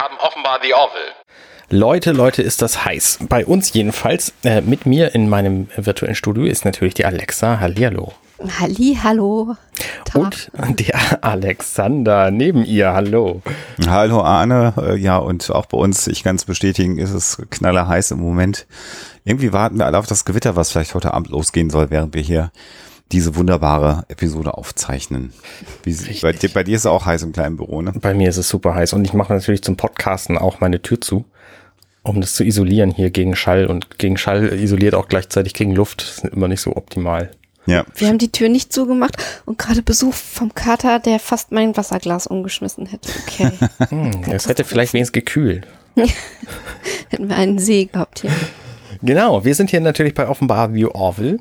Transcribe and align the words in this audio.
haben 0.00 0.16
offenbar 0.18 0.60
The 0.62 0.72
Orville. 0.72 1.12
Leute, 1.68 2.12
Leute, 2.12 2.42
ist 2.42 2.62
das 2.62 2.84
heiß. 2.84 3.18
Bei 3.28 3.44
uns 3.44 3.72
jedenfalls. 3.72 4.32
Äh, 4.42 4.62
mit 4.62 4.86
mir 4.86 5.14
in 5.14 5.28
meinem 5.28 5.68
virtuellen 5.76 6.14
Studio 6.14 6.44
ist 6.44 6.64
natürlich 6.64 6.94
die 6.94 7.04
Alexa. 7.04 7.60
Hallihallo. 7.60 8.12
Halli, 8.58 8.98
hallo. 9.02 9.54
Und 10.14 10.50
der 10.54 11.22
Alexander 11.22 12.30
neben 12.30 12.64
ihr. 12.64 12.94
Hallo. 12.94 13.42
Hallo 13.86 14.22
Arne. 14.22 14.72
Äh, 14.78 14.96
Ja, 14.96 15.18
und 15.18 15.50
auch 15.50 15.66
bei 15.66 15.76
uns, 15.76 16.06
ich 16.06 16.24
kann 16.24 16.36
es 16.36 16.46
bestätigen, 16.46 16.98
ist 16.98 17.12
es 17.12 17.36
knallerheiß 17.50 18.12
im 18.12 18.20
Moment. 18.20 18.66
Irgendwie 19.24 19.52
warten 19.52 19.78
wir 19.78 19.84
alle 19.84 19.98
auf 19.98 20.06
das 20.06 20.24
Gewitter, 20.24 20.56
was 20.56 20.72
vielleicht 20.72 20.94
heute 20.94 21.12
Abend 21.12 21.28
losgehen 21.28 21.68
soll, 21.68 21.90
während 21.90 22.14
wir 22.14 22.22
hier 22.22 22.50
diese 23.12 23.34
wunderbare 23.36 24.04
Episode 24.08 24.54
aufzeichnen. 24.54 25.32
Wie, 25.82 25.96
bei, 26.20 26.32
dir, 26.32 26.48
bei 26.50 26.64
dir 26.64 26.76
ist 26.76 26.82
es 26.82 26.86
auch 26.86 27.06
heiß 27.06 27.22
im 27.22 27.32
kleinen 27.32 27.56
Büro, 27.56 27.82
ne? 27.82 27.92
Bei 28.00 28.14
mir 28.14 28.28
ist 28.28 28.36
es 28.36 28.48
super 28.48 28.74
heiß 28.74 28.92
und 28.92 29.04
ich 29.04 29.12
mache 29.12 29.32
natürlich 29.32 29.62
zum 29.62 29.76
Podcasten 29.76 30.38
auch 30.38 30.60
meine 30.60 30.80
Tür 30.80 31.00
zu, 31.00 31.24
um 32.02 32.20
das 32.20 32.34
zu 32.34 32.44
isolieren 32.44 32.92
hier 32.92 33.10
gegen 33.10 33.34
Schall 33.34 33.66
und 33.66 33.98
gegen 33.98 34.16
Schall 34.16 34.52
isoliert 34.52 34.94
auch 34.94 35.08
gleichzeitig 35.08 35.54
gegen 35.54 35.74
Luft. 35.74 36.02
Das 36.02 36.24
ist 36.24 36.32
immer 36.32 36.48
nicht 36.48 36.60
so 36.60 36.76
optimal. 36.76 37.30
Ja. 37.66 37.84
Wir 37.94 38.08
haben 38.08 38.18
die 38.18 38.32
Tür 38.32 38.48
nicht 38.48 38.72
zugemacht 38.72 39.16
und 39.44 39.58
gerade 39.58 39.82
Besuch 39.82 40.14
vom 40.14 40.54
Kater, 40.54 40.98
der 40.98 41.18
fast 41.18 41.52
mein 41.52 41.76
Wasserglas 41.76 42.26
umgeschmissen 42.26 42.86
hätte. 42.86 43.10
Okay. 43.26 43.50
Hm, 43.90 44.22
es 44.30 44.48
hätte 44.48 44.64
vielleicht 44.64 44.92
wenigstens 44.92 45.12
gekühlt. 45.12 45.66
Hätten 47.08 47.28
wir 47.28 47.36
einen 47.36 47.58
See 47.58 47.86
gehabt 47.86 48.20
hier. 48.20 48.30
Genau, 49.02 49.44
wir 49.44 49.54
sind 49.54 49.70
hier 49.70 49.80
natürlich 49.80 50.14
bei 50.14 50.28
Offenbar 50.28 50.70
The 50.72 50.86
Orville 50.86 51.38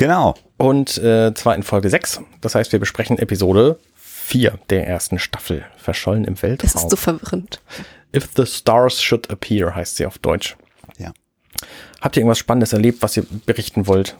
Genau. 0.00 0.34
Und 0.60 0.98
äh, 0.98 1.32
zwar 1.34 1.54
in 1.54 1.62
Folge 1.62 1.88
6. 1.88 2.20
Das 2.42 2.54
heißt, 2.54 2.70
wir 2.72 2.78
besprechen 2.78 3.18
Episode 3.18 3.78
4 3.96 4.58
der 4.68 4.86
ersten 4.86 5.18
Staffel. 5.18 5.64
Verschollen 5.78 6.24
im 6.24 6.34
Das 6.34 6.42
Weltraum. 6.42 6.82
ist 6.82 6.90
so 6.90 6.96
verwirrend. 6.96 7.60
If 8.14 8.28
the 8.36 8.44
Stars 8.44 9.02
Should 9.02 9.30
Appear 9.30 9.74
heißt 9.74 9.96
sie 9.96 10.04
auf 10.06 10.18
Deutsch. 10.18 10.56
Ja. 10.98 11.12
Habt 12.00 12.16
ihr 12.16 12.20
irgendwas 12.20 12.38
Spannendes 12.38 12.72
erlebt, 12.74 13.02
was 13.02 13.16
ihr 13.16 13.24
berichten 13.46 13.86
wollt? 13.86 14.16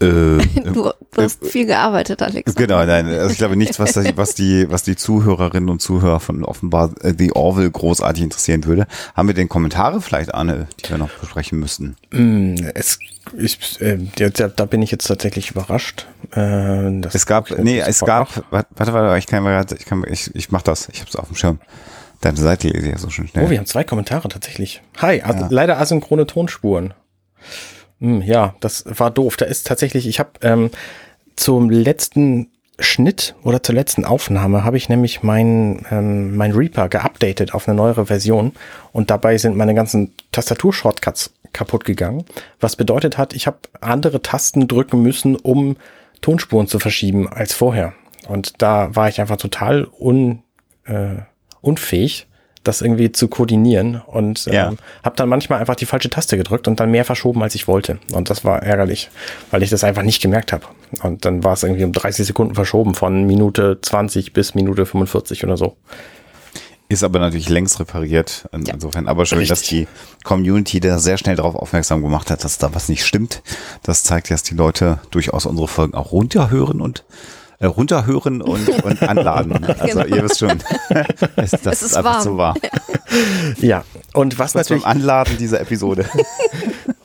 Äh, 0.00 0.38
Du, 0.72 0.90
du 1.12 1.22
hast 1.22 1.44
viel 1.46 1.66
gearbeitet, 1.66 2.22
Alex. 2.22 2.54
Genau, 2.54 2.84
nein, 2.84 3.06
also 3.06 3.30
ich 3.30 3.38
glaube 3.38 3.56
nichts, 3.56 3.78
was 3.78 3.92
die, 3.92 4.16
was 4.16 4.34
die, 4.34 4.70
was 4.70 4.82
die 4.82 4.96
Zuhörerinnen 4.96 5.68
und 5.68 5.80
Zuhörer 5.82 6.20
von 6.20 6.44
offenbar 6.44 6.90
äh, 7.02 7.12
The 7.16 7.32
Orville 7.32 7.70
großartig 7.70 8.22
interessieren 8.22 8.64
würde. 8.64 8.86
Haben 9.14 9.28
wir 9.28 9.34
denn 9.34 9.48
Kommentare 9.48 10.00
vielleicht, 10.00 10.34
Arne, 10.34 10.68
die 10.84 10.90
wir 10.90 10.98
noch 10.98 11.10
besprechen 11.10 11.58
müssten? 11.58 11.96
Mm, 12.12 12.54
Es, 12.74 12.98
ich, 13.38 13.80
äh, 13.80 13.98
da, 14.30 14.64
bin 14.64 14.80
ich 14.82 14.90
jetzt 14.90 15.06
tatsächlich 15.06 15.50
überrascht. 15.50 16.06
Äh, 16.32 17.00
das 17.00 17.14
Es 17.14 17.26
gab, 17.26 17.50
nee, 17.58 17.80
es 17.80 18.00
gab, 18.00 18.36
nach. 18.36 18.42
warte, 18.50 18.68
warte, 18.76 18.92
warte, 18.94 19.18
ich 19.18 19.26
kann, 19.26 19.44
ich 19.78 19.84
kann, 19.84 20.04
ich, 20.10 20.34
ich 20.34 20.50
mach 20.50 20.62
das, 20.62 20.88
ich 20.92 21.00
hab's 21.02 21.16
auf 21.16 21.26
dem 21.28 21.36
Schirm. 21.36 21.58
Deine 22.22 22.36
Seite 22.36 22.68
lese 22.68 22.86
ich 22.86 22.92
ja 22.92 22.98
so 22.98 23.08
schön 23.10 23.28
schnell. 23.28 23.46
Oh, 23.46 23.50
wir 23.50 23.58
haben 23.58 23.66
zwei 23.66 23.84
Kommentare 23.84 24.28
tatsächlich. 24.28 24.82
Hi, 24.98 25.18
Ja. 25.18 25.46
leider 25.50 25.78
asynchrone 25.78 26.26
Tonspuren. 26.26 26.92
Hm, 28.00 28.22
ja, 28.22 28.54
das 28.60 28.84
war 28.86 29.10
doof. 29.10 29.36
Da 29.36 29.46
ist 29.46 29.66
tatsächlich, 29.66 30.06
ich 30.06 30.18
habe 30.18 30.30
ähm, 30.42 30.70
zum 31.36 31.70
letzten 31.70 32.48
Schnitt 32.78 33.34
oder 33.42 33.62
zur 33.62 33.74
letzten 33.74 34.04
Aufnahme 34.04 34.64
habe 34.64 34.78
ich 34.78 34.88
nämlich 34.88 35.22
mein, 35.22 35.84
ähm, 35.90 36.34
mein 36.36 36.52
Reaper 36.52 36.88
geupdatet 36.88 37.52
auf 37.54 37.68
eine 37.68 37.76
neuere 37.76 38.06
Version 38.06 38.52
und 38.92 39.10
dabei 39.10 39.36
sind 39.36 39.56
meine 39.56 39.74
ganzen 39.74 40.14
Tastatur-Shortcuts 40.32 41.34
kaputt 41.52 41.84
gegangen. 41.84 42.24
Was 42.58 42.76
bedeutet 42.76 43.18
hat, 43.18 43.34
ich 43.34 43.46
habe 43.46 43.58
andere 43.80 44.22
Tasten 44.22 44.66
drücken 44.66 45.02
müssen, 45.02 45.36
um 45.36 45.76
Tonspuren 46.22 46.68
zu 46.68 46.78
verschieben 46.78 47.28
als 47.28 47.52
vorher. 47.52 47.92
Und 48.28 48.62
da 48.62 48.94
war 48.94 49.08
ich 49.08 49.20
einfach 49.20 49.36
total 49.36 49.86
un, 49.98 50.42
äh, 50.84 51.16
unfähig, 51.60 52.28
das 52.62 52.82
irgendwie 52.82 53.10
zu 53.12 53.28
koordinieren 53.28 54.02
und 54.06 54.46
ähm, 54.48 54.52
Ja. 54.52 54.72
habe 55.02 55.16
dann 55.16 55.28
manchmal 55.28 55.60
einfach 55.60 55.76
die 55.76 55.86
falsche 55.86 56.10
Taste 56.10 56.36
gedrückt 56.36 56.68
und 56.68 56.78
dann 56.78 56.90
mehr 56.90 57.04
verschoben, 57.06 57.42
als 57.42 57.54
ich 57.54 57.66
wollte. 57.66 57.98
Und 58.12 58.28
das 58.30 58.44
war 58.44 58.62
ärgerlich, 58.62 59.08
weil 59.50 59.62
ich 59.62 59.70
das 59.70 59.82
einfach 59.84 60.02
nicht 60.02 60.20
gemerkt 60.20 60.52
habe. 60.52 60.64
Und 61.02 61.24
dann 61.24 61.42
war 61.42 61.54
es 61.54 61.62
irgendwie 61.62 61.84
um 61.84 61.92
30 61.92 62.26
Sekunden 62.26 62.54
verschoben 62.54 62.94
von 62.94 63.24
Minute 63.24 63.78
20 63.80 64.32
bis 64.34 64.54
Minute 64.54 64.84
45 64.84 65.44
oder 65.44 65.56
so. 65.56 65.76
Ist 66.88 67.04
aber 67.04 67.20
natürlich 67.20 67.48
längst 67.48 67.78
repariert. 67.78 68.48
In, 68.52 68.64
Ja. 68.66 68.74
Insofern 68.74 69.06
aber 69.06 69.24
schön, 69.24 69.46
dass 69.46 69.60
Richtig. 69.62 69.86
die 69.86 70.24
Community 70.24 70.80
da 70.80 70.98
sehr 70.98 71.18
schnell 71.18 71.36
darauf 71.36 71.54
aufmerksam 71.54 72.02
gemacht 72.02 72.30
hat, 72.32 72.42
dass 72.42 72.58
da 72.58 72.74
was 72.74 72.88
nicht 72.88 73.06
stimmt. 73.06 73.42
Das 73.84 74.02
zeigt, 74.02 74.30
dass 74.30 74.42
die 74.42 74.54
Leute 74.56 74.98
durchaus 75.12 75.46
unsere 75.46 75.68
Folgen 75.68 75.94
auch 75.94 76.10
runterhören 76.10 76.80
und 76.80 77.04
runterhören 77.66 78.42
und, 78.42 78.68
und 78.84 79.02
anladen. 79.02 79.64
Also 79.78 80.04
ihr 80.04 80.22
wisst 80.22 80.38
schon, 80.38 80.50
es, 81.36 81.50
das 81.50 81.66
Es 81.66 81.82
ist 81.82 81.82
ist 81.82 81.96
einfach 81.96 82.14
warm. 82.14 82.22
so 82.24 82.36
wahr. 82.36 82.54
Ja, 83.60 83.82
und 84.14 84.38
was, 84.38 84.54
Was 84.54 84.68
beim 84.68 84.78
natürlich, 84.78 84.86
Anladen 85.02 85.36
dieser 85.36 85.60
Episode. 85.60 86.06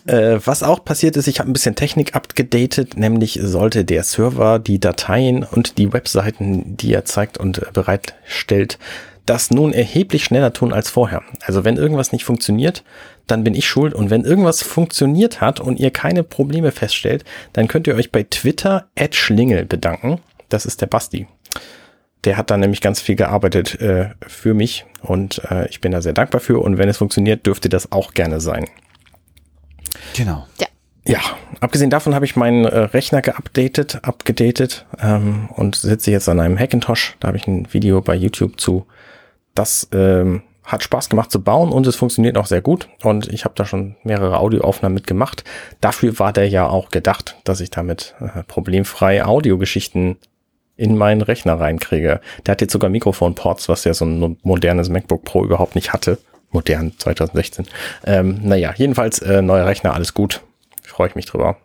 äh, 0.05 0.39
was 0.45 0.61
auch 0.61 0.85
passiert 0.85 1.17
ist, 1.17 1.27
ich 1.27 1.39
habe 1.39 1.49
ein 1.49 1.53
bisschen 1.53 1.73
Technik 1.75 2.15
abgedatet, 2.15 2.95
nämlich 2.95 3.39
sollte 3.41 3.85
der 3.85 4.03
Server 4.03 4.59
die 4.59 4.79
Dateien 4.79 5.44
und 5.44 5.79
die 5.79 5.91
Webseiten, 5.94 6.77
die 6.77 6.94
er 6.94 7.05
zeigt 7.05 7.39
und 7.39 7.57
äh, 7.57 7.65
bereitstellt, 7.73 8.77
das 9.25 9.49
nun 9.49 9.73
erheblich 9.73 10.23
schneller 10.25 10.53
tun 10.53 10.71
als 10.73 10.91
vorher. 10.91 11.23
Also 11.47 11.63
wenn 11.65 11.77
irgendwas 11.77 12.11
nicht 12.11 12.23
funktioniert, 12.23 12.83
dann 13.25 13.44
bin 13.44 13.55
ich 13.55 13.67
schuld. 13.67 13.95
Und 13.95 14.11
wenn 14.11 14.23
irgendwas 14.23 14.61
funktioniert 14.61 15.41
hat 15.41 15.59
und 15.59 15.79
ihr 15.79 15.89
keine 15.89 16.21
Probleme 16.21 16.71
feststellt, 16.71 17.23
dann 17.53 17.67
könnt 17.67 17.88
ihr 17.88 17.95
euch 17.95 18.11
bei 18.11 18.21
Twitter 18.21 18.85
at 18.95 19.15
Schlingel 19.15 19.65
bedanken. 19.65 20.19
Das 20.50 20.66
ist 20.66 20.81
der 20.81 20.88
Basti. 20.88 21.28
Der 22.23 22.38
hat 22.38 22.50
da 22.50 22.57
nämlich 22.57 22.81
ganz 22.81 23.01
viel 23.01 23.16
gearbeitet 23.16 23.79
äh, 23.81 24.09
für 24.25 24.53
mich 24.53 24.85
und 25.01 25.41
äh, 25.51 25.67
ich 25.69 25.81
bin 25.81 25.91
da 25.91 26.01
sehr 26.01 26.13
dankbar 26.13 26.41
für. 26.41 26.59
Und 26.59 26.78
wenn 26.78 26.89
es 26.89 26.97
funktioniert, 26.97 27.45
dürfte 27.45 27.69
das 27.69 27.91
auch 27.91 28.13
gerne 28.13 28.41
sein. 28.41 28.66
genau. 30.57 30.69
Ja, 31.07 31.19
abgesehen 31.59 31.91
davon 31.91 32.16
habe 32.16 32.25
ich 32.25 32.35
meinen 32.35 32.66
äh, 32.66 32.79
Rechner 32.79 33.22
geupdatet, 33.22 34.00
abgedatet 34.01 34.88
ähm, 35.00 35.50
und 35.53 35.75
sitze 35.75 36.09
jetzt 36.09 36.28
an 36.28 36.39
einem 36.39 36.57
Hackintosh. 36.57 37.16
Da 37.19 37.27
habe 37.27 37.38
ich 37.38 37.45
ein 37.45 37.72
Video 37.72 38.01
bei 38.01 38.16
YouTube 38.16 38.59
zu. 38.59 38.88
Das 39.53 39.88
ähm, 39.94 40.41
hat 40.63 40.81
Spaß 40.81 41.09
gemacht 41.09 41.31
zu 41.31 41.44
bauen 41.44 41.72
und 41.72 41.85
es 41.85 41.95
funktioniert 41.95 42.38
auch 42.38 42.47
sehr 42.47 42.62
gut. 42.62 42.89
Und 43.03 43.27
ich 43.31 43.45
habe 43.45 43.53
da 43.56 43.66
schon 43.66 43.97
mehrere 44.03 44.39
Audioaufnahmen 44.39 44.95
mitgemacht. 44.95 45.44
Dafür 45.79 46.17
war 46.17 46.33
der 46.33 46.50
ja 46.50 46.67
auch 46.67 46.89
gedacht, 46.89 47.35
dass 47.44 47.62
ich 47.62 47.69
damit 47.69 48.16
äh, 48.19 48.41
problemfrei 48.44 49.23
Audiogeschichten 49.23 50.17
in 50.78 50.97
meinen 50.97 51.22
Rechner 51.22 51.59
reinkriege. 51.59 52.19
Der 52.46 52.52
hat 52.53 52.62
jetzt 52.62 52.74
sogar 52.74 52.90
Mikrofonports, 52.90 53.69
was 53.69 53.84
ja 53.86 53.94
so 53.94 54.06
ein 54.06 54.38
modernes 54.44 54.90
MacBook 54.90 55.24
Pro 55.24 55.44
überhaupt 55.46 55.75
nicht 55.75 55.94
hatte. 55.94 56.18
Modern 56.52 56.94
2016. 56.97 57.68
Ähm, 58.06 58.40
naja, 58.44 58.74
jedenfalls 58.78 59.19
äh, 59.19 59.41
neuer 59.41 59.66
Rechner, 59.66 59.94
alles 59.94 60.13
gut. 60.13 60.41
Freue 60.84 61.09
ich 61.09 61.16
mich 61.16 61.25
drüber. 61.25 61.58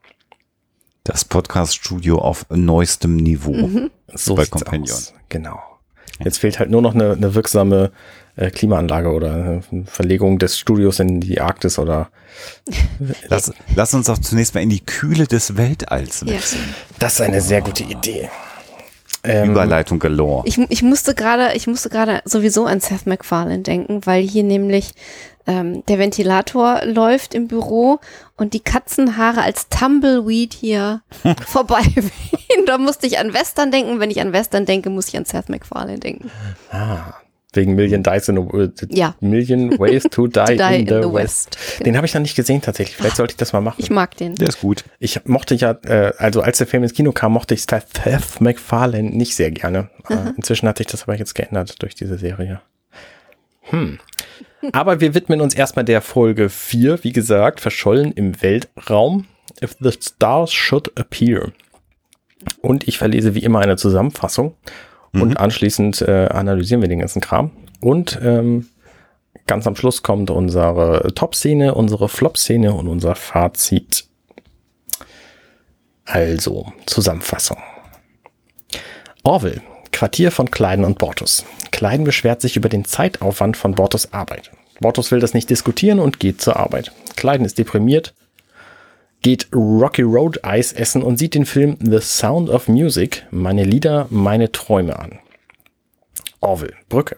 Das 1.05 1.25
Podcast-Studio 1.25 2.19
auf 2.19 2.47
neuestem 2.51 3.17
Niveau. 3.17 3.69
So 4.13 4.35
Bei 4.35 4.47
Companion. 4.47 4.95
aus. 4.97 5.15
Genau. 5.29 5.61
Jetzt 6.23 6.39
fehlt 6.39 6.59
halt 6.59 6.71
nur 6.71 6.83
noch 6.83 6.95
eine, 6.95 7.13
eine 7.13 7.35
wirksame 7.35 7.93
äh, 8.37 8.51
Klimaanlage 8.51 9.11
oder 9.11 9.33
eine 9.33 9.63
Verlegung 9.87 10.39
des 10.39 10.59
Studios 10.59 10.99
in 11.01 11.21
die 11.21 11.41
Arktis 11.41 11.79
oder 11.79 12.11
Lass, 13.29 13.53
lass 13.75 13.95
uns 13.95 14.07
doch 14.07 14.19
zunächst 14.19 14.55
mal 14.55 14.61
in 14.61 14.69
die 14.71 14.85
Kühle 14.85 15.27
des 15.27 15.57
Weltalls 15.57 16.21
Ja. 16.23 16.35
wechseln. 16.35 16.75
das 16.99 17.15
ist 17.15 17.21
eine 17.23 17.41
sehr 17.41 17.63
gute 17.63 17.85
Idee. 17.85 18.29
Ähm, 19.23 19.51
Überleitung 19.51 19.99
galore. 19.99 20.43
Ich, 20.47 20.59
ich 20.59 20.83
musste 20.83 21.15
gerade, 21.15 21.55
ich 21.55 21.67
musste 21.67 21.91
gerade 21.91 22.23
sowieso 22.25 22.67
an 22.67 22.81
Seth 22.81 23.07
MacFarlane 23.07 23.61
denken, 23.61 24.01
weil 24.07 24.23
hier 24.23 24.45
nämlich 24.45 24.93
ähm, 25.47 25.85
der 25.87 25.99
Ventilator 25.99 26.83
läuft 26.85 27.35
im 27.35 27.49
Büro 27.49 27.99
und 28.37 28.55
die 28.55 28.61
Katzenhaare 28.61 29.43
als 29.43 29.69
Tumbleweed 29.69 30.55
hier 30.55 31.03
vorbei 31.47 31.83
wehen. 31.95 32.67
Da 32.67 32.79
musste 32.79 33.07
ich 33.07 33.19
an 33.19 33.35
Western 33.35 33.71
denken. 33.71 34.01
Wenn 34.01 34.11
ich 34.11 34.21
an 34.21 34.33
Western 34.33 34.65
denke, 34.65 34.91
muss 34.91 35.09
ich 35.09 35.17
an 35.17 35.25
Seth 35.25 35.49
MacFarlane 35.49 35.99
denken. 35.99 36.31
ah, 36.71 37.15
wegen 37.57 37.75
Million 37.75 38.03
Dice 38.03 38.29
in 38.29 38.37
the, 38.37 38.59
äh, 38.59 38.71
Ja. 38.91 39.15
Million 39.21 39.79
Ways 39.79 40.05
to 40.11 40.27
Die, 40.29 40.57
Die 40.57 40.81
in, 40.81 40.87
the, 40.87 41.13
West. 41.13 41.59
Den 41.85 41.97
habe 41.97 42.07
ich 42.07 42.15
noch 42.15 42.21
nicht 42.21 42.37
gesehen 42.37 42.63
tatsächlich. 42.63 42.97
Vielleicht 42.97 43.17
sollte 43.17 43.33
ich 43.33 43.37
das 43.37 43.53
mal 43.53 43.61
machen. 43.61 43.77
Ich 43.79 43.91
mag 43.91 44.17
den. 44.17 44.35
Der 44.35 44.49
ist 44.49 44.61
gut. 44.61 44.85
Ich 44.99 45.25
mochte 45.27 45.55
ja, 45.55 45.77
äh, 45.85 46.13
also 46.19 46.43
als 46.43 46.59
der 46.59 46.67
Film 46.67 46.83
ins 46.83 46.95
Kino 46.95 47.13
kam, 47.13 47.33
mochte 47.33 47.55
ich 47.55 47.63
Seth 47.63 48.41
MacFarlane 48.41 49.11
nicht 49.11 49.35
sehr 49.35 49.51
gerne. 49.51 49.91
Äh, 50.09 50.33
inzwischen 50.37 50.69
hat 50.69 50.79
sich 50.79 50.87
das 50.87 51.05
aber 51.05 51.17
jetzt 51.17 51.35
geändert 51.35 51.83
durch 51.83 51.95
diese 51.95 52.19
Serie. 52.19 52.61
Hm. 53.63 53.99
Aber 54.73 55.01
wir 55.01 55.15
widmen 55.15 55.41
uns 55.41 55.55
erstmal 55.55 55.85
der 55.85 56.03
Folge 56.03 56.49
4, 56.49 57.03
wie 57.05 57.13
gesagt, 57.13 57.61
verschollen 57.61 58.13
im 58.13 58.43
Weltraum. 58.43 59.27
If 59.63 59.77
the 59.81 59.93
stars 59.93 60.53
should 60.53 60.97
appear. 60.99 61.53
Und 62.63 62.89
ich 62.89 62.99
verlese 62.99 63.35
wie 63.35 63.43
immer 63.43 63.61
eine 63.61 63.77
Zusammenfassung 63.77 64.55
und 65.13 65.37
anschließend 65.39 66.03
äh, 66.03 66.27
analysieren 66.27 66.83
wir 66.83 66.89
den 66.89 67.01
ganzen 67.01 67.21
Kram. 67.21 67.51
Und 67.81 68.19
ähm, 68.23 68.69
ganz 69.47 69.67
am 69.67 69.77
Schluss 69.77 70.03
kommt 70.03 70.31
unsere 70.31 71.13
Top-Szene, 71.15 71.75
unsere 71.75 72.09
Flop-Szene 72.09 72.73
und 72.73 72.89
unser 72.89 73.15
Fazit. 73.15 74.07
Also, 76.05 76.73
Zusammenfassung. 76.87 77.59
Orville, 79.23 79.63
Quartier 79.93 80.31
von 80.31 80.51
Kleiden 80.51 80.85
und 80.85 80.99
Bortus. 80.99 81.45
Kleiden 81.73 82.05
beschwert 82.05 82.41
sich 82.41 82.57
über 82.57 82.69
den 82.69 82.85
Zeitaufwand 82.85 83.57
von 83.57 83.75
Bortus 83.75 84.13
Arbeit. 84.13 84.51
Bortus 84.81 85.11
will 85.11 85.21
das 85.21 85.35
nicht 85.35 85.51
diskutieren 85.51 86.01
und 86.01 86.21
geht 86.21 86.41
zur 86.41 86.57
Arbeit. 86.57 86.93
Kleiden 87.17 87.45
ist 87.45 87.59
deprimiert, 87.59 88.15
geht 89.23 89.49
Rocky 89.55 90.03
Road 90.03 90.45
Eis 90.45 90.73
essen 90.73 91.03
und 91.03 91.19
sieht 91.19 91.35
den 91.35 91.47
Film 91.47 91.77
The 91.81 92.01
Sound 92.01 92.49
of 92.49 92.69
Music, 92.69 93.27
meine 93.31 93.65
Lieder, 93.65 94.07
meine 94.11 94.53
Träume 94.53 94.99
an. 94.99 95.19
Orville, 96.41 96.75
Brücke. 96.89 97.17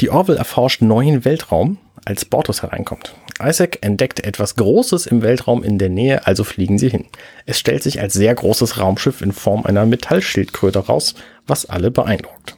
Die 0.00 0.10
Orville 0.10 0.38
erforscht 0.38 0.82
neuen 0.82 1.24
Weltraum, 1.24 1.78
als 2.04 2.24
Bortus 2.24 2.62
hereinkommt. 2.62 3.14
Isaac 3.40 3.78
entdeckt 3.82 4.24
etwas 4.24 4.56
Großes 4.56 5.06
im 5.06 5.22
Weltraum 5.22 5.62
in 5.62 5.78
der 5.78 5.88
Nähe, 5.88 6.26
also 6.26 6.44
fliegen 6.44 6.78
sie 6.78 6.88
hin. 6.88 7.06
Es 7.46 7.58
stellt 7.58 7.82
sich 7.82 8.00
als 8.00 8.14
sehr 8.14 8.34
großes 8.34 8.78
Raumschiff 8.78 9.20
in 9.20 9.32
Form 9.32 9.64
einer 9.64 9.86
Metallschildkröte 9.86 10.80
raus, 10.80 11.14
was 11.46 11.66
alle 11.66 11.90
beeindruckt. 11.90 12.56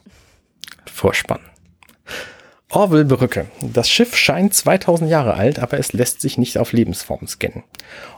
Vorspann. 0.85 1.41
Orville 2.69 3.05
Brücke. 3.05 3.45
Das 3.61 3.89
Schiff 3.89 4.15
scheint 4.15 4.53
2000 4.53 5.09
Jahre 5.09 5.35
alt, 5.35 5.59
aber 5.59 5.79
es 5.79 5.93
lässt 5.93 6.21
sich 6.21 6.37
nicht 6.37 6.57
auf 6.57 6.73
Lebensform 6.73 7.27
scannen. 7.27 7.63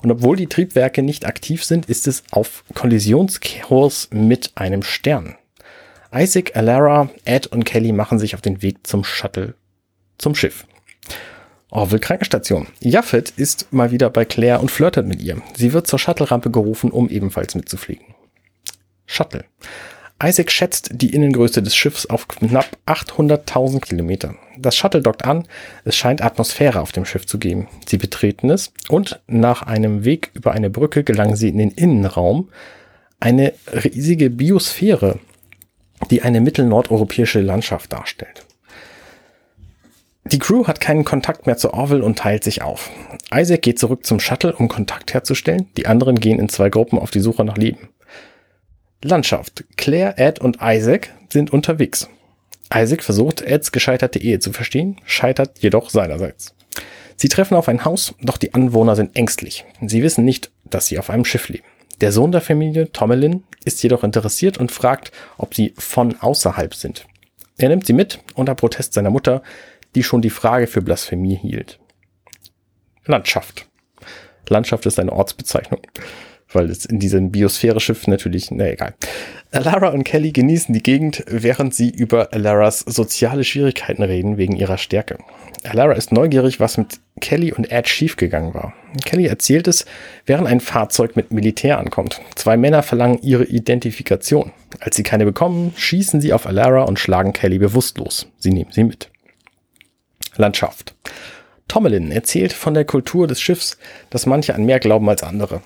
Und 0.01 0.11
obwohl 0.11 0.37
die 0.37 0.47
Triebwerke 0.47 1.03
nicht 1.03 1.25
aktiv 1.25 1.63
sind, 1.63 1.87
ist 1.87 2.07
es 2.07 2.23
auf 2.31 2.63
Kollisionskurs 2.73 4.09
mit 4.11 4.51
einem 4.55 4.83
Stern. 4.83 5.35
Isaac, 6.13 6.55
Alara, 6.55 7.09
Ed 7.25 7.47
und 7.47 7.65
Kelly 7.65 7.91
machen 7.91 8.19
sich 8.19 8.33
auf 8.33 8.41
den 8.41 8.61
Weg 8.61 8.87
zum 8.87 9.03
Shuttle 9.03 9.55
zum 10.17 10.35
Schiff. 10.35 10.65
Orville 11.69 11.99
Krankenstation. 11.99 12.67
Jaffet 12.79 13.33
ist 13.35 13.71
mal 13.73 13.91
wieder 13.91 14.09
bei 14.09 14.25
Claire 14.25 14.61
und 14.61 14.71
flirtet 14.71 15.05
mit 15.05 15.21
ihr. 15.21 15.41
Sie 15.55 15.73
wird 15.73 15.87
zur 15.87 15.99
Shuttle-Rampe 15.99 16.49
gerufen, 16.49 16.91
um 16.91 17.09
ebenfalls 17.09 17.55
mitzufliegen. 17.55 18.15
Shuttle. 19.05 19.45
Isaac 20.21 20.51
schätzt 20.51 20.89
die 20.93 21.13
Innengröße 21.13 21.61
des 21.61 21.75
Schiffs 21.75 22.07
auf 22.07 22.27
knapp 22.27 22.77
800.000 22.87 23.81
Kilometer. 23.81 24.35
Das 24.57 24.75
Shuttle 24.75 25.01
dockt 25.01 25.25
an, 25.25 25.47
es 25.85 25.95
scheint 25.95 26.23
Atmosphäre 26.23 26.81
auf 26.81 26.91
dem 26.91 27.05
Schiff 27.05 27.27
zu 27.27 27.37
geben. 27.37 27.67
Sie 27.87 27.97
betreten 27.97 28.49
es 28.49 28.73
und 28.89 29.19
nach 29.27 29.61
einem 29.61 30.05
Weg 30.05 30.31
über 30.33 30.53
eine 30.53 30.71
Brücke 30.71 31.03
gelangen 31.03 31.35
sie 31.35 31.49
in 31.49 31.59
den 31.59 31.71
Innenraum, 31.71 32.49
eine 33.19 33.53
riesige 33.71 34.31
Biosphäre, 34.31 35.19
die 36.09 36.23
eine 36.23 36.41
mittelnordeuropäische 36.41 37.41
Landschaft 37.41 37.93
darstellt. 37.93 38.45
Die 40.25 40.39
Crew 40.39 40.65
hat 40.65 40.81
keinen 40.81 41.05
Kontakt 41.05 41.45
mehr 41.45 41.57
zu 41.57 41.73
Orville 41.73 42.03
und 42.03 42.19
teilt 42.19 42.43
sich 42.43 42.61
auf. 42.61 42.89
Isaac 43.33 43.61
geht 43.61 43.79
zurück 43.79 44.05
zum 44.05 44.19
Shuttle, 44.19 44.53
um 44.55 44.67
Kontakt 44.67 45.13
herzustellen. 45.13 45.67
Die 45.77 45.87
anderen 45.87 46.19
gehen 46.19 46.39
in 46.39 46.49
zwei 46.49 46.69
Gruppen 46.69 46.99
auf 46.99 47.11
die 47.11 47.21
Suche 47.21 47.45
nach 47.45 47.55
Leben. 47.55 47.89
Landschaft. 49.03 49.65
Claire, 49.75 50.17
Ed 50.17 50.39
und 50.39 50.57
Isaac 50.61 51.13
sind 51.29 51.51
unterwegs. 51.53 52.09
Isaac 52.73 53.03
versucht, 53.03 53.41
Eds 53.41 53.71
gescheiterte 53.71 54.19
Ehe 54.19 54.39
zu 54.39 54.51
verstehen, 54.51 54.99
scheitert 55.05 55.59
jedoch 55.59 55.89
seinerseits. 55.89 56.55
Sie 57.15 57.29
treffen 57.29 57.55
auf 57.55 57.67
ein 57.67 57.85
Haus, 57.85 58.13
doch 58.21 58.37
die 58.37 58.53
Anwohner 58.53 58.95
sind 58.95 59.15
ängstlich. 59.15 59.65
Sie 59.85 60.03
wissen 60.03 60.25
nicht, 60.25 60.51
dass 60.65 60.87
sie 60.87 60.99
auf 60.99 61.09
einem 61.09 61.25
Schiff 61.25 61.49
leben. 61.49 61.65
Der 62.01 62.11
Sohn 62.11 62.31
der 62.31 62.41
Familie, 62.41 62.91
Tomelin, 62.91 63.43
ist 63.65 63.81
jedoch 63.81 64.03
interessiert 64.03 64.59
und 64.59 64.71
fragt, 64.71 65.11
ob 65.37 65.55
sie 65.55 65.73
von 65.77 66.19
außerhalb 66.19 66.75
sind. 66.75 67.07
Er 67.57 67.69
nimmt 67.69 67.87
sie 67.87 67.93
mit 67.93 68.19
unter 68.35 68.53
Protest 68.53 68.93
seiner 68.93 69.09
Mutter, 69.09 69.41
die 69.95 70.03
schon 70.03 70.21
die 70.21 70.29
Frage 70.29 70.67
für 70.67 70.81
Blasphemie 70.81 71.35
hielt. 71.35 71.79
Landschaft. 73.05 73.67
Landschaft 74.47 74.85
ist 74.85 74.99
eine 74.99 75.11
Ortsbezeichnung, 75.11 75.81
weil 76.51 76.69
es 76.69 76.85
in 76.85 76.99
diesem 76.99 77.31
Biosphäre-Schiff 77.31 78.07
natürlich, 78.07 78.51
na 78.51 78.69
egal. 78.69 78.93
Alara 79.51 79.89
und 79.89 80.03
Kelly 80.03 80.31
genießen 80.31 80.73
die 80.73 80.83
Gegend, 80.83 81.23
während 81.27 81.73
sie 81.73 81.89
über 81.89 82.33
Alaras 82.33 82.79
soziale 82.79 83.43
Schwierigkeiten 83.43 84.03
reden 84.03 84.37
wegen 84.37 84.55
ihrer 84.55 84.77
Stärke. 84.77 85.17
Alara 85.63 85.93
ist 85.93 86.11
neugierig, 86.11 86.59
was 86.59 86.77
mit 86.77 86.99
Kelly 87.19 87.51
und 87.51 87.71
Ed 87.71 87.87
schiefgegangen 87.87 88.53
war. 88.53 88.73
Kelly 89.05 89.25
erzählt 89.25 89.67
es, 89.67 89.85
während 90.25 90.47
ein 90.47 90.59
Fahrzeug 90.59 91.15
mit 91.15 91.31
Militär 91.31 91.79
ankommt. 91.79 92.21
Zwei 92.35 92.57
Männer 92.57 92.83
verlangen 92.83 93.19
ihre 93.21 93.45
Identifikation. 93.45 94.51
Als 94.79 94.95
sie 94.95 95.03
keine 95.03 95.25
bekommen, 95.25 95.73
schießen 95.75 96.21
sie 96.21 96.33
auf 96.33 96.45
Alara 96.45 96.83
und 96.83 96.99
schlagen 96.99 97.33
Kelly 97.33 97.57
bewusstlos. 97.57 98.27
Sie 98.37 98.51
nehmen 98.51 98.71
sie 98.71 98.83
mit. 98.83 99.09
Landschaft. 100.35 100.93
Tommelin 101.67 102.11
erzählt 102.11 102.53
von 102.53 102.73
der 102.73 102.85
Kultur 102.85 103.27
des 103.27 103.41
Schiffs, 103.41 103.77
dass 104.09 104.25
manche 104.25 104.55
an 104.55 104.65
mehr 104.65 104.79
glauben 104.79 105.09
als 105.09 105.23
andere. 105.23 105.61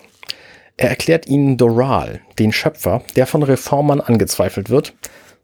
Er 0.81 0.89
erklärt 0.89 1.27
ihnen 1.27 1.57
Doral, 1.57 2.21
den 2.39 2.51
Schöpfer, 2.51 3.03
der 3.15 3.27
von 3.27 3.43
Reformern 3.43 4.01
angezweifelt 4.01 4.71
wird, 4.71 4.95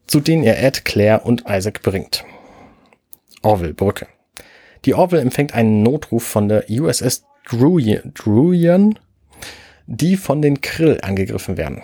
zu 0.07 0.19
denen 0.19 0.41
er 0.43 0.63
Ed, 0.63 0.83
Claire 0.83 1.27
und 1.27 1.43
Isaac 1.47 1.83
bringt. 1.83 2.25
Orville 3.43 3.75
Brücke. 3.75 4.07
Die 4.85 4.95
Orville 4.95 5.21
empfängt 5.21 5.53
einen 5.53 5.83
Notruf 5.83 6.23
von 6.23 6.49
der 6.49 6.65
USS 6.71 7.23
Druyan, 7.47 8.97
die 9.85 10.17
von 10.17 10.41
den 10.41 10.61
Krill 10.61 10.97
angegriffen 11.03 11.55
werden. 11.55 11.83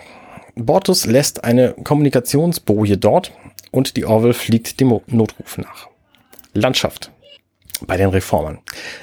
Bortus 0.56 1.06
lässt 1.06 1.44
eine 1.44 1.74
Kommunikationsboje 1.74 2.96
dort 2.96 3.30
und 3.70 3.96
die 3.96 4.04
Orville 4.04 4.34
fliegt 4.34 4.80
dem 4.80 5.00
Notruf 5.06 5.58
nach. 5.58 5.86
Landschaft 6.54 7.12
bei 7.86 7.96
den 7.96 8.08
Reformern. 8.08 8.58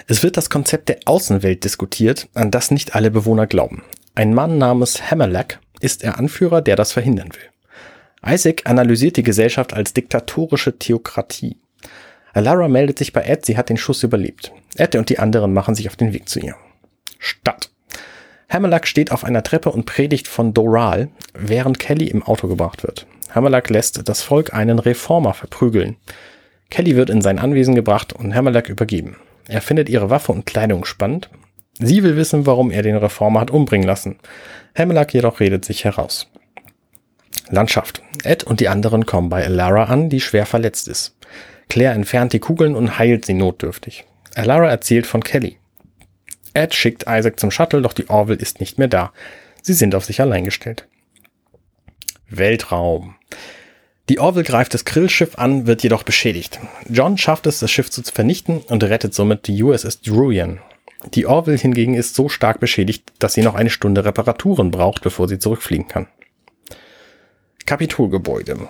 Es 0.07 0.23
wird 0.23 0.35
das 0.35 0.49
Konzept 0.49 0.89
der 0.89 0.99
Außenwelt 1.05 1.63
diskutiert, 1.63 2.27
an 2.33 2.51
das 2.51 2.69
nicht 2.69 2.95
alle 2.95 3.11
Bewohner 3.11 3.47
glauben. 3.47 3.83
Ein 4.21 4.35
Mann 4.35 4.59
namens 4.59 5.09
Hammerlack 5.09 5.59
ist 5.79 6.03
der 6.03 6.19
Anführer, 6.19 6.61
der 6.61 6.75
das 6.75 6.91
verhindern 6.91 7.29
will. 7.33 8.31
Isaac 8.31 8.69
analysiert 8.69 9.17
die 9.17 9.23
Gesellschaft 9.23 9.73
als 9.73 9.93
diktatorische 9.93 10.77
Theokratie. 10.77 11.57
Alara 12.31 12.67
meldet 12.67 12.99
sich 12.99 13.13
bei 13.13 13.23
Ed, 13.23 13.47
sie 13.47 13.57
hat 13.57 13.69
den 13.69 13.77
Schuss 13.77 14.03
überlebt. 14.03 14.51
Ed 14.75 14.95
und 14.95 15.09
die 15.09 15.17
anderen 15.17 15.53
machen 15.53 15.73
sich 15.73 15.89
auf 15.89 15.95
den 15.95 16.13
Weg 16.13 16.29
zu 16.29 16.39
ihr. 16.39 16.55
Stadt. 17.17 17.71
Hammerlack 18.47 18.85
steht 18.85 19.11
auf 19.11 19.23
einer 19.23 19.41
Treppe 19.41 19.71
und 19.71 19.87
predigt 19.87 20.27
von 20.27 20.53
Doral, 20.53 21.09
während 21.33 21.79
Kelly 21.79 22.05
im 22.05 22.21
Auto 22.21 22.47
gebracht 22.47 22.83
wird. 22.83 23.07
Hammerlack 23.33 23.71
lässt 23.71 24.07
das 24.07 24.21
Volk 24.21 24.53
einen 24.53 24.77
Reformer 24.77 25.33
verprügeln. 25.33 25.95
Kelly 26.69 26.95
wird 26.95 27.09
in 27.09 27.23
sein 27.23 27.39
Anwesen 27.39 27.73
gebracht 27.73 28.13
und 28.13 28.35
Hammerlack 28.35 28.69
übergeben. 28.69 29.15
Er 29.47 29.61
findet 29.61 29.89
ihre 29.89 30.11
Waffe 30.11 30.31
und 30.31 30.45
Kleidung 30.45 30.85
spannend. 30.85 31.31
Sie 31.81 32.03
will 32.03 32.15
wissen, 32.15 32.45
warum 32.45 32.69
er 32.69 32.83
den 32.83 32.95
Reformer 32.95 33.41
hat 33.41 33.51
umbringen 33.51 33.87
lassen. 33.87 34.19
Hammerlack 34.77 35.13
jedoch 35.13 35.39
redet 35.39 35.65
sich 35.65 35.83
heraus. 35.83 36.29
Landschaft. 37.49 38.01
Ed 38.23 38.43
und 38.43 38.59
die 38.59 38.69
anderen 38.69 39.05
kommen 39.05 39.29
bei 39.29 39.43
Alara 39.43 39.85
an, 39.85 40.09
die 40.09 40.21
schwer 40.21 40.45
verletzt 40.45 40.87
ist. 40.87 41.15
Claire 41.69 41.93
entfernt 41.93 42.33
die 42.33 42.39
Kugeln 42.39 42.75
und 42.75 42.99
heilt 42.99 43.25
sie 43.25 43.33
notdürftig. 43.33 44.05
Alara 44.35 44.69
erzählt 44.69 45.07
von 45.07 45.23
Kelly. 45.23 45.57
Ed 46.53 46.73
schickt 46.75 47.05
Isaac 47.07 47.39
zum 47.39 47.49
Shuttle, 47.49 47.81
doch 47.81 47.93
die 47.93 48.09
Orville 48.09 48.39
ist 48.39 48.59
nicht 48.59 48.77
mehr 48.77 48.87
da. 48.87 49.11
Sie 49.61 49.73
sind 49.73 49.95
auf 49.95 50.05
sich 50.05 50.21
allein 50.21 50.45
gestellt. 50.45 50.87
Weltraum. 52.29 53.15
Die 54.09 54.19
Orville 54.19 54.45
greift 54.45 54.73
das 54.73 54.85
Grillschiff 54.85 55.37
an, 55.37 55.67
wird 55.67 55.83
jedoch 55.83 56.03
beschädigt. 56.03 56.59
John 56.89 57.17
schafft 57.17 57.47
es, 57.47 57.59
das 57.59 57.71
Schiff 57.71 57.89
zu 57.89 58.01
vernichten 58.03 58.57
und 58.57 58.83
rettet 58.83 59.13
somit 59.13 59.47
die 59.47 59.63
USS 59.63 60.01
Druyan. 60.01 60.59
Die 61.13 61.25
Orville 61.25 61.57
hingegen 61.57 61.95
ist 61.95 62.15
so 62.15 62.29
stark 62.29 62.59
beschädigt, 62.59 63.11
dass 63.19 63.33
sie 63.33 63.41
noch 63.41 63.55
eine 63.55 63.69
Stunde 63.69 64.05
Reparaturen 64.05 64.71
braucht, 64.71 65.01
bevor 65.01 65.27
sie 65.27 65.39
zurückfliegen 65.39 65.87
kann. 65.87 66.07
Kapitolgebäude. 67.65 68.69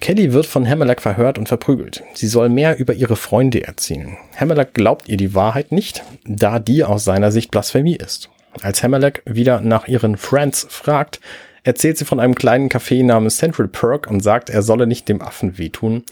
Kelly 0.00 0.32
wird 0.32 0.46
von 0.46 0.66
Hammerlack 0.66 1.02
verhört 1.02 1.38
und 1.38 1.48
verprügelt. 1.48 2.02
Sie 2.14 2.26
soll 2.26 2.48
mehr 2.48 2.78
über 2.78 2.94
ihre 2.94 3.16
Freunde 3.16 3.64
erzählen. 3.64 4.16
Hammerlack 4.34 4.72
glaubt 4.72 5.08
ihr 5.08 5.18
die 5.18 5.34
Wahrheit 5.34 5.72
nicht, 5.72 6.02
da 6.24 6.58
die 6.58 6.84
aus 6.84 7.04
seiner 7.04 7.30
Sicht 7.30 7.50
Blasphemie 7.50 7.96
ist. 7.96 8.30
Als 8.62 8.82
Hammerlack 8.82 9.22
wieder 9.26 9.60
nach 9.60 9.88
ihren 9.88 10.16
Friends 10.16 10.66
fragt, 10.70 11.20
erzählt 11.64 11.98
sie 11.98 12.06
von 12.06 12.18
einem 12.18 12.34
kleinen 12.34 12.68
Café 12.68 13.04
namens 13.04 13.36
Central 13.36 13.68
Perk 13.68 14.10
und 14.10 14.20
sagt, 14.20 14.48
er 14.48 14.62
solle 14.62 14.86
nicht 14.86 15.08
dem 15.08 15.20
Affen 15.20 15.58
wehtun, 15.58 16.04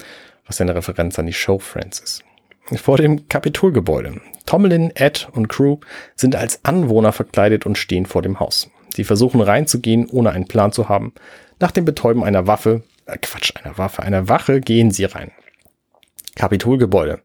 was 0.46 0.60
eine 0.60 0.74
Referenz 0.74 1.18
an 1.18 1.26
die 1.26 1.32
Show 1.32 1.58
Friends 1.58 2.00
ist. 2.00 2.24
Vor 2.76 2.98
dem 2.98 3.28
Kapitolgebäude. 3.28 4.20
Tomlin, 4.48 4.90
Ed 4.94 5.28
und 5.32 5.48
Crew 5.48 5.76
sind 6.16 6.34
als 6.34 6.64
Anwohner 6.64 7.12
verkleidet 7.12 7.66
und 7.66 7.76
stehen 7.76 8.06
vor 8.06 8.22
dem 8.22 8.40
Haus. 8.40 8.70
Sie 8.96 9.04
versuchen 9.04 9.42
reinzugehen, 9.42 10.06
ohne 10.06 10.30
einen 10.30 10.48
Plan 10.48 10.72
zu 10.72 10.88
haben. 10.88 11.12
Nach 11.60 11.70
dem 11.70 11.84
Betäuben 11.84 12.24
einer 12.24 12.46
Waffe, 12.46 12.82
äh 13.04 13.18
Quatsch, 13.18 13.52
einer 13.62 13.76
Waffe, 13.76 14.02
einer 14.02 14.30
Wache 14.30 14.62
gehen 14.62 14.90
sie 14.90 15.04
rein. 15.04 15.32
Kapitolgebäude. 16.34 17.20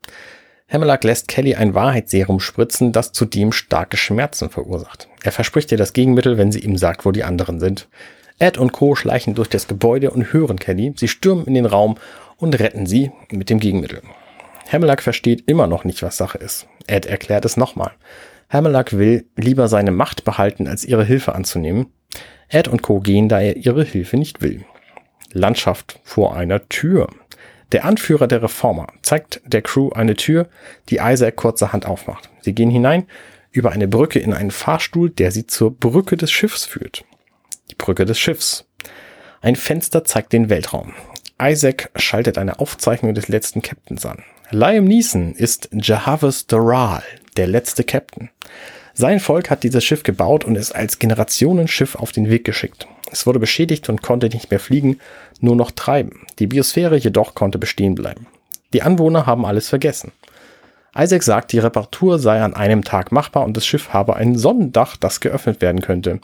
Hammerlack 0.67 1.05
lässt 1.05 1.29
Kelly 1.29 1.55
ein 1.55 1.73
Wahrheitsserum 1.73 2.41
spritzen, 2.41 2.91
das 2.91 3.13
zudem 3.13 3.53
starke 3.53 3.95
Schmerzen 3.95 4.49
verursacht. 4.49 5.07
Er 5.23 5.31
verspricht 5.31 5.71
ihr 5.71 5.77
das 5.77 5.93
Gegenmittel, 5.93 6.37
wenn 6.37 6.51
sie 6.51 6.59
ihm 6.59 6.77
sagt, 6.77 7.05
wo 7.05 7.13
die 7.13 7.23
anderen 7.23 7.61
sind. 7.61 7.87
Ed 8.37 8.57
und 8.57 8.73
Co. 8.73 8.95
schleichen 8.95 9.33
durch 9.33 9.47
das 9.47 9.69
Gebäude 9.69 10.11
und 10.11 10.33
hören 10.33 10.59
Kelly. 10.59 10.93
Sie 10.97 11.07
stürmen 11.07 11.45
in 11.45 11.53
den 11.53 11.67
Raum 11.67 11.95
und 12.35 12.59
retten 12.59 12.85
sie 12.85 13.11
mit 13.31 13.49
dem 13.49 13.61
Gegenmittel. 13.61 14.01
Hammerlack 14.69 15.01
versteht 15.01 15.43
immer 15.47 15.67
noch 15.67 15.85
nicht, 15.85 16.03
was 16.03 16.17
Sache 16.17 16.37
ist. 16.37 16.67
Ed 16.87 17.05
erklärt 17.05 17.45
es 17.45 17.57
nochmal. 17.57 17.91
Hammerlack 18.49 18.97
will 18.97 19.25
lieber 19.35 19.67
seine 19.67 19.91
Macht 19.91 20.23
behalten, 20.23 20.67
als 20.67 20.85
ihre 20.85 21.03
Hilfe 21.03 21.33
anzunehmen. 21.35 21.87
Ed 22.47 22.67
und 22.67 22.83
Co. 22.83 22.99
gehen, 22.99 23.29
da 23.29 23.39
er 23.39 23.57
ihre 23.57 23.83
Hilfe 23.83 24.17
nicht 24.17 24.41
will. 24.41 24.65
Landschaft 25.31 25.99
vor 26.03 26.35
einer 26.35 26.69
Tür. 26.69 27.07
Der 27.71 27.85
Anführer 27.85 28.27
der 28.27 28.43
Reformer 28.43 28.87
zeigt 29.01 29.41
der 29.45 29.63
Crew 29.63 29.89
eine 29.89 30.15
Tür, 30.15 30.47
die 30.89 30.99
Isaac 31.01 31.35
kurzerhand 31.35 31.87
aufmacht. 31.87 32.29
Sie 32.41 32.53
gehen 32.53 32.69
hinein 32.69 33.07
über 33.51 33.71
eine 33.71 33.87
Brücke 33.87 34.19
in 34.19 34.33
einen 34.33 34.51
Fahrstuhl, 34.51 35.09
der 35.09 35.31
sie 35.31 35.47
zur 35.47 35.75
Brücke 35.75 36.17
des 36.17 36.31
Schiffs 36.31 36.65
führt. 36.65 37.03
Die 37.71 37.75
Brücke 37.75 38.05
des 38.05 38.19
Schiffs. 38.19 38.65
Ein 39.41 39.55
Fenster 39.55 40.03
zeigt 40.03 40.33
den 40.33 40.49
Weltraum. 40.49 40.93
Isaac 41.41 41.89
schaltet 41.95 42.37
eine 42.37 42.59
Aufzeichnung 42.59 43.15
des 43.15 43.27
letzten 43.27 43.63
Captains 43.63 44.05
an. 44.05 44.23
Liam 44.51 44.85
Neeson 44.85 45.33
ist 45.33 45.69
Jahavis 45.71 46.45
Doral, 46.47 47.03
der 47.37 47.47
letzte 47.47 47.83
Captain. 47.83 48.29
Sein 48.93 49.19
Volk 49.19 49.49
hat 49.49 49.63
dieses 49.63 49.83
Schiff 49.83 50.03
gebaut 50.03 50.45
und 50.45 50.55
es 50.55 50.71
als 50.71 50.99
Generationenschiff 50.99 51.95
auf 51.95 52.11
den 52.11 52.29
Weg 52.29 52.43
geschickt. 52.43 52.87
Es 53.11 53.25
wurde 53.25 53.39
beschädigt 53.39 53.89
und 53.89 54.03
konnte 54.03 54.29
nicht 54.29 54.51
mehr 54.51 54.59
fliegen, 54.59 54.99
nur 55.39 55.55
noch 55.55 55.71
treiben. 55.71 56.27
Die 56.39 56.47
Biosphäre 56.47 56.97
jedoch 56.97 57.33
konnte 57.33 57.57
bestehen 57.57 57.95
bleiben. 57.95 58.27
Die 58.73 58.83
Anwohner 58.83 59.25
haben 59.25 59.45
alles 59.45 59.69
vergessen. 59.69 60.11
Isaac 60.95 61.23
sagt, 61.23 61.51
die 61.53 61.59
Reparatur 61.59 62.19
sei 62.19 62.41
an 62.41 62.53
einem 62.53 62.83
Tag 62.83 63.11
machbar 63.11 63.45
und 63.45 63.57
das 63.57 63.65
Schiff 63.65 63.93
habe 63.93 64.15
ein 64.15 64.37
Sonnendach, 64.37 64.97
das 64.97 65.21
geöffnet 65.21 65.61
werden 65.61 65.81
könnte. 65.81 66.19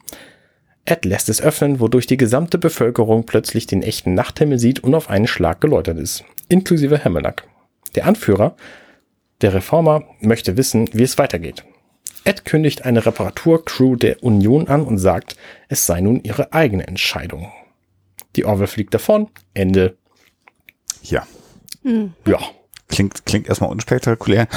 Ed 0.86 1.06
lässt 1.06 1.30
es 1.30 1.42
öffnen, 1.42 1.80
wodurch 1.80 2.06
die 2.06 2.18
gesamte 2.18 2.58
Bevölkerung 2.58 3.26
plötzlich 3.26 3.66
den 3.66 3.82
echten 3.82 4.14
Nachthimmel 4.14 4.60
sieht 4.60 4.84
und 4.84 4.94
auf 4.94 5.10
einen 5.10 5.28
Schlag 5.28 5.62
geläutert 5.62 5.98
ist, 5.98 6.24
inklusive 6.50 7.04
Hammerlack. 7.04 7.48
Der 7.96 8.05
Anführer, 8.05 8.55
der 9.41 9.53
Reformer, 9.53 10.03
möchte 10.19 10.58
wissen, 10.58 10.89
wie 10.93 11.03
es 11.03 11.17
weitergeht. 11.17 11.63
Ed 12.25 12.46
kündigt 12.46 12.86
eine 12.86 13.05
Reparaturcrew 13.05 13.96
der 13.96 14.24
Union 14.24 14.67
an 14.67 14.84
und 14.84 14.98
sagt, 14.98 15.36
es 15.67 15.86
sei 15.86 16.01
nun 16.01 16.22
ihre 16.24 16.53
eigene 16.53 16.88
Entscheidung. 16.88 17.51
Die 18.36 18.46
Orwell 18.46 18.67
fliegt 18.67 18.93
davon. 18.93 19.29
Ende. 19.53 19.98
Ja. 21.03 21.25
Ja. 22.25 22.39
Klingt, 22.89 23.24
klingt 23.27 23.48
erstmal 23.48 23.69
unspektakulär. 23.69 24.48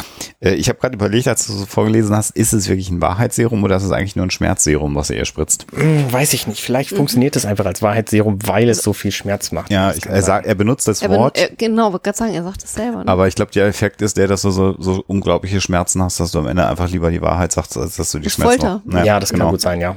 Äh, 0.41 0.55
ich 0.55 0.71
habe 0.71 0.79
gerade 0.79 0.95
überlegt, 0.95 1.29
als 1.29 1.47
du 1.47 1.53
so 1.53 1.67
vorgelesen 1.67 2.17
hast, 2.17 2.31
ist 2.31 2.55
es 2.55 2.67
wirklich 2.67 2.89
ein 2.91 3.03
Wahrheitsserum 3.03 3.63
oder 3.63 3.77
ist 3.77 3.83
es 3.83 3.91
eigentlich 3.93 4.17
nur 4.17 4.25
ein 4.27 4.31
Schmerzserum, 4.31 4.95
was 4.95 5.11
er 5.11 5.19
ihr 5.19 5.25
spritzt? 5.27 5.67
Hm, 5.75 6.11
weiß 6.11 6.33
ich 6.33 6.47
nicht. 6.47 6.63
Vielleicht 6.63 6.91
funktioniert 6.97 7.37
es 7.37 7.45
einfach 7.45 7.67
als 7.67 7.83
Wahrheitsserum, 7.83 8.39
weil 8.47 8.71
es 8.71 8.83
so 8.83 8.95
viel 8.95 9.13
Schmerz 9.13 9.53
macht. 9.53 9.71
Ja, 9.71 9.93
ich, 9.93 10.07
er, 10.07 10.23
sagt, 10.23 10.47
er 10.47 10.55
benutzt 10.55 10.89
das 10.89 11.03
Er 11.03 11.09
ben- 11.11 11.19
Wort, 11.19 11.37
er, 11.37 11.51
genau, 11.51 11.93
wollte 11.93 12.05
gerade 12.05 12.17
sagen, 12.19 12.33
er 12.35 12.43
sagt 12.43 12.65
es 12.65 12.73
selber. 12.73 13.05
Ne? 13.05 13.09
aber 13.09 13.29
ich 13.29 13.35
glaube, 13.35 13.53
der 13.53 13.67
Effekt 13.67 14.01
ist 14.01 14.17
der, 14.17 14.29
dass 14.29 14.41
du 14.43 14.51
so, 14.51 14.77
so 14.79 15.05
unglaubliche 15.07 15.61
Schmerzen 15.61 16.03
hast, 16.03 16.19
dass 16.19 16.31
du 16.33 16.39
am 16.39 16.47
Ende 16.47 16.67
einfach 16.67 16.89
lieber 16.89 17.11
die 17.11 17.21
Wahrheit 17.21 17.53
sagst, 17.53 17.77
als 17.77 17.97
dass 17.97 18.11
du 18.13 18.19
die 18.19 18.25
Das 18.25 18.33
Schmerzen. 18.33 18.61
Folter. 18.61 18.83
noch- 18.87 19.05
ja, 19.05 19.21
das 19.21 19.31
genau. 19.31 19.45
kann 19.45 19.53
gut 19.53 19.61
sein, 19.61 19.81
ja. 19.81 19.95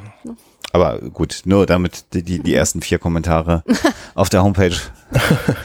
Aber 0.74 1.00
gut, 1.00 1.44
nur 1.46 1.66
damit 1.66 2.04
die, 2.14 2.22
die, 2.22 2.40
die 2.40 2.54
ersten 2.54 2.82
vier 2.82 3.00
Kommentare 3.00 3.64
auf 4.14 4.28
der 4.30 4.44
Homepage 4.44 4.76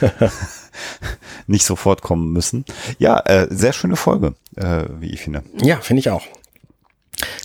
nicht 1.47 1.65
sofort 1.65 2.01
kommen 2.01 2.31
müssen. 2.31 2.65
Ja, 2.99 3.19
äh, 3.19 3.47
sehr 3.49 3.73
schöne 3.73 3.95
Folge, 3.95 4.35
äh, 4.55 4.83
wie 4.99 5.11
ich 5.11 5.21
finde. 5.21 5.43
Ja, 5.61 5.77
finde 5.77 5.99
ich 5.99 6.09
auch. 6.09 6.23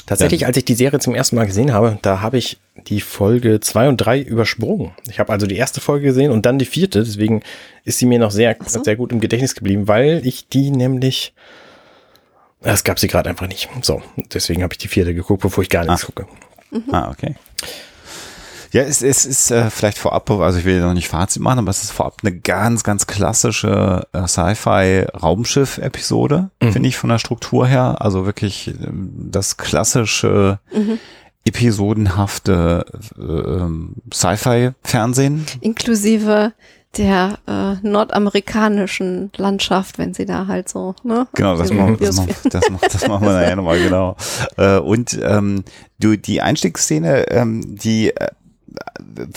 Tatsächlich, 0.07 0.47
als 0.47 0.57
ich 0.57 0.65
die 0.65 0.75
Serie 0.75 1.01
zum 1.01 1.15
ersten 1.15 1.37
Mal 1.37 1.47
gesehen 1.47 1.73
habe, 1.73 1.99
da 2.03 2.21
habe 2.21 2.39
ich 2.39 2.59
die 2.87 3.01
Folge 3.01 3.61
zwei 3.61 3.89
und 3.89 3.97
drei 3.97 4.21
übersprungen. 4.21 4.93
Ich 5.09 5.19
habe 5.19 5.33
also 5.33 5.47
die 5.47 5.57
erste 5.57 5.81
Folge 5.81 6.07
gesehen 6.07 6.31
und 6.31 6.47
dann 6.47 6.59
die 6.59 6.65
vierte, 6.65 7.03
deswegen 7.03 7.43
ist 7.85 7.99
sie 7.99 8.07
mir 8.07 8.19
noch 8.19 8.31
sehr, 8.31 8.57
so. 8.65 8.83
sehr 8.83 8.97
gut 8.97 9.13
im 9.13 9.21
Gedächtnis 9.21 9.55
geblieben, 9.55 9.89
weil 9.89 10.23
ich 10.25 10.49
die 10.49 10.71
nämlich, 10.71 11.35
es 12.61 12.85
gab 12.85 12.99
sie 12.99 13.09
gerade 13.09 13.29
einfach 13.29 13.49
nicht. 13.49 13.69
So, 13.83 14.03
deswegen 14.33 14.63
habe 14.63 14.75
ich 14.75 14.79
die 14.79 14.89
vierte 14.89 15.15
geguckt, 15.15 15.43
bevor 15.43 15.63
ich 15.63 15.71
gar 15.71 15.85
nichts 15.85 16.07
gucke. 16.07 16.27
Ah, 16.91 17.11
okay. 17.11 17.35
Ja, 18.77 18.83
es, 18.83 19.01
es 19.01 19.25
ist 19.25 19.51
äh, 19.51 19.71
vielleicht 19.71 19.97
vorab, 19.97 20.31
also 20.31 20.59
ich 20.59 20.67
will 20.67 20.83
noch 20.83 20.93
nicht 20.93 21.09
Fazit 21.09 21.41
machen, 21.41 21.61
aber 21.61 21.71
es 21.71 21.83
ist 21.83 21.93
vorab 21.93 22.19
eine 22.23 22.39
ganz, 22.39 22.85
ganz 22.85 23.07
klassische 23.07 24.07
äh, 24.13 24.29
Sci-Fi-Raumschiff-Episode, 24.29 26.51
finde 26.61 26.87
ich 26.87 26.99
von 26.99 27.09
der 27.09 27.19
Struktur 27.19 27.67
her. 27.67 27.97
Also 28.01 28.27
wirklich 28.27 28.69
ähm, 28.69 29.31
das 29.31 29.57
klassische, 29.57 30.59
episodenhafte 31.47 32.85
äh, 33.19 33.23
ähm, 33.23 33.95
Sci-Fi-Fernsehen. 34.13 35.47
Inklusive 35.63 36.53
der 36.99 37.39
äh, 37.47 37.77
nordamerikanischen 37.81 39.31
Landschaft, 39.39 39.97
wenn 39.97 40.13
sie 40.13 40.27
da 40.27 40.49
halt 40.49 40.69
so, 40.69 40.95
ne? 41.03 41.27
Genau, 41.33 41.57
das, 41.57 41.69
Die 41.69 41.75
machen, 41.75 41.97
das, 41.99 42.17
machen, 42.17 42.35
das, 42.51 42.69
machen, 42.69 42.89
das 42.93 43.09
machen 43.09 43.25
wir 43.25 43.33
nachher 43.33 43.57
nochmal, 43.57 43.79
genau. 43.79 44.17
Äh, 44.59 44.81
und 44.81 45.19
ähm, 45.23 45.65
du, 45.99 46.19
die 46.19 46.43
Einstiegsszene, 46.43 47.31
ähm, 47.31 47.75
die 47.77 48.15
äh, 48.15 48.27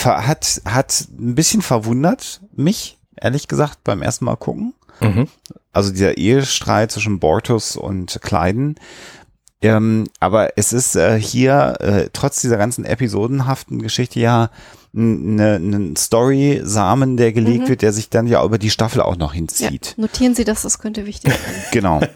hat, 0.03 0.62
hat 0.65 1.08
ein 1.17 1.36
bisschen 1.36 1.62
verwundert 1.62 2.41
mich, 2.55 2.98
ehrlich 3.15 3.48
gesagt, 3.48 3.84
beim 3.84 4.01
ersten 4.01 4.25
Mal 4.25 4.36
gucken. 4.36 4.74
Mhm. 5.01 5.27
Also 5.72 5.91
dieser 5.91 6.17
Ehestreit 6.17 6.91
zwischen 6.91 7.19
Bortus 7.19 7.75
und 7.77 8.19
Kleiden. 8.22 8.75
Ähm, 9.62 10.08
aber 10.19 10.58
es 10.58 10.72
ist 10.72 10.96
äh, 10.96 11.19
hier, 11.19 11.75
äh, 11.81 12.10
trotz 12.13 12.41
dieser 12.41 12.58
ganzen 12.58 12.86
episodenhaften 12.86 13.81
Geschichte 13.81 14.19
ja 14.19 14.51
ein 14.93 15.36
ne, 15.36 15.93
Story-Samen, 15.98 17.17
der 17.17 17.31
gelegt 17.34 17.67
wird, 17.67 17.81
der 17.81 17.91
sich 17.93 18.10
dann 18.10 18.25
ja 18.25 18.43
über 18.43 18.58
die 18.58 18.69
Staffel 18.72 19.01
auch 19.01 19.17
noch 19.17 19.34
Ja, 19.34 19.38
hinzieht. 19.38 19.93
notieren 19.98 20.34
Sie 20.34 20.46
das, 20.46 20.63
das 20.63 20.79
könnte 20.79 21.05
wichtig 21.05 21.34
sein. 21.34 21.53
Genau. 21.72 22.01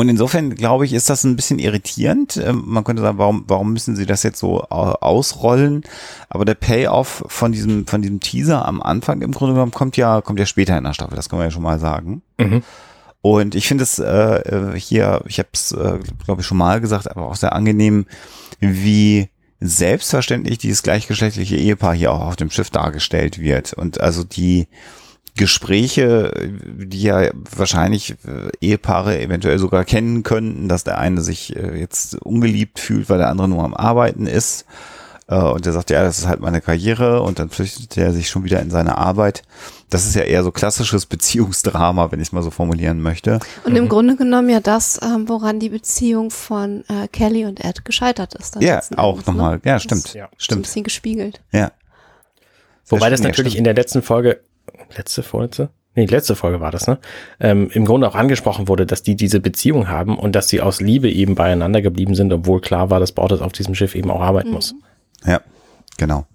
Und 0.00 0.08
insofern 0.08 0.54
glaube 0.54 0.86
ich, 0.86 0.94
ist 0.94 1.10
das 1.10 1.24
ein 1.24 1.36
bisschen 1.36 1.58
irritierend. 1.58 2.38
Ähm, 2.38 2.62
Man 2.64 2.84
könnte 2.84 3.02
sagen, 3.02 3.18
warum, 3.18 3.44
warum 3.48 3.74
müssen 3.74 3.96
sie 3.96 4.06
das 4.06 4.22
jetzt 4.22 4.38
so 4.38 4.62
au- 4.62 4.96
ausrollen? 5.00 5.82
Aber 6.30 6.46
der 6.46 6.54
Payoff 6.54 7.22
von 7.26 7.52
diesem, 7.52 7.86
von 7.86 8.00
diesem 8.00 8.18
Teaser 8.18 8.64
am 8.66 8.80
Anfang 8.80 9.20
im 9.20 9.32
Grunde 9.32 9.52
genommen 9.52 9.72
kommt 9.72 9.98
ja, 9.98 10.22
kommt 10.22 10.38
ja 10.38 10.46
später 10.46 10.78
in 10.78 10.84
der 10.84 10.94
Staffel. 10.94 11.16
Das 11.16 11.28
können 11.28 11.40
wir 11.40 11.44
ja 11.44 11.50
schon 11.50 11.62
mal 11.62 11.78
sagen. 11.78 12.22
Mhm. 12.38 12.62
Und 13.20 13.54
ich 13.54 13.68
finde 13.68 13.84
es 13.84 13.98
äh, 13.98 14.06
äh, 14.06 14.80
hier, 14.80 15.20
ich 15.26 15.38
habe 15.38 15.50
es, 15.52 15.72
äh, 15.72 15.98
glaube 16.24 16.40
ich, 16.40 16.46
schon 16.46 16.56
mal 16.56 16.80
gesagt, 16.80 17.10
aber 17.10 17.26
auch 17.26 17.36
sehr 17.36 17.52
angenehm, 17.52 18.06
wie 18.58 19.28
selbstverständlich 19.60 20.56
dieses 20.56 20.82
gleichgeschlechtliche 20.82 21.56
Ehepaar 21.56 21.94
hier 21.94 22.12
auch 22.12 22.22
auf 22.26 22.36
dem 22.36 22.50
Schiff 22.50 22.70
dargestellt 22.70 23.38
wird. 23.38 23.74
Und 23.74 24.00
also 24.00 24.24
die 24.24 24.66
Gespräche, 25.36 26.32
die 26.62 27.02
ja 27.02 27.30
wahrscheinlich 27.54 28.12
äh, 28.26 28.50
Ehepaare 28.60 29.20
eventuell 29.20 29.58
sogar 29.58 29.84
kennen 29.84 30.22
könnten, 30.22 30.68
dass 30.68 30.84
der 30.84 30.98
eine 30.98 31.20
sich 31.20 31.56
äh, 31.56 31.78
jetzt 31.78 32.16
ungeliebt 32.22 32.78
fühlt, 32.78 33.08
weil 33.08 33.18
der 33.18 33.28
andere 33.28 33.48
nur 33.48 33.64
am 33.64 33.74
Arbeiten 33.74 34.26
ist. 34.26 34.64
Äh, 35.28 35.36
und 35.36 35.64
der 35.66 35.72
sagt, 35.72 35.90
ja, 35.90 36.02
das 36.02 36.18
ist 36.18 36.26
halt 36.28 36.40
meine 36.40 36.60
Karriere 36.60 37.22
und 37.22 37.38
dann 37.38 37.50
flüchtet 37.50 37.96
er 37.96 38.12
sich 38.12 38.28
schon 38.28 38.44
wieder 38.44 38.60
in 38.60 38.70
seine 38.70 38.98
Arbeit. 38.98 39.42
Das 39.88 40.06
ist 40.06 40.14
ja 40.14 40.22
eher 40.22 40.42
so 40.42 40.50
klassisches 40.52 41.06
Beziehungsdrama, 41.06 42.10
wenn 42.12 42.20
ich 42.20 42.28
es 42.28 42.32
mal 42.32 42.42
so 42.42 42.50
formulieren 42.50 43.00
möchte. 43.00 43.38
Und 43.64 43.76
im 43.76 43.88
Grunde 43.88 44.16
genommen 44.16 44.48
ja 44.50 44.60
das, 44.60 45.00
ähm, 45.02 45.28
woran 45.28 45.58
die 45.60 45.68
Beziehung 45.70 46.30
von 46.30 46.84
äh, 46.88 47.08
Kelly 47.08 47.44
und 47.46 47.64
Ed 47.64 47.84
gescheitert 47.84 48.34
ist. 48.34 48.56
dann 48.56 48.62
Ja, 48.62 48.80
auch 48.96 49.12
Endes, 49.14 49.26
nochmal. 49.26 49.56
Ne? 49.56 49.62
Ja, 49.64 49.74
Das 49.74 49.82
stimmt. 49.84 50.04
ist 50.06 50.14
Ja. 50.14 50.24
So 50.26 50.30
ein 50.30 50.36
Stimmt. 50.38 50.62
bisschen 50.62 50.84
gespiegelt. 50.84 51.40
Ja. 51.52 51.70
Wobei 52.88 53.08
das 53.08 53.20
ja, 53.20 53.26
natürlich 53.28 53.52
stimmt. 53.52 53.58
in 53.58 53.64
der 53.64 53.74
letzten 53.74 54.02
Folge, 54.02 54.40
letzte, 54.96 55.22
vorletzte? 55.22 55.70
Nee, 55.96 56.06
letzte 56.06 56.36
Folge 56.36 56.60
war 56.60 56.70
das, 56.70 56.86
ne? 56.86 56.98
Ähm, 57.40 57.68
Im 57.72 57.84
Grunde 57.84 58.08
auch 58.08 58.14
angesprochen 58.14 58.68
wurde, 58.68 58.86
dass 58.86 59.02
die 59.02 59.16
diese 59.16 59.40
Beziehung 59.40 59.88
haben 59.88 60.16
und 60.18 60.36
dass 60.36 60.48
sie 60.48 60.60
aus 60.60 60.80
Liebe 60.80 61.10
eben 61.10 61.34
beieinander 61.34 61.82
geblieben 61.82 62.14
sind, 62.14 62.32
obwohl 62.32 62.60
klar 62.60 62.90
war, 62.90 63.00
dass 63.00 63.12
Bortes 63.12 63.40
auf 63.40 63.52
diesem 63.52 63.74
Schiff 63.74 63.94
eben 63.94 64.10
auch 64.10 64.20
arbeiten 64.20 64.52
muss. 64.52 64.74
Ja, 65.26 65.40
genau. 65.98 66.26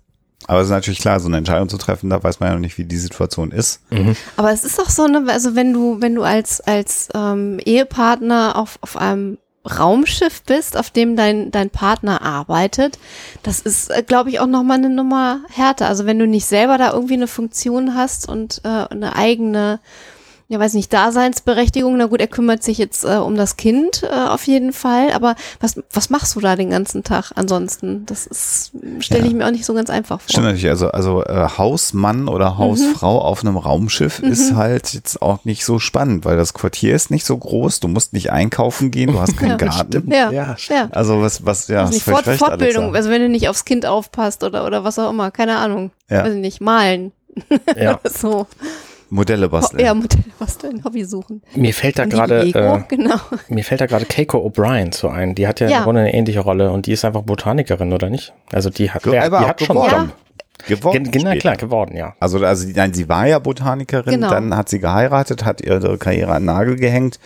Aber 0.48 0.60
es 0.60 0.68
ist 0.68 0.72
natürlich 0.72 1.00
klar, 1.00 1.20
so 1.20 1.28
eine 1.28 1.38
Entscheidung 1.38 1.70
zu 1.70 1.78
treffen, 1.78 2.10
da 2.10 2.22
weiß 2.22 2.40
man 2.40 2.50
ja 2.50 2.56
noch 2.56 2.62
nicht, 2.62 2.78
wie 2.78 2.84
die 2.84 2.98
Situation 2.98 3.52
ist. 3.52 3.82
Aber 4.38 4.52
es 4.52 4.64
ist 4.64 4.80
auch 4.80 4.90
so, 4.90 5.08
ne, 5.08 5.24
also 5.28 5.56
wenn 5.56 5.74
du, 5.74 6.02
wenn 6.02 6.14
du 6.14 6.24
als, 6.24 6.62
als 6.62 7.10
ähm, 7.16 7.60
Ehepartner 7.64 8.56
auf, 8.58 8.78
auf 8.82 8.98
einem 8.98 9.38
Raumschiff 9.66 10.44
bist, 10.44 10.78
auf 10.78 10.90
dem 10.90 11.16
dein, 11.16 11.52
dein 11.52 11.70
Partner 11.70 12.22
arbeitet, 12.22 13.00
das 13.44 13.60
ist, 13.60 13.92
glaube 14.08 14.30
ich, 14.30 14.40
auch 14.40 14.48
nochmal 14.48 14.78
eine 14.78 14.90
Nummer 14.90 15.42
härter. 15.50 15.88
Also 15.88 16.06
wenn 16.06 16.20
du 16.20 16.28
nicht 16.28 16.46
selber 16.46 16.78
da 16.78 16.94
irgendwie 16.94 17.16
eine 17.16 17.28
Funktion 17.28 17.96
hast 17.96 18.30
und 18.30 18.62
äh, 18.64 18.68
eine 18.68 19.16
eigene, 19.16 19.80
ja 20.48 20.60
weiß 20.60 20.74
nicht, 20.74 20.94
Daseinsberechtigung, 20.94 21.98
na 21.98 22.06
gut, 22.06 22.20
er 22.22 22.28
kümmert 22.28 22.62
sich 22.64 22.78
jetzt 22.78 23.04
äh, 23.04 23.18
um 23.18 23.36
das 23.36 23.58
Kind 23.58 24.04
äh, 24.04 24.28
auf 24.30 24.46
jeden 24.48 24.74
Fall, 24.74 25.12
aber 25.14 25.36
was, 25.60 25.82
was 25.92 26.10
machst 26.10 26.36
du 26.36 26.40
da 26.40 26.56
den 26.56 26.70
ganzen 26.70 27.04
Tag 27.04 27.32
ansonsten? 27.36 28.06
Das 28.06 28.28
ist, 28.28 28.72
stelle 29.00 29.22
Ja. 29.24 29.28
ich 29.28 29.34
mir 29.34 29.46
auch 29.48 29.52
nicht 29.52 29.66
so 29.66 29.74
ganz 29.74 29.90
einfach 29.90 30.22
vor. 30.22 30.30
Stimmt 30.30 30.46
natürlich, 30.46 30.70
also, 30.70 30.90
also 30.90 31.24
äh, 31.24 31.48
Hausmann 31.58 32.28
oder 32.28 32.58
Hausfrau 32.58 33.20
auf 33.22 33.42
einem 33.42 33.58
Raumschiff 33.58 34.20
ist 34.20 34.54
halt 34.56 34.94
jetzt 34.94 35.22
auch 35.22 35.44
nicht 35.46 35.66
so 35.66 35.80
spannend, 35.80 36.26
weil 36.26 36.38
das 36.38 36.54
Quartier 36.54 36.96
ist 36.96 37.10
nicht 37.12 37.26
so 37.26 37.36
groß, 37.38 37.80
du 37.80 37.88
musst 37.88 38.14
nicht 38.14 38.32
einkaufen 38.32 38.92
gehen, 38.92 39.12
du 39.14 39.20
hast 39.20 39.38
keinen 39.38 39.52
Ja, 39.52 39.58
Garten. 39.58 40.12
Ja, 40.12 40.32
Ja, 40.32 40.56
ja. 40.70 40.88
Also 40.92 41.22
was, 41.22 41.46
was, 41.46 41.68
ja, 41.68 41.88
völlig 41.88 42.04
Fort, 42.04 42.28
recht, 42.28 42.40
Fortbildung, 42.40 42.84
Alexa. 42.86 42.98
also 42.98 43.10
wenn 43.10 43.22
du 43.22 43.30
nicht 43.30 43.50
aufs 43.50 43.66
Kind 43.66 43.86
aufpasst 43.86 44.44
oder, 44.44 44.66
oder 44.66 44.84
was 44.84 45.00
auch 45.00 45.10
immer, 45.10 45.32
keine 45.32 45.58
Ahnung. 45.58 45.92
Ja. 46.10 46.24
Weiß 46.24 46.34
ich 46.34 46.40
nicht, 46.40 46.62
malen. 46.62 47.12
Ja. 47.76 48.00
so. 48.06 48.46
Modelle 49.10 49.50
basteln. 49.50 49.84
ja, 49.86 49.94
Modelle, 49.94 50.24
was 50.40 50.58
du 50.58 50.68
ein 50.68 50.84
Hobby 50.84 51.06
suchen. 51.06 51.42
Mir 51.56 51.74
fällt 51.74 52.00
da 52.00 52.06
gerade, 52.06 52.42
äh, 52.48 52.82
genau. 52.88 53.16
mir 53.50 53.64
fällt 53.64 53.82
da 53.82 53.86
gerade 53.86 54.06
Keiko 54.06 54.40
O'Brien 54.46 54.92
zu 54.92 55.10
ein. 55.10 55.36
Die 55.36 55.48
hat 55.48 55.60
ja, 55.60 55.68
Ja. 55.70 55.78
im 55.80 55.84
Grunde 55.84 56.02
eine 56.02 56.14
ähnliche 56.14 56.40
Rolle 56.42 56.72
und 56.72 56.86
die 56.88 56.92
ist 56.94 57.06
einfach 57.06 57.22
Botanikerin, 57.24 57.94
oder 57.94 58.10
nicht? 58.10 58.34
Also 58.52 58.70
die 58.70 58.92
hat, 58.92 59.04
So, 59.04 59.12
der, 59.12 59.24
aber 59.26 59.40
die 59.40 59.46
hat 59.46 59.62
schon. 59.62 59.76
Job. 59.78 60.10
geworden. 60.68 61.12
Genau, 61.12 61.36
klar, 61.36 61.58
geworden, 61.58 61.96
ja. 61.96 62.14
Also, 62.20 62.44
also 62.44 62.68
nein, 62.74 62.94
sie 62.94 63.08
war 63.10 63.28
ja 63.28 63.40
Botanikerin, 63.40 64.14
Genau. 64.16 64.30
dann 64.30 64.56
hat 64.56 64.70
sie 64.70 64.80
geheiratet, 64.80 65.44
hat 65.46 65.62
ihre 65.62 65.98
Karriere 65.98 66.32
an 66.34 66.44
den 66.44 66.46
Nagel 66.46 66.76
gehängt 66.78 67.20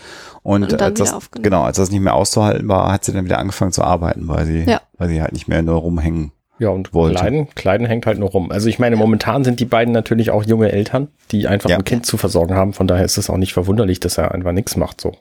und, 0.44 0.64
Und 0.64 0.72
dann 0.74 0.82
als 0.82 1.00
das, 1.00 1.30
genau, 1.42 1.62
als 1.64 1.78
das 1.78 1.92
nicht 1.92 2.02
mehr 2.02 2.16
auszuhalten 2.16 2.68
war, 2.68 2.92
hat 2.92 3.06
sie 3.06 3.14
dann 3.14 3.26
wieder 3.26 3.38
angefangen 3.38 3.72
zu 3.72 3.84
arbeiten, 3.84 4.28
weil 4.28 4.46
sie, 4.46 4.64
Ja. 4.64 4.82
weil 4.98 5.10
sie 5.10 5.22
halt 5.22 5.34
nicht 5.34 5.48
mehr 5.48 5.62
nur 5.62 5.76
rumhängen. 5.76 6.32
Ja, 6.60 6.70
und 6.70 6.94
Wollte. 6.94 7.20
Kleiden, 7.20 7.50
Kleiden 7.56 7.88
hängt 7.88 8.06
halt 8.06 8.20
nur 8.20 8.30
rum. 8.30 8.52
Also 8.52 8.68
ich 8.68 8.80
meine, 8.80 8.96
momentan 8.98 9.44
sind 9.44 9.60
die 9.60 9.66
beiden 9.66 9.94
natürlich 9.94 10.30
auch 10.32 10.44
junge 10.44 10.72
Eltern, 10.72 11.08
die 11.32 11.48
einfach 11.48 11.70
Ja. 11.70 11.78
ein 11.78 11.86
Kind 11.86 12.06
zu 12.06 12.18
versorgen 12.18 12.54
haben. 12.56 12.74
Von 12.74 12.86
daher 12.86 13.06
ist 13.06 13.18
es 13.18 13.30
auch 13.30 13.38
nicht 13.38 13.54
verwunderlich, 13.54 14.00
dass 14.00 14.18
er 14.18 14.34
einfach 14.34 14.52
nichts 14.52 14.76
macht 14.76 15.00
so. 15.00 15.14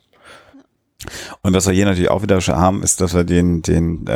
Und 1.42 1.54
was 1.54 1.66
wir 1.68 1.74
hier 1.74 1.84
natürlich 1.84 2.10
auch 2.10 2.22
wieder 2.22 2.40
schon 2.40 2.56
haben, 2.56 2.82
ist, 2.82 3.00
dass 3.00 3.14
wir 3.14 3.22
den, 3.22 3.62
den 3.62 4.06
äh, 4.08 4.14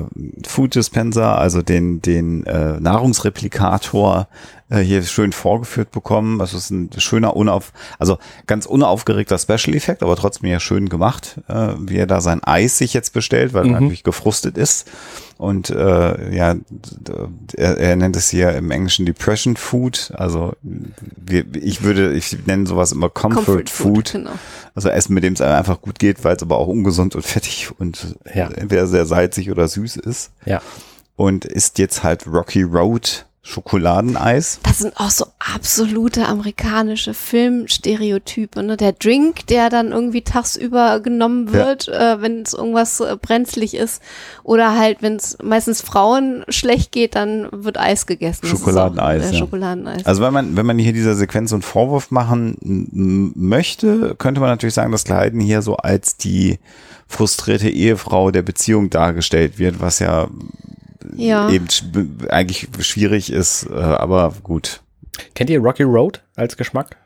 äh, 0.00 0.04
Food 0.46 0.74
Dispenser, 0.74 1.38
also 1.38 1.62
den, 1.62 2.02
den 2.02 2.44
äh, 2.44 2.78
Nahrungsreplikator 2.78 4.28
äh, 4.70 4.78
hier 4.78 5.02
schön 5.02 5.32
vorgeführt 5.32 5.90
bekommen. 5.90 6.38
Das 6.38 6.54
ist 6.54 6.70
ein 6.70 6.90
schöner, 6.96 7.36
unauf, 7.36 7.72
also 7.98 8.18
ganz 8.46 8.66
unaufgeregter 8.66 9.38
Special 9.38 9.74
Effekt, 9.76 10.02
aber 10.02 10.16
trotzdem 10.16 10.48
ja 10.48 10.60
schön 10.60 10.88
gemacht, 10.88 11.40
äh, 11.48 11.74
wie 11.78 11.96
er 11.98 12.06
da 12.06 12.20
sein 12.20 12.42
Eis 12.42 12.78
sich 12.78 12.94
jetzt 12.94 13.12
bestellt, 13.12 13.52
weil 13.52 13.66
er 13.66 13.72
natürlich 13.72 14.02
gefrustet 14.04 14.56
ist. 14.56 14.88
Und 15.36 15.70
äh, 15.70 16.34
ja, 16.36 16.54
er, 17.56 17.78
er 17.78 17.96
nennt 17.96 18.14
es 18.14 18.28
hier 18.28 18.52
im 18.56 18.70
Englischen 18.70 19.06
Depression 19.06 19.56
Food. 19.56 20.12
Also 20.14 20.52
wir, 20.62 21.44
ich 21.54 21.82
würde, 21.82 22.12
ich 22.12 22.36
nenne 22.46 22.66
sowas 22.66 22.92
immer 22.92 23.08
Comfort, 23.08 23.64
Food. 23.70 24.12
Genau. 24.12 24.32
Also 24.74 24.90
Essen, 24.90 25.14
mit 25.14 25.24
dem 25.24 25.32
es 25.32 25.40
einem 25.40 25.54
einfach 25.54 25.80
gut 25.80 25.98
geht, 25.98 26.24
weil 26.24 26.36
es 26.36 26.42
aber 26.42 26.58
auch 26.58 26.66
ungesund 26.68 27.16
und 27.16 27.24
fettig 27.24 27.70
und 27.78 28.16
Ja. 28.34 28.48
entweder 28.50 28.86
sehr 28.86 29.06
salzig 29.06 29.50
oder 29.50 29.66
süß 29.66 29.96
ist. 29.96 30.30
Ja. 30.44 30.60
Und 31.16 31.46
ist 31.46 31.78
jetzt 31.78 32.02
halt 32.02 32.26
Rocky 32.26 32.62
Road 32.62 33.26
Schokoladeneis. 33.42 34.60
Das 34.62 34.80
sind 34.80 35.00
auch 35.00 35.08
so 35.08 35.26
absolute 35.38 36.26
amerikanische 36.26 37.14
Filmstereotype. 37.14 38.62
Ne? 38.62 38.76
Der 38.76 38.92
Drink, 38.92 39.46
der 39.46 39.70
dann 39.70 39.92
irgendwie 39.92 40.20
tagsüber 40.20 41.00
genommen 41.00 41.50
wird, 41.52 41.88
äh, 41.88 42.20
wenn 42.20 42.42
es 42.42 42.52
irgendwas 42.52 43.00
äh, 43.00 43.16
brenzlig 43.20 43.74
ist. 43.74 44.02
Oder 44.42 44.78
halt, 44.78 44.98
wenn 45.00 45.16
es 45.16 45.38
meistens 45.42 45.80
Frauen 45.80 46.44
schlecht 46.50 46.92
geht, 46.92 47.14
dann 47.14 47.48
wird 47.50 47.78
Eis 47.78 48.04
gegessen. 48.06 48.46
Schokoladeneis, 48.46 49.22
Auch, 49.22 49.28
äh, 49.28 49.32
ja. 49.32 49.38
Schokoladeneis. 49.38 50.04
Also 50.04 50.22
wenn 50.22 50.34
man, 50.34 50.56
wenn 50.56 50.66
man 50.66 50.78
hier 50.78 50.92
dieser 50.92 51.14
Sequenz 51.14 51.50
so 51.50 51.56
einen 51.56 51.62
Vorwurf 51.62 52.10
machen 52.10 53.32
möchte, 53.34 54.16
könnte 54.18 54.42
man 54.42 54.50
natürlich 54.50 54.74
sagen, 54.74 54.92
dass 54.92 55.04
Kleiden 55.04 55.40
hier 55.40 55.62
so 55.62 55.76
als 55.76 56.18
die 56.18 56.58
frustrierte 57.08 57.70
Ehefrau 57.70 58.30
der 58.30 58.42
Beziehung 58.42 58.90
dargestellt 58.90 59.58
wird, 59.58 59.80
was 59.80 59.98
ja, 59.98 60.28
ja. 61.16 61.48
eben 61.50 61.66
eigentlich 62.28 62.68
schwierig 62.80 63.32
ist, 63.32 63.66
äh, 63.70 63.74
aber 63.74 64.34
gut. 64.42 64.80
Kennt 65.34 65.50
ihr 65.50 65.60
Rocky 65.60 65.82
Road 65.82 66.22
als 66.36 66.56
Geschmack? 66.56 66.96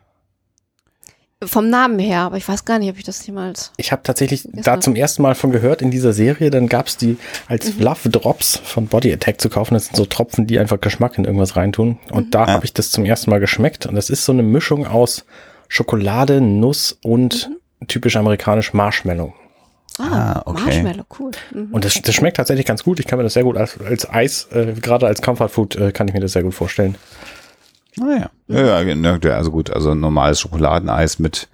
Vom 1.42 1.68
Namen 1.68 1.98
her, 1.98 2.20
aber 2.20 2.38
ich 2.38 2.48
weiß 2.48 2.64
gar 2.64 2.78
nicht, 2.78 2.88
ob 2.90 2.96
ich 2.96 3.04
das 3.04 3.26
jemals. 3.26 3.70
Ich 3.76 3.92
habe 3.92 4.02
tatsächlich 4.02 4.48
da 4.52 4.80
zum 4.80 4.96
ersten 4.96 5.20
Mal 5.20 5.34
von 5.34 5.50
gehört 5.52 5.82
in 5.82 5.90
dieser 5.90 6.14
Serie. 6.14 6.48
Dann 6.50 6.68
gab 6.68 6.86
es 6.86 6.96
die 6.96 7.18
als 7.48 7.74
Mhm. 7.74 7.82
Love 7.82 8.08
Drops 8.08 8.56
von 8.64 8.86
Body 8.86 9.12
Attack 9.12 9.40
zu 9.42 9.50
kaufen. 9.50 9.74
Das 9.74 9.86
sind 9.86 9.96
so 9.96 10.06
Tropfen, 10.06 10.46
die 10.46 10.58
einfach 10.58 10.80
Geschmack 10.80 11.18
in 11.18 11.24
irgendwas 11.24 11.54
reintun. 11.56 11.98
Und 12.10 12.26
Mhm. 12.26 12.30
da 12.30 12.46
Ja. 12.46 12.52
habe 12.52 12.64
ich 12.64 12.72
das 12.72 12.90
zum 12.90 13.04
ersten 13.04 13.28
Mal 13.30 13.40
geschmeckt. 13.40 13.84
Und 13.84 13.94
das 13.96 14.08
ist 14.08 14.24
so 14.24 14.32
eine 14.32 14.42
Mischung 14.42 14.86
aus 14.86 15.26
Schokolade, 15.68 16.40
Nuss 16.40 16.96
und 17.02 17.50
Mhm. 17.80 17.88
typisch 17.88 18.16
amerikanisch 18.16 18.72
Marshmallow. 18.72 19.34
Ah, 19.98 20.42
okay. 20.44 20.62
Marshmallow, 20.64 21.04
cool. 21.20 21.30
Mhm. 21.52 21.68
Und 21.72 21.84
das, 21.84 21.94
das 22.02 22.14
schmeckt 22.14 22.36
tatsächlich 22.36 22.66
ganz 22.66 22.82
gut. 22.82 22.98
Ich 23.00 23.06
kann 23.06 23.16
mir 23.18 23.22
das 23.22 23.34
sehr 23.34 23.44
gut 23.44 23.56
als, 23.56 23.78
als 23.80 24.08
Eis, 24.10 24.48
äh, 24.52 24.72
gerade 24.80 25.06
als 25.06 25.22
Comfort 25.22 25.48
Food, 25.48 25.76
äh, 25.76 25.92
kann 25.92 26.08
ich 26.08 26.14
mir 26.14 26.20
das 26.20 26.32
sehr 26.32 26.42
gut 26.42 26.54
vorstellen. 26.54 26.96
Naja. 27.96 28.28
Ja, 28.48 28.80
ja, 28.82 28.94
ne, 28.94 29.20
ja, 29.22 29.36
also 29.36 29.52
gut, 29.52 29.70
also 29.70 29.94
normales 29.94 30.40
Schokoladeneis 30.40 31.20
mit, 31.20 31.48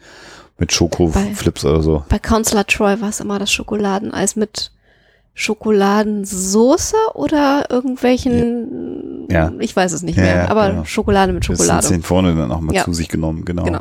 mit 0.56 0.73
Schokoflips 0.73 1.65
oder 1.67 1.82
so. 1.82 2.04
Bei 2.08 2.19
Counselor 2.19 2.67
Troy 2.67 2.99
war 3.02 3.10
es 3.10 3.21
immer 3.21 3.38
das 3.38 3.52
Schokoladeneis 3.52 4.36
mit 4.36 4.73
Schokoladensoße 5.34 6.97
oder 7.15 7.67
irgendwelchen, 7.71 9.26
Ja. 9.30 9.52
ich 9.58 9.75
weiß 9.76 9.93
es 9.93 10.02
nicht 10.02 10.17
Ja, 10.17 10.23
mehr, 10.23 10.36
ja, 10.36 10.49
aber 10.49 10.71
genau. 10.71 10.84
Schokolade 10.84 11.32
mit 11.32 11.49
Das 11.49 11.58
sind 11.58 11.67
Schokolade. 11.67 12.02
vorne 12.02 12.34
dann 12.34 12.50
auch 12.52 12.60
mal 12.60 12.75
Ja. 12.75 12.84
zu 12.84 12.93
sich 12.95 13.08
genommen, 13.08 13.45
genau. 13.45 13.65
Genau. 13.65 13.80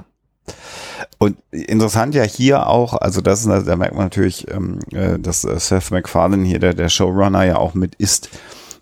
Und 1.17 1.38
interessant 1.52 2.15
ja 2.15 2.24
hier 2.24 2.67
auch, 2.67 2.93
also 2.93 3.19
das 3.19 3.45
ist, 3.45 3.67
da 3.67 3.76
merkt 3.76 3.95
man 3.95 4.06
natürlich, 4.06 4.50
ähm, 4.52 4.80
äh, 4.93 5.19
dass 5.19 5.43
äh, 5.43 5.60
Seth 5.60 5.91
MacFarlane 5.91 6.45
hier, 6.45 6.60
der, 6.60 6.74
der 6.74 6.88
Showrunner, 6.88 7.43
ja 7.43 7.58
auch 7.58 7.74
mit 7.74 7.95
ist. 7.95 8.30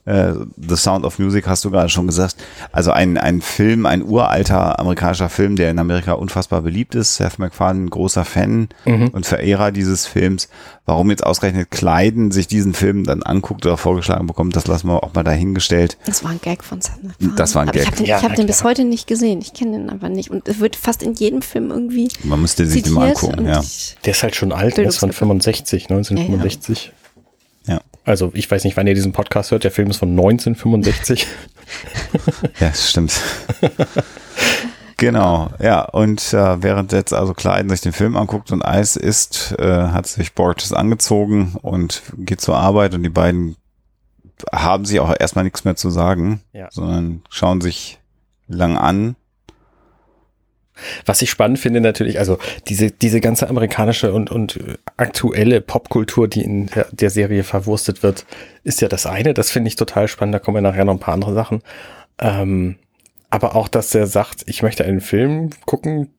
Äh, 0.07 0.33
The 0.57 0.75
Sound 0.77 1.05
of 1.05 1.19
Music 1.19 1.47
hast 1.47 1.63
du 1.65 1.69
gerade 1.71 1.89
schon 1.89 2.07
gesagt. 2.07 2.37
Also 2.71 2.91
ein, 2.91 3.17
ein 3.17 3.41
Film, 3.41 3.85
ein 3.85 4.01
uralter 4.03 4.79
amerikanischer 4.79 5.27
Film, 5.29 5.55
der 5.57 5.69
in 5.69 5.77
Amerika 5.79 6.13
unfassbar 6.13 6.61
beliebt 6.61 6.95
ist. 6.95 7.17
Seth 7.17 7.37
MacFarlane, 7.39 7.89
großer 7.89 8.23
Fan 8.25 8.69
Mhm. 8.85 9.09
und 9.09 9.25
Verehrer 9.25 9.71
dieses 9.71 10.05
Films. 10.05 10.47
Warum 10.85 11.09
jetzt 11.09 11.25
ausgerechnet 11.25 11.69
Kleiden 11.69 12.31
sich 12.31 12.47
diesen 12.47 12.73
Film 12.73 13.03
dann 13.03 13.21
anguckt 13.21 13.65
oder 13.65 13.75
vorgeschlagen 13.75 14.25
bekommt, 14.27 14.55
das 14.55 14.67
lassen 14.67 14.87
wir 14.87 15.03
auch 15.03 15.13
mal 15.13 15.23
dahingestellt. 15.23 15.97
Das 16.05 16.23
war 16.23 16.31
ein 16.31 16.39
Gag 16.41 16.63
von 16.63 16.79
Seth 16.79 17.03
MacFarlane. 17.03 17.35
Das 17.35 17.55
war 17.55 17.61
ein 17.63 17.67
Aber 17.69 17.77
Ich 17.77 17.83
Gag. 17.83 17.91
habe 17.91 17.97
den, 17.97 18.05
Ja, 18.05 18.17
ich 18.19 18.23
hab 18.23 18.35
den 18.35 18.47
bis 18.47 18.63
heute 18.63 18.85
nicht 18.85 19.07
gesehen. 19.07 19.41
Ich 19.41 19.53
kenne 19.53 19.71
den 19.77 19.89
einfach 19.89 20.07
nicht. 20.09 20.31
Und 20.31 20.47
es 20.47 20.59
wird 20.61 20.77
fast 20.77 21.03
in 21.03 21.13
jedem 21.15 21.41
Film 21.41 21.69
irgendwie 21.69 22.07
Man 22.23 22.39
müsste 22.41 22.65
sich 22.65 22.83
den 22.83 22.93
mal 22.93 23.13
zitiert. 23.13 23.33
angucken, 23.33 23.47
ja. 23.49 23.59
ich, 23.59 23.97
Der 24.05 24.11
ist 24.13 24.23
halt 24.23 24.35
schon 24.37 24.53
alt, 24.53 24.77
der 24.77 24.85
ist 24.85 24.97
von 24.99 25.09
Bildungslücke. 25.09 25.17
65, 25.17 25.89
1965. 25.89 26.85
Ja. 26.85 26.91
Also 28.07 28.31
ich 28.33 28.49
weiß 28.49 28.63
nicht, 28.63 28.77
wann 28.77 28.87
ihr 28.87 28.93
diesen 28.95 29.11
Podcast 29.11 29.51
hört. 29.51 29.63
Der 29.63 29.71
Film 29.71 29.89
ist 29.89 29.97
von 29.97 30.09
1965. 30.09 31.27
Ja, 32.61 32.69
das 32.69 32.89
stimmt. 32.89 33.11
genau, 34.95 35.49
ja. 35.59 35.81
Und 35.83 36.33
äh, 36.33 36.63
während 36.63 36.93
jetzt 36.93 37.13
also 37.13 37.33
Kleiden 37.33 37.69
sich 37.69 37.81
den 37.81 37.91
Film 37.91 38.15
anguckt 38.15 38.51
und 38.53 38.63
Eis 38.63 38.95
isst, 38.95 39.53
äh, 39.59 39.87
hat 39.89 40.07
sich 40.07 40.33
Borges 40.33 40.71
angezogen 40.71 41.55
und 41.61 42.03
geht 42.17 42.39
zur 42.39 42.55
Arbeit 42.57 42.93
und 42.93 43.03
die 43.03 43.09
beiden 43.09 43.57
haben 44.53 44.85
sich 44.85 44.99
auch 45.01 45.13
erstmal 45.19 45.43
nichts 45.43 45.65
mehr 45.65 45.75
zu 45.75 45.89
sagen, 45.89 46.41
Ja. 46.53 46.69
sondern 46.71 47.21
schauen 47.29 47.59
sich 47.59 47.99
lang 48.47 48.77
an. 48.77 49.15
Was 51.05 51.21
ich 51.21 51.29
spannend 51.29 51.59
finde 51.59 51.81
natürlich, 51.81 52.19
also 52.19 52.37
diese, 52.67 52.91
diese 52.91 53.21
ganze 53.21 53.49
amerikanische 53.49 54.13
und, 54.13 54.31
und 54.31 54.59
aktuelle 54.97 55.61
Popkultur, 55.61 56.27
die 56.27 56.43
in 56.43 56.67
der, 56.67 56.87
der 56.91 57.09
Serie 57.09 57.43
verwurstet 57.43 58.03
wird, 58.03 58.25
ist 58.63 58.81
ja 58.81 58.87
das 58.87 59.05
eine. 59.05 59.33
Das 59.33 59.51
finde 59.51 59.67
ich 59.69 59.75
total 59.75 60.07
spannend. 60.07 60.35
Da 60.35 60.39
kommen 60.39 60.57
ja 60.63 60.69
nachher 60.69 60.85
noch 60.85 60.93
ein 60.93 60.99
paar 60.99 61.13
andere 61.13 61.33
Sachen. 61.33 61.61
Ähm, 62.19 62.75
aber 63.29 63.55
auch, 63.55 63.67
dass 63.67 63.93
er 63.93 64.07
sagt, 64.07 64.43
ich 64.47 64.63
möchte 64.63 64.85
einen 64.85 65.01
Film 65.01 65.49
gucken, 65.65 66.09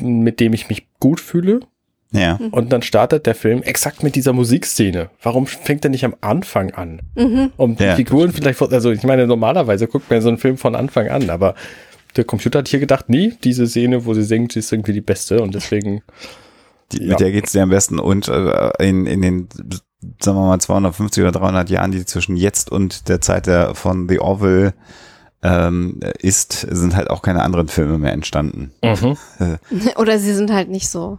mit 0.00 0.40
dem 0.40 0.52
ich 0.52 0.68
mich 0.68 0.86
gut 1.00 1.20
fühle. 1.20 1.60
Ja, 2.12 2.38
Und 2.52 2.72
dann 2.72 2.82
startet 2.82 3.26
der 3.26 3.34
Film 3.34 3.62
exakt 3.62 4.02
mit 4.02 4.14
dieser 4.14 4.32
Musikszene. 4.32 5.10
Warum 5.22 5.46
fängt 5.46 5.84
er 5.84 5.90
nicht 5.90 6.04
am 6.04 6.14
Anfang 6.20 6.70
an? 6.72 7.02
mhm. 7.16 7.50
Um 7.56 7.76
die 7.76 7.82
Ja. 7.84 7.96
Figuren 7.96 8.32
vielleicht, 8.32 8.58
vor- 8.58 8.72
also 8.72 8.90
ich 8.92 9.02
meine, 9.02 9.26
normalerweise 9.26 9.86
guckt 9.88 10.08
man 10.08 10.20
so 10.22 10.28
einen 10.28 10.38
Film 10.38 10.56
von 10.56 10.76
Anfang 10.76 11.08
an, 11.08 11.28
aber 11.30 11.56
der 12.16 12.24
Computer 12.24 12.60
hat 12.60 12.68
hier 12.68 12.80
gedacht, 12.80 13.06
nee, 13.08 13.32
diese 13.44 13.66
Szene, 13.66 14.04
wo 14.04 14.14
sie 14.14 14.22
singt, 14.22 14.56
ist 14.56 14.72
irgendwie 14.72 14.92
die 14.92 15.00
beste 15.00 15.42
und 15.42 15.54
deswegen, 15.54 16.02
die, 16.92 17.02
Ja. 17.02 17.10
mit 17.10 17.20
der 17.20 17.32
geht's 17.32 17.52
dir 17.52 17.62
am 17.62 17.70
besten. 17.70 17.98
Und 17.98 18.28
äh, 18.28 18.70
in, 18.86 19.06
in 19.06 19.22
den, 19.22 19.48
sagen 20.20 20.38
wir 20.38 20.46
mal, 20.46 20.58
250 20.60 21.22
oder 21.22 21.32
300 21.32 21.70
Jahren, 21.70 21.92
die 21.92 22.04
zwischen 22.04 22.36
jetzt 22.36 22.70
und 22.70 23.08
der 23.08 23.20
Zeit 23.20 23.46
der, 23.46 23.74
von 23.74 24.08
The 24.08 24.20
Orville 24.20 24.74
ähm, 25.42 26.00
ist, 26.18 26.52
sind 26.52 26.96
halt 26.96 27.10
auch 27.10 27.22
keine 27.22 27.42
anderen 27.42 27.68
Filme 27.68 27.98
mehr 27.98 28.12
entstanden. 28.12 28.72
mhm. 28.82 29.16
Oder 29.96 30.18
sie 30.18 30.32
sind 30.32 30.50
halt 30.52 30.70
nicht 30.70 30.88
so 30.88 31.18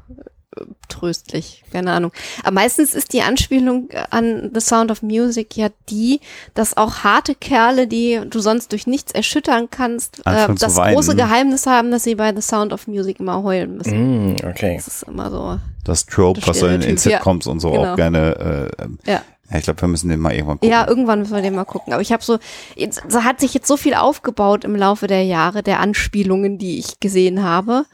tröstlich, 0.89 1.63
keine 1.71 1.91
Ahnung. 1.91 2.11
Aber 2.43 2.51
meistens 2.51 2.93
ist 2.93 3.13
die 3.13 3.21
Anspielung 3.21 3.89
an 4.09 4.51
The 4.53 4.59
Sound 4.61 4.91
of 4.91 5.01
Music 5.01 5.55
ja 5.57 5.69
die, 5.89 6.19
dass 6.53 6.77
auch 6.77 7.03
harte 7.03 7.35
Kerle, 7.35 7.87
die 7.87 8.21
du 8.29 8.39
sonst 8.39 8.71
durch 8.71 8.87
nichts 8.87 9.11
erschüttern 9.11 9.69
kannst, 9.69 10.19
äh, 10.25 10.47
das 10.55 10.75
große 10.75 11.15
Geheimnis 11.15 11.65
haben, 11.65 11.91
dass 11.91 12.03
sie 12.03 12.15
bei 12.15 12.33
The 12.35 12.41
Sound 12.41 12.73
of 12.73 12.87
Music 12.87 13.19
immer 13.19 13.43
heulen 13.43 13.77
müssen. 13.77 14.31
Mm, 14.31 14.35
okay. 14.47 14.75
Das 14.77 14.87
ist 14.87 15.03
immer 15.03 15.29
so. 15.29 15.59
Das 15.83 16.05
Trope, 16.05 16.39
Das 16.39 16.49
was 16.49 16.59
so 16.59 16.67
in, 16.67 16.73
in 16.75 16.81
Stereotyp, 16.97 17.11
ja. 17.11 17.17
Sitcoms 17.17 17.47
und 17.47 17.59
so 17.59 17.71
Genau. 17.71 17.91
auch 17.93 17.95
gerne, 17.95 18.69
äh, 18.79 18.83
ähm, 18.83 18.99
Ja. 19.05 19.21
ja, 19.49 19.57
ich 19.57 19.63
glaube, 19.63 19.79
wir 19.81 19.87
müssen 19.87 20.09
den 20.09 20.19
mal 20.19 20.33
irgendwann 20.33 20.57
gucken. 20.57 20.69
Ja, 20.69 20.87
irgendwann 20.87 21.19
müssen 21.19 21.33
wir 21.35 21.41
den 21.41 21.55
mal 21.55 21.63
gucken. 21.65 21.93
Aber 21.93 22.01
ich 22.01 22.11
habe 22.11 22.23
so, 22.23 22.39
jetzt 22.75 23.01
so 23.07 23.23
hat 23.23 23.39
sich 23.39 23.53
jetzt 23.53 23.67
so 23.67 23.77
viel 23.77 23.93
aufgebaut 23.93 24.65
im 24.65 24.75
Laufe 24.75 25.07
der 25.07 25.23
Jahre, 25.23 25.63
der 25.63 25.79
Anspielungen, 25.79 26.57
die 26.57 26.77
ich 26.79 26.99
gesehen 26.99 27.43
habe, 27.43 27.85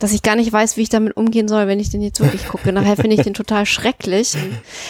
dass 0.00 0.12
ich 0.12 0.22
gar 0.22 0.34
nicht 0.34 0.52
weiß, 0.52 0.76
wie 0.76 0.82
ich 0.82 0.88
damit 0.88 1.16
umgehen 1.16 1.46
soll, 1.46 1.68
wenn 1.68 1.78
ich 1.78 1.90
den 1.90 2.02
jetzt 2.02 2.18
wirklich 2.20 2.48
gucke. 2.48 2.72
Nachher 2.72 2.96
finde 2.96 3.14
ich 3.14 3.22
den 3.22 3.34
total 3.34 3.66
schrecklich. 3.66 4.36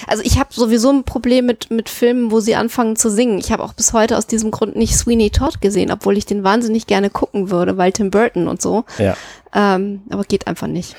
Also 0.06 0.22
ich 0.24 0.38
habe 0.38 0.48
sowieso 0.54 0.90
ein 0.90 1.04
Problem 1.04 1.44
mit, 1.44 1.70
mit 1.70 1.88
Filmen, 1.90 2.30
wo 2.30 2.40
sie 2.40 2.54
anfangen 2.54 2.96
zu 2.96 3.10
singen. 3.10 3.38
Ich 3.38 3.52
habe 3.52 3.62
auch 3.62 3.74
bis 3.74 3.92
heute 3.92 4.16
aus 4.16 4.26
diesem 4.26 4.50
Grund 4.50 4.76
nicht 4.76 4.96
Sweeney 4.96 5.28
Todd 5.30 5.60
gesehen, 5.60 5.90
obwohl 5.90 6.16
ich 6.16 6.24
den 6.24 6.42
wahnsinnig 6.44 6.86
gerne 6.86 7.10
gucken 7.10 7.50
würde, 7.50 7.76
weil 7.76 7.92
Tim 7.92 8.10
Burton 8.10 8.48
und 8.48 8.62
so. 8.62 8.84
Ja. 8.98 9.16
Ähm, 9.54 10.02
aber 10.10 10.24
geht 10.24 10.46
einfach 10.46 10.68
nicht. 10.68 10.96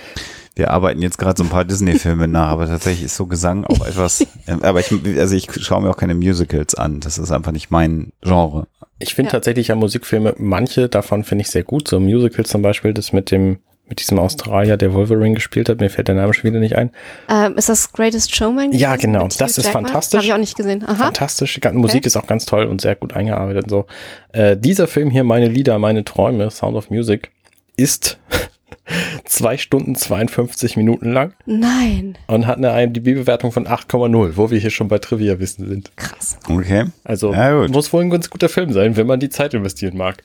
Wir 0.53 0.71
arbeiten 0.71 1.01
jetzt 1.01 1.17
gerade 1.17 1.37
so 1.37 1.43
ein 1.45 1.49
paar 1.49 1.63
Disney-Filme 1.63 2.27
nach, 2.27 2.49
aber 2.49 2.67
tatsächlich 2.67 3.05
ist 3.05 3.15
so 3.15 3.25
Gesang 3.25 3.63
auch 3.63 3.85
etwas. 3.87 4.19
äh, 4.21 4.27
aber 4.61 4.81
ich, 4.81 4.91
also 5.17 5.33
ich 5.35 5.47
schaue 5.63 5.81
mir 5.81 5.89
auch 5.89 5.95
keine 5.97 6.13
Musicals 6.13 6.75
an. 6.75 6.99
Das 6.99 7.17
ist 7.17 7.31
einfach 7.31 7.53
nicht 7.53 7.71
mein 7.71 8.11
Genre. 8.21 8.67
Ich 8.99 9.15
finde 9.15 9.29
Ja. 9.29 9.31
tatsächlich 9.31 9.69
ja 9.69 9.75
Musikfilme, 9.75 10.35
manche 10.37 10.89
davon 10.89 11.23
finde 11.23 11.43
ich 11.43 11.49
sehr 11.49 11.63
gut. 11.63 11.87
So 11.87 11.99
Musicals 12.01 12.49
zum 12.49 12.61
Beispiel, 12.61 12.93
das 12.93 13.13
mit 13.13 13.31
dem, 13.31 13.59
mit 13.91 13.99
diesem 13.99 14.17
Australier, 14.19 14.77
der 14.77 14.93
Wolverine 14.93 15.35
gespielt 15.35 15.67
hat. 15.67 15.81
Mir 15.81 15.89
fällt 15.89 16.07
der 16.07 16.15
Name 16.15 16.33
schon 16.33 16.45
wieder 16.49 16.61
nicht 16.61 16.77
ein. 16.77 16.91
Ähm, 17.29 17.57
ist 17.57 17.67
das 17.67 17.91
Greatest 17.91 18.33
Showman? 18.33 18.71
Ja, 18.71 18.95
genau. 18.95 19.27
Das 19.27 19.57
ist 19.57 19.65
Jackman? 19.65 19.85
fantastisch. 19.85 20.17
Habe 20.17 20.25
ich 20.25 20.33
auch 20.33 20.37
nicht 20.37 20.55
gesehen. 20.55 20.83
Aha. 20.85 20.95
Fantastisch. 20.95 21.53
Die 21.53 21.59
ganze 21.59 21.77
Musik 21.77 22.05
ist 22.05 22.15
auch 22.15 22.25
ganz 22.25 22.45
toll 22.45 22.65
und 22.65 22.79
sehr 22.79 22.95
gut 22.95 23.13
eingearbeitet 23.13 23.65
und 23.65 23.69
so. 23.69 23.85
Äh, 24.31 24.55
dieser 24.55 24.87
Film 24.87 25.11
hier, 25.11 25.25
Meine 25.25 25.49
Lieder, 25.49 25.77
meine 25.77 26.05
Träume, 26.05 26.49
Sound 26.49 26.77
of 26.77 26.89
Music, 26.89 27.31
ist 27.75 28.17
zwei 29.25 29.57
Stunden 29.57 29.95
52 29.95 30.77
Minuten 30.77 31.11
lang 31.11 31.33
Nein. 31.45 32.17
und 32.27 32.47
hat 32.47 32.57
eine 32.57 32.81
IMDb-Bewertung 32.81 33.51
von 33.51 33.67
8,0, 33.67 34.37
wo 34.37 34.51
wir 34.51 34.57
hier 34.57 34.71
schon 34.71 34.87
bei 34.87 34.99
Trivia-Wissen 34.99 35.67
sind. 35.67 35.91
Krass. 35.97 36.37
Okay. 36.47 36.85
Also 37.03 37.33
Ja, 37.33 37.67
muss 37.67 37.91
wohl 37.91 38.03
ein 38.03 38.09
ganz 38.09 38.29
guter 38.29 38.47
Film 38.47 38.71
sein, 38.71 38.95
wenn 38.95 39.07
man 39.07 39.19
die 39.19 39.29
Zeit 39.29 39.53
investieren 39.53 39.97
mag. 39.97 40.23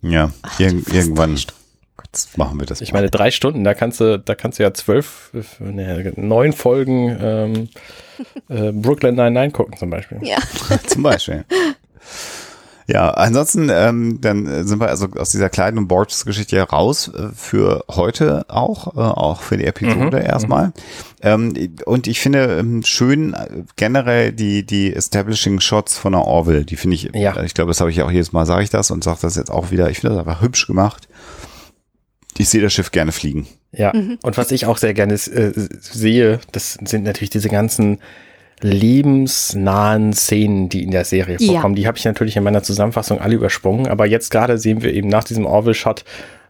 Ja, 0.00 0.30
irg 0.58 0.84
Fast 0.84 0.94
irgendwann. 0.94 1.34
Gott. 1.34 1.54
Machen 2.36 2.58
wir 2.58 2.66
das. 2.66 2.80
Ich 2.80 2.92
meine, 2.92 3.10
drei 3.10 3.30
Stunden, 3.30 3.64
da 3.64 3.74
kannst 3.74 4.00
du, 4.00 4.18
da 4.18 4.34
kannst 4.34 4.58
du 4.58 4.62
ja 4.62 4.72
zwölf, 4.74 5.30
äh, 5.34 5.64
ne, 5.64 6.12
neun 6.16 6.52
Folgen 6.52 7.16
ähm, 7.20 7.68
äh, 8.48 8.72
Brooklyn 8.72 9.14
Nine-Nine 9.14 9.50
gucken 9.52 9.76
zum 9.76 9.90
Beispiel. 9.90 10.18
Ja. 10.22 10.38
Zum 10.86 11.02
Beispiel. 11.02 11.44
Ja, 12.86 13.10
ansonsten, 13.10 13.68
ähm, 13.72 14.20
dann 14.20 14.46
äh, 14.46 14.64
sind 14.64 14.80
wir 14.80 14.88
also 14.88 15.06
aus 15.16 15.30
dieser 15.30 15.48
kleinen 15.48 15.78
und 15.78 15.86
Borges-Geschichte 15.86 16.60
raus 16.60 17.06
äh, 17.14 17.28
für 17.36 17.84
heute 17.88 18.44
auch, 18.48 18.96
äh, 18.96 19.00
auch 19.00 19.42
für 19.42 19.56
die 19.56 19.64
Episode 19.66 20.18
erstmal. 20.18 20.72
Ähm, 21.22 21.54
und 21.84 22.08
ich 22.08 22.18
finde 22.18 22.58
ähm, 22.58 22.82
schön 22.82 23.34
äh, 23.34 23.62
generell 23.76 24.32
die, 24.32 24.66
die 24.66 24.92
Establishing 24.92 25.60
Shots 25.60 25.96
von 25.98 26.14
der 26.14 26.22
Orville, 26.22 26.64
die 26.64 26.74
finde 26.74 26.96
ich, 26.96 27.10
Ja. 27.14 27.40
ich 27.44 27.54
glaube, 27.54 27.70
das 27.70 27.80
habe 27.80 27.90
ich 27.92 28.02
auch 28.02 28.10
jedes 28.10 28.32
Mal, 28.32 28.44
sage 28.44 28.64
ich 28.64 28.70
das 28.70 28.90
und 28.90 29.04
sage 29.04 29.18
das 29.22 29.36
jetzt 29.36 29.52
auch 29.52 29.70
wieder, 29.70 29.88
ich 29.88 30.00
finde 30.00 30.16
das 30.16 30.26
einfach 30.26 30.42
hübsch 30.42 30.66
gemacht. 30.66 31.06
Ich 32.38 32.48
sehe 32.48 32.62
das 32.62 32.72
Schiff 32.72 32.90
gerne 32.90 33.12
fliegen. 33.12 33.46
Ja, 33.72 33.92
und 33.92 34.36
was 34.36 34.50
ich 34.50 34.66
auch 34.66 34.78
sehr 34.78 34.94
gerne 34.94 35.14
äh, 35.14 35.52
sehe, 35.54 36.40
das 36.52 36.74
sind 36.84 37.04
natürlich 37.04 37.30
diese 37.30 37.48
ganzen 37.48 37.98
lebensnahen 38.62 40.12
Szenen, 40.12 40.68
die 40.68 40.82
in 40.82 40.90
der 40.90 41.04
Serie 41.04 41.36
Ja. 41.38 41.52
vorkommen. 41.52 41.74
Die 41.74 41.86
habe 41.86 41.96
ich 41.98 42.04
natürlich 42.04 42.36
in 42.36 42.42
meiner 42.42 42.62
Zusammenfassung 42.62 43.20
alle 43.20 43.34
übersprungen, 43.34 43.86
aber 43.86 44.06
jetzt 44.06 44.30
gerade 44.30 44.58
sehen 44.58 44.82
wir 44.82 44.92
eben 44.92 45.08
nach 45.08 45.24
diesem 45.24 45.46
Orville-Shot, 45.46 46.04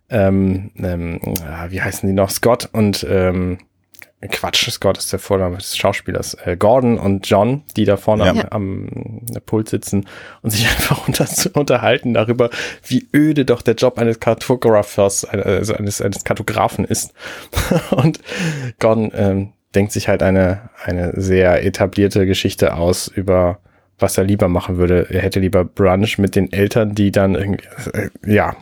ähm, 0.09 0.71
ähm, 0.79 1.21
ah, 1.47 1.67
wie 1.71 1.81
heißen 1.81 2.09
die 2.09 2.15
noch, 2.15 2.31
Scott 2.31 2.69
und 2.73 3.07
ähm, 3.09 3.59
Quatsch, 4.29 4.71
Scott 4.71 4.99
ist 4.99 5.13
der 5.13 5.19
Vorname 5.19 5.57
des 5.57 5.77
Schauspielers, 5.77 6.35
äh, 6.45 6.57
Gordon 6.57 6.99
und 6.99 7.27
John, 7.27 7.63
die 7.77 7.87
da 7.87 7.97
vorne 7.97 8.27
Ja. 8.27 8.33
am, 8.33 8.41
am 8.51 9.43
Pult 9.47 9.69
sitzen 9.69 10.07
und 10.43 10.51
sich 10.51 10.67
einfach 10.69 11.07
unter, 11.09 11.27
unterhalten 11.55 12.13
darüber, 12.15 12.51
wie 12.87 13.09
öde 13.15 13.45
doch 13.45 13.63
der 13.63 13.75
Job 13.75 13.99
eines 13.99 14.21
Kartographers, 14.21 15.25
also 15.25 15.75
eines, 15.75 16.03
eines 16.03 16.25
Kartografen 16.25 16.85
ist. 16.85 17.13
und 17.91 18.21
Gordon 18.79 19.11
ähm, 19.15 19.53
denkt 19.75 19.93
sich 19.93 20.09
halt 20.09 20.23
eine, 20.23 20.69
eine 20.85 21.19
sehr 21.19 21.65
etablierte 21.65 22.27
Geschichte 22.27 22.75
aus 22.75 23.09
über 23.09 23.59
was 24.03 24.17
er 24.17 24.25
lieber 24.25 24.49
machen 24.49 24.79
würde. 24.79 25.09
Er 25.11 25.21
hätte 25.21 25.41
lieber 25.41 25.63
Brunch 25.63 26.19
mit 26.19 26.35
den 26.35 26.51
Eltern, 26.53 26.95
die 26.95 27.11
dann 27.11 27.35
irgendwie, 27.35 27.65
äh, 27.93 28.09
ja, 28.27 28.57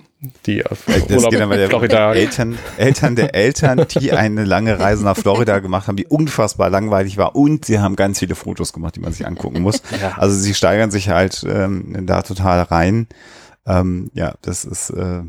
die 0.47 0.67
auf 0.67 0.85
Das 0.87 1.29
geht 1.29 1.41
dann 1.41 1.49
bei 1.49 1.69
Florida 1.69 2.13
Eltern, 2.13 2.59
Eltern 2.77 3.15
der 3.15 3.35
Eltern, 3.35 3.87
die 4.01 4.13
eine 4.13 4.45
lange 4.45 4.79
Reise 4.79 5.05
nach 5.05 5.17
Florida 5.17 5.61
gemacht 5.61 5.87
haben, 5.87 5.97
die 5.97 6.07
unfassbar 6.07 6.71
langweilig 6.71 7.17
war 7.19 7.37
und 7.37 7.65
sie 7.65 7.79
haben 7.79 7.95
ganz 7.95 8.19
viele 8.19 8.35
Fotos 8.35 8.73
gemacht, 8.73 8.97
die 8.97 9.01
man 9.01 9.13
sich 9.13 9.27
angucken 9.27 9.61
muss. 9.63 9.83
Ja. 10.01 10.19
Also 10.19 10.37
sie 10.37 10.55
steigern 10.55 10.91
sich 10.91 11.09
halt 11.09 11.45
ähm, 11.49 12.07
da 12.07 12.23
total 12.23 12.63
rein. 12.63 13.07
Ähm, 13.69 14.11
ja, 14.15 14.35
das 14.43 14.65
ist 14.65 14.91
äh, 14.91 15.21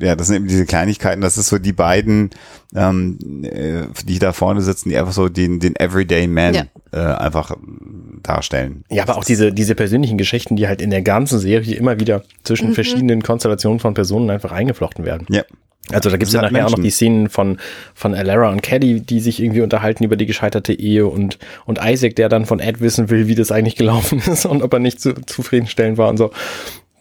ja, 0.00 0.16
das 0.16 0.28
sind 0.28 0.36
eben 0.36 0.48
diese 0.48 0.64
Kleinigkeiten. 0.64 1.20
Das 1.20 1.36
ist 1.36 1.48
so 1.48 1.58
die 1.58 1.74
beiden, 1.74 2.30
ähm, 2.74 3.18
äh, 3.44 3.82
die 4.06 4.18
da 4.18 4.32
vorne 4.32 4.62
sitzen, 4.62 4.88
die 4.88 4.96
einfach 4.96 5.12
so 5.12 5.28
den 5.28 5.60
den 5.60 5.76
Everyday 5.76 6.26
Man 6.26 6.54
Ja. 6.54 6.64
äh, 6.92 6.98
einfach 6.98 7.54
darstellen. 8.22 8.84
Ja, 8.90 9.02
aber 9.02 9.16
auch 9.18 9.24
diese, 9.24 9.52
diese 9.52 9.74
persönlichen 9.74 10.16
Geschichten, 10.16 10.56
die 10.56 10.68
halt 10.68 10.80
in 10.80 10.90
der 10.90 11.02
ganzen 11.02 11.38
Serie 11.38 11.74
immer 11.76 11.98
wieder 12.00 12.22
zwischen 12.44 12.72
verschiedenen 12.72 13.22
Konstellationen 13.22 13.80
von 13.80 13.94
Personen 13.94 14.30
einfach 14.30 14.52
eingeflochten 14.52 15.04
werden. 15.04 15.26
Ja, 15.28 15.42
Also 15.90 16.08
da 16.08 16.16
gibt's 16.16 16.32
Das 16.32 16.40
ja 16.42 16.48
nachher 16.48 16.66
auch 16.66 16.70
noch 16.70 16.78
Menschen. 16.78 16.84
die 16.84 16.90
Szenen 16.90 17.28
von, 17.28 17.58
von 17.94 18.14
Alara 18.14 18.50
und 18.50 18.62
Caddy, 18.62 19.00
die 19.00 19.20
sich 19.20 19.42
irgendwie 19.42 19.60
unterhalten 19.62 20.04
über 20.04 20.16
die 20.16 20.26
gescheiterte 20.26 20.72
Ehe 20.72 21.06
und, 21.06 21.38
und 21.66 21.80
Isaac, 21.82 22.14
der 22.16 22.28
dann 22.28 22.46
von 22.46 22.60
Ed 22.60 22.80
wissen 22.80 23.10
will, 23.10 23.26
wie 23.26 23.34
das 23.34 23.50
eigentlich 23.52 23.76
gelaufen 23.76 24.20
ist 24.26 24.46
und 24.46 24.62
ob 24.62 24.72
er 24.72 24.78
nicht 24.78 25.00
zu, 25.00 25.14
zufriedenstellend 25.26 25.98
war 25.98 26.08
und 26.08 26.16
so. 26.16 26.30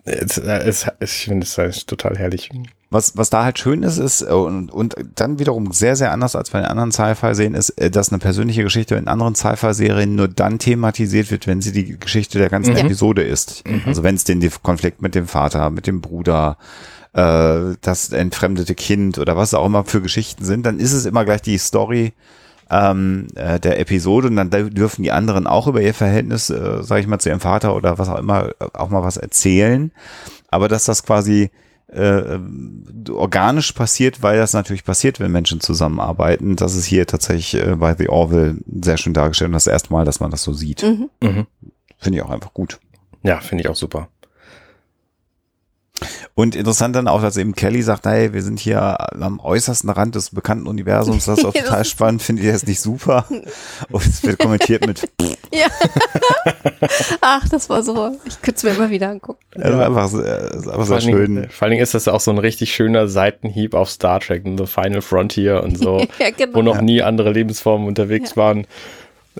Es, 0.03 0.37
es, 0.37 0.87
ich 0.99 1.25
finde 1.25 1.45
es 1.45 1.57
halt 1.57 1.87
total 1.87 2.17
herrlich. 2.17 2.49
Was, 2.89 3.15
was 3.15 3.29
da 3.29 3.43
halt 3.43 3.59
schön 3.59 3.83
ist, 3.83 3.99
ist 3.99 4.21
äh, 4.21 4.25
und, 4.25 4.71
und 4.71 4.95
dann 5.15 5.39
wiederum 5.39 5.71
sehr, 5.71 5.95
sehr 5.95 6.11
anders 6.11 6.35
als 6.35 6.49
bei 6.49 6.59
den 6.59 6.67
anderen 6.67 6.91
Sci-Fi-Serien 6.91 7.53
ist, 7.53 7.69
äh, 7.71 7.89
dass 7.91 8.09
eine 8.09 8.19
persönliche 8.19 8.63
Geschichte 8.63 8.95
in 8.95 9.07
anderen 9.07 9.35
Sci-Fi-Serien 9.35 10.15
nur 10.15 10.27
dann 10.27 10.59
thematisiert 10.59 11.31
wird, 11.31 11.47
wenn 11.47 11.61
sie 11.61 11.71
die 11.71 11.97
Geschichte 11.99 12.39
der 12.39 12.49
ganzen 12.49 12.75
Ja. 12.75 12.83
Episode 12.83 13.21
ist. 13.23 13.63
Also 13.85 14.03
wenn 14.03 14.15
es 14.15 14.23
den 14.23 14.41
Konflikt 14.63 15.01
mit 15.01 15.15
dem 15.15 15.27
Vater, 15.27 15.69
mit 15.69 15.87
dem 15.87 16.01
Bruder, 16.01 16.57
äh, 17.13 17.75
das 17.81 18.09
entfremdete 18.11 18.75
Kind 18.75 19.19
oder 19.19 19.37
was 19.37 19.53
auch 19.53 19.65
immer 19.65 19.85
für 19.85 20.01
Geschichten 20.01 20.43
sind, 20.45 20.65
dann 20.65 20.79
ist 20.79 20.93
es 20.93 21.05
immer 21.05 21.25
gleich 21.25 21.41
die 21.41 21.57
Story 21.57 22.13
ähm, 22.71 23.27
äh, 23.35 23.59
der 23.59 23.79
Episode 23.79 24.29
und 24.29 24.37
dann 24.37 24.49
dürfen 24.49 25.03
die 25.03 25.11
anderen 25.11 25.45
auch 25.45 25.67
über 25.67 25.81
ihr 25.81 25.93
Verhältnis, 25.93 26.49
äh, 26.49 26.81
sage 26.81 27.01
ich 27.01 27.07
mal, 27.07 27.19
zu 27.19 27.29
ihrem 27.29 27.41
Vater 27.41 27.75
oder 27.75 27.97
was 27.97 28.07
auch 28.07 28.17
immer, 28.17 28.49
äh, 28.59 28.65
auch 28.73 28.89
mal 28.89 29.03
was 29.03 29.17
erzählen. 29.17 29.91
Aber 30.49 30.69
dass 30.69 30.85
das 30.85 31.03
quasi 31.03 31.51
äh, 31.87 32.39
organisch 33.09 33.73
passiert, 33.73 34.23
weil 34.23 34.37
das 34.37 34.53
natürlich 34.53 34.85
passiert, 34.85 35.19
wenn 35.19 35.31
Menschen 35.31 35.59
zusammenarbeiten. 35.59 36.55
Das 36.55 36.73
ist 36.75 36.85
hier 36.85 37.05
tatsächlich 37.05 37.61
äh, 37.61 37.75
bei 37.75 37.93
The 37.95 38.07
Orville 38.07 38.55
sehr 38.81 38.97
schön 38.97 39.13
dargestellt 39.13 39.49
und 39.49 39.53
das 39.53 39.67
erste 39.67 39.91
Mal, 39.91 40.05
dass 40.05 40.21
man 40.21 40.31
das 40.31 40.43
so 40.43 40.53
sieht. 40.53 40.83
Mhm. 40.83 41.09
Mhm. 41.21 41.47
Finde 41.97 42.17
ich 42.17 42.23
auch 42.23 42.29
einfach 42.29 42.53
gut. 42.53 42.79
Ja, 43.23 43.39
finde 43.39 43.63
ich 43.63 43.69
auch 43.69 43.75
super. 43.75 44.07
Und 46.41 46.55
interessant 46.55 46.95
dann 46.95 47.07
auch, 47.07 47.21
dass 47.21 47.37
eben 47.37 47.53
Kelly 47.53 47.81
sagt, 47.83 48.05
hey, 48.05 48.33
wir 48.33 48.41
sind 48.41 48.59
hier 48.59 48.81
am 49.21 49.39
äußersten 49.39 49.89
Rand 49.91 50.15
des 50.15 50.31
bekannten 50.31 50.65
Universums, 50.67 51.25
das 51.25 51.39
ist 51.39 51.45
auch 51.45 51.53
total 51.65 51.85
spannend, 51.85 52.23
findet 52.23 52.45
ihr 52.45 52.51
das 52.53 52.65
nicht 52.65 52.79
super? 52.81 53.25
Und 53.91 54.05
es 54.05 54.23
wird 54.23 54.39
kommentiert 54.39 54.87
mit, 54.87 55.01
Ja. 55.53 55.67
Ach, 57.21 57.47
das 57.49 57.69
war 57.69 57.83
so. 57.83 58.17
Ich 58.25 58.41
könnte 58.41 58.57
es 58.57 58.63
mir 58.63 58.71
immer 58.71 58.89
wieder 58.89 59.09
angucken. 59.09 59.39
also 59.61 59.79
einfach, 59.79 60.07
sehr- 60.07 60.51
ist 60.51 60.67
einfach 60.67 60.73
Vor 60.73 60.85
sehr 60.85 60.95
allen, 60.97 61.05
Dingen, 61.07 61.17
schön. 61.43 61.49
vor 61.49 61.63
allen 61.65 61.71
Dingen 61.71 61.83
ist 61.83 61.93
das 61.93 62.07
auch 62.07 62.19
so 62.21 62.31
ein 62.31 62.37
richtig 62.37 62.73
schöner 62.73 63.07
Seitenhieb 63.07 63.73
auf 63.73 63.89
Star 63.89 64.19
Trek 64.19 64.45
und 64.45 64.57
The 64.57 64.65
Final 64.65 65.01
Frontier 65.01 65.61
und 65.63 65.77
so, 65.77 65.99
Ja, 66.19 66.29
genau. 66.35 66.55
wo 66.57 66.61
noch 66.61 66.81
nie 66.81 67.01
andere 67.01 67.31
Lebensformen 67.31 67.87
unterwegs 67.87 68.35
waren. 68.37 68.65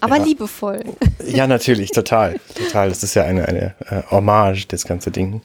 Aber 0.01 0.17
Ja. 0.17 0.23
liebevoll. 0.23 0.83
Ja, 1.25 1.47
natürlich, 1.47 1.91
total. 1.91 2.35
Total. 2.55 2.89
Das 2.89 3.03
ist 3.03 3.13
ja 3.13 3.23
eine, 3.23 3.47
eine 3.47 3.75
äh, 3.89 4.01
Hommage, 4.11 4.67
das 4.67 4.85
ganze 4.85 5.11
Ding. 5.11 5.41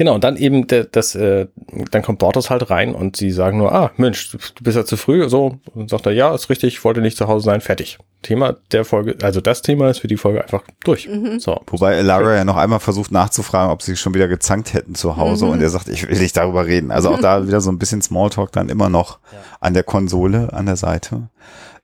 Genau, 0.00 0.14
und 0.14 0.24
dann 0.24 0.38
eben 0.38 0.66
der, 0.66 0.84
das, 0.84 1.14
äh, 1.14 1.48
dann 1.90 2.00
kommt 2.00 2.20
Bortos 2.20 2.48
halt 2.48 2.70
rein 2.70 2.94
und 2.94 3.18
sie 3.18 3.30
sagen 3.30 3.58
nur, 3.58 3.74
ah, 3.74 3.90
Mensch, 3.98 4.30
du 4.30 4.64
bist 4.64 4.74
ja 4.74 4.86
zu 4.86 4.96
früh, 4.96 5.28
so. 5.28 5.58
Und 5.74 5.90
sagt 5.90 6.06
er, 6.06 6.12
ja, 6.12 6.34
ist 6.34 6.48
richtig, 6.48 6.72
ich 6.72 6.84
wollte 6.84 7.02
nicht 7.02 7.18
zu 7.18 7.28
Hause 7.28 7.44
sein, 7.44 7.60
fertig. 7.60 7.98
Thema 8.22 8.56
der 8.72 8.86
Folge, 8.86 9.16
also 9.20 9.42
das 9.42 9.60
Thema 9.60 9.90
ist 9.90 9.98
für 9.98 10.08
die 10.08 10.16
Folge 10.16 10.42
einfach 10.42 10.62
durch. 10.84 11.06
So. 11.36 11.60
Wobei 11.66 12.00
Lara 12.00 12.34
ja 12.34 12.46
noch 12.46 12.56
einmal 12.56 12.80
versucht 12.80 13.12
nachzufragen, 13.12 13.70
ob 13.70 13.82
sie 13.82 13.90
sich 13.90 14.00
schon 14.00 14.14
wieder 14.14 14.26
gezankt 14.26 14.72
hätten 14.72 14.94
zu 14.94 15.18
Hause 15.18 15.44
und 15.44 15.60
er 15.60 15.68
sagt, 15.68 15.90
ich 15.90 16.08
will 16.08 16.18
nicht 16.18 16.34
darüber 16.34 16.64
reden. 16.64 16.92
Also 16.92 17.10
auch 17.10 17.20
da 17.20 17.46
wieder 17.46 17.60
so 17.60 17.70
ein 17.70 17.78
bisschen 17.78 18.00
Smalltalk 18.00 18.52
dann 18.52 18.70
immer 18.70 18.88
noch 18.88 19.18
an 19.60 19.74
der 19.74 19.82
Konsole, 19.82 20.50
an 20.54 20.64
der 20.64 20.76
Seite. 20.76 21.28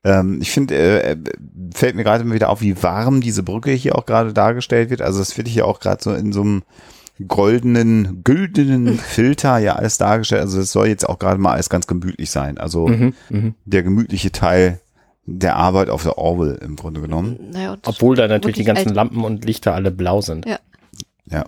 Ähm, 0.05 0.39
ich 0.41 0.53
finde, 0.53 1.03
äh, 1.03 1.17
fällt 1.75 1.95
mir 1.95 2.05
gerade 2.05 2.25
immer 2.25 2.33
wieder 2.33 2.49
auf, 2.49 2.63
wie 2.63 2.83
warm 2.83 3.21
diese 3.21 3.43
Brücke 3.43 3.73
hier 3.73 3.95
auch 3.95 4.07
gerade 4.07 4.33
dargestellt 4.33 4.89
wird. 4.89 5.03
Also 5.03 5.19
das 5.19 5.37
wird 5.37 5.49
hier 5.49 5.67
auch 5.67 5.81
gerade 5.81 6.03
so 6.03 6.15
in 6.15 6.33
so 6.33 6.41
einem 6.41 6.63
goldenen, 7.27 8.23
güldenen 8.25 8.99
Filter 8.99 9.59
ja 9.59 9.75
alles 9.77 9.99
dargestellt. 9.99 10.43
Also 10.43 10.61
es 10.61 10.73
soll 10.73 10.89
jetzt 10.89 11.09
auch 11.09 11.19
gerade 11.19 11.39
mal 11.41 11.53
alles 11.53 11.71
ganz 11.71 11.87
gemütlich 11.87 12.31
sein. 12.31 12.59
Also 12.59 12.89
Mhm, 12.89 13.15
mhm. 13.31 13.55
der 13.65 13.83
gemütliche 13.83 14.33
Teil 14.33 14.81
der 15.25 15.57
Arbeit 15.57 15.89
auf 15.91 16.03
der 16.03 16.19
Orwell 16.19 16.59
im 16.63 16.77
Grunde 16.77 17.01
genommen. 17.01 17.39
Naja, 17.53 17.73
und 17.73 17.87
Obwohl 17.89 18.17
da 18.17 18.29
natürlich 18.29 18.57
die 18.59 18.65
ganzen 18.65 18.89
alt. 18.89 18.97
Lampen 18.97 19.25
und 19.25 19.45
Lichter 19.45 19.75
alle 19.75 19.91
blau 19.91 20.21
sind. 20.21 20.47
Ja. 20.47 20.59
Ja. 21.31 21.45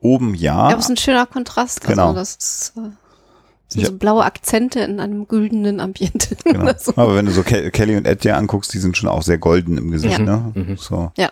Oben 0.00 0.34
ja. 0.34 0.54
Ja, 0.54 0.56
aber 0.68 0.78
es 0.78 0.84
ist 0.84 0.90
ein 0.90 0.96
schöner 0.96 1.26
Kontrast. 1.26 1.80
Also 1.86 1.90
Genau. 2.00 2.14
das 2.14 2.36
ist, 2.36 2.72
äh, 2.76 3.78
Ja. 3.80 3.86
so 3.88 3.92
blaue 3.98 4.24
Akzente 4.24 4.80
in 4.80 5.00
einem 5.00 5.26
güldenen 5.28 5.80
Ambiente. 5.80 6.36
Genau. 6.44 6.70
so. 6.78 6.92
Aber 6.96 7.16
wenn 7.16 7.26
du 7.26 7.32
so 7.32 7.42
Ke 7.42 7.70
Kelly 7.72 7.96
und 7.96 8.06
Ed 8.06 8.22
dir 8.24 8.36
anguckst, 8.36 8.72
die 8.72 8.78
sind 8.78 8.96
schon 8.96 9.08
auch 9.10 9.22
sehr 9.22 9.38
golden 9.38 9.76
im 9.76 9.90
Gesicht, 9.90 10.18
Ja. 10.20 10.24
ne? 10.24 10.52
Mhm. 10.54 10.76
So. 10.78 11.10
Ja. 11.18 11.30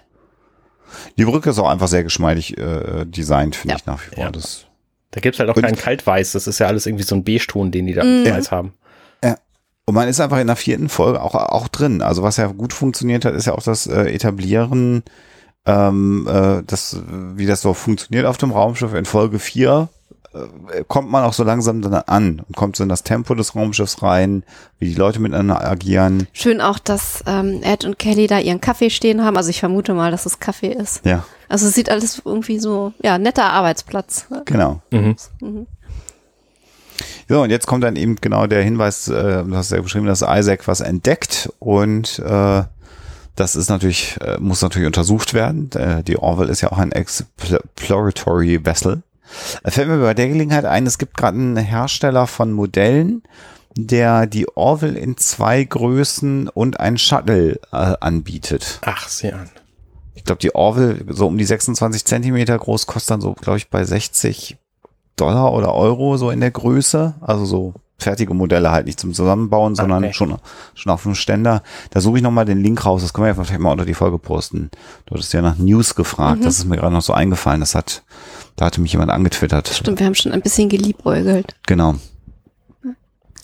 Die 1.18 1.25
Brücke 1.25 1.51
ist 1.51 1.59
auch 1.59 1.68
einfach 1.68 1.88
sehr 1.88 2.05
geschmeidig 2.05 2.57
äh, 2.59 3.05
designt, 3.07 3.57
finde 3.57 3.75
Ja. 3.75 3.79
ich 3.79 3.87
nach 3.87 4.01
wie 4.07 4.14
vor. 4.14 4.25
Ja. 4.25 4.31
Das 4.31 4.66
Da 5.11 5.20
gibt's 5.20 5.38
halt 5.38 5.49
auch 5.51 5.55
keinen 5.55 5.77
Kaltweiß. 5.77 6.33
Das 6.33 6.46
ist 6.46 6.59
ja 6.59 6.66
alles 6.66 6.87
irgendwie 6.87 7.05
so 7.05 7.14
ein 7.14 7.25
Beige-Ton, 7.25 7.70
den 7.70 7.87
die 7.87 7.94
da 7.94 8.05
Mhm. 8.05 8.25
im 8.27 8.33
Weiß 8.35 8.51
haben. 8.51 8.72
Und 9.88 9.94
man 9.94 10.09
ist 10.09 10.18
einfach 10.20 10.40
in 10.40 10.49
der 10.49 10.57
vierten 10.57 10.88
Folge 10.88 11.22
auch, 11.22 11.37
auch 11.37 11.68
drin. 11.68 12.03
Also 12.03 12.25
was 12.25 12.38
ja 12.38 12.49
gut 12.49 12.72
funktioniert 12.72 13.25
hat, 13.25 13.35
ist 13.35 13.46
ja 13.46 13.53
auch 13.55 13.62
das 13.62 13.87
äh, 13.87 14.12
Etablieren, 14.12 15.05
ähm, 15.64 16.27
äh, 16.29 16.62
das, 16.66 16.96
wie 17.37 17.46
das 17.46 17.61
so 17.61 17.72
funktioniert 17.72 18.27
auf 18.27 18.37
dem 18.37 18.51
Raumschiff. 18.51 18.94
In 18.94 19.05
Folge 19.05 19.38
vier 19.38 19.88
äh, 19.92 19.95
kommt 20.88 21.11
man 21.11 21.25
auch 21.25 21.33
so 21.33 21.44
langsam 21.44 21.83
dann 21.83 21.94
an 21.94 22.42
und 22.46 22.57
kommt 22.57 22.77
so 22.77 22.83
in 22.83 22.88
das 22.88 23.03
Tempo 23.03 23.35
des 23.35 23.55
Raumschiffs 23.55 24.03
rein, 24.03 24.42
wie 24.79 24.88
die 24.88 24.94
Leute 24.94 25.20
miteinander 25.20 25.64
agieren. 25.68 26.27
Schön 26.33 26.61
auch, 26.61 26.79
dass 26.79 27.22
ähm, 27.27 27.61
Ed 27.62 27.85
und 27.85 27.99
Kelly 27.99 28.27
da 28.27 28.38
ihren 28.38 28.61
Kaffee 28.61 28.90
stehen 28.90 29.25
haben. 29.25 29.37
Also 29.37 29.51
ich 29.51 29.61
vermute 29.61 29.94
mal, 29.94 30.11
dass 30.11 30.27
es 30.27 30.38
Kaffee 30.38 30.72
ist. 30.72 31.05
Ja, 31.05 31.25
Also 31.49 31.66
es 31.66 31.75
sieht 31.75 31.90
alles 31.90 32.22
irgendwie 32.25 32.59
so, 32.59 32.92
ja, 33.03 33.18
netter 33.18 33.51
Arbeitsplatz. 33.51 34.27
genau. 34.44 34.83
Mhm. 34.90 35.16
So, 37.29 37.42
und 37.42 37.51
jetzt 37.51 37.66
kommt 37.66 37.83
dann 37.85 37.96
eben 37.96 38.16
genau 38.16 38.46
der 38.46 38.62
Hinweis, 38.62 39.09
äh, 39.09 39.42
du 39.44 39.57
hast 39.57 39.72
ja 39.72 39.81
beschrieben, 39.81 40.07
dass 40.07 40.22
Isaac 40.22 40.68
was 40.68 40.81
entdeckt 40.81 41.51
und 41.59 42.20
äh, 42.20 42.62
das 43.35 43.55
ist 43.55 43.68
natürlich, 43.68 44.16
äh, 44.20 44.38
muss 44.38 44.62
natürlich 44.62 44.87
untersucht 44.87 45.35
werden. 45.35 45.70
Äh, 45.72 46.03
die 46.03 46.16
Orville 46.18 46.51
ist 46.51 46.62
ja 46.62 46.72
auch 46.72 46.79
ein 46.79 46.92
Exploratory 46.92 48.64
Vessel. 48.64 49.03
Äh, 49.62 49.70
fällt 49.70 49.88
mir 49.88 49.98
bei 49.98 50.14
der 50.14 50.28
Gelegenheit 50.28 50.64
ein, 50.64 50.86
es 50.86 50.98
gibt 50.98 51.16
gerade 51.16 51.36
einen 51.38 51.56
Hersteller 51.56 52.26
von 52.26 52.52
Modellen, 52.52 53.22
der 53.76 54.26
die 54.26 54.48
Orville 54.56 54.98
in 54.98 55.16
zwei 55.16 55.62
Größen 55.64 56.48
und 56.48 56.80
ein 56.80 56.96
Shuttle 56.98 57.60
äh, 57.72 57.94
anbietet. 58.00 58.80
Ach, 58.84 59.08
sieh 59.08 59.32
an. 59.32 59.50
Ich 60.14 60.24
glaube, 60.24 60.40
die 60.40 60.54
Orville 60.54 61.04
so 61.08 61.26
um 61.26 61.36
die 61.38 61.44
26 61.44 62.04
Zentimeter 62.04 62.58
groß 62.58 62.86
kostet 62.86 63.10
dann 63.12 63.20
so, 63.20 63.34
glaube 63.34 63.58
ich, 63.58 63.68
bei 63.68 63.84
60 63.84 64.56
Dollar 65.16 65.52
oder 65.52 65.74
Euro 65.74 66.16
so 66.16 66.30
in 66.30 66.40
der 66.40 66.50
Größe. 66.50 67.14
Also 67.20 67.44
so 67.44 67.74
fertige 67.98 68.34
Modelle 68.34 68.70
halt 68.70 68.86
nicht 68.86 69.00
zum 69.00 69.14
Zusammenbauen, 69.14 69.74
sondern 69.74 70.04
Okay. 70.04 70.12
schon, 70.14 70.36
schon 70.74 70.92
auf 70.92 71.02
dem 71.04 71.14
Ständer. 71.14 71.62
Da 71.90 72.00
suche 72.00 72.18
ich 72.18 72.22
nochmal 72.22 72.44
den 72.44 72.62
Link 72.62 72.84
raus. 72.84 73.02
Das 73.02 73.12
können 73.14 73.24
wir 73.26 73.34
ja 73.34 73.42
vielleicht 73.44 73.60
mal 73.60 73.72
unter 73.72 73.86
die 73.86 73.94
Folge 73.94 74.18
posten. 74.18 74.70
Du 75.06 75.14
hattest 75.14 75.32
ja 75.32 75.40
nach 75.42 75.56
News 75.58 75.94
gefragt. 75.94 76.44
Das 76.44 76.58
ist 76.58 76.64
mir 76.66 76.76
gerade 76.76 76.92
noch 76.92 77.00
so 77.02 77.12
eingefallen. 77.14 77.60
Das 77.60 77.74
hat, 77.74 78.02
da 78.57 78.66
hatte 78.66 78.81
mich 78.81 78.92
jemand 78.92 79.11
angetwittert. 79.11 79.69
Stimmt, 79.69 80.01
wir 80.01 80.07
haben 80.07 80.14
schon 80.14 80.33
ein 80.33 80.42
bisschen 80.42 80.69
geliebäugelt. 80.69 81.55
Genau. 81.66 81.97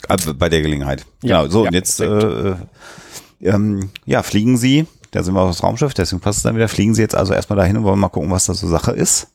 Aber 0.09 0.35
bei 0.35 0.49
der 0.49 0.63
Gelegenheit. 0.63 1.07
Ja, 1.23 1.43
genau. 1.43 1.53
So, 1.53 1.63
ja, 1.63 1.69
und 1.69 1.75
jetzt 1.75 2.01
äh, 2.01 2.57
ähm, 3.43 3.91
ja, 4.05 4.23
fliegen 4.23 4.57
sie. 4.57 4.87
Da 5.11 5.23
sind 5.23 5.35
wir 5.35 5.43
auf 5.43 5.51
das 5.51 5.63
Raumschiff, 5.63 5.93
deswegen 5.93 6.21
passt 6.21 6.39
es 6.39 6.43
dann 6.43 6.57
wieder. 6.57 6.69
Fliegen 6.69 6.95
sie 6.95 7.03
jetzt 7.03 7.15
also 7.15 7.35
erstmal 7.35 7.59
dahin 7.59 7.77
und 7.77 7.85
wollen 7.85 8.01
mal 8.01 8.09
gucken, 8.09 8.31
was 8.31 8.47
da 8.47 8.55
so 8.55 8.67
Sache 8.67 8.93
ist. 8.93 9.29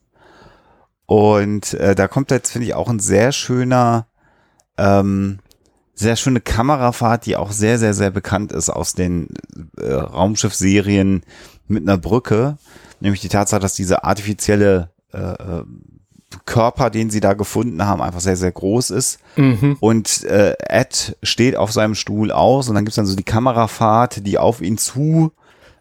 Und 1.06 1.76
äh, 1.76 1.94
da 1.94 2.08
kommt 2.08 2.32
jetzt, 2.32 2.52
finde 2.52 2.68
ich, 2.68 2.74
auch 2.74 2.90
ein 2.90 3.00
sehr 3.00 3.32
schöner, 3.32 4.08
ähm, 4.78 5.40
sehr 5.94 6.16
schöne 6.16 6.42
Kamerafahrt, 6.42 7.28
die 7.28 7.38
auch 7.38 7.52
sehr, 7.52 7.78
sehr, 7.78 7.94
sehr 7.94 8.10
bekannt 8.10 8.52
ist 8.52 8.70
aus 8.70 8.94
den 8.94 9.30
äh, 9.78 9.94
Raumschiffserien 9.94 11.22
mit 11.68 11.84
einer 11.84 11.98
Brücke. 11.98 12.58
Nämlich 13.00 13.22
die 13.22 13.30
Tatsache, 13.30 13.62
dass 13.62 13.76
diese 13.76 14.04
artifizielle 14.04 14.90
äh, 15.13 15.17
äh, 15.17 15.63
Körper, 16.46 16.89
den 16.89 17.10
sie 17.10 17.22
da 17.22 17.34
gefunden 17.34 17.86
haben, 17.86 18.02
einfach 18.02 18.20
sehr, 18.20 18.36
sehr 18.36 18.52
groß 18.52 18.89
ist. 18.91 19.20
Mhm. 19.38 19.78
Und 19.80 20.24
äh, 20.26 20.56
Ed 20.60 21.15
steht 21.24 21.56
auf 21.56 21.72
seinem 21.72 21.96
Stuhl 21.96 22.32
aus 22.32 22.67
und 22.67 22.76
dann 22.76 22.84
gibt's 22.84 22.98
dann 22.98 23.06
so 23.06 23.15
die 23.15 23.24
Kamerafahrt, 23.24 24.26
die 24.28 24.38
auf 24.38 24.62
ihn 24.62 24.78
zu 24.78 25.32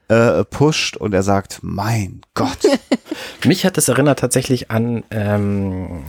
äh, 0.09 0.45
pusht 0.45 0.97
und 0.97 1.13
er 1.15 1.25
sagt, 1.25 1.59
mein 1.63 2.21
Gott. 2.35 2.59
Mich 3.45 3.65
hat 3.67 3.77
es 3.77 3.89
erinnert 3.89 4.21
tatsächlich 4.21 4.71
an 4.71 5.03
ähm, 5.11 6.05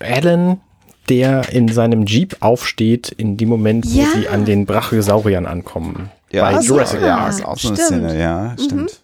Alan, 0.00 0.60
der 1.08 1.50
in 1.50 1.68
seinem 1.68 2.04
Jeep 2.04 2.36
aufsteht, 2.40 3.08
in 3.10 3.38
dem 3.38 3.48
Moment, 3.48 3.86
Ja. 3.86 4.04
wo 4.04 4.18
sie 4.18 4.28
an 4.28 4.44
den 4.44 4.66
Brachiosauriern 4.66 5.46
ankommen. 5.46 6.10
bei 6.30 6.42
also, 6.42 6.74
Jurassic 6.74 7.00
ja, 7.00 7.16
Park. 7.16 7.30
ist 7.30 7.44
auch 7.46 7.58
so 7.58 7.68
eine 7.68 7.76
Stimmt. 7.78 8.00
Szene, 8.10 8.20
ja, 8.20 8.54
stimmt. 8.62 9.00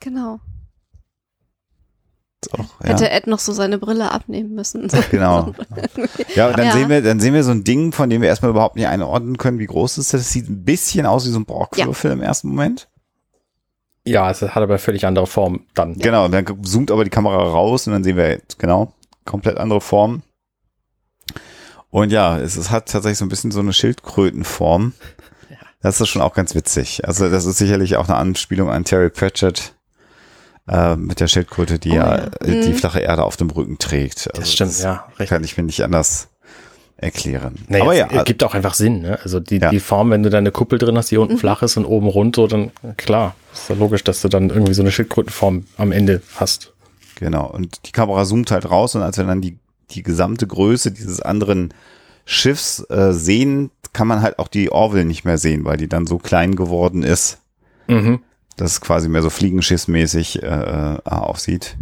Genau. 0.00 0.40
Auch, 2.52 2.58
ja. 2.82 2.88
Hätte 2.90 3.10
Ed 3.10 3.26
noch 3.26 3.38
so 3.38 3.52
seine 3.52 3.78
Brille 3.78 4.10
abnehmen 4.10 4.54
müssen. 4.54 4.88
Genau. 5.10 5.52
Ja, 6.34 6.48
und 6.48 6.58
dann 6.58 6.66
Ja. 6.66 6.72
sehen 6.72 6.88
wir, 6.88 7.02
dann 7.02 7.20
sehen 7.20 7.34
wir 7.34 7.44
so 7.44 7.50
ein 7.50 7.64
Ding, 7.64 7.92
von 7.92 8.08
dem 8.08 8.22
wir 8.22 8.28
erstmal 8.28 8.50
überhaupt 8.50 8.76
nicht 8.76 8.86
einordnen 8.86 9.36
können, 9.36 9.58
wie 9.58 9.66
groß 9.66 9.98
ist 9.98 10.14
das. 10.14 10.22
Das 10.22 10.30
sieht 10.30 10.48
ein 10.48 10.64
bisschen 10.64 11.06
aus 11.06 11.26
wie 11.26 11.30
so 11.30 11.38
ein 11.38 11.44
Borgwürfel 11.44 12.10
im 12.12 12.22
ersten 12.22 12.48
Moment. 12.48 12.88
Ja, 14.06 14.30
es 14.30 14.40
hat 14.40 14.56
aber 14.56 14.78
völlig 14.78 15.04
andere 15.06 15.26
Form 15.26 15.66
dann. 15.74 15.98
Genau, 15.98 16.26
dann 16.28 16.46
zoomt 16.64 16.90
aber 16.90 17.04
die 17.04 17.10
Kamera 17.10 17.36
raus 17.36 17.86
und 17.86 17.92
dann 17.92 18.02
sehen 18.04 18.16
wir, 18.16 18.40
genau, 18.58 18.94
komplett 19.26 19.58
andere 19.58 19.80
Form. 19.82 20.22
Und 21.90 22.10
ja, 22.12 22.38
es, 22.38 22.56
es 22.56 22.70
hat 22.70 22.88
tatsächlich 22.88 23.18
so 23.18 23.24
ein 23.24 23.28
bisschen 23.28 23.50
so 23.50 23.60
eine 23.60 23.72
Schildkrötenform. 23.72 24.92
Das 25.82 26.00
ist 26.00 26.08
schon 26.08 26.22
auch 26.22 26.34
ganz 26.34 26.54
witzig. 26.54 27.06
Also 27.06 27.28
das 27.28 27.44
ist 27.44 27.58
sicherlich 27.58 27.96
auch 27.96 28.08
eine 28.08 28.16
Anspielung 28.16 28.70
an 28.70 28.84
Terry 28.84 29.10
Pratchett 29.10 29.74
äh, 30.70 30.96
mit 30.96 31.20
der 31.20 31.26
Schildkröte, 31.26 31.78
die 31.78 31.90
Oh 31.90 31.94
ja, 31.96 32.18
ja. 32.18 32.24
äh, 32.44 32.60
die 32.62 32.68
Mhm. 32.70 32.74
flache 32.74 33.00
Erde 33.00 33.24
auf 33.24 33.36
dem 33.36 33.50
Rücken 33.50 33.78
trägt. 33.78 34.28
Also 34.30 34.40
Das 34.40 34.52
stimmt, 34.52 34.78
ja. 34.78 35.04
Richtig. 35.10 35.28
Kann 35.28 35.44
ich 35.44 35.56
mir 35.56 35.64
nicht 35.64 35.82
anders 35.82 36.28
erklären. 36.96 37.54
Naja, 37.68 37.82
Aber 37.84 37.92
es 37.94 37.98
ja, 38.12 38.22
gibt 38.24 38.44
auch 38.44 38.54
einfach 38.54 38.74
Sinn, 38.74 39.00
ne? 39.00 39.18
Also 39.22 39.40
die, 39.40 39.56
Ja. 39.58 39.70
die 39.70 39.80
Form, 39.80 40.10
wenn 40.10 40.22
du 40.22 40.28
da 40.30 40.38
eine 40.38 40.50
Kuppel 40.52 40.78
drin 40.78 40.96
hast, 40.98 41.10
die 41.10 41.16
unten 41.16 41.38
flach 41.38 41.62
ist 41.62 41.76
und 41.78 41.86
oben 41.86 42.06
rund, 42.08 42.36
so, 42.36 42.46
dann 42.46 42.70
klar, 42.98 43.34
ist 43.54 43.68
ja 43.70 43.74
logisch, 43.74 44.04
dass 44.04 44.20
du 44.20 44.28
dann 44.28 44.50
irgendwie 44.50 44.74
so 44.74 44.82
eine 44.82 44.92
Schildkrötenform 44.92 45.64
am 45.78 45.92
Ende 45.92 46.20
hast. 46.36 46.72
Genau. 47.16 47.46
Und 47.50 47.86
die 47.86 47.92
Kamera 47.92 48.24
zoomt 48.24 48.50
halt 48.50 48.70
raus 48.70 48.94
und 48.94 49.02
als 49.02 49.16
wir 49.16 49.24
dann 49.24 49.40
die, 49.40 49.58
die 49.92 50.02
gesamte 50.02 50.46
Größe 50.46 50.92
dieses 50.92 51.20
anderen 51.22 51.72
Schiffs 52.26 52.84
äh, 52.90 53.12
sehen, 53.12 53.70
kann 53.92 54.06
man 54.06 54.20
halt 54.22 54.38
auch 54.38 54.48
die 54.48 54.70
Orville 54.70 55.04
nicht 55.06 55.24
mehr 55.24 55.38
sehen, 55.38 55.64
weil 55.64 55.78
die 55.78 55.88
dann 55.88 56.06
so 56.06 56.18
klein 56.18 56.54
geworden 56.54 57.02
ist, 57.02 57.38
Mhm. 57.88 58.20
Dass 58.60 58.72
es 58.72 58.80
quasi 58.80 59.08
mehr 59.08 59.22
so 59.22 59.30
fliegenschiffsmäßig 59.30 60.42
äh, 60.42 60.46
äh, 60.46 60.98
aussieht. 61.04 61.76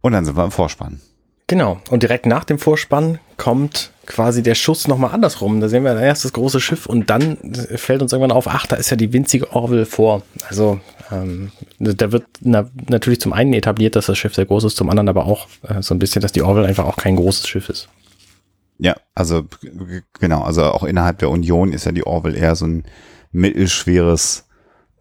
Und 0.00 0.12
dann 0.12 0.24
sind 0.24 0.36
wir 0.36 0.44
im 0.44 0.50
Vorspann. 0.50 1.00
Genau. 1.46 1.80
Und 1.90 2.04
direkt 2.04 2.26
nach 2.26 2.44
dem 2.44 2.58
Vorspann 2.58 3.18
kommt 3.36 3.90
quasi 4.06 4.42
der 4.42 4.54
Schuss 4.54 4.86
nochmal 4.86 5.12
andersrum. 5.12 5.60
Da 5.60 5.68
sehen 5.68 5.82
wir 5.82 5.98
erst 5.98 6.24
das 6.24 6.32
große 6.32 6.60
Schiff 6.60 6.86
und 6.86 7.10
dann 7.10 7.38
fällt 7.74 8.02
uns 8.02 8.12
irgendwann 8.12 8.36
auf, 8.36 8.46
ach, 8.46 8.66
da 8.66 8.76
ist 8.76 8.90
ja 8.90 8.96
die 8.96 9.12
winzige 9.12 9.52
Orville 9.52 9.86
vor. 9.86 10.22
Also 10.48 10.80
ähm, 11.10 11.50
da 11.78 12.12
wird 12.12 12.24
na, 12.40 12.70
natürlich 12.88 13.20
zum 13.20 13.32
einen 13.32 13.52
etabliert, 13.52 13.96
dass 13.96 14.06
das 14.06 14.16
Schiff 14.16 14.34
sehr 14.34 14.46
groß 14.46 14.64
ist, 14.64 14.76
zum 14.76 14.90
anderen 14.90 15.08
aber 15.08 15.26
auch 15.26 15.48
äh, 15.62 15.82
so 15.82 15.94
ein 15.94 15.98
bisschen, 15.98 16.22
dass 16.22 16.32
die 16.32 16.42
Orville 16.42 16.66
einfach 16.66 16.84
auch 16.84 16.96
kein 16.96 17.16
großes 17.16 17.48
Schiff 17.48 17.68
ist. 17.68 17.88
Ja, 18.78 18.94
also 19.14 19.44
genau, 20.18 20.42
also 20.42 20.62
auch 20.62 20.84
innerhalb 20.84 21.18
der 21.18 21.30
Union 21.30 21.72
ist 21.72 21.84
ja 21.84 21.92
die 21.92 22.06
Orville 22.06 22.38
eher 22.38 22.54
so 22.54 22.66
ein 22.66 22.84
mittelschweres 23.32 24.46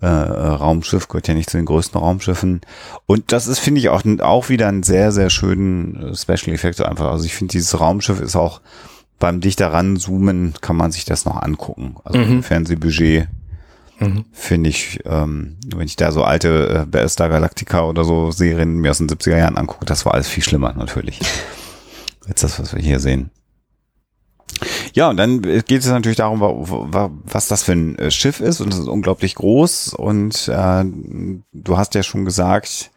äh, 0.02 0.08
Raumschiff, 0.08 1.08
gehört 1.08 1.28
ja 1.28 1.34
nicht 1.34 1.50
zu 1.50 1.58
den 1.58 1.66
größten 1.66 2.00
Raumschiffen. 2.00 2.62
Und 3.06 3.32
das 3.32 3.48
ist, 3.48 3.60
finde 3.60 3.80
ich, 3.82 3.90
auch, 3.90 4.04
auch 4.22 4.50
wieder 4.50 4.68
ein 4.68 4.84
sehr, 4.84 5.12
sehr 5.12 5.30
schönen 5.30 6.12
äh, 6.12 6.16
Special 6.16 6.54
Effekt 6.56 6.82
einfach. 6.82 7.12
Also 7.12 7.26
ich 7.26 7.36
finde, 7.36 7.52
dieses 7.52 7.80
Raumschiff 7.80 8.22
ist 8.22 8.36
auch 8.36 8.62
beim 9.20 9.42
dichter 9.42 9.74
ranzoomen, 9.74 10.54
kann 10.62 10.78
man 10.78 10.92
sich 10.92 11.04
das 11.06 11.26
noch 11.26 11.42
angucken. 11.42 11.98
Also 12.06 12.20
Mhm. 12.20 12.32
im 12.32 12.44
Fernsehbudget 12.44 13.28
Mhm. 14.00 14.24
finde 14.32 14.70
ich, 14.70 15.02
ähm, 15.06 15.58
wenn 15.76 15.86
ich 15.86 15.98
da 15.98 16.14
so 16.14 16.24
alte 16.24 16.70
äh, 16.70 16.86
Battlestar 16.86 17.28
Galactica 17.28 17.84
oder 17.84 18.06
so 18.06 18.32
Serien 18.32 18.76
mir 18.78 18.92
aus 18.92 19.00
den 19.00 19.10
70er 19.10 19.36
Jahren 19.38 19.58
angucke, 19.58 19.86
das 19.86 20.06
war 20.06 20.14
alles 20.14 20.30
viel 20.30 20.42
schlimmer 20.44 20.72
natürlich. 20.74 21.20
Als 22.30 22.40
das, 22.42 22.60
was 22.62 22.74
wir 22.74 22.82
hier 22.82 23.00
sehen. 23.02 23.30
Ja, 24.94 25.10
und 25.10 25.18
dann 25.18 25.42
geht 25.42 25.70
es 25.72 25.88
natürlich 25.88 26.18
darum, 26.18 26.40
wa- 26.42 26.54
wa- 26.92 27.12
was 27.26 27.48
das 27.48 27.64
für 27.64 27.74
ein 27.74 27.98
äh, 27.98 28.12
Schiff 28.12 28.40
ist 28.40 28.62
und 28.62 28.74
es 28.74 28.80
ist 28.80 28.88
unglaublich 28.88 29.36
groß 29.36 29.94
und 29.94 30.48
äh, 30.48 30.84
du 31.54 31.78
hast 31.78 31.96
ja 31.96 32.04
schon 32.04 32.26
gesagt, 32.26 32.92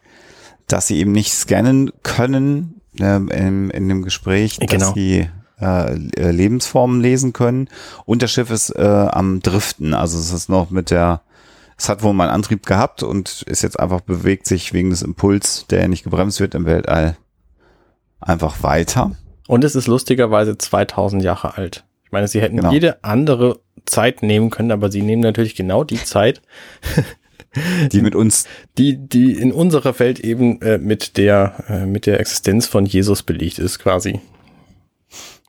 dass 0.67 0.87
sie 0.87 0.97
eben 0.97 1.11
nicht 1.11 1.33
scannen 1.33 1.91
können 2.03 2.81
ähm, 2.99 3.29
in, 3.29 3.69
in 3.69 3.89
dem 3.89 4.01
Gespräch, 4.03 4.57
dass 4.59 4.69
Genau. 4.69 4.93
sie 4.93 5.29
äh, 5.61 5.93
äh, 6.17 6.31
Lebensformen 6.31 7.01
lesen 7.01 7.33
können 7.33 7.69
und 8.05 8.21
das 8.21 8.31
Schiff 8.31 8.49
ist 8.49 8.69
äh, 8.71 8.81
am 8.81 9.41
Driften, 9.41 9.93
also 9.93 10.17
es 10.17 10.31
ist 10.31 10.49
noch 10.49 10.69
mit 10.69 10.89
der 10.91 11.21
es 11.75 11.89
hat 11.89 12.03
wohl 12.03 12.13
mal 12.13 12.25
einen 12.25 12.35
Antrieb 12.35 12.65
gehabt 12.67 13.01
und 13.03 13.41
ist 13.47 13.63
jetzt 13.63 13.79
einfach 13.79 14.01
bewegt 14.01 14.45
sich 14.47 14.73
wegen 14.73 14.91
des 14.91 15.01
Impuls, 15.01 15.65
der 15.69 15.87
nicht 15.87 16.03
gebremst 16.03 16.39
wird 16.39 16.53
im 16.55 16.65
Weltall, 16.65 17.17
einfach 18.21 18.61
weiter. 18.61 19.11
Und 19.47 19.63
es 19.63 19.75
ist 19.75 19.87
lustigerweise 19.87 20.57
2000 20.57 21.23
Jahre 21.23 21.57
alt. 21.57 21.83
Ich 22.05 22.11
meine, 22.11 22.27
sie 22.27 22.41
hätten 22.41 22.57
Genau. 22.57 22.71
jede 22.71 23.03
andere 23.03 23.59
Zeit 23.85 24.23
nehmen 24.23 24.49
können, 24.49 24.71
aber 24.71 24.91
sie 24.91 25.01
nehmen 25.01 25.21
natürlich 25.21 25.55
genau 25.55 25.83
die 25.83 26.03
Zeit, 26.03 26.41
Die 27.91 28.01
mit 28.01 28.15
uns, 28.15 28.47
die, 28.79 28.97
die 28.97 29.33
in 29.33 29.51
unserer 29.51 29.99
Welt 29.99 30.19
eben 30.19 30.59
äh, 30.63 30.79
mit 30.79 31.17
der, 31.17 31.63
äh, 31.67 31.85
mit 31.85 32.07
der 32.07 32.19
Existenz 32.19 32.65
von 32.65 32.85
Jesus 32.87 33.21
belegt 33.21 33.59
ist, 33.59 33.77
quasi. 33.77 34.19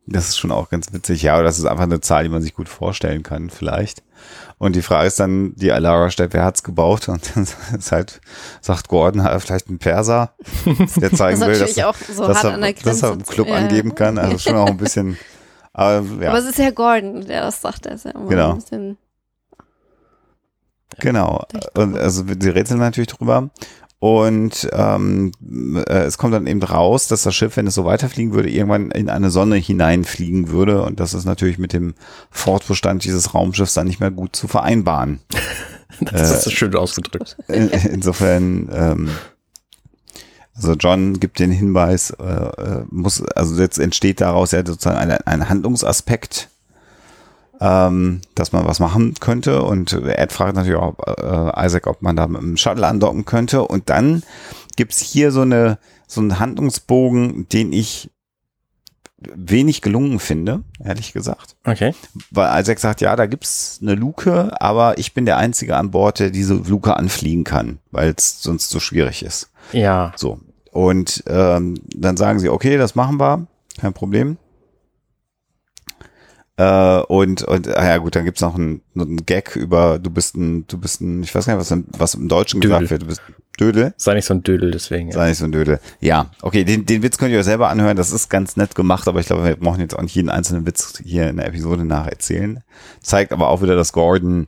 Das 0.07 0.29
ist 0.29 0.37
schon 0.37 0.53
auch 0.53 0.69
ganz 0.69 0.93
witzig. 0.93 1.23
Ja, 1.23 1.43
das 1.43 1.59
ist 1.59 1.65
einfach 1.65 1.85
eine 1.85 2.01
Zahl, 2.03 2.25
die 2.25 2.29
man 2.29 2.43
sich 2.43 2.53
gut 2.53 2.69
vorstellen 2.69 3.23
kann, 3.23 3.49
vielleicht. 3.49 4.03
Und 4.59 4.77
die 4.77 4.83
Frage 4.83 5.07
ist 5.09 5.21
dann, 5.21 5.55
die 5.57 5.73
Alara 5.73 6.11
stellt, 6.11 6.33
wer 6.33 6.45
hat's 6.45 6.63
gebaut? 6.63 7.09
Und 7.09 7.35
dann 7.35 7.47
ist 7.79 7.93
halt, 7.93 8.21
sagt 8.61 8.89
Gordon, 8.89 9.23
hat 9.23 9.33
er 9.33 9.41
vielleicht 9.41 9.69
einen 9.69 9.79
Perser, 9.79 10.33
der 10.97 11.13
zeigen 11.15 11.41
Das 11.41 11.49
will, 11.49 11.59
dass, 11.59 11.75
so 12.17 12.27
dass, 12.27 12.45
er, 12.45 12.73
dass 12.73 13.03
er 13.03 13.13
im 13.13 13.25
Club 13.25 13.49
ja. 13.49 13.57
angeben 13.57 13.95
kann. 13.95 14.19
Also 14.19 14.39
schon 14.39 14.57
auch 14.57 14.69
ein 14.69 14.77
bisschen, 14.77 15.19
aber 15.73 16.05
ja. 16.21 16.31
Aber 16.31 16.39
es 16.39 16.47
ist 16.47 16.59
ja 16.59 16.71
Gordon, 16.71 17.27
der 17.27 17.43
das 17.43 17.61
sagt. 17.61 17.85
Der 17.85 17.93
ist 17.93 18.05
ja 18.05 18.13
immer 18.13 18.29
Genau. 18.29 18.51
ein 18.51 18.57
bisschen, 18.57 18.99
Genau. 21.01 21.45
Und 21.75 21.99
also 21.99 22.25
sie 22.39 22.49
rätseln 22.49 22.79
natürlich 22.79 23.09
drüber. 23.09 23.51
Und 24.05 24.69
ähm, 24.75 25.33
äh, 25.89 26.03
es 26.03 26.19
kommt 26.19 26.35
dann 26.35 26.47
eben 26.47 26.63
raus, 26.63 27.09
dass 27.09 27.23
das 27.23 27.35
Schiff, 27.35 27.57
wenn 27.57 27.67
es 27.67 27.75
so 27.75 27.87
weiterfliegen 27.87 28.35
würde, 28.35 28.51
irgendwann 28.51 28.91
in 28.91 29.09
eine 29.09 29.31
Sonne 29.31 29.57
hineinfliegen 29.57 30.51
würde. 30.51 30.83
Und 30.83 31.01
das 31.01 31.15
ist 31.15 31.25
natürlich 31.25 31.57
mit 31.57 31.73
dem 31.73 31.95
Fortbestand 32.31 33.05
dieses 33.05 33.33
Raumschiffs 33.33 33.73
dann 33.73 33.87
nicht 33.87 34.01
mehr 34.01 34.11
gut 34.11 34.37
zu 34.37 34.47
vereinbaren. 34.47 35.21
Das 36.01 36.45
ist 36.45 36.53
schön 36.53 36.75
ausgedrückt. 36.75 37.37
In- 37.49 37.69
Insofern, 37.69 38.69
ähm, 38.75 39.11
also 40.55 40.73
John 40.75 41.21
gibt 41.21 41.39
den 41.39 41.53
Hinweis, 41.53 42.11
äh, 42.11 42.25
äh, 42.25 42.85
muss, 42.91 43.23
also 43.23 43.59
jetzt 43.63 43.79
entsteht 43.79 44.21
daraus 44.21 44.51
ja 44.51 44.67
sozusagen 44.67 44.97
ein, 44.99 45.13
ein 45.13 45.49
Handlungsaspekt, 45.49 46.49
ähm, 47.61 48.21
dass 48.35 48.53
man 48.53 48.67
was 48.67 48.81
machen 48.81 49.15
könnte. 49.21 49.63
Und 49.63 49.93
Ed 49.93 50.33
fragt 50.33 50.57
natürlich 50.57 50.79
auch 50.79 50.95
äh, 51.07 51.67
Isaac, 51.67 51.87
ob 51.87 52.03
man 52.03 52.17
da 52.17 52.27
mit 52.27 52.41
dem 52.41 52.57
Shuttle 52.57 52.87
andocken 52.87 53.25
könnte. 53.25 53.67
Und 53.67 53.91
dann 53.91 54.23
gibt's 54.77 55.01
hier 55.01 55.31
so 55.31 55.43
eine 55.43 55.79
so 56.07 56.21
einen 56.21 56.39
Handlungsbogen, 56.39 57.49
den 57.49 57.73
ich 57.73 58.11
wenig 59.35 59.81
gelungen 59.81 60.19
finde, 60.19 60.63
ehrlich 60.83 61.13
gesagt. 61.13 61.57
Okay. 61.65 61.95
Weil 62.31 62.61
Isaac 62.61 62.79
sagt, 62.79 63.01
ja, 63.01 63.17
da 63.17 63.27
gibt's 63.27 63.79
eine 63.81 63.95
Luke, 63.95 64.51
aber 64.61 64.99
ich 64.99 65.15
bin 65.15 65.25
der 65.25 65.39
Einzige 65.39 65.77
an 65.77 65.91
Bord, 65.91 66.19
der 66.19 66.31
diese 66.31 66.55
Luke 66.55 66.95
anfliegen 66.95 67.45
kann, 67.45 67.79
weil 67.91 68.15
es 68.17 68.43
sonst 68.43 68.71
so 68.71 68.81
schwierig 68.81 69.23
ist. 69.23 69.51
Ja. 69.73 70.13
So. 70.17 70.41
Und 70.73 71.25
ähm, 71.27 71.77
dann 71.95 72.17
sagen 72.17 72.39
sie, 72.39 72.49
okay, 72.49 72.77
das 72.77 72.95
machen 72.95 73.19
wir, 73.19 73.47
kein 73.81 73.95
Problem. 73.95 74.37
Äh, 76.57 76.99
und, 77.09 77.43
und, 77.43 77.77
ah 77.77 77.85
ja 77.85 77.97
gut, 77.99 78.15
dann 78.15 78.25
gibt's 78.25 78.41
noch 78.41 78.55
einen, 78.55 78.81
einen 78.95 79.27
Gag 79.27 79.57
über, 79.57 79.99
du 79.99 80.09
bist 80.11 80.37
ein, 80.37 80.67
du 80.69 80.79
bist 80.79 81.01
ein, 81.01 81.23
ich 81.25 81.35
weiß 81.35 81.47
gar 81.47 81.55
nicht, 81.55 81.61
was, 81.61 81.71
im- 81.73 81.87
was 81.99 82.15
im 82.15 82.29
Deutschen 82.29 82.61
Dödel. 82.61 82.79
gesagt 82.79 82.91
wird, 82.93 83.03
du 83.03 83.07
bist 83.07 83.23
ein 83.29 83.35
Dödel. 83.59 83.95
Sei 83.97 84.15
nicht 84.15 84.25
so 84.25 84.35
ein 84.35 84.43
Dödel 84.45 84.71
deswegen. 84.71 85.09
Ja. 85.09 85.15
Sei 85.15 85.29
nicht 85.31 85.39
so 85.39 85.47
ein 85.47 85.53
Dödel. 85.53 85.81
Ja, 86.01 86.31
okay, 86.43 86.63
den, 86.65 86.87
den 86.87 87.03
Witz 87.03 87.19
könnt 87.19 87.33
ihr 87.33 87.39
euch 87.41 87.45
selber 87.45 87.71
anhören. 87.71 87.97
Das 87.97 88.13
ist 88.13 88.29
ganz 88.31 88.57
nett 88.57 88.75
gemacht, 88.77 89.09
aber 89.09 89.19
ich 89.19 89.27
glaube, 89.27 89.45
wir 89.45 89.57
brauchen 89.57 89.81
jetzt 89.81 89.97
auch 89.99 90.03
nicht 90.03 90.15
jeden 90.15 90.31
einzelnen 90.31 90.65
Witz 90.67 91.01
hier 91.05 91.29
in 91.29 91.39
der 91.39 91.47
Episode 91.49 91.85
nacherzählen. 91.85 92.63
Zeigt 93.01 93.33
aber 93.33 93.49
auch 93.49 93.61
wieder, 93.63 93.75
dass 93.75 93.93
Gordon, 93.93 94.47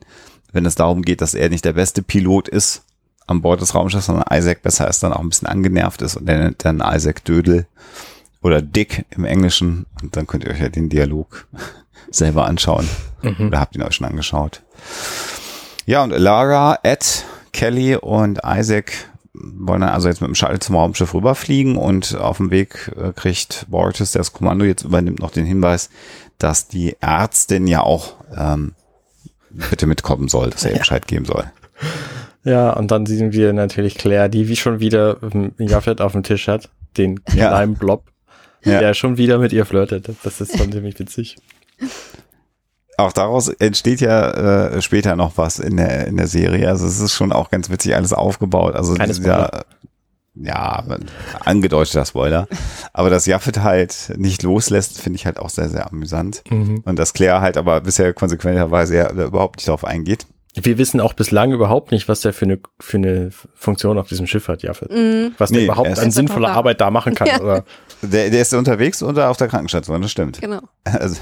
wenn 0.52 0.64
es 0.64 0.76
darum 0.76 1.02
geht, 1.02 1.20
dass 1.20 1.34
er 1.34 1.48
nicht 1.48 1.64
der 1.64 1.72
beste 1.72 2.02
Pilot 2.02 2.48
ist 2.48 2.82
an 3.26 3.42
Bord 3.42 3.60
des 3.60 3.74
Raumschiffs, 3.74 4.06
sondern 4.06 4.24
Isaac 4.32 4.62
besser 4.62 4.88
ist, 4.88 5.02
dann 5.02 5.12
auch 5.12 5.18
ein 5.20 5.28
bisschen 5.28 5.48
angenervt 5.48 6.02
ist 6.02 6.16
und 6.16 6.26
nennt 6.26 6.64
dann 6.64 6.80
Isaac 6.84 7.24
Dödel 7.24 7.66
oder 8.42 8.62
Dick 8.62 9.04
im 9.10 9.24
Englischen. 9.24 9.86
Und 10.00 10.16
dann 10.16 10.28
könnt 10.28 10.44
ihr 10.44 10.50
euch 10.52 10.60
ja 10.60 10.68
den 10.68 10.88
Dialog 10.88 11.48
selber 12.10 12.46
anschauen. 12.46 12.88
Oder 13.40 13.58
habt 13.60 13.74
ihn 13.74 13.82
euch 13.82 13.94
schon 13.96 14.06
angeschaut. 14.06 14.62
Ja, 15.86 16.02
und 16.04 16.10
Lara, 16.10 16.78
Ed, 16.82 17.24
Kelly 17.52 17.96
und 17.96 18.40
Isaac 18.44 18.92
wollen 19.34 19.80
dann 19.82 19.90
also 19.90 20.08
jetzt 20.08 20.20
mit 20.20 20.28
dem 20.28 20.34
Shuttle 20.34 20.58
zum 20.60 20.76
Raumschiff 20.76 21.12
rüberfliegen 21.12 21.76
und 21.76 22.16
auf 22.16 22.38
dem 22.38 22.50
Weg 22.50 22.90
äh, 22.96 23.12
kriegt 23.12 23.66
Bortis, 23.68 24.12
der 24.12 24.20
das 24.20 24.32
Kommando 24.32 24.64
jetzt 24.64 24.82
übernimmt, 24.84 25.18
noch 25.20 25.30
den 25.30 25.44
Hinweis, 25.44 25.90
dass 26.38 26.68
die 26.68 26.96
Ärztin 27.00 27.66
ja 27.66 27.80
auch 27.82 28.14
ähm, 28.36 28.74
bitte 29.50 29.86
mitkommen 29.86 30.28
soll, 30.28 30.50
dass 30.50 30.64
er 30.64 30.72
ihr 30.72 30.78
Bescheid 30.78 31.06
geben 31.06 31.24
soll. 31.26 31.44
Ja, 32.44 32.70
und 32.72 32.90
dann 32.90 33.06
sehen 33.06 33.32
wir 33.32 33.52
natürlich 33.52 33.96
Claire, 33.96 34.28
die 34.28 34.48
wie 34.48 34.56
schon 34.56 34.80
wieder 34.80 35.18
ähm, 35.22 35.52
Jaffet 35.58 36.00
auf 36.00 36.12
dem 36.12 36.22
Tisch 36.22 36.48
hat, 36.48 36.70
den 36.96 37.20
Ja. 37.34 37.48
kleinen 37.48 37.74
Blob, 37.74 38.04
Ja. 38.64 38.78
der 38.80 38.94
schon 38.94 39.16
wieder 39.18 39.38
mit 39.38 39.52
ihr 39.52 39.66
flirtet. 39.66 40.08
Das 40.22 40.40
ist 40.40 40.56
schon 40.56 40.72
ziemlich 40.72 40.98
witzig. 40.98 41.36
Auch 42.98 43.12
daraus 43.12 43.48
entsteht 43.48 44.00
ja 44.00 44.30
äh, 44.70 44.82
später 44.82 45.16
noch 45.16 45.32
was 45.36 45.58
in 45.58 45.76
der, 45.76 46.06
in 46.06 46.16
der 46.16 46.28
Serie. 46.28 46.68
Also 46.68 46.86
es 46.86 46.98
ist 47.00 47.12
schon 47.12 47.30
auch 47.30 47.50
ganz 47.50 47.68
witzig 47.68 47.94
alles 47.94 48.14
aufgebaut. 48.14 48.74
Also 48.74 48.94
Keine 48.94 49.12
dieser, 49.12 49.64
ja, 50.34 50.82
angedeuteter 51.44 52.06
Spoiler. 52.06 52.48
Aber 52.94 53.10
dass 53.10 53.26
Jaffet 53.26 53.62
halt 53.62 54.12
nicht 54.16 54.42
loslässt, 54.42 55.00
finde 55.00 55.18
ich 55.18 55.26
halt 55.26 55.38
auch 55.38 55.50
sehr, 55.50 55.68
sehr 55.68 55.86
amüsant. 55.90 56.42
Mhm. 56.48 56.82
Und 56.86 56.98
dass 56.98 57.12
Claire 57.12 57.42
halt 57.42 57.58
aber 57.58 57.82
bisher 57.82 58.14
konsequenterweise 58.14 58.96
ja 58.96 59.10
überhaupt 59.10 59.56
nicht 59.56 59.68
darauf 59.68 59.84
eingeht. 59.84 60.26
Wir 60.54 60.78
wissen 60.78 61.00
auch 61.00 61.12
bislang 61.12 61.52
überhaupt 61.52 61.92
nicht, 61.92 62.08
was 62.08 62.22
der 62.22 62.32
für 62.32 62.46
eine, 62.46 62.58
für 62.80 62.96
eine 62.96 63.30
Funktion 63.54 63.98
auf 63.98 64.08
diesem 64.08 64.26
Schiff 64.26 64.48
hat, 64.48 64.62
Jaffet. 64.62 64.90
Mhm. 64.90 65.32
Was 65.36 65.50
der 65.50 65.58
Nee, 65.58 65.64
er 65.66 65.72
überhaupt 65.72 65.88
ist 65.90 65.98
an 65.98 66.10
sinnvoller 66.10 66.48
da. 66.48 66.54
Arbeit 66.54 66.80
da 66.80 66.90
machen 66.90 67.14
kann. 67.14 67.28
Ja. 67.36 67.40
Oder, 67.40 67.64
Der, 68.00 68.30
der 68.30 68.40
ist 68.40 68.54
unterwegs 68.54 69.02
oder 69.02 69.28
auf 69.28 69.36
der 69.36 69.48
Krankenstation, 69.48 70.00
das 70.00 70.10
stimmt. 70.10 70.40
Genau. 70.40 70.60
Also, 70.84 71.16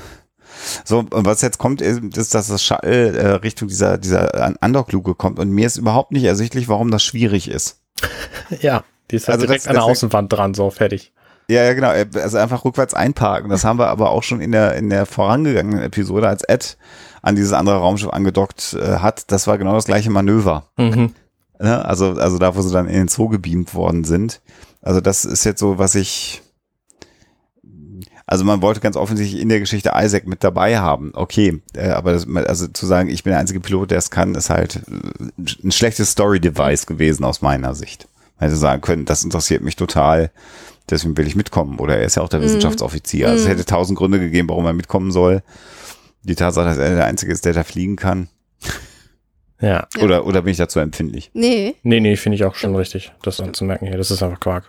so, 0.84 0.98
und 0.98 1.24
was 1.26 1.42
jetzt 1.42 1.58
kommt, 1.58 1.80
ist, 1.80 2.16
dass 2.16 2.30
das 2.48 2.62
Shuttle 2.62 3.16
äh, 3.16 3.26
Richtung 3.36 3.68
dieser, 3.68 3.98
dieser 3.98 4.54
Undock-Luke 4.60 5.14
kommt. 5.14 5.38
Und 5.38 5.50
mir 5.50 5.66
ist 5.66 5.76
überhaupt 5.76 6.12
nicht 6.12 6.24
ersichtlich, 6.24 6.68
warum 6.68 6.90
das 6.90 7.02
schwierig 7.02 7.48
ist. 7.48 7.80
ja, 8.60 8.84
die 9.10 9.16
ist 9.16 9.28
halt 9.28 9.36
Also 9.36 9.46
direkt 9.46 9.64
das- 9.64 9.68
an 9.68 9.74
der 9.74 9.84
Außenwand 9.84 10.32
dran, 10.32 10.54
so 10.54 10.70
fertig. 10.70 11.12
Ja, 11.48 11.62
ja, 11.62 11.74
genau. 11.74 11.90
Also 12.20 12.38
einfach 12.38 12.64
rückwärts 12.64 12.94
einparken. 12.94 13.50
Das 13.50 13.64
haben 13.64 13.78
wir 13.78 13.88
aber 13.88 14.10
auch 14.10 14.22
schon 14.22 14.40
in 14.40 14.50
der, 14.52 14.76
in 14.76 14.88
der 14.88 15.04
vorangegangenen 15.04 15.82
Episode, 15.82 16.26
als 16.26 16.42
Ed 16.42 16.78
an 17.20 17.36
dieses 17.36 17.52
andere 17.52 17.76
Raumschiff 17.76 18.08
angedockt 18.10 18.72
äh, 18.80 18.96
hat. 18.96 19.30
Das 19.30 19.46
war 19.46 19.58
genau 19.58 19.74
das 19.74 19.84
gleiche 19.84 20.08
Manöver. 20.10 20.64
Mhm. 20.78 21.12
Ne? 21.60 21.84
Also, 21.84 22.12
also 22.12 22.38
da, 22.38 22.56
wo 22.56 22.62
sie 22.62 22.72
dann 22.72 22.86
in 22.88 22.94
den 22.94 23.08
Zoo 23.08 23.28
gebeamt 23.28 23.74
worden 23.74 24.04
sind. 24.04 24.40
Also 24.80 25.02
das 25.02 25.26
ist 25.26 25.44
jetzt 25.44 25.60
so, 25.60 25.78
was 25.78 25.94
ich, 25.94 26.42
also 28.26 28.44
man 28.44 28.62
wollte 28.62 28.80
ganz 28.80 28.96
offensichtlich 28.96 29.40
in 29.40 29.48
der 29.48 29.60
Geschichte 29.60 29.92
Isaac 29.94 30.26
mit 30.26 30.42
dabei 30.42 30.78
haben. 30.78 31.12
Okay, 31.14 31.60
äh, 31.74 31.88
aber 31.90 32.12
das, 32.12 32.26
also 32.26 32.68
zu 32.68 32.86
sagen, 32.86 33.10
ich 33.10 33.22
bin 33.22 33.32
der 33.32 33.40
einzige 33.40 33.60
Pilot, 33.60 33.90
der 33.90 33.98
es 33.98 34.10
kann, 34.10 34.34
ist 34.34 34.50
halt 34.50 34.76
äh, 34.76 35.42
ein 35.62 35.72
schlechtes 35.72 36.12
Story-Device 36.12 36.86
gewesen 36.86 37.24
aus 37.24 37.42
meiner 37.42 37.74
Sicht. 37.74 38.08
Man 38.38 38.48
hätte 38.48 38.58
sagen 38.58 38.80
können, 38.80 39.04
das 39.04 39.24
interessiert 39.24 39.62
mich 39.62 39.76
total, 39.76 40.30
deswegen 40.90 41.16
will 41.16 41.26
ich 41.26 41.36
mitkommen. 41.36 41.78
Oder 41.78 41.98
er 41.98 42.04
ist 42.06 42.16
ja 42.16 42.22
auch 42.22 42.28
der 42.28 42.40
Wissenschaftsoffizier. 42.42 43.28
Also 43.28 43.44
es 43.44 43.48
hätte 43.48 43.64
tausend 43.64 43.98
Gründe 43.98 44.18
gegeben, 44.18 44.48
warum 44.48 44.66
er 44.66 44.72
mitkommen 44.72 45.12
soll. 45.12 45.42
Die 46.22 46.34
Tatsache, 46.34 46.66
dass 46.66 46.78
er 46.78 46.94
der 46.94 47.04
Einzige 47.04 47.32
ist, 47.32 47.44
der 47.44 47.52
da 47.52 47.62
fliegen 47.62 47.96
kann. 47.96 48.28
Ja. 49.60 49.86
Ja. 49.96 50.02
Oder, 50.02 50.26
oder 50.26 50.42
bin 50.42 50.50
ich 50.50 50.58
dazu 50.58 50.80
empfindlich? 50.80 51.30
Nee. 51.32 51.76
Nee, 51.82 52.00
nee, 52.00 52.16
finde 52.16 52.36
ich 52.36 52.44
auch 52.44 52.54
schon 52.54 52.74
richtig, 52.76 53.12
das 53.22 53.40
anzumerken 53.40 53.86
hier. 53.86 53.96
Das 53.96 54.10
ist 54.10 54.22
einfach 54.22 54.40
Quark. 54.40 54.68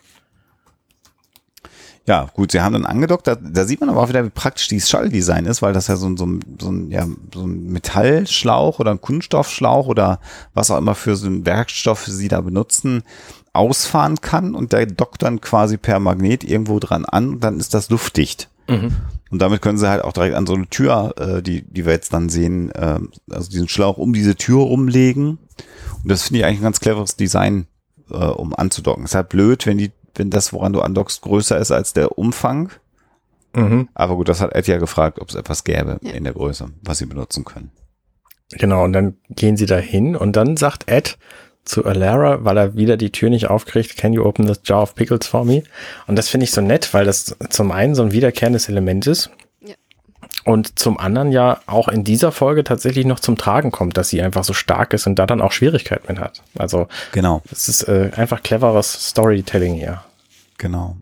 Ja, 2.07 2.27
gut, 2.35 2.51
sie 2.51 2.61
haben 2.61 2.73
dann 2.73 2.85
angedockt, 2.85 3.25
da, 3.25 3.33
da 3.35 3.65
sieht 3.65 3.79
man 3.79 3.89
aber 3.89 4.03
auch 4.03 4.09
wieder, 4.09 4.23
wie 4.23 4.29
praktisch 4.29 4.67
dieses 4.67 4.89
Schalldesign 4.89 5.45
ist, 5.47 5.63
weil 5.63 5.73
das 5.73 5.87
ja 5.87 5.95
so, 5.95 6.07
ein- 6.07 6.17
so, 6.17 6.25
ein- 6.27 6.39
so, 6.61 6.69
ein, 6.69 6.91
ja, 6.91 7.07
so 7.33 7.41
ein 7.47 7.63
Metallschlauch 7.71 8.77
oder 8.79 8.91
ein 8.91 9.01
Kunststoffschlauch 9.01 9.87
oder 9.87 10.19
was 10.53 10.69
auch 10.69 10.77
immer 10.77 10.93
für 10.93 11.15
so 11.15 11.25
einen 11.25 11.45
Werkstoff 11.47 12.05
sie 12.05 12.27
da 12.27 12.41
benutzen, 12.41 13.01
ausfahren 13.53 14.21
kann 14.21 14.53
und 14.53 14.71
der 14.73 14.85
dockt 14.85 15.23
dann 15.23 15.41
quasi 15.41 15.77
per 15.77 15.99
Magnet 15.99 16.43
irgendwo 16.43 16.77
dran 16.79 17.05
an 17.05 17.29
und 17.29 17.43
dann 17.43 17.59
ist 17.59 17.73
das 17.73 17.89
luftdicht. 17.89 18.49
Mhm. 18.67 18.91
Und 19.31 19.41
damit 19.41 19.61
können 19.61 19.77
sie 19.77 19.89
halt 19.89 20.03
auch 20.03 20.13
direkt 20.13 20.35
an 20.35 20.45
so 20.45 20.53
eine 20.53 20.67
Tür, 20.67 21.13
äh, 21.17 21.41
die, 21.41 21.63
die 21.63 21.85
wir 21.85 21.93
jetzt 21.93 22.13
dann 22.13 22.29
sehen, 22.29 22.69
äh, 22.71 22.99
also 23.31 23.49
diesen 23.49 23.67
Schlauch 23.67 23.97
um 23.97 24.13
diese 24.13 24.35
Tür 24.35 24.59
rumlegen. 24.63 25.39
Und 26.03 26.11
das 26.11 26.23
finde 26.23 26.39
ich 26.39 26.45
eigentlich 26.45 26.59
ein 26.59 26.63
ganz 26.63 26.79
cleveres 26.79 27.15
Design, 27.15 27.65
äh, 28.11 28.15
um 28.15 28.53
anzudocken. 28.53 29.05
Ist 29.05 29.15
halt 29.15 29.29
blöd, 29.29 29.65
wenn 29.65 29.77
die, 29.79 29.91
wenn 30.15 30.29
das, 30.29 30.53
woran 30.53 30.73
du 30.73 30.81
andockst, 30.81 31.21
größer 31.21 31.57
ist 31.57 31.71
als 31.71 31.93
der 31.93 32.17
Umfang. 32.17 32.71
Mhm. 33.53 33.89
Aber 33.93 34.15
gut, 34.15 34.27
das 34.29 34.41
hat 34.41 34.53
Ed 34.53 34.67
ja 34.67 34.77
gefragt, 34.77 35.19
ob 35.19 35.29
es 35.29 35.35
etwas 35.35 35.63
gäbe 35.63 35.97
Ja. 36.01 36.11
in 36.11 36.23
der 36.23 36.33
Größe, 36.33 36.69
was 36.81 36.97
sie 36.97 37.05
benutzen 37.05 37.45
können. 37.45 37.71
Genau, 38.51 38.83
und 38.83 38.93
dann 38.93 39.17
gehen 39.29 39.57
sie 39.57 39.65
da 39.65 39.77
hin 39.77 40.15
und 40.15 40.35
dann 40.35 40.57
sagt 40.57 40.89
Ed 40.89 41.17
zu 41.63 41.83
Alara, 41.85 42.43
weil 42.45 42.57
er 42.57 42.75
wieder 42.75 42.95
die 42.95 43.11
Tür 43.11 43.29
nicht 43.31 43.49
aufkriegt, 43.49 43.97
can 43.97 44.13
you 44.13 44.23
open 44.23 44.45
this 44.45 44.61
jar 44.63 44.83
of 44.83 44.93
pickles 44.93 45.25
for 45.25 45.45
me? 45.45 45.63
Und 46.05 46.15
das 46.15 46.29
finde 46.29 46.43
ich 46.43 46.51
so 46.51 46.61
nett, 46.61 46.93
weil 46.93 47.05
das 47.05 47.35
zum 47.49 47.71
einen 47.71 47.95
so 47.95 48.03
ein 48.03 48.11
wiederkehrendes 48.11 48.69
Element 48.69 49.07
ist. 49.07 49.31
Und 50.45 50.79
zum 50.79 50.97
anderen 50.99 51.31
ja 51.31 51.59
auch 51.65 51.87
in 51.89 52.03
dieser 52.03 52.31
Folge 52.31 52.63
tatsächlich 52.63 53.05
noch 53.05 53.19
zum 53.19 53.37
Tragen 53.37 53.71
kommt, 53.71 53.97
dass 53.97 54.09
sie 54.09 54.21
einfach 54.21 54.43
so 54.43 54.53
stark 54.53 54.93
ist 54.93 55.05
und 55.07 55.15
da 55.19 55.25
dann 55.25 55.41
auch 55.41 55.51
Schwierigkeiten 55.51 56.05
mit 56.07 56.19
hat. 56.19 56.41
Also 56.57 56.87
Genau, 57.11 57.41
es 57.51 57.67
ist 57.67 57.83
äh, 57.89 58.11
einfach 58.15 58.41
cleveres 58.43 59.09
Storytelling 59.09 59.73
hier. 59.73 60.01
genau. 60.57 60.95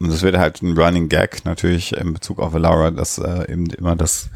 Und 0.00 0.12
das 0.12 0.22
wird 0.22 0.36
halt 0.36 0.62
ein 0.62 0.78
Running 0.78 1.08
Gag 1.08 1.44
natürlich 1.44 1.92
in 1.96 2.12
Bezug 2.14 2.38
auf 2.38 2.54
Laura, 2.54 2.92
dass 2.92 3.18
äh, 3.18 3.50
eben 3.50 3.66
immer 3.70 3.96
das, 3.96 4.28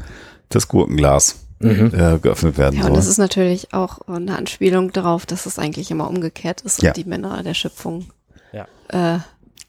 das 0.49 0.67
Gurkenglas 0.67 1.39
Mhm. 1.59 1.93
äh, 1.93 2.19
geöffnet 2.19 2.57
werden 2.57 2.75
Ja, 2.75 2.81
und 2.81 2.87
soll. 2.87 2.95
das 2.97 3.07
ist 3.07 3.19
natürlich 3.19 3.73
auch 3.73 3.99
eine 4.09 4.37
Anspielung 4.37 4.91
darauf, 4.91 5.25
dass 5.25 5.45
es 5.45 5.57
eigentlich 5.59 5.91
immer 5.91 6.09
umgekehrt 6.09 6.59
ist 6.59 6.81
Ja. 6.81 6.89
und 6.89 6.97
die 6.97 7.05
Männer 7.05 7.41
der 7.41 7.53
Schöpfung 7.53 8.07
Ja. 8.51 8.67
äh, 8.89 9.19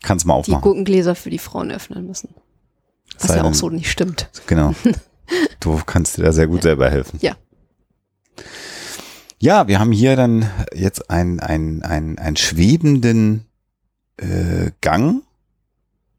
Kannst 0.02 0.26
mal 0.26 0.34
die 0.34 0.38
aufmachen. 0.40 0.62
Gurkengläser 0.62 1.14
für 1.14 1.30
die 1.30 1.38
Frauen 1.38 1.70
öffnen 1.70 2.04
müssen. 2.08 2.30
Was 3.18 3.28
ja 3.28 3.34
Sei 3.34 3.40
auch 3.40 3.44
denn- 3.46 3.54
so 3.54 3.70
nicht 3.70 3.90
stimmt. 3.90 4.30
Genau. 4.46 4.74
Du 5.58 5.80
kannst 5.86 6.18
dir 6.18 6.22
da 6.24 6.32
sehr 6.32 6.46
gut 6.46 6.62
selber 6.62 6.90
helfen. 6.90 7.18
Ja. 7.22 7.34
Ja, 9.38 9.68
wir 9.68 9.78
haben 9.78 9.92
hier 9.92 10.16
dann 10.16 10.48
jetzt 10.74 11.10
einen, 11.10 11.40
einen, 11.40 11.82
einen 11.82 12.36
schwebenden 12.36 13.46
äh, 14.18 14.70
Gang. 14.82 15.22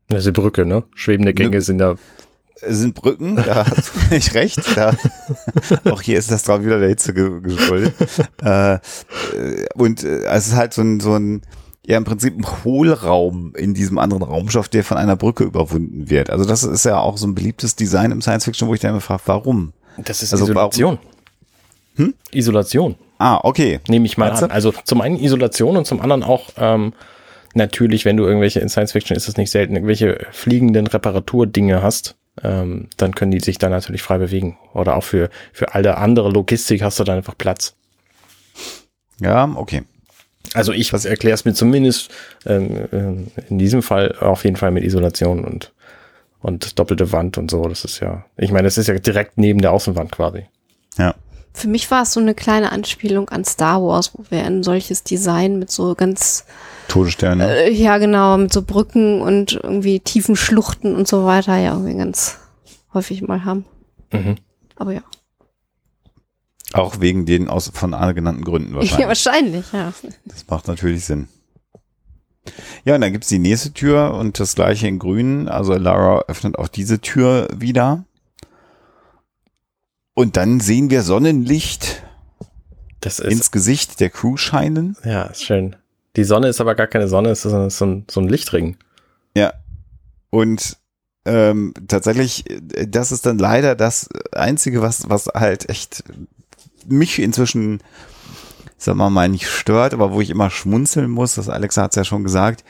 Das 0.07 0.19
ist 0.19 0.27
die 0.27 0.31
Brücke, 0.41 0.65
ne? 0.65 0.83
Schwebende 0.95 1.33
Gänge 1.35 1.61
sind 1.61 1.77
da. 1.79 1.95
Es 2.61 2.77
sind 2.79 2.95
Brücken, 2.95 3.35
da 3.35 3.65
hast 3.67 3.77
du 3.89 3.99
völlig 3.99 4.33
recht. 4.33 4.59
Da, 4.75 4.95
auch 5.91 6.01
hier 6.01 6.17
ist 6.17 6.31
das 6.31 6.43
drauf 6.43 6.63
wieder 6.63 6.79
der 6.79 6.89
Hitze 6.89 7.13
ge- 7.13 7.41
geschuldet. 7.41 7.93
Äh, 8.41 8.75
äh, 8.75 8.79
und 9.75 10.03
äh, 10.03 10.23
es 10.25 10.47
ist 10.47 10.55
halt 10.55 10.73
so 10.73 10.81
ein, 10.81 10.99
so 10.99 11.13
ein, 11.15 11.41
ja 11.87 11.97
im 11.97 12.03
Prinzip 12.03 12.37
ein 12.37 12.45
Hohlraum 12.63 13.53
in 13.55 13.73
diesem 13.73 13.97
anderen 13.99 14.23
Raumstoff, 14.23 14.69
der 14.69 14.83
von 14.83 14.97
einer 14.97 15.15
Brücke 15.15 15.43
überwunden 15.43 16.09
wird. 16.09 16.29
Also 16.29 16.45
das 16.45 16.63
ist 16.63 16.85
ja 16.85 16.97
auch 16.99 17.17
so 17.17 17.27
ein 17.27 17.35
beliebtes 17.35 17.75
Design 17.75 18.11
im 18.11 18.21
Science 18.21 18.45
Fiction, 18.45 18.67
wo 18.67 18.73
ich 18.73 18.79
dann 18.79 18.91
immer 18.91 19.01
frage, 19.01 19.23
warum? 19.25 19.73
Das 19.97 20.23
ist 20.23 20.33
Also 20.33 20.45
Isolation. 20.45 20.97
Hm? 21.95 22.13
Isolation, 22.31 22.95
Ah, 23.19 23.39
okay. 23.43 23.79
nehme 23.87 24.05
ich 24.05 24.17
mal 24.17 24.31
du? 24.31 24.43
an. 24.45 24.51
Also 24.51 24.73
zum 24.83 24.99
einen 25.01 25.17
Isolation 25.17 25.77
und 25.77 25.85
zum 25.87 26.01
anderen 26.01 26.23
auch 26.23 26.49
ähm, 26.57 26.93
natürlich, 27.53 28.03
wenn 28.03 28.17
du 28.17 28.25
irgendwelche, 28.25 28.59
in 28.59 28.67
Science 28.67 28.91
Fiction 28.91 29.15
ist 29.15 29.29
es 29.29 29.37
nicht 29.37 29.49
selten, 29.51 29.75
irgendwelche 29.75 30.27
fliegenden 30.31 30.87
Reparaturdinge 30.87 31.81
hast, 31.81 32.15
ähm, 32.43 32.89
dann 32.97 33.15
können 33.15 33.31
die 33.31 33.39
sich 33.39 33.57
da 33.59 33.69
natürlich 33.69 34.01
frei 34.01 34.17
bewegen. 34.17 34.57
Oder 34.73 34.97
auch 34.97 35.03
für, 35.05 35.29
für 35.53 35.73
alle 35.73 35.95
andere 35.97 36.29
Logistik 36.29 36.81
hast 36.81 36.99
du 36.99 37.05
dann 37.05 37.17
einfach 37.17 37.37
Platz. 37.37 37.75
Ja, 39.21 39.49
okay. 39.55 39.83
Also 40.53 40.71
ich 40.71 40.91
erkläre 40.93 41.33
es 41.33 41.45
mir 41.45 41.53
zumindest 41.53 42.09
ähm, 42.45 42.87
ähm, 42.91 43.27
in 43.49 43.57
diesem 43.57 43.81
Fall 43.81 44.15
auf 44.19 44.43
jeden 44.43 44.55
Fall 44.55 44.71
mit 44.71 44.83
Isolation 44.83 45.43
und, 45.43 45.73
und 46.41 46.77
doppelte 46.79 47.11
Wand 47.11 47.37
und 47.37 47.51
so. 47.51 47.67
Das 47.67 47.85
ist 47.85 47.99
ja, 47.99 48.25
ich 48.37 48.51
meine, 48.51 48.63
das 48.63 48.77
ist 48.77 48.87
ja 48.87 48.97
direkt 48.97 49.37
neben 49.37 49.61
der 49.61 49.71
Außenwand 49.71 50.11
quasi. 50.11 50.45
Ja. 50.97 51.15
Für 51.53 51.69
mich 51.69 51.89
war 51.89 52.03
es 52.03 52.11
so 52.11 52.19
eine 52.19 52.35
kleine 52.35 52.71
Anspielung 52.73 53.29
an 53.29 53.45
Star 53.45 53.81
Wars, 53.81 54.11
wo 54.13 54.25
wir 54.29 54.43
ein 54.43 54.61
solches 54.61 55.03
Design 55.03 55.57
mit 55.57 55.71
so 55.71 55.95
ganz, 55.95 56.45
Todessterne. 56.89 57.47
äh, 57.47 57.71
ja 57.71 57.97
genau, 57.97 58.37
mit 58.37 58.51
so 58.51 58.61
Brücken 58.61 59.21
und 59.21 59.53
irgendwie 59.63 60.01
tiefen 60.01 60.35
Schluchten 60.35 60.95
und 60.95 61.07
so 61.07 61.25
weiter 61.25 61.55
ja 61.55 61.71
irgendwie 61.71 61.95
ganz 61.95 62.39
häufig 62.93 63.21
mal 63.21 63.45
haben. 63.45 63.65
Mhm. 64.11 64.35
Aber 64.75 64.91
ja. 64.91 65.01
Auch 66.73 66.99
wegen 66.99 67.25
den 67.25 67.47
aus, 67.47 67.71
von 67.73 67.93
Arne 67.93 68.13
genannten 68.13 68.43
Gründen 68.43 68.73
Ja, 68.73 68.79
wahrscheinlich. 69.07 69.07
wahrscheinlich, 69.07 69.71
ja. 69.71 69.93
Das 70.25 70.47
macht 70.47 70.67
natürlich 70.67 71.05
Sinn. 71.05 71.27
Ja, 72.83 72.95
und 72.95 73.01
dann 73.01 73.11
gibt's 73.11 73.27
die 73.29 73.39
nächste 73.39 73.73
Tür 73.73 74.13
und 74.13 74.39
das 74.39 74.55
gleiche 74.55 74.87
in 74.87 74.99
grün. 74.99 75.47
Also 75.47 75.73
Lara 75.75 76.23
öffnet 76.27 76.57
auch 76.59 76.67
diese 76.67 76.99
Tür 77.01 77.47
wieder. 77.55 78.03
Und 80.13 80.37
dann 80.37 80.59
sehen 80.59 80.89
wir 80.89 81.01
Sonnenlicht 81.01 82.03
Das 83.01 83.19
ist, 83.19 83.31
ins 83.31 83.51
Gesicht 83.51 83.99
der 83.99 84.09
Crew 84.09 84.37
scheinen. 84.37 84.95
ja, 85.03 85.23
ist 85.23 85.43
schön. 85.43 85.75
Die 86.15 86.23
Sonne 86.23 86.47
ist 86.47 86.61
aber 86.61 86.75
gar 86.75 86.87
keine 86.87 87.07
Sonne, 87.09 87.29
es 87.29 87.43
ist 87.43 87.51
so 87.51 87.69
so 87.69 87.85
ein, 87.85 88.05
so 88.09 88.21
ein 88.21 88.29
Lichtring. 88.29 88.77
Ja. 89.35 89.53
Und 90.29 90.77
ähm, 91.25 91.73
tatsächlich, 91.87 92.49
äh, 92.49 92.87
das 92.87 93.11
ist 93.11 93.25
dann 93.25 93.37
leider 93.37 93.75
das 93.75 94.07
Einzige, 94.31 94.81
was, 94.81 95.09
was 95.09 95.27
halt 95.33 95.69
echt 95.69 96.03
mich 96.87 97.21
inzwischen, 97.21 97.79
sagen 98.77 98.97
wir 98.97 99.09
mal, 99.09 99.29
nicht 99.29 99.47
stört, 99.47 99.93
aber 99.93 100.11
wo 100.11 100.21
ich 100.21 100.29
immer 100.29 100.49
schmunzeln 100.49 101.09
muss, 101.09 101.35
das 101.35 101.49
Alexa 101.49 101.83
hat 101.83 101.91
es 101.91 101.95
ja 101.95 102.03
schon 102.03 102.23
gesagt, 102.23 102.63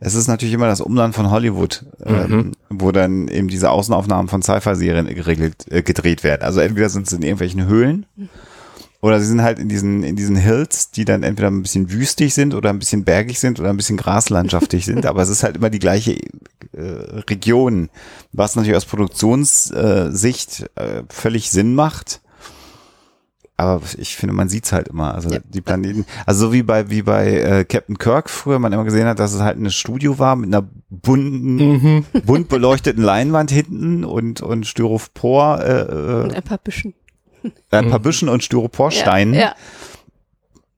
es 0.00 0.14
ist 0.14 0.28
natürlich 0.28 0.54
immer 0.54 0.66
das 0.66 0.80
Umland 0.80 1.14
von 1.14 1.30
Hollywood, 1.30 1.84
ähm, 2.04 2.52
wo 2.70 2.90
dann 2.90 3.28
eben 3.28 3.48
diese 3.48 3.70
Außenaufnahmen 3.70 4.28
von 4.28 4.42
Sci-Fi-Serien 4.42 5.06
geregelt, 5.14 5.66
äh, 5.70 5.82
gedreht 5.82 6.24
werden. 6.24 6.42
Also 6.42 6.60
entweder 6.60 6.88
sind 6.88 7.06
es 7.06 7.12
in 7.12 7.20
irgendwelchen 7.20 7.66
Höhlen 7.66 8.06
oder 9.02 9.20
sie 9.20 9.26
sind 9.26 9.42
halt 9.42 9.58
in 9.58 9.68
diesen, 9.68 10.02
in 10.02 10.16
diesen 10.16 10.36
Hills, 10.36 10.90
die 10.90 11.04
dann 11.04 11.22
entweder 11.22 11.50
ein 11.50 11.62
bisschen 11.62 11.92
wüstig 11.92 12.32
sind 12.32 12.54
oder 12.54 12.70
ein 12.70 12.78
bisschen 12.78 13.04
bergig 13.04 13.40
sind 13.40 13.60
oder 13.60 13.68
ein 13.68 13.76
bisschen 13.76 13.98
graslandschaftig 13.98 14.86
sind, 14.86 15.04
aber 15.06 15.20
es 15.22 15.28
ist 15.28 15.42
halt 15.42 15.56
immer 15.56 15.70
die 15.70 15.78
gleiche 15.78 16.12
äh, 16.72 16.80
Region, 17.28 17.90
was 18.32 18.56
natürlich 18.56 18.76
aus 18.76 18.86
Produktionssicht 18.86 20.70
äh, 20.76 21.02
völlig 21.10 21.50
Sinn 21.50 21.74
macht. 21.74 22.20
Aber 23.60 23.82
ich 23.98 24.16
finde, 24.16 24.34
man 24.34 24.48
sieht's 24.48 24.72
halt 24.72 24.88
immer. 24.88 25.14
Also 25.14 25.28
Ja. 25.30 25.40
die 25.44 25.60
Planeten, 25.60 26.06
also 26.24 26.46
so 26.46 26.52
wie 26.52 26.62
bei 26.62 26.88
wie 26.88 27.02
bei 27.02 27.28
äh, 27.40 27.64
Captain 27.64 27.98
Kirk 27.98 28.30
früher 28.30 28.58
man 28.58 28.72
immer 28.72 28.84
gesehen 28.84 29.06
hat, 29.06 29.18
dass 29.18 29.34
es 29.34 29.40
halt 29.42 29.58
ein 29.58 29.70
Studio 29.70 30.18
war 30.18 30.34
mit 30.34 30.48
einer 30.54 30.66
bunten, 30.88 32.06
bunt 32.24 32.48
beleuchteten 32.48 33.02
Leinwand 33.02 33.50
hinten 33.50 34.04
und 34.04 34.40
und 34.40 34.66
Styropor, 34.66 35.60
äh, 35.60 36.22
Und 36.24 36.32
äh, 36.32 36.36
ein 36.36 36.42
paar 36.42 36.58
Büschen. 36.58 36.94
ein 37.70 37.90
paar 37.90 37.98
Büschen 38.00 38.28
und 38.30 38.42
Styroporsteinen. 38.42 39.34
Ja, 39.34 39.40
ja. 39.40 39.54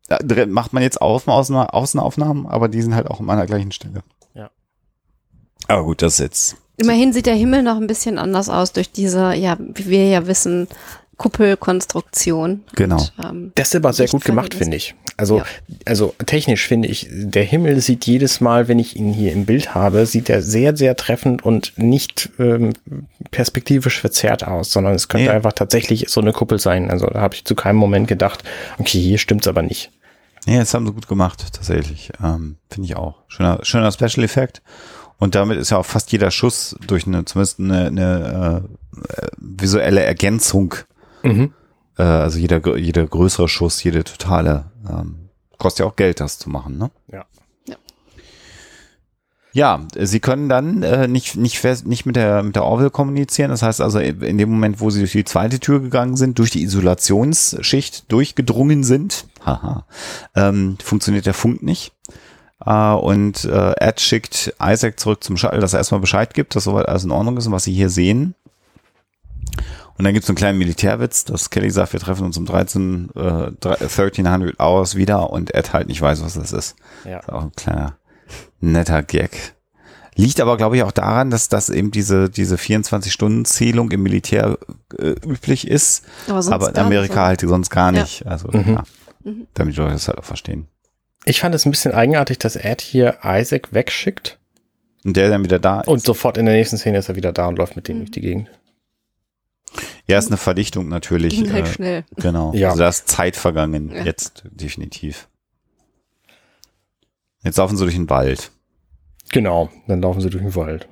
Da 0.08 0.18
drin 0.18 0.50
macht 0.50 0.72
man 0.72 0.82
jetzt 0.82 1.00
Außen, 1.00 1.32
Außen, 1.32 1.54
Außenaufnahmen, 1.56 2.46
aber 2.46 2.68
die 2.68 2.82
sind 2.82 2.94
halt 2.94 3.06
auch 3.06 3.20
immer 3.20 3.32
an 3.32 3.38
der 3.38 3.46
gleichen 3.46 3.72
Stelle. 3.72 4.02
Ja. 4.34 4.50
Aber 5.68 5.84
gut, 5.84 6.02
das 6.02 6.14
ist 6.14 6.18
jetzt. 6.20 6.56
Immerhin 6.78 7.12
sieht 7.12 7.26
der 7.26 7.34
Himmel 7.34 7.62
noch 7.62 7.76
ein 7.76 7.86
bisschen 7.86 8.18
anders 8.18 8.48
aus 8.48 8.72
durch 8.72 8.90
diese, 8.90 9.34
ja, 9.34 9.56
wie 9.60 9.86
wir 9.88 10.08
ja 10.08 10.26
wissen, 10.26 10.66
Kuppelkonstruktion. 11.22 12.64
Genau. 12.74 12.96
Und, 12.96 13.12
ähm, 13.24 13.52
Das 13.54 13.68
ist 13.68 13.76
aber 13.76 13.92
sehr 13.92 14.08
gut 14.08 14.24
gemacht, 14.24 14.54
finde 14.54 14.76
ich. 14.76 14.94
Also, 15.16 15.38
Ja. 15.38 15.44
also 15.86 16.14
technisch 16.26 16.66
finde 16.66 16.88
ich, 16.88 17.06
der 17.10 17.44
Himmel 17.44 17.80
sieht 17.80 18.06
jedes 18.06 18.40
Mal, 18.40 18.68
wenn 18.68 18.78
ich 18.78 18.96
ihn 18.96 19.12
hier 19.12 19.32
im 19.32 19.44
Bild 19.44 19.74
habe, 19.74 20.06
sieht 20.06 20.28
er 20.30 20.42
sehr, 20.42 20.76
sehr 20.76 20.96
treffend 20.96 21.44
und 21.44 21.72
nicht 21.76 22.30
ähm, 22.38 22.72
perspektivisch 23.30 24.00
verzerrt 24.00 24.46
aus, 24.46 24.72
sondern 24.72 24.94
es 24.94 25.08
könnte 25.08 25.26
Ja. 25.26 25.32
einfach 25.32 25.52
tatsächlich 25.52 26.06
so 26.08 26.20
eine 26.20 26.32
Kuppel 26.32 26.58
sein. 26.58 26.90
Also 26.90 27.06
da 27.06 27.20
habe 27.20 27.34
ich 27.34 27.44
zu 27.44 27.54
keinem 27.54 27.76
Moment 27.76 28.08
gedacht, 28.08 28.42
okay, 28.78 29.00
hier 29.00 29.18
stimmt's 29.18 29.46
aber 29.46 29.62
nicht. 29.62 29.90
Ja, 30.46 30.58
das 30.58 30.74
haben 30.74 30.86
sie 30.86 30.92
gut 30.92 31.06
gemacht, 31.06 31.44
tatsächlich. 31.54 32.10
Ähm, 32.22 32.56
Finde 32.68 32.86
ich 32.88 32.96
auch. 32.96 33.22
Schöner, 33.28 33.60
schöner 33.62 33.92
Special 33.92 34.24
Effekt. 34.24 34.60
Und 35.18 35.36
damit 35.36 35.56
ist 35.58 35.70
ja 35.70 35.76
auch 35.78 35.86
fast 35.86 36.10
jeder 36.10 36.32
Schuss 36.32 36.74
durch 36.88 37.06
eine, 37.06 37.24
zumindest 37.24 37.60
eine, 37.60 37.86
eine 37.86 38.64
äh, 38.96 39.22
äh, 39.22 39.28
visuelle 39.38 40.02
Ergänzung, 40.02 40.74
Mhm. 41.22 41.52
äh, 41.98 42.02
also 42.02 42.38
jeder, 42.38 42.76
jeder 42.76 43.06
größere 43.06 43.48
Schuss, 43.48 43.82
jede 43.82 44.04
totale, 44.04 44.66
ähm, 44.88 45.28
kostet 45.58 45.80
ja 45.80 45.90
auch 45.90 45.96
Geld, 45.96 46.20
das 46.20 46.38
zu 46.38 46.50
machen, 46.50 46.78
ne? 46.78 46.90
Ja. 47.12 47.24
Ja. 47.66 47.76
Ja, 49.54 49.86
sie 49.98 50.20
können 50.20 50.48
dann 50.48 50.82
äh, 50.82 51.06
nicht 51.06 51.36
nicht 51.36 51.58
fest, 51.58 51.86
nicht 51.86 52.06
mit 52.06 52.16
der 52.16 52.42
mit 52.42 52.56
der 52.56 52.64
Orville 52.64 52.90
kommunizieren. 52.90 53.50
Das 53.50 53.62
heißt 53.62 53.82
also 53.82 53.98
in 53.98 54.38
dem 54.38 54.50
Moment, 54.50 54.80
wo 54.80 54.88
sie 54.88 55.00
durch 55.00 55.12
die 55.12 55.24
zweite 55.24 55.60
Tür 55.60 55.80
gegangen 55.80 56.16
sind, 56.16 56.38
durch 56.38 56.50
die 56.50 56.62
Isolationsschicht 56.62 58.10
durchgedrungen 58.10 58.82
sind, 58.82 59.26
haha, 59.46 59.86
ähm, 60.34 60.78
funktioniert 60.82 61.26
der 61.26 61.34
Funk 61.34 61.62
nicht. 61.62 61.92
Äh, 62.64 62.92
und 62.92 63.44
äh, 63.44 63.74
Ed 63.78 64.00
schickt 64.00 64.54
Isaac 64.62 64.98
zurück 64.98 65.22
zum 65.22 65.36
Shuttle, 65.36 65.60
dass 65.60 65.74
er 65.74 65.80
erstmal 65.80 66.00
Bescheid 66.00 66.32
gibt, 66.34 66.56
dass 66.56 66.64
soweit 66.64 66.88
alles 66.88 67.04
in 67.04 67.10
Ordnung 67.10 67.36
ist 67.36 67.46
und 67.46 67.52
was 67.52 67.64
sie 67.64 67.74
hier 67.74 67.90
sehen. 67.90 68.34
Und 69.98 70.04
dann 70.04 70.14
gibt 70.14 70.24
es 70.24 70.30
einen 70.30 70.36
kleinen 70.36 70.58
Militärwitz, 70.58 71.24
dass 71.24 71.50
Kelly 71.50 71.70
sagt, 71.70 71.92
wir 71.92 72.00
treffen 72.00 72.24
uns 72.24 72.36
um 72.36 72.46
13, 72.46 73.10
äh, 73.14 73.50
1300 73.62 74.58
Hours 74.58 74.96
wieder 74.96 75.30
und 75.30 75.54
Ed 75.54 75.72
halt 75.72 75.88
nicht 75.88 76.00
weiß, 76.00 76.24
was 76.24 76.34
das 76.34 76.52
ist. 76.52 76.76
Ja. 77.04 77.18
Ist 77.20 77.28
auch 77.30 77.42
ein 77.42 77.52
kleiner 77.52 77.96
netter 78.60 79.02
Gag. 79.02 79.54
Liegt 80.14 80.40
aber, 80.40 80.56
glaube 80.56 80.76
ich, 80.76 80.82
auch 80.82 80.92
daran, 80.92 81.30
dass 81.30 81.48
das 81.48 81.70
eben 81.70 81.90
diese, 81.90 82.28
diese 82.28 82.56
24-Stunden-Zählung 82.56 83.90
im 83.90 84.02
Militär 84.02 84.58
äh, 84.98 85.14
üblich 85.26 85.66
ist, 85.68 86.04
aber 86.28 86.42
sonst 86.42 86.54
aber 86.54 86.68
in 86.70 86.76
Amerika 86.78 87.14
so. 87.14 87.20
halt 87.20 87.40
sonst 87.40 87.70
gar 87.70 87.92
nicht. 87.92 88.26
Also, 88.26 88.48
Mhm. 88.48 88.74
ja, 88.74 88.84
Mhm. 89.24 89.46
damit 89.54 89.74
die 89.76 89.80
Leute 89.80 89.92
das 89.94 90.08
halt 90.08 90.18
auch 90.18 90.24
verstehen. 90.24 90.66
Ich 91.24 91.40
fand 91.40 91.54
es 91.54 91.64
ein 91.64 91.70
bisschen 91.70 91.92
eigenartig, 91.92 92.38
dass 92.38 92.56
Ed 92.56 92.80
hier 92.80 93.18
Isaac 93.24 93.72
wegschickt 93.72 94.38
Und 95.04 95.16
der 95.16 95.30
dann 95.30 95.44
wieder 95.44 95.58
da 95.58 95.80
ist. 95.82 95.88
und 95.88 96.02
sofort 96.02 96.36
in 96.36 96.46
der 96.46 96.54
nächsten 96.56 96.76
Szene 96.78 96.98
ist 96.98 97.08
er 97.08 97.14
wieder 97.16 97.32
da 97.32 97.46
und 97.46 97.56
läuft 97.56 97.76
mit 97.76 97.88
dem 97.88 97.96
Mhm. 97.96 98.00
durch 98.00 98.10
die 98.10 98.20
Gegend. 98.20 98.50
Ja, 100.06 100.18
ist 100.18 100.28
eine 100.28 100.36
Verdichtung 100.36 100.88
natürlich. 100.88 101.34
Ging 101.34 101.52
halt 101.52 101.66
äh, 101.68 101.72
schnell. 101.72 102.04
Genau. 102.16 102.52
Ja. 102.54 102.70
Also 102.70 102.80
da 102.80 102.88
ist 102.88 103.08
Zeit 103.08 103.36
vergangen. 103.36 103.90
Ja. 103.94 104.04
Jetzt 104.04 104.44
definitiv. 104.50 105.28
Jetzt 107.42 107.56
laufen 107.58 107.76
sie 107.76 107.84
durch 107.84 107.94
den 107.96 108.10
Wald. 108.10 108.50
Genau, 109.30 109.70
dann 109.86 110.00
laufen 110.02 110.20
sie 110.20 110.30
durch 110.30 110.42
den 110.42 110.54
Wald. 110.54 110.88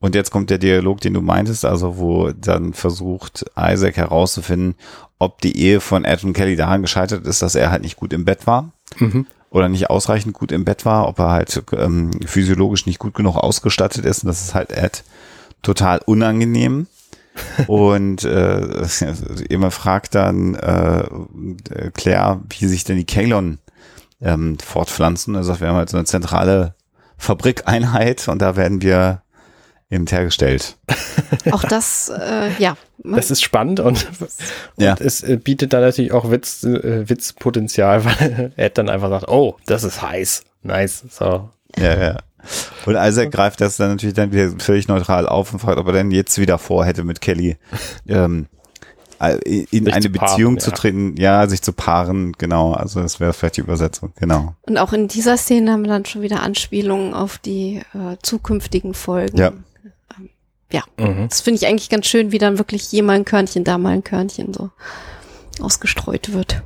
Und 0.00 0.14
jetzt 0.14 0.30
kommt 0.30 0.48
der 0.48 0.58
Dialog, 0.58 1.00
den 1.02 1.12
du 1.12 1.20
meintest, 1.20 1.64
also 1.66 1.98
wo 1.98 2.30
dann 2.32 2.72
versucht 2.72 3.44
Isaac 3.56 3.96
herauszufinden, 3.98 4.74
ob 5.18 5.42
die 5.42 5.58
Ehe 5.58 5.80
von 5.80 6.04
Ed 6.06 6.24
und 6.24 6.32
Kelly 6.32 6.56
daran 6.56 6.80
gescheitert 6.80 7.26
ist, 7.26 7.42
dass 7.42 7.54
er 7.54 7.70
halt 7.70 7.82
nicht 7.82 7.96
gut 7.96 8.12
im 8.14 8.24
Bett 8.24 8.46
war 8.46 8.72
Mhm. 8.98 9.26
oder 9.50 9.68
nicht 9.68 9.90
ausreichend 9.90 10.32
gut 10.32 10.52
im 10.52 10.64
Bett 10.64 10.86
war, 10.86 11.06
ob 11.06 11.18
er 11.18 11.30
halt 11.30 11.62
ähm, 11.76 12.12
physiologisch 12.24 12.86
nicht 12.86 12.98
gut 12.98 13.14
genug 13.14 13.36
ausgestattet 13.36 14.06
ist. 14.06 14.24
Und 14.24 14.28
das 14.28 14.40
ist 14.42 14.54
halt 14.54 14.70
Ed 14.70 15.04
total 15.62 16.00
unangenehm. 16.06 16.86
und 17.66 18.24
äh, 18.24 18.86
immer 19.48 19.70
fragt 19.70 20.14
dann 20.14 20.54
äh, 20.54 21.90
Claire, 21.94 22.40
wie 22.48 22.66
sich 22.66 22.84
denn 22.84 22.96
die 22.96 23.06
Kalon 23.06 23.58
ähm, 24.20 24.58
fortpflanzen. 24.58 25.34
Er 25.34 25.44
sagt, 25.44 25.60
wir 25.60 25.68
haben 25.68 25.76
halt 25.76 25.90
so 25.90 25.96
eine 25.96 26.06
zentrale 26.06 26.74
Fabrikeinheit 27.16 28.28
und 28.28 28.40
da 28.42 28.56
werden 28.56 28.82
wir 28.82 29.22
eben 29.90 30.06
hergestellt. 30.06 30.76
Auch 31.50 31.64
das, 31.64 32.08
äh, 32.08 32.50
ja. 32.58 32.76
Das 33.02 33.30
ist 33.30 33.42
spannend 33.42 33.80
und, 33.80 34.06
Ja. 34.76 34.92
und 34.92 35.00
es 35.00 35.22
äh, 35.22 35.36
bietet 35.36 35.72
dann 35.72 35.80
natürlich 35.80 36.12
auch 36.12 36.30
Witz, 36.30 36.62
äh, 36.64 37.08
Witzpotenzial, 37.08 38.04
weil 38.04 38.52
Ed 38.56 38.78
dann 38.78 38.88
einfach 38.88 39.08
sagt, 39.08 39.28
oh, 39.28 39.56
das 39.66 39.84
ist 39.84 40.02
heiß. 40.02 40.44
Nice. 40.62 41.04
So. 41.10 41.50
Ja, 41.78 41.98
ja. 41.98 42.18
Und 42.86 42.96
Isaac 42.96 43.30
greift 43.30 43.60
das 43.60 43.76
dann 43.76 43.90
natürlich 43.90 44.14
dann 44.14 44.32
wieder 44.32 44.50
völlig 44.58 44.88
neutral 44.88 45.28
auf 45.28 45.52
und 45.52 45.58
fragt, 45.58 45.78
ob 45.78 45.86
er 45.86 45.92
denn 45.92 46.10
jetzt 46.10 46.38
wieder 46.38 46.58
vorhätte 46.58 47.04
mit 47.04 47.20
Kelly 47.20 47.56
ähm, 48.08 48.46
äh, 49.20 49.36
in 49.70 49.84
Sich 49.84 49.94
eine 49.94 50.02
zu 50.02 50.10
paaren, 50.10 50.30
Beziehung 50.30 50.58
zu 50.58 50.70
ja. 50.70 50.76
treten, 50.76 51.16
ja, 51.16 51.46
sich 51.46 51.60
zu 51.62 51.72
paaren, 51.72 52.32
genau. 52.38 52.72
Also 52.72 53.02
das 53.02 53.20
wäre 53.20 53.32
vielleicht 53.32 53.58
die 53.58 53.60
Übersetzung, 53.60 54.12
genau. 54.18 54.54
Und 54.62 54.78
auch 54.78 54.92
in 54.92 55.08
dieser 55.08 55.36
Szene 55.36 55.72
haben 55.72 55.82
wir 55.82 55.90
dann 55.90 56.06
schon 56.06 56.22
wieder 56.22 56.42
Anspielungen 56.42 57.12
auf 57.12 57.38
die 57.38 57.82
äh, 57.92 58.16
zukünftigen 58.22 58.94
Folgen. 58.94 59.36
Ja. 59.36 59.52
Ähm, 60.18 60.30
ja, 60.72 60.82
Mhm. 60.98 61.28
das 61.28 61.42
finde 61.42 61.56
ich 61.56 61.66
eigentlich 61.66 61.90
ganz 61.90 62.06
schön, 62.06 62.32
wie 62.32 62.38
dann 62.38 62.56
wirklich 62.58 62.82
hier 62.84 63.02
mal 63.02 63.16
ein 63.16 63.24
Körnchen, 63.26 63.64
da 63.64 63.76
mal 63.76 63.92
ein 63.92 64.04
Körnchen 64.04 64.54
so 64.54 64.70
ausgestreut 65.60 66.32
wird. 66.32 66.62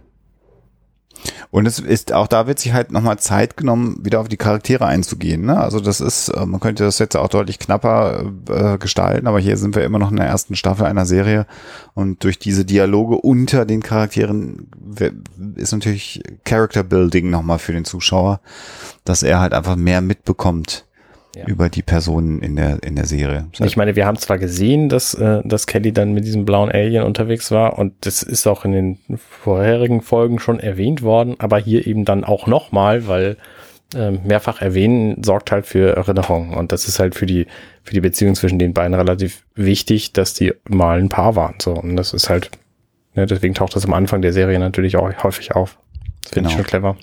Und 1.51 1.67
es 1.67 1.79
ist 1.79 2.13
auch 2.13 2.27
da 2.27 2.47
wird 2.47 2.59
sich 2.59 2.73
halt 2.73 2.93
nochmal 2.93 3.19
Zeit 3.19 3.57
genommen, 3.57 3.99
wieder 4.03 4.21
auf 4.21 4.29
die 4.29 4.37
Charaktere 4.37 4.87
einzugehen. 4.87 5.47
Ne? 5.47 5.57
Also 5.57 5.81
das 5.81 6.01
ist, 6.01 6.29
äh, 6.29 6.45
man 6.47 6.61
könnte 6.61 6.85
das 6.85 6.99
jetzt 6.99 7.17
auch 7.17 7.29
deutlich 7.29 7.59
knapper 7.59 8.33
äh, 8.49 8.79
gestalten, 8.79 9.27
aber 9.27 9.41
hier 9.41 9.57
sind 9.57 9.75
wir 9.77 9.85
immer 9.85 9.99
noch 9.99 10.11
in 10.11 10.17
der 10.17 10.27
ersten 10.27 10.57
Staffel 10.57 10.87
einer 10.87 11.07
Serie 11.07 11.47
und 11.95 12.25
durch 12.25 12.39
diese 12.39 12.65
Dialoge 12.65 13.17
unter 13.17 13.65
den 13.65 13.83
Charakteren 13.83 14.69
ist 15.57 15.73
natürlich 15.73 16.23
Character 16.45 16.83
Building 16.83 17.31
nochmal 17.31 17.59
für 17.59 17.73
den 17.73 17.85
Zuschauer, 17.85 18.41
dass 19.05 19.23
er 19.23 19.41
halt 19.41 19.55
einfach 19.55 19.77
mehr 19.77 20.01
mitbekommt 20.01 20.87
Ja. 21.37 21.47
über 21.47 21.69
die 21.69 21.83
Personen 21.83 22.41
in 22.41 22.57
der 22.57 22.83
in 22.83 22.95
der 22.97 23.07
Serie. 23.07 23.47
Ich 23.63 23.77
meine, 23.77 23.97
wir 23.97 24.07
haben 24.07 24.17
zwar 24.19 24.39
gesehen, 24.39 24.89
dass, 24.89 25.15
äh, 25.15 25.41
dass 25.45 25.67
Kelly 25.67 25.93
dann 25.93 26.13
mit 26.13 26.25
diesem 26.25 26.45
blauen 26.45 26.71
Alien 26.71 27.03
unterwegs 27.05 27.51
war 27.51 27.79
und 27.79 27.93
das 28.07 28.23
ist 28.23 28.47
auch 28.47 28.65
in 28.65 28.73
den 28.73 28.99
vorherigen 29.19 30.01
Folgen 30.01 30.39
schon 30.39 30.61
erwähnt 30.61 31.03
worden, 31.03 31.35
aber 31.39 31.59
hier 31.59 31.87
eben 31.87 32.05
dann 32.05 32.25
auch 32.25 32.47
nochmal, 32.47 33.09
weil 33.09 33.37
äh, 33.95 34.11
mehrfach 34.13 34.61
erwähnen 34.63 35.23
sorgt 35.25 35.51
halt 35.53 35.67
für 35.67 35.97
Erinnerung 35.97 36.55
und 36.55 36.73
das 36.73 36.89
ist 36.89 36.99
halt 36.99 37.15
für 37.15 37.27
die, 37.27 37.47
für 37.83 37.95
die 37.95 38.01
Beziehung 38.01 38.35
zwischen 38.35 38.59
den 38.59 38.73
beiden 38.73 38.95
relativ 38.95 39.45
wichtig, 39.55 40.13
dass 40.13 40.35
die 40.35 40.53
mal 40.69 40.99
ein 41.01 41.09
Paar 41.09 41.37
waren. 41.37 41.55
So, 41.61 41.73
und 41.75 41.97
das 41.97 42.13
ist 42.13 42.29
halt, 42.31 42.51
ne, 43.15 43.27
deswegen 43.27 43.55
taucht 43.55 43.77
das 43.77 43.85
am 43.85 43.93
Anfang 43.93 44.23
der 44.23 44.33
Serie 44.33 44.59
natürlich 44.59 44.97
auch 44.97 45.11
häufig 45.23 45.55
auf. 45.55 45.79
Das 46.23 46.33
finde 46.33 46.49
ich 46.49 46.55
Genau. 46.55 46.65
schon 46.65 46.67
clever. 46.69 46.97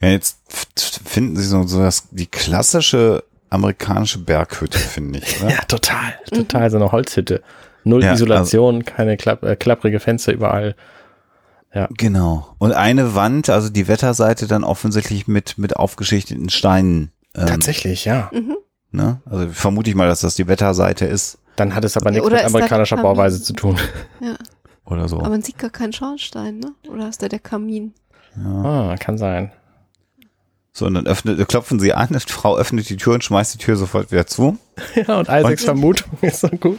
Ja, 0.00 0.08
jetzt 0.08 0.38
finden 1.04 1.36
sie 1.36 1.44
so, 1.44 1.62
so 1.66 1.80
das, 1.80 2.08
die 2.10 2.26
klassische 2.26 3.24
amerikanische 3.48 4.18
Berghütte, 4.18 4.78
finde 4.78 5.20
ich. 5.20 5.40
Oder? 5.40 5.50
Ja, 5.54 5.60
total, 5.62 6.14
total, 6.30 6.70
so 6.70 6.76
eine 6.76 6.92
Holzhütte. 6.92 7.42
Null 7.84 8.02
Ja, 8.02 8.14
Isolation, 8.14 8.84
keine 8.84 9.16
klapp, 9.16 9.42
äh, 9.44 9.56
klapprige 9.56 10.00
Fenster 10.00 10.32
überall. 10.32 10.74
Genau. 11.98 12.54
Und 12.58 12.72
eine 12.72 13.14
Wand, 13.14 13.50
also 13.50 13.68
die 13.68 13.86
Wetterseite, 13.86 14.46
dann 14.46 14.64
offensichtlich 14.64 15.28
mit, 15.28 15.58
mit 15.58 15.76
aufgeschichteten 15.76 16.48
Steinen. 16.48 17.12
Ähm, 17.34 17.46
Tatsächlich, 17.46 18.06
ja. 18.06 18.30
Ne? 18.92 19.20
Also 19.26 19.48
vermute 19.48 19.90
ich 19.90 19.96
mal, 19.96 20.08
dass 20.08 20.20
das 20.20 20.36
die 20.36 20.48
Wetterseite 20.48 21.04
ist 21.04 21.38
Dann 21.56 21.74
hat 21.74 21.84
es 21.84 21.96
aber 21.96 22.10
nichts 22.10 22.24
Oder 22.24 22.36
mit 22.36 22.46
amerikanischer? 22.46 22.96
Bauweise 22.96 23.42
zu 23.42 23.52
tun. 23.52 23.76
Ja. 24.20 24.36
oder 24.86 25.08
so. 25.08 25.18
Aber 25.18 25.28
man 25.28 25.42
sieht 25.42 25.58
gar 25.58 25.70
keinen 25.70 25.92
Schornstein, 25.92 26.60
ne? 26.60 26.72
Oder 26.88 27.08
ist 27.08 27.22
da 27.22 27.28
der 27.28 27.40
Kamin? 27.40 27.92
Ah, 28.42 28.94
kann 28.98 29.18
sein. 29.18 29.52
So, 30.76 30.84
und 30.84 30.92
dann 30.92 31.06
öffnet, 31.06 31.48
klopfen 31.48 31.80
sie 31.80 31.94
an, 31.94 32.08
die 32.10 32.18
Frau 32.32 32.58
öffnet 32.58 32.90
die 32.90 32.98
Tür 32.98 33.14
und 33.14 33.24
schmeißt 33.24 33.54
die 33.54 33.58
Tür 33.58 33.76
sofort 33.76 34.12
wieder 34.12 34.26
zu. 34.26 34.58
Ja, 34.94 35.18
und 35.18 35.26
Isaacs 35.26 35.64
Vermutung 35.64 36.10
ist 36.20 36.40
so 36.40 36.48
gut. 36.48 36.78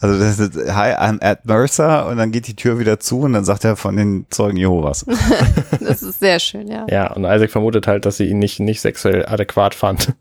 Also 0.00 0.18
das 0.20 0.38
ist, 0.38 0.54
hi, 0.72 0.92
I'm 0.92 1.20
Ed 1.20 1.44
Mercer 1.44 2.06
und 2.06 2.16
dann 2.16 2.30
geht 2.30 2.46
die 2.46 2.54
Tür 2.54 2.78
wieder 2.78 3.00
zu 3.00 3.22
und 3.22 3.32
dann 3.32 3.44
sagt 3.44 3.64
er 3.64 3.74
von 3.74 3.96
den 3.96 4.26
Zeugen 4.30 4.56
Jehovas. 4.56 5.04
Das 5.80 6.04
ist 6.04 6.20
sehr 6.20 6.38
schön, 6.38 6.68
ja. 6.68 6.86
Ja, 6.88 7.12
und 7.12 7.24
Isaac 7.24 7.50
vermutet 7.50 7.88
halt, 7.88 8.06
dass 8.06 8.18
sie 8.18 8.26
ihn 8.26 8.38
nicht, 8.38 8.60
nicht 8.60 8.82
sexuell 8.82 9.26
adäquat 9.26 9.74
fand. 9.74 10.14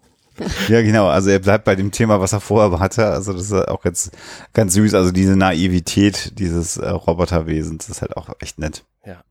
Ja, 0.69 0.81
genau. 0.81 1.07
Also 1.07 1.29
er 1.29 1.38
bleibt 1.38 1.65
bei 1.65 1.75
dem 1.75 1.91
Thema, 1.91 2.19
was 2.19 2.33
er 2.33 2.39
vorher 2.39 2.79
hatte. 2.79 3.05
Also 3.05 3.33
das 3.33 3.43
ist 3.43 3.53
auch 3.53 3.86
jetzt 3.86 4.11
ganz 4.53 4.73
süß. 4.73 4.95
Also 4.95 5.11
diese 5.11 5.36
Naivität 5.36 6.39
dieses 6.39 6.77
äh, 6.77 6.89
Roboterwesens 6.89 7.89
ist 7.89 8.01
halt 8.01 8.17
auch 8.17 8.29
echt 8.39 8.57
nett. 8.57 8.83
Ja. 9.05 9.23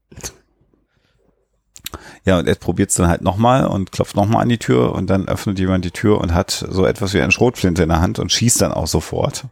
Ja, 2.25 2.39
und 2.39 2.49
Ed 2.49 2.61
probiert 2.61 2.91
es 2.91 2.97
dann 2.97 3.09
halt 3.09 3.23
nochmal 3.23 3.67
und 3.67 3.93
klopft 3.93 4.17
nochmal 4.17 4.43
an 4.43 4.49
die 4.49 4.59
Tür 4.59 4.93
und 4.95 5.09
dann 5.11 5.29
öffnet 5.29 5.59
jemand 5.59 5.85
die 5.85 5.91
Tür 5.91 6.21
und 6.21 6.35
hat 6.35 6.65
so 6.69 6.87
etwas 6.87 7.15
wie 7.15 7.21
eine 7.21 7.33
Schrotflinte 7.33 7.83
in 7.83 7.89
der 7.89 8.01
Hand 8.01 8.19
und 8.19 8.33
schießt 8.33 8.61
dann 8.63 8.73
auch 8.73 8.87
sofort. 8.87 9.45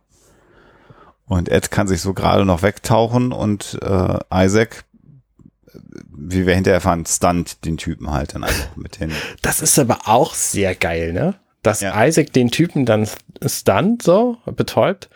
Und 1.26 1.48
Ed 1.48 1.70
kann 1.70 1.86
sich 1.88 2.00
so 2.00 2.12
gerade 2.14 2.44
noch 2.44 2.62
wegtauchen 2.62 3.32
und 3.32 3.78
äh, 3.82 4.18
Isaac, 4.32 4.84
wie 6.14 6.46
wir 6.46 6.54
hinterher 6.54 6.76
erfahren, 6.76 7.04
stunt 7.06 7.64
den 7.64 7.76
Typen 7.78 8.10
halt 8.10 8.34
dann 8.34 8.44
einfach 8.44 8.76
mit 8.76 9.00
den. 9.00 9.12
Das 9.40 9.60
ist 9.62 9.78
aber 9.78 10.00
auch 10.06 10.34
sehr 10.34 10.74
geil, 10.74 11.12
ne? 11.12 11.34
Dass 11.62 11.80
Ja. 11.80 12.04
Isaac 12.04 12.32
den 12.32 12.50
Typen 12.50 12.84
dann 12.86 13.08
stunt, 13.46 14.02
so, 14.02 14.36
betäubt. 14.44 15.08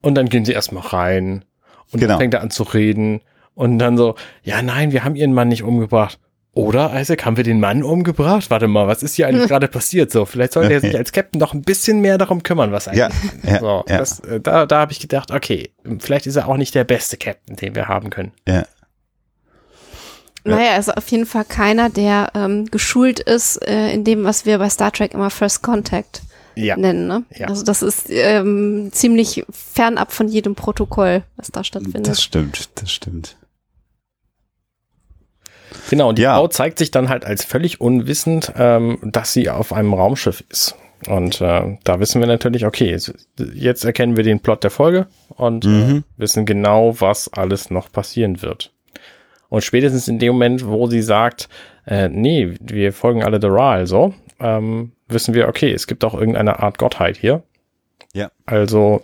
Und 0.00 0.14
dann 0.14 0.28
gehen 0.28 0.44
sie 0.44 0.52
erstmal 0.52 0.84
rein. 0.86 1.44
Und 1.92 2.00
Genau. 2.00 2.12
dann 2.12 2.18
fängt 2.20 2.34
er 2.34 2.40
an 2.42 2.50
zu 2.50 2.62
reden. 2.62 3.20
Und 3.54 3.78
dann 3.80 3.96
so, 3.96 4.14
ja, 4.44 4.62
nein, 4.62 4.92
wir 4.92 5.02
haben 5.02 5.16
ihren 5.16 5.34
Mann 5.34 5.48
nicht 5.48 5.64
umgebracht. 5.64 6.18
Oder, 6.58 7.00
Isaac, 7.00 7.24
haben 7.24 7.36
wir 7.36 7.44
den 7.44 7.60
Mann 7.60 7.84
umgebracht? 7.84 8.50
Warte 8.50 8.66
mal, 8.66 8.88
was 8.88 9.04
ist 9.04 9.14
hier 9.14 9.28
eigentlich 9.28 9.46
gerade 9.48 9.68
passiert? 9.68 10.10
So, 10.10 10.24
vielleicht 10.24 10.54
sollte 10.54 10.72
er 10.72 10.80
sich 10.80 10.96
als 10.96 11.12
Captain 11.12 11.38
noch 11.38 11.54
ein 11.54 11.62
bisschen 11.62 12.00
mehr 12.00 12.18
darum 12.18 12.42
kümmern, 12.42 12.72
was 12.72 12.88
eigentlich. 12.88 12.98
Ja, 13.44 13.52
ja, 13.52 13.60
so, 13.60 13.84
ja. 13.88 13.98
Das, 13.98 14.18
äh, 14.20 14.40
da 14.40 14.66
da 14.66 14.80
habe 14.80 14.90
ich 14.90 14.98
gedacht, 14.98 15.30
okay, 15.30 15.70
vielleicht 16.00 16.26
ist 16.26 16.34
er 16.34 16.48
auch 16.48 16.56
nicht 16.56 16.74
der 16.74 16.82
beste 16.82 17.16
Captain, 17.16 17.54
den 17.54 17.76
wir 17.76 17.86
haben 17.86 18.10
können. 18.10 18.32
Ja. 18.48 18.54
Ja. 18.54 18.66
Naja, 20.56 20.70
er 20.72 20.78
ist 20.80 20.96
auf 20.96 21.06
jeden 21.08 21.26
Fall 21.26 21.44
keiner, 21.44 21.90
der 21.90 22.32
ähm, 22.34 22.66
geschult 22.66 23.20
ist 23.20 23.58
äh, 23.58 23.92
in 23.92 24.02
dem, 24.02 24.24
was 24.24 24.44
wir 24.44 24.58
bei 24.58 24.68
Star 24.68 24.90
Trek 24.90 25.14
immer 25.14 25.30
First 25.30 25.62
Contact 25.62 26.22
Ja. 26.56 26.76
nennen. 26.76 27.06
Ne? 27.06 27.22
Ja. 27.36 27.46
Also 27.46 27.62
das 27.64 27.82
ist 27.82 28.06
ähm, 28.10 28.88
ziemlich 28.90 29.44
fernab 29.50 30.10
von 30.10 30.26
jedem 30.26 30.56
Protokoll, 30.56 31.22
was 31.36 31.52
da 31.52 31.62
stattfindet. 31.62 32.08
Das 32.08 32.20
stimmt, 32.20 32.68
das 32.74 32.90
stimmt. 32.90 33.36
Genau, 35.90 36.10
und 36.10 36.18
die 36.18 36.22
Ja. 36.22 36.34
Frau 36.36 36.48
zeigt 36.48 36.78
sich 36.78 36.90
dann 36.90 37.08
halt 37.08 37.24
als 37.24 37.44
völlig 37.44 37.80
unwissend, 37.80 38.52
ähm, 38.56 38.98
dass 39.02 39.32
sie 39.32 39.50
auf 39.50 39.72
einem 39.72 39.94
Raumschiff 39.94 40.42
ist. 40.48 40.74
Und 41.06 41.40
äh, 41.40 41.78
da 41.84 42.00
wissen 42.00 42.20
wir 42.20 42.26
natürlich, 42.26 42.66
okay, 42.66 42.96
jetzt 43.54 43.84
erkennen 43.84 44.16
wir 44.16 44.24
den 44.24 44.40
Plot 44.40 44.64
der 44.64 44.70
Folge 44.70 45.06
und 45.28 45.64
Mhm. 45.64 46.04
äh, 46.16 46.20
wissen 46.20 46.44
genau, 46.44 47.00
was 47.00 47.32
alles 47.32 47.70
noch 47.70 47.92
passieren 47.92 48.42
wird. 48.42 48.72
Und 49.48 49.62
spätestens 49.64 50.08
in 50.08 50.18
dem 50.18 50.32
Moment, 50.32 50.66
wo 50.66 50.88
sie 50.88 51.00
sagt, 51.02 51.48
äh, 51.86 52.08
nee, 52.08 52.54
wir 52.60 52.92
folgen 52.92 53.22
alle 53.22 53.38
Doral, 53.40 53.86
so, 53.86 54.12
ähm, 54.40 54.92
wissen 55.08 55.32
wir, 55.34 55.48
okay, 55.48 55.72
es 55.72 55.86
gibt 55.86 56.04
auch 56.04 56.14
irgendeine 56.14 56.58
Art 56.58 56.78
Gottheit 56.78 57.16
hier. 57.16 57.42
Ja. 58.12 58.30
Also, 58.44 59.02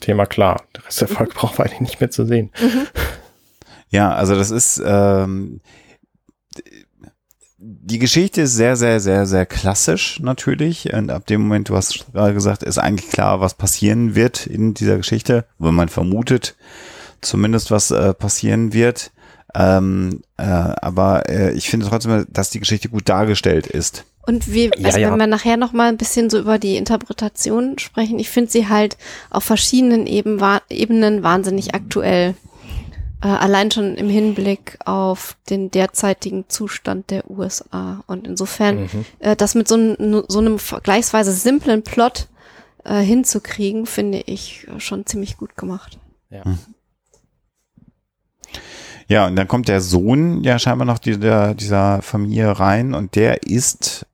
Thema 0.00 0.26
klar. 0.26 0.62
Der 0.76 0.86
Rest 0.86 1.00
der 1.00 1.08
Folge 1.08 1.32
brauchen 1.36 1.58
wir 1.58 1.64
eigentlich 1.66 1.80
nicht 1.80 2.00
mehr 2.00 2.10
zu 2.10 2.24
sehen. 2.24 2.50
Ja, 3.90 4.14
also 4.14 4.34
das 4.34 4.50
ist 4.50 4.82
ähm, 4.84 5.60
die 7.60 7.98
Geschichte 7.98 8.42
ist 8.42 8.54
sehr, 8.54 8.76
sehr, 8.76 9.00
sehr, 9.00 9.26
sehr 9.26 9.44
klassisch 9.44 10.20
natürlich. 10.20 10.92
Und 10.92 11.10
ab 11.10 11.26
dem 11.26 11.42
Moment, 11.42 11.68
du 11.68 11.76
hast 11.76 12.06
gerade 12.12 12.34
gesagt, 12.34 12.62
ist 12.62 12.78
eigentlich 12.78 13.10
klar, 13.10 13.40
was 13.40 13.54
passieren 13.54 14.14
wird 14.14 14.46
in 14.46 14.74
dieser 14.74 14.96
Geschichte, 14.96 15.44
wenn 15.58 15.74
man 15.74 15.88
vermutet, 15.88 16.56
zumindest 17.20 17.70
was 17.70 17.90
äh, 17.90 18.14
passieren 18.14 18.72
wird. 18.72 19.10
Ähm, 19.54 20.20
äh, 20.36 20.44
aber 20.44 21.28
äh, 21.28 21.52
ich 21.52 21.68
finde 21.68 21.86
trotzdem, 21.86 22.26
dass 22.28 22.50
die 22.50 22.60
Geschichte 22.60 22.88
gut 22.88 23.08
dargestellt 23.08 23.66
ist. 23.66 24.04
Und 24.26 24.52
wir, 24.52 24.70
also 24.84 24.98
ja. 24.98 25.10
wenn 25.10 25.18
wir 25.18 25.26
nachher 25.26 25.56
noch 25.56 25.72
mal 25.72 25.88
ein 25.88 25.96
bisschen 25.96 26.30
so 26.30 26.38
über 26.38 26.58
die 26.58 26.76
Interpretation 26.76 27.78
sprechen, 27.78 28.18
ich 28.18 28.28
finde 28.28 28.50
sie 28.50 28.68
halt 28.68 28.98
auf 29.30 29.42
verschiedenen 29.42 30.06
Eben, 30.06 30.38
Ebenen 30.68 31.22
wahnsinnig 31.22 31.74
aktuell. 31.74 32.34
Äh, 33.20 33.26
allein 33.28 33.70
schon 33.70 33.96
im 33.96 34.08
Hinblick 34.08 34.78
auf 34.84 35.36
den 35.50 35.70
derzeitigen 35.72 36.44
Zustand 36.48 37.10
der 37.10 37.28
USA. 37.30 38.04
Und 38.06 38.26
insofern, 38.28 38.82
Mhm. 38.82 39.04
äh, 39.18 39.34
das 39.34 39.54
mit 39.56 39.66
so, 39.66 39.74
einem- 39.74 40.24
so 40.28 40.38
einem 40.38 40.58
vergleichsweise 40.58 41.32
simplen 41.32 41.82
Plot 41.82 42.28
äh, 42.84 43.00
hinzukriegen, 43.00 43.86
finde 43.86 44.20
ich 44.26 44.66
schon 44.78 45.04
ziemlich 45.04 45.36
gut 45.36 45.56
gemacht. 45.56 45.98
Ja. 46.30 46.42
Ja, 49.08 49.26
und 49.26 49.36
dann 49.36 49.48
kommt 49.48 49.68
der 49.68 49.80
Sohn 49.80 50.44
ja 50.44 50.58
scheinbar 50.58 50.86
noch 50.86 50.98
dieser, 50.98 51.54
dieser 51.54 52.02
Familie 52.02 52.58
rein 52.58 52.94
und 52.94 53.14
der 53.16 53.42
ist 53.44 54.06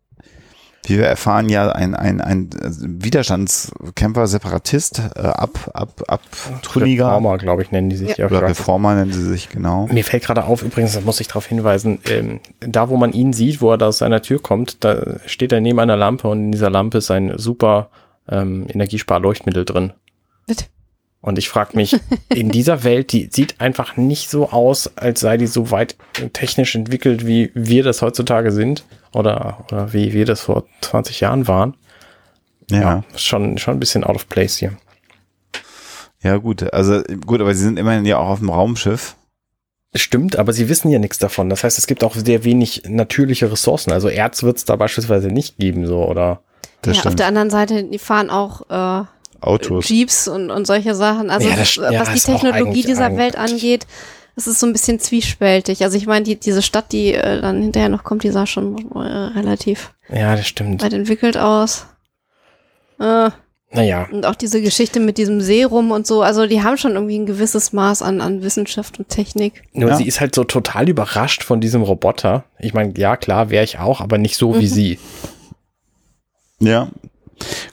wie 0.89 0.99
wir 0.99 1.07
erfahren, 1.07 1.49
ja 1.49 1.73
ein, 1.73 1.95
ein, 1.95 2.21
ein 2.21 2.51
Widerstandskämpfer, 2.53 4.27
Separatist, 4.27 5.01
äh, 5.15 5.21
ab, 5.21 5.71
ab, 5.73 6.03
ab, 6.07 6.21
Truniger. 6.63 7.07
Reformer, 7.09 7.39
glaube 7.39 7.63
ich, 7.63 7.71
nennen 7.71 7.91
die 7.91 7.97
sich. 7.97 8.17
Ja. 8.17 8.25
Ja, 8.25 8.27
Oder 8.27 8.43
Reformer 8.43 8.95
nennen 8.95 9.13
sie 9.13 9.25
sich, 9.25 9.49
genau. 9.49 9.87
Mir 9.91 10.05
fällt 10.05 10.25
gerade 10.25 10.45
auf, 10.45 10.63
übrigens, 10.63 10.95
da 10.95 11.01
muss 11.01 11.21
ich 11.21 11.29
darauf 11.29 11.47
hinweisen, 11.47 11.99
ähm, 12.09 12.41
da 12.61 12.89
wo 12.89 12.97
man 12.97 13.13
ihn 13.13 13.33
sieht, 13.33 13.61
wo 13.61 13.71
er 13.71 13.79
da 13.79 13.89
aus 13.89 13.99
seiner 13.99 14.23
Tür 14.23 14.41
kommt, 14.41 14.85
da 14.85 15.19
steht 15.27 15.53
er 15.53 15.61
neben 15.61 15.79
einer 15.79 15.97
Lampe 15.97 16.29
und 16.29 16.45
in 16.45 16.53
dieser 16.53 16.71
Lampe 16.71 16.99
ist 16.99 17.11
ein 17.11 17.39
super 17.39 17.91
ähm, 18.29 18.67
Energiespar-Leuchtmittel 18.69 19.65
drin. 19.65 19.93
Bitte. 20.47 20.67
Und 21.21 21.39
ich 21.39 21.49
frage 21.49 21.75
mich, 21.75 21.99
in 22.29 22.51
dieser 22.51 22.85
Welt, 22.85 23.13
die 23.13 23.31
sieht 23.33 23.61
einfach 23.61 23.97
nicht 23.97 24.29
so 24.29 24.51
aus, 24.51 24.93
als 24.97 25.21
sei 25.21 25.39
die 25.39 25.47
so 25.47 25.71
weit 25.71 25.97
technisch 26.35 26.75
entwickelt, 26.75 27.27
wie 27.27 27.51
wir 27.55 27.83
das 27.83 28.03
heutzutage 28.03 28.53
sind 28.53 28.85
oder, 29.15 29.65
oder 29.71 29.93
wie 29.93 30.13
wir 30.13 30.25
das 30.27 30.43
vor 30.43 30.65
20 30.83 31.21
Jahren 31.21 31.49
waren. 31.49 31.77
Ja. 32.71 32.81
Ja, 32.81 33.05
schon, 33.17 33.59
schon 33.59 33.75
ein 33.77 33.81
bisschen 33.81 34.05
out 34.05 34.17
of 34.17 34.29
place 34.29 34.57
hier. 34.57 34.73
Ja, 36.23 36.39
gut. 36.39 36.73
Also, 36.73 37.03
gut, 37.27 37.41
aber 37.41 37.55
sie 37.55 37.63
sind 37.65 37.79
immerhin 37.79 38.07
ja 38.07 38.17
auch 38.19 38.29
auf 38.29 38.39
dem 38.39 38.49
Raumschiff. 38.51 39.17
Stimmt, 39.95 40.37
aber 40.37 40.53
sie 40.53 40.69
wissen 40.69 40.91
ja 40.91 40.99
nichts 40.99 41.19
davon. 41.19 41.51
Das 41.51 41.63
heißt, 41.63 41.79
es 41.79 41.87
gibt 41.87 42.03
auch 42.03 42.15
sehr 42.17 42.43
wenig 42.43 42.83
natürliche 42.89 43.53
Ressourcen. 43.53 43.93
Also 43.93 44.09
Erz 44.09 44.43
wird 44.43 44.57
es 44.57 44.65
da 44.65 44.75
beispielsweise 44.77 45.29
nicht 45.29 45.59
geben, 45.59 45.87
so 45.87 46.05
oder. 46.05 46.41
Das 46.83 46.97
ja, 46.97 47.01
auf 47.01 47.01
stimmt. 47.03 47.19
der 47.21 47.27
anderen 47.29 47.51
Seite, 47.51 47.85
die 47.85 47.99
fahren 47.99 48.29
auch 48.31 48.63
äh, 48.71 49.05
Autos. 49.41 49.89
Jeeps 49.89 50.27
und, 50.27 50.51
und 50.51 50.67
solche 50.67 50.95
Sachen. 50.95 51.31
Also 51.31 51.49
Ja, 51.49 51.57
das- 51.57 51.79
was 51.79 51.93
ja, 51.93 52.05
die 52.15 52.21
Technologie 52.21 52.83
dieser 52.83 53.17
Welt 53.17 53.37
angeht, 53.37 53.87
das 54.35 54.47
ist 54.47 54.61
so 54.61 54.67
ein 54.67 54.73
bisschen 54.73 54.99
zwiespältig. 54.99 55.83
Also 55.85 55.97
ich 55.97 56.07
meine, 56.07 56.25
die, 56.25 56.37
diese 56.39 56.63
Stadt, 56.63 56.93
die 56.93 57.13
äh, 57.15 57.41
dann 57.41 57.63
hinterher 57.63 57.89
noch 57.89 58.05
kommt, 58.05 58.25
die 58.25 58.31
sah 58.31 58.47
schon 58.47 58.91
äh, 58.95 58.99
relativ 58.99 59.95
Ja, 60.09 60.35
das 60.37 60.47
stimmt. 60.47 60.83
weit 60.83 60.93
entwickelt 60.93 61.37
aus. 61.37 61.87
Äh, 62.99 63.31
Naja, 63.73 64.09
und 64.13 64.25
auch 64.27 64.35
diese 64.37 64.61
Geschichte 64.63 65.01
mit 65.01 65.19
diesem 65.19 65.41
Serum 65.41 65.91
und 65.91 66.07
so, 66.07 66.23
also 66.23 66.47
die 66.47 66.63
haben 66.63 66.77
schon 66.79 66.93
irgendwie 66.93 67.19
ein 67.19 67.27
gewisses 67.27 67.73
Maß 67.73 68.03
an, 68.03 68.21
an 68.21 68.43
Wissenschaft 68.43 68.99
und 68.99 69.09
Technik. 69.09 69.63
nur 69.73 69.91
Ja. 69.91 69.97
sie 69.97 70.07
ist 70.07 70.21
halt 70.21 70.35
so 70.35 70.45
total 70.45 70.89
überrascht 70.89 71.43
von 71.43 71.61
diesem 71.61 71.83
Roboter. 71.83 72.45
Ich 72.59 72.73
meine, 72.75 72.93
ja, 72.97 73.17
klar, 73.17 73.51
wäre 73.51 73.65
ich 73.65 73.79
auch, 73.79 74.01
aber 74.01 74.19
nicht 74.19 74.37
so 74.37 74.59
wie 74.61 74.69
sie. 74.69 74.99
Ja. 76.61 76.89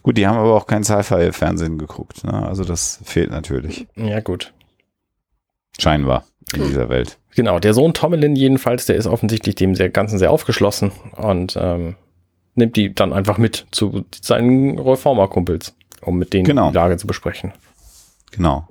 Gut, 0.01 0.18
die 0.18 0.26
haben 0.26 0.38
aber 0.39 0.55
auch 0.55 0.66
kein 0.66 0.84
Sci-Fi-Fernsehen 0.84 1.78
geguckt. 1.78 2.24
Ne? 2.24 2.34
Also 2.34 2.64
das 2.64 2.99
fehlt 3.03 3.30
natürlich. 3.30 3.88
Ja, 3.95 4.20
gut. 4.22 4.53
Scheinbar 5.80 6.26
in 6.54 6.64
dieser 6.68 6.89
Welt. 6.89 7.18
Genau, 7.36 7.60
der 7.60 7.74
Sohn 7.74 7.93
Tommelin 7.93 8.36
jedenfalls, 8.36 8.86
der 8.86 8.95
ist 8.95 9.08
offensichtlich 9.08 9.56
dem 9.56 9.76
sehr, 9.76 9.89
Ganzen 9.89 10.20
sehr 10.20 10.32
aufgeschlossen 10.32 10.91
und 11.16 11.58
ähm, 11.60 11.95
nimmt 12.56 12.76
die 12.76 12.93
dann 12.93 13.14
einfach 13.14 13.38
mit 13.38 13.68
zu 13.72 14.06
seinen 14.22 14.78
Reformer-Kumpels, 14.80 15.74
um 16.02 16.18
mit 16.18 16.34
denen 16.34 16.45
Genau. 16.45 16.70
die 16.70 16.76
Lage 16.76 16.97
zu 16.97 17.08
besprechen. 17.08 17.54
Genau. 18.32 18.68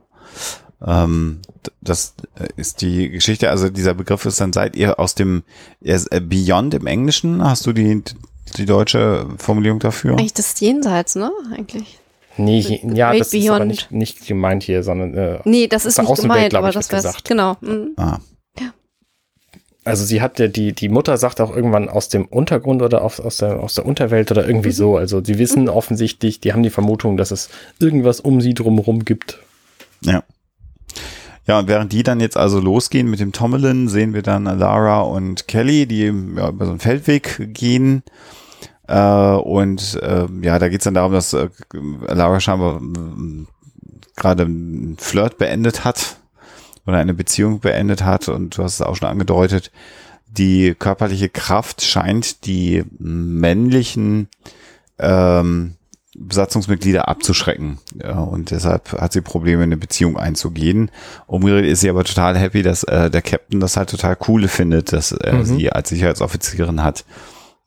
Ähm, 0.85 1.41
das 1.81 2.15
äh, 2.39 2.49
ist 2.57 2.81
die 2.83 3.11
Geschichte, 3.11 3.51
also 3.51 3.69
dieser 3.69 3.95
Begriff 3.95 4.25
ist 4.25 4.41
dann, 4.41 4.53
seid 4.53 4.77
ihr 4.77 4.99
aus 4.99 5.15
dem 5.15 5.43
äh, 5.83 5.99
Beyond 6.21 6.75
im 6.75 6.87
Englischen, 6.87 7.45
hast 7.45 7.67
du 7.67 7.73
die, 7.73 8.03
die 8.57 8.67
deutsche 8.67 9.27
Formulierung 9.39 9.79
dafür? 9.79 10.13
Eigentlich 10.13 10.35
das 10.35 10.59
Jenseits, 10.59 11.17
ne? 11.17 11.31
Eigentlich. 11.55 12.00
Nee, 12.37 12.81
ja, 12.95 13.11
Great 13.11 13.21
das 13.21 13.35
ist 13.35 13.49
aber 13.49 13.59
Beyond. 13.59 13.69
nicht, 13.71 13.93
nicht 13.93 14.27
gemeint 14.27 14.63
hier, 14.63 14.83
sondern 14.83 15.15
äh, 15.15 15.39
Nee, 15.45 15.67
das 15.67 15.85
ist 15.85 15.99
nicht 15.99 16.15
gemeint, 16.17 16.55
aber 16.55 16.69
ich, 16.69 16.75
das 16.75 16.91
wäre 16.91 17.03
gesagt. 17.03 17.29
genau. 17.29 17.57
mhm. 17.61 17.91
Ah, 17.97 18.19
Also 19.85 20.05
sie 20.05 20.21
hat 20.21 20.39
ja 20.39 20.47
die, 20.47 20.73
die 20.73 20.89
Mutter 20.89 21.17
sagt 21.17 21.41
auch 21.41 21.55
irgendwann 21.55 21.89
aus 21.89 22.09
dem 22.09 22.27
Untergrund 22.27 22.83
oder 22.83 23.03
aus, 23.03 23.19
aus, 23.19 23.39
der, 23.39 23.61
aus 23.61 23.75
der 23.75 23.87
Unterwelt 23.87 24.31
oder 24.31 24.47
irgendwie 24.47 24.71
so. 24.73 24.97
Also 24.97 25.23
sie 25.25 25.39
wissen 25.39 25.69
offensichtlich, 25.69 26.41
die 26.41 26.53
haben 26.53 26.63
die 26.63 26.71
Vermutung, 26.71 27.17
dass 27.17 27.31
es 27.31 27.49
irgendwas 27.81 28.21
um 28.21 28.41
sie 28.41 28.55
drumherum 28.55 29.05
gibt. 29.05 29.39
ja. 30.03 30.23
Ja, 31.47 31.59
und 31.59 31.67
während 31.69 31.91
die 31.93 32.05
dann 32.05 32.21
jetzt 32.21 32.37
also 32.37 32.61
losgehen 32.61 33.11
mit 33.11 33.19
dem 33.19 33.33
Tommelin, 33.33 33.89
sehen 33.89 34.15
wir 34.15 34.23
dann 34.23 34.45
Lara 34.45 35.01
und 35.01 35.49
Kelly, 35.49 35.87
die 35.87 36.05
ja, 36.05 36.51
über 36.51 36.65
so 36.65 36.71
einen 36.71 36.79
Feldweg 36.79 37.53
gehen. 37.55 38.05
Äh, 38.91 39.37
und 39.37 39.99
äh, 40.03 40.27
ja, 40.43 40.59
da 40.59 40.69
geht's 40.69 40.85
dann 40.85 40.95
darum, 40.95 41.13
dass 41.13 41.33
äh, 41.33 41.49
Lara 42.09 42.41
scheinbar 42.41 42.81
äh, 42.81 43.47
gerade 44.17 44.45
einen 44.45 44.97
Flirt 44.99 45.39
beendet 45.39 45.85
hat 45.85 46.17
oder 46.87 46.99
eine 46.99 47.15
Beziehung 47.15 47.61
beendet 47.61 48.05
hat. 48.05 48.29
Und 48.29 48.59
du 48.59 48.65
hast 48.65 48.75
es 48.75 48.83
auch 48.83 48.97
schon 48.97 49.09
angedeutet, 49.09 49.71
die 50.27 50.75
körperliche 50.77 51.29
Kraft 51.29 51.83
scheint 51.83 52.47
die 52.47 52.85
männlichen 52.99 54.29
ähm, 54.99 55.75
Besatzungsmitglieder 56.17 57.09
abzuschrecken. 57.09 57.79
Ja, 58.03 58.19
und 58.19 58.51
deshalb 58.51 58.93
hat 58.93 59.13
sie 59.13 59.21
Probleme, 59.21 59.63
eine 59.63 59.77
Beziehung 59.77 60.17
einzugehen. 60.19 60.91
Umgekehrt 61.29 61.65
ist 61.65 61.81
sie 61.81 61.91
aber 61.91 62.03
total 62.03 62.37
happy, 62.37 62.63
dass 62.63 62.83
äh, 62.85 63.09
der 63.09 63.23
Captain 63.23 63.61
das 63.61 63.77
halt 63.77 63.91
total 63.91 64.17
cool 64.27 64.49
findet, 64.49 64.93
dass 64.93 65.13
er 65.13 65.35
Mhm. 65.35 65.45
sie 65.45 65.71
als 65.73 65.91
Sicherheitsoffizierin 65.91 66.83
hat. 66.83 67.05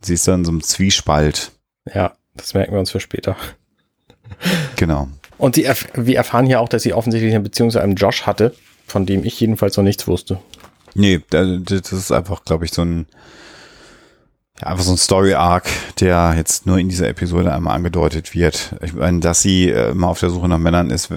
Sie 0.03 0.13
ist 0.13 0.27
dann 0.27 0.41
in 0.41 0.45
so 0.45 0.51
einem 0.51 0.61
Zwiespalt. 0.63 1.51
Ja, 1.93 2.13
das 2.35 2.53
merken 2.53 2.73
wir 2.73 2.79
uns 2.79 2.91
für 2.91 2.99
später. 2.99 3.35
Genau. 4.75 5.07
Und 5.37 5.55
sie 5.55 5.63
erf 5.63 5.87
wir 5.93 6.15
erfahren 6.17 6.45
hier 6.45 6.59
auch, 6.59 6.69
dass 6.69 6.83
sie 6.83 6.93
offensichtlich 6.93 7.33
eine 7.33 7.43
Beziehung 7.43 7.71
zu 7.71 7.79
einem 7.79 7.95
Josh 7.95 8.23
hatte, 8.23 8.53
von 8.87 9.05
dem 9.05 9.23
ich 9.25 9.39
jedenfalls 9.39 9.77
noch 9.77 9.83
nichts 9.83 10.07
wusste. 10.07 10.39
Nee, 10.95 11.21
da- 11.29 11.57
das 11.57 11.91
ist 11.91 12.11
einfach, 12.11 12.45
glaube 12.45 12.65
ich, 12.65 12.71
so 12.71 12.83
ein 12.83 13.07
ja, 13.07 13.07
einfach 14.65 14.83
so 14.83 14.91
ein 14.91 14.97
Story-Arc, 14.97 15.65
der 15.99 16.33
jetzt 16.35 16.65
nur 16.65 16.77
in 16.77 16.89
dieser 16.89 17.07
Episode 17.07 17.53
einmal 17.53 17.75
angedeutet 17.75 18.33
wird. 18.33 18.75
Ich 18.81 18.93
meine, 18.93 19.19
dass 19.19 19.41
sie 19.41 19.69
äh, 19.69 19.91
immer 19.91 20.07
auf 20.07 20.19
der 20.19 20.29
Suche 20.29 20.47
nach 20.47 20.57
Männern 20.57 20.89
ist, 20.89 21.09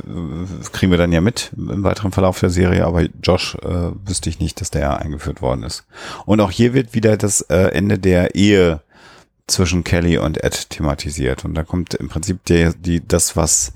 kriegen 0.72 0.90
wir 0.90 0.98
dann 0.98 1.12
ja 1.12 1.20
mit 1.20 1.52
im 1.56 1.82
weiteren 1.84 2.12
Verlauf 2.12 2.40
der 2.40 2.50
Serie, 2.50 2.84
aber 2.84 3.06
Josh 3.22 3.56
äh, 3.62 3.90
wüsste 4.04 4.30
ich 4.30 4.40
nicht, 4.40 4.60
dass 4.60 4.70
der 4.70 4.98
eingeführt 4.98 5.42
worden 5.42 5.62
ist. 5.62 5.84
Und 6.24 6.40
auch 6.40 6.50
hier 6.50 6.74
wird 6.74 6.94
wieder 6.94 7.16
das 7.16 7.42
äh, 7.42 7.68
Ende 7.72 7.98
der 7.98 8.34
Ehe 8.34 8.80
zwischen 9.46 9.84
Kelly 9.84 10.18
und 10.18 10.42
Ed 10.42 10.70
thematisiert. 10.70 11.44
Und 11.44 11.54
da 11.54 11.62
kommt 11.62 11.94
im 11.94 12.08
Prinzip 12.08 12.44
der, 12.46 12.72
die, 12.72 13.06
das, 13.06 13.36
was 13.36 13.72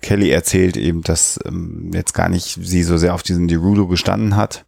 Kelly 0.00 0.30
erzählt, 0.30 0.76
eben, 0.76 1.02
dass 1.02 1.38
ähm, 1.44 1.90
jetzt 1.92 2.14
gar 2.14 2.28
nicht 2.28 2.58
sie 2.62 2.82
so 2.82 2.96
sehr 2.96 3.14
auf 3.14 3.22
diesen 3.22 3.48
Derulo 3.48 3.86
gestanden 3.86 4.36
hat, 4.36 4.64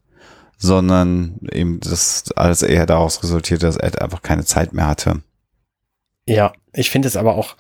sondern 0.59 1.39
eben 1.53 1.81
das 1.81 2.25
alles 2.35 2.63
eher 2.63 2.87
daraus 2.87 3.23
resultiert, 3.23 3.63
dass 3.63 3.77
Ed 3.77 4.01
einfach 4.01 4.23
keine 4.23 4.45
Zeit 4.45 4.73
mehr 4.73 4.87
hatte. 4.87 5.23
Ja, 6.27 6.53
ich 6.73 6.91
finde 6.91 7.09
es 7.09 7.17
aber 7.17 7.37
auch, 7.37 7.57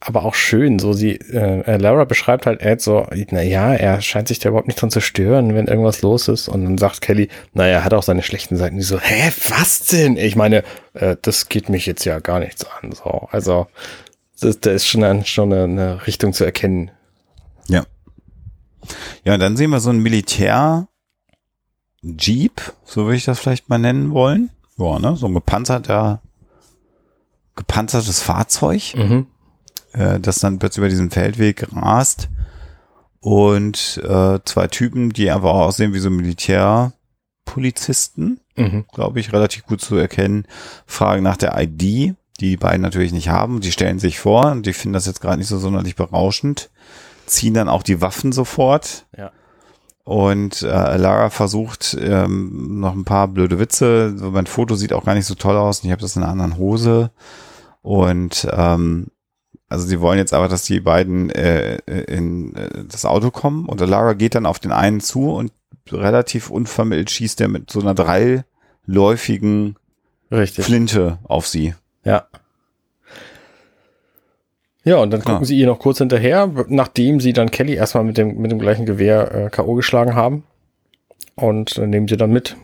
aber 0.00 0.24
auch 0.24 0.34
schön, 0.34 0.78
so 0.78 0.92
sie, 0.92 1.16
äh, 1.16 1.76
Lara 1.78 2.04
beschreibt 2.04 2.46
halt 2.46 2.60
Ed 2.60 2.80
so, 2.80 3.06
naja, 3.30 3.72
er 3.74 4.00
scheint 4.02 4.28
sich 4.28 4.38
da 4.38 4.50
überhaupt 4.50 4.68
nicht 4.68 4.80
dran 4.80 4.90
zu 4.90 5.00
stören, 5.00 5.54
wenn 5.54 5.66
irgendwas 5.66 6.02
los 6.02 6.28
ist. 6.28 6.48
Und 6.48 6.64
dann 6.64 6.78
sagt 6.78 7.00
Kelly, 7.00 7.28
naja, 7.54 7.78
er 7.78 7.84
hat 7.84 7.94
auch 7.94 8.02
seine 8.02 8.22
schlechten 8.22 8.56
Seiten. 8.56 8.76
Die 8.76 8.82
so, 8.82 9.00
hä, 9.00 9.32
was 9.48 9.86
denn? 9.86 10.16
Ich 10.16 10.36
meine, 10.36 10.62
äh, 10.92 11.16
das 11.22 11.48
geht 11.48 11.70
mich 11.70 11.86
jetzt 11.86 12.04
ja 12.04 12.18
gar 12.20 12.38
nichts 12.38 12.66
an. 12.66 12.92
So, 12.92 13.28
also, 13.30 13.66
das, 14.40 14.60
da 14.60 14.70
ist 14.72 14.86
schon, 14.86 15.02
ein, 15.04 15.24
schon 15.24 15.52
eine, 15.52 15.64
eine 15.64 16.06
Richtung 16.06 16.34
zu 16.34 16.44
erkennen. 16.44 16.90
Ja. 17.68 17.84
Ja, 19.24 19.34
und 19.34 19.40
dann 19.40 19.56
sehen 19.56 19.70
wir 19.70 19.80
so 19.80 19.88
ein 19.90 20.00
Militär 20.00 20.88
Jeep, 22.18 22.72
so 22.84 23.04
würde 23.04 23.16
ich 23.16 23.24
das 23.24 23.38
vielleicht 23.40 23.68
mal 23.68 23.78
nennen 23.78 24.12
wollen. 24.12 24.50
Ja, 24.76 24.98
ne? 24.98 25.16
So 25.16 25.26
ein 25.26 25.34
gepanzerter, 25.34 26.20
gepanzertes 27.56 28.20
Fahrzeug. 28.20 28.94
Mhm. 28.96 29.26
äh, 29.92 30.18
das 30.20 30.40
dann 30.40 30.58
plötzlich 30.58 30.78
über 30.78 30.88
diesen 30.88 31.10
Feldweg 31.10 31.66
rast 31.74 32.28
und 33.20 34.00
äh, 34.04 34.38
zwei 34.44 34.66
Typen, 34.66 35.10
die 35.10 35.30
einfach 35.30 35.50
auch 35.50 35.66
aussehen 35.66 35.94
wie 35.94 36.00
so 36.00 36.10
Militärpolizisten, 36.10 38.40
Mhm. 38.56 38.84
glaube 38.92 39.20
ich, 39.20 39.32
relativ 39.32 39.64
gut 39.66 39.80
zu 39.80 39.96
erkennen, 39.96 40.46
fragen 40.86 41.22
nach 41.22 41.36
der 41.36 41.56
ID, 41.60 41.80
die 41.80 42.14
die 42.40 42.56
beiden 42.56 42.82
natürlich 42.82 43.12
nicht 43.12 43.28
haben. 43.28 43.60
Die 43.60 43.72
stellen 43.72 43.98
sich 43.98 44.18
vor 44.18 44.50
und 44.50 44.66
die 44.66 44.72
finden 44.72 44.94
das 44.94 45.06
jetzt 45.06 45.20
gerade 45.20 45.38
nicht 45.38 45.48
so 45.48 45.58
sonderlich 45.58 45.94
berauschend, 45.96 46.70
ziehen 47.26 47.54
dann 47.54 47.68
auch 47.68 47.82
die 47.84 48.00
Waffen 48.00 48.32
sofort. 48.32 49.06
Ja. 49.16 49.30
Und 50.04 50.62
äh, 50.62 50.96
Lara 50.96 51.30
versucht 51.30 51.96
ähm, 51.98 52.80
noch 52.80 52.92
ein 52.94 53.04
paar 53.04 53.26
blöde 53.26 53.58
Witze. 53.58 54.14
Mein 54.18 54.46
Foto 54.46 54.74
sieht 54.74 54.92
auch 54.92 55.04
gar 55.04 55.14
nicht 55.14 55.24
so 55.26 55.34
toll 55.34 55.56
aus 55.56 55.80
und 55.80 55.86
ich 55.86 55.92
habe 55.92 56.02
das 56.02 56.14
in 56.16 56.22
einer 56.22 56.32
anderen 56.32 56.58
Hose. 56.58 57.10
Und 57.80 58.46
ähm, 58.52 59.08
also 59.68 59.86
sie 59.86 60.00
wollen 60.00 60.18
jetzt 60.18 60.34
aber, 60.34 60.48
dass 60.48 60.64
die 60.64 60.80
beiden 60.80 61.30
äh, 61.30 61.76
in 61.86 62.54
äh, 62.54 62.84
das 62.86 63.06
Auto 63.06 63.30
kommen 63.30 63.66
und 63.66 63.80
Lara 63.80 64.12
geht 64.12 64.34
dann 64.34 64.46
auf 64.46 64.58
den 64.58 64.72
einen 64.72 65.00
zu 65.00 65.32
und 65.32 65.52
relativ 65.90 66.50
unvermittelt 66.50 67.10
schießt 67.10 67.40
er 67.40 67.48
mit 67.48 67.70
so 67.70 67.80
einer 67.80 67.94
dreiläufigen 67.94 69.76
Richtig. 70.30 70.66
Flinte 70.66 71.18
auf 71.24 71.46
sie. 71.46 71.74
Ja. 72.04 72.26
Ja, 74.84 74.96
und 74.98 75.10
dann 75.10 75.20
Ja. 75.20 75.24
gucken 75.26 75.44
sie 75.46 75.58
ihr 75.58 75.66
noch 75.66 75.78
kurz 75.78 75.98
hinterher, 75.98 76.50
nachdem 76.68 77.20
sie 77.20 77.32
dann 77.32 77.50
Kelly 77.50 77.74
erstmal 77.74 78.04
mit 78.04 78.18
dem, 78.18 78.36
mit 78.40 78.50
dem 78.50 78.58
gleichen 78.58 78.84
Gewehr 78.86 79.32
äh, 79.34 79.50
K.O. 79.50 79.74
geschlagen 79.74 80.14
haben. 80.14 80.44
Und 81.36 81.78
äh, 81.78 81.86
nehmen 81.86 82.06
sie 82.06 82.16
dann 82.16 82.30
mit. 82.32 82.56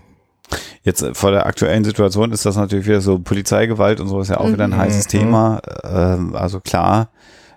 Jetzt 0.82 1.02
äh, 1.02 1.14
vor 1.14 1.30
der 1.30 1.46
aktuellen 1.46 1.82
Situation 1.84 2.30
ist 2.32 2.44
das 2.46 2.56
natürlich 2.56 2.86
wieder 2.86 3.00
so 3.00 3.18
Polizeigewalt 3.18 4.00
und 4.00 4.08
so 4.08 4.20
ist 4.20 4.28
ja 4.28 4.38
auch 4.38 4.52
wieder 4.52 4.64
ein 4.64 4.70
Mhm. 4.70 4.76
heißes 4.76 5.06
Mhm. 5.06 5.10
Thema. 5.10 5.62
Ähm, 5.82 6.36
also 6.36 6.60
klar 6.60 7.08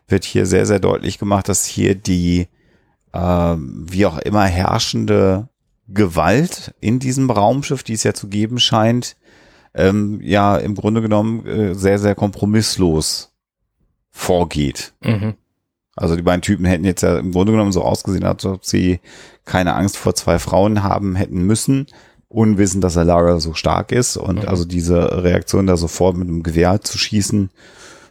wird 0.08 0.24
hier 0.24 0.46
sehr, 0.46 0.66
sehr 0.66 0.80
deutlich 0.80 1.20
gemacht, 1.20 1.50
dass 1.50 1.66
hier 1.66 1.96
die 1.96 2.48
ähm, 3.14 3.86
wie 3.90 4.06
auch 4.06 4.18
immer 4.20 4.46
herrschende 4.46 5.50
Gewalt 5.88 6.74
in 6.80 7.00
diesem 7.00 7.30
Raumschiff, 7.30 7.84
die 7.84 7.94
es 7.94 8.04
ja 8.04 8.14
zu 8.14 8.28
geben 8.28 8.58
scheint, 8.60 9.16
ähm, 9.76 10.20
ja 10.24 10.58
im 10.58 10.74
Grunde 10.76 11.02
genommen 11.02 11.46
äh, 11.46 11.76
sehr, 11.76 12.00
sehr 12.00 12.16
kompromisslos 12.16 13.33
vorgeht. 14.14 14.94
Mhm. 15.02 15.34
Also 15.96 16.16
die 16.16 16.22
beiden 16.22 16.42
Typen 16.42 16.66
hätten 16.66 16.86
jetzt 16.86 17.02
ja 17.02 17.18
im 17.20 17.32
Grunde 17.34 17.52
genommen 17.52 17.72
so 17.72 17.84
ausgesehen, 17.84 18.24
als 18.24 18.46
ob 18.46 18.64
sie 18.66 19.00
keine 19.46 19.76
Angst 19.76 19.98
vor 19.98 20.16
zwei 20.16 20.40
Frauen 20.40 20.84
haben 20.84 21.16
hätten 21.16 21.44
müssen, 21.44 21.88
unwissend, 22.30 22.84
dass 22.84 22.98
Alara 22.98 23.40
so 23.40 23.54
stark 23.54 23.92
ist. 23.92 24.18
Und 24.18 24.44
Mhm. 24.44 24.48
also 24.50 24.66
diese 24.66 25.24
Reaktion 25.24 25.68
da 25.68 25.78
sofort 25.78 26.16
mit 26.18 26.28
einem 26.28 26.42
Gewehr 26.42 26.82
zu 26.82 26.98
schießen, 26.98 27.50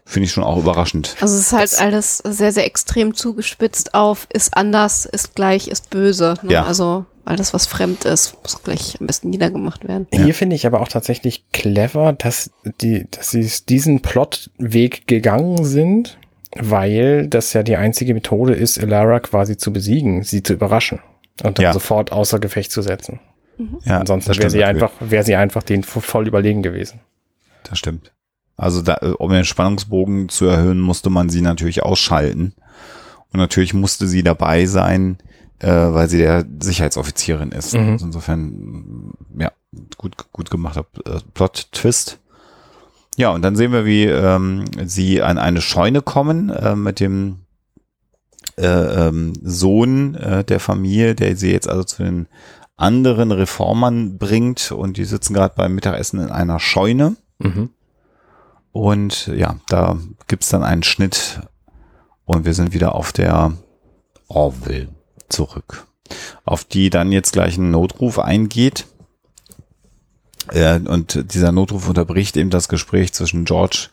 finde 0.05 0.24
ich 0.26 0.32
schon 0.32 0.44
auch 0.44 0.59
überraschend. 0.59 1.16
Also 1.20 1.34
es 1.34 1.40
ist 1.42 1.53
halt 1.53 1.72
Das- 1.72 1.78
alles 1.78 2.18
sehr, 2.18 2.53
sehr 2.53 2.66
extrem 2.66 3.14
zugespitzt 3.14 3.94
auf, 3.94 4.26
ist 4.32 4.57
anders, 4.57 5.07
ist 5.07 5.34
gleich, 5.34 5.68
ist 5.68 5.90
böse. 5.90 6.34
Ne? 6.42 6.53
Ja. 6.53 6.64
Also 6.64 7.05
alles, 7.24 7.54
was 7.54 7.66
fremd 7.66 8.04
ist, 8.04 8.36
muss 8.42 8.62
gleich 8.62 8.96
am 9.00 9.06
besten 9.06 9.30
niedergemacht 9.30 9.86
werden. 9.86 10.06
Hier 10.12 10.34
finde 10.34 10.56
ich 10.56 10.66
aber 10.66 10.80
auch 10.80 10.88
tatsächlich 10.88 11.44
clever, 11.52 12.12
dass 12.12 12.50
die, 12.80 13.06
dass 13.10 13.30
sie 13.30 13.48
diesen 13.68 14.00
Plotweg 14.00 15.06
gegangen 15.06 15.64
sind, 15.64 16.18
weil 16.58 17.28
das 17.28 17.52
ja 17.52 17.62
die 17.62 17.76
einzige 17.76 18.14
Methode 18.14 18.54
ist, 18.54 18.76
Elara 18.76 19.20
quasi 19.20 19.56
zu 19.56 19.72
besiegen, 19.72 20.22
sie 20.24 20.42
zu 20.42 20.52
überraschen 20.52 21.00
und 21.44 21.58
dann 21.58 21.64
Ja. 21.64 21.72
sofort 21.72 22.12
außer 22.12 22.38
Gefecht 22.40 22.72
zu 22.72 22.82
setzen. 22.82 23.20
Ja, 23.84 24.00
Ansonsten 24.00 24.30
das 24.30 24.38
wäre 24.38 24.50
sie 24.50 24.58
natürlich. 24.58 24.82
einfach, 24.82 24.92
wäre 25.00 25.24
sie 25.24 25.36
einfach 25.36 25.62
den 25.62 25.84
voll 25.84 26.26
überlegen 26.26 26.62
gewesen. 26.62 27.00
Das 27.64 27.78
stimmt. 27.78 28.12
Also 28.56 28.82
da, 28.82 28.98
äh, 29.02 29.06
um 29.18 29.30
den 29.30 29.44
Spannungsbogen 29.44 30.28
zu 30.28 30.46
erhöhen, 30.46 30.80
musste 30.80 31.10
man 31.10 31.28
sie 31.28 31.42
natürlich 31.42 31.82
ausschalten. 31.82 32.54
Und 33.32 33.38
natürlich 33.38 33.72
musste 33.72 34.08
sie 34.08 34.22
dabei 34.22 34.66
sein, 34.66 35.18
äh, 35.62 35.94
weil 35.94 36.08
sie 36.08 36.18
der 36.18 36.44
Sicherheitsoffizierin 36.60 37.52
ist. 37.52 37.74
Mhm. 37.74 37.92
Also 37.92 38.06
insofern, 38.06 39.12
ja, 39.38 39.52
gut, 39.96 40.16
gut 40.32 40.50
gemachter 40.50 40.84
äh, 41.06 41.20
Plot-Twist. 41.34 42.18
Ja, 43.16 43.30
und 43.30 43.42
dann 43.42 43.56
sehen 43.56 43.72
wir, 43.72 43.84
wie 43.84 44.04
ähm, 44.04 44.64
sie 44.84 45.22
an 45.22 45.38
eine 45.38 45.60
Scheune 45.60 46.02
kommen 46.02 46.50
äh, 46.50 46.74
mit 46.74 46.98
dem 46.98 47.40
äh, 48.56 48.66
ähm, 48.66 49.34
Sohn 49.42 50.14
äh, 50.14 50.44
der 50.44 50.60
Familie, 50.60 51.14
der 51.14 51.36
sie 51.36 51.52
jetzt 51.52 51.68
also 51.68 51.84
zu 51.84 52.02
den 52.02 52.26
anderen 52.76 53.30
Reformern 53.30 54.18
bringt 54.18 54.72
und 54.72 54.96
die 54.96 55.04
sitzen 55.04 55.34
gerade 55.34 55.54
beim 55.56 55.74
Mittagessen 55.74 56.20
in 56.20 56.30
einer 56.30 56.58
Scheune. 56.58 57.16
Mhm. 57.38 57.70
Und 58.72 59.26
ja, 59.28 59.56
da 59.68 59.98
gibt's 60.26 60.48
dann 60.48 60.64
einen 60.64 60.82
Schnitt 60.82 61.40
und 62.24 62.46
wir 62.46 62.54
sind 62.54 62.72
wieder 62.72 62.94
auf 62.94 63.12
der 63.12 63.52
Orville 64.26 64.88
zurück, 65.33 65.87
auf 66.45 66.64
die 66.64 66.91
dann 66.91 67.12
jetzt 67.12 67.33
gleich 67.33 67.57
ein 67.59 67.70
Notruf 67.70 68.18
eingeht. 68.18 68.87
Äh, 70.53 70.80
und 70.80 71.33
dieser 71.35 71.53
Notruf 71.53 71.89
unterbricht 71.89 72.37
eben 72.37 72.51
das 72.51 72.68
Gespräch 72.68 73.12
zwischen 73.12 73.45
George 73.45 73.89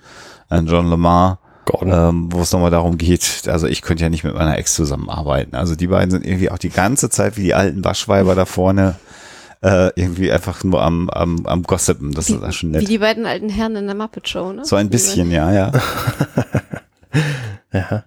und 0.50 0.68
John 0.70 0.90
Lamar, 0.90 1.40
ähm, 1.82 2.32
wo 2.32 2.42
es 2.42 2.52
nochmal 2.52 2.72
darum 2.72 2.98
geht, 2.98 3.44
also 3.48 3.68
ich 3.68 3.82
könnte 3.82 4.04
ja 4.04 4.10
nicht 4.10 4.24
mit 4.24 4.34
meiner 4.34 4.58
Ex 4.58 4.74
zusammenarbeiten. 4.74 5.56
Also 5.56 5.76
die 5.76 5.88
beiden 5.88 6.12
sind 6.12 6.26
irgendwie 6.26 6.50
auch 6.50 6.58
die 6.58 6.70
ganze 6.70 7.10
Zeit 7.10 7.38
wie 7.38 7.44
die 7.44 7.54
alten 7.54 7.84
Waschweiber 7.84 8.34
da 8.36 8.46
vorne 8.46 8.96
äh, 9.62 9.92
irgendwie 9.96 10.32
einfach 10.32 10.64
nur 10.64 10.82
am, 10.82 11.10
am, 11.10 11.46
am 11.46 11.64
Gossipen. 11.64 12.14
Das 12.14 12.30
ist 12.30 12.56
schon 12.56 12.70
Wie 12.74 12.78
nett. 12.78 12.90
die 12.90 12.98
beiden 12.98 13.26
alten 13.26 13.50
Herren 13.50 13.76
in 13.76 13.86
der 13.86 13.96
Muppet 13.96 14.28
Show, 14.28 14.54
ne? 14.54 14.66
So 14.66 14.76
ein 14.76 14.90
bisschen, 14.90 15.32
ja, 15.32 15.52
ja. 15.52 15.72
ja. 17.74 18.04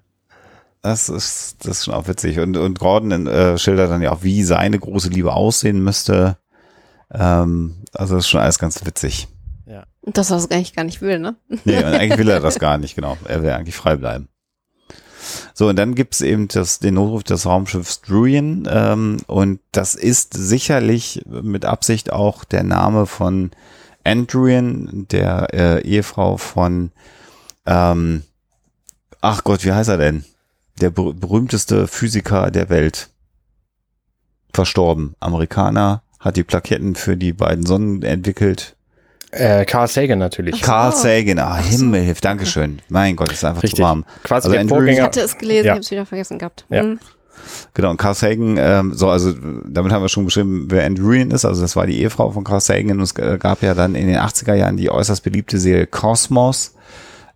Das 0.83 1.09
ist, 1.09 1.57
das 1.61 1.79
ist 1.79 1.85
schon 1.85 1.95
auch 1.95 2.09
witzig. 2.09 2.41
Und, 2.41 2.57
und 2.57 2.79
Gordon 2.79 3.27
äh, 3.27 3.57
schildert 3.57 3.91
dann 3.91 4.03
ja 4.03 4.13
auch, 4.13 4.23
wie 4.23 4.43
seine 4.43 4.79
große 4.79 5.09
Liebe 5.11 5.33
aussehen 5.33 5.83
müsste. 5.83 6.39
Ähm, 7.13 7.85
also 7.95 8.17
das 8.17 8.25
ist 8.25 8.31
schon 8.31 8.41
alles 8.41 8.59
ganz 8.59 8.85
witzig. 8.85 9.29
Und 10.03 10.19
das, 10.19 10.31
was 10.31 10.47
er 10.47 10.57
eigentlich 10.57 10.75
gar 10.75 10.85
nicht 10.85 11.01
will, 11.01 11.19
ne? 11.19 11.37
Nee, 11.65 11.79
und 11.79 11.85
eigentlich 11.95 12.19
will 12.19 12.29
er 12.29 12.41
das 12.41 12.59
gar 12.59 12.77
nicht, 12.77 12.97
genau. 12.97 13.17
Er 13.25 13.43
will 13.43 13.51
eigentlich 13.51 13.77
frei 13.77 13.97
bleiben. 13.97 14.29
So, 15.55 15.69
und 15.69 15.77
dann 15.77 15.95
gibt's 15.95 16.21
eben 16.21 16.49
das, 16.49 16.81
den 16.81 16.95
Notruf 16.95 17.23
des 17.23 17.47
Raumschiffs 17.47 18.03
Druyan. 18.03 18.69
Ähm, 18.69 19.19
und 19.29 19.61
das 19.71 19.95
ist 19.95 20.35
sicherlich 20.35 21.23
mit 21.27 21.65
Absicht 21.65 22.13
auch 22.13 22.43
der 22.45 22.65
Name 22.65 23.07
von 23.07 23.53
Andrian, 24.03 25.07
der 25.11 25.49
äh, 25.55 25.83
Ehefrau 25.83 26.37
von, 26.37 26.91
ähm, 27.65 28.25
ach 29.21 29.45
Gott, 29.45 29.65
wie 29.65 29.73
heißt 29.73 29.91
er 29.91 29.99
denn? 29.99 30.25
Der 30.81 30.91
ber 30.91 31.13
berühmteste 31.15 31.87
Physiker 31.87 32.51
der 32.51 32.69
Welt. 32.71 33.09
Verstorben. 34.55 35.15
Amerikaner, 35.21 36.03
hat 36.21 36.37
die 36.37 36.45
Plaketten 36.45 36.95
für 36.95 37.17
die 37.17 37.33
beiden 37.33 37.65
Sonnen 37.67 38.03
entwickelt. 38.03 38.77
Äh, 39.31 39.65
Carl 39.65 39.89
Sagan 39.89 40.19
natürlich. 40.19 40.57
Ach 40.61 40.67
Carl. 40.67 40.93
Sagan, 40.93 41.39
ah, 41.39 41.57
Ach. 41.59 41.65
Himmel 41.65 42.03
hilft, 42.03 42.25
Dankeschön. 42.25 42.81
Mein 42.91 43.17
Gott, 43.17 43.33
ist 43.33 43.45
einfach 43.45 43.63
Richtig. 43.63 43.79
zu 43.79 43.83
warm. 43.83 44.05
Quasi 44.25 44.47
Also 44.47 44.51
der 44.51 44.61
Andrew- 44.61 44.75
Ich 44.77 44.79
Vorgänger. 44.81 45.03
hatte 45.05 45.21
es 45.23 45.39
gelesen, 45.39 45.65
Ja. 45.67 45.73
ich 45.73 45.77
habe 45.77 45.81
es 45.81 45.91
wieder 45.91 46.07
vergessen 46.07 46.39
gehabt. 46.39 46.67
Ja. 46.69 46.83
Mhm. 46.83 46.99
Genau, 47.75 47.91
und 47.91 47.97
Carl 47.97 48.15
Sagan, 48.15 48.57
ähm, 48.59 48.93
so, 48.95 49.09
also 49.09 49.33
damit 49.67 49.91
haben 49.91 50.03
wir 50.03 50.11
schon 50.11 50.27
beschrieben, 50.27 50.67
wer 50.69 50.85
Andrew 50.85 51.13
ist. 51.13 51.45
Also 51.47 51.63
das 51.63 51.75
war 51.77 51.87
die 51.87 51.99
Ehefrau 52.01 52.31
von 52.31 52.45
Carl 52.45 52.61
Sagan. 52.61 52.99
Und 52.99 53.03
es 53.05 53.13
äh, 53.17 53.39
gab 53.41 53.63
ja 53.63 53.73
dann 53.75 53.95
in 53.95 54.07
den 54.07 54.19
80er 54.19 54.55
Jahren 54.55 54.77
die 54.77 54.91
äußerst 54.91 55.23
beliebte 55.25 55.59
Serie 55.59 55.87
Cosmos. 55.87 56.75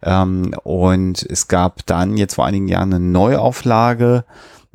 Ähm, 0.02 0.54
und 0.62 1.22
es 1.22 1.48
gab 1.48 1.84
dann 1.86 2.16
jetzt 2.16 2.34
vor 2.34 2.46
einigen 2.46 2.68
Jahren 2.68 2.92
eine 2.94 3.04
Neuauflage 3.04 4.24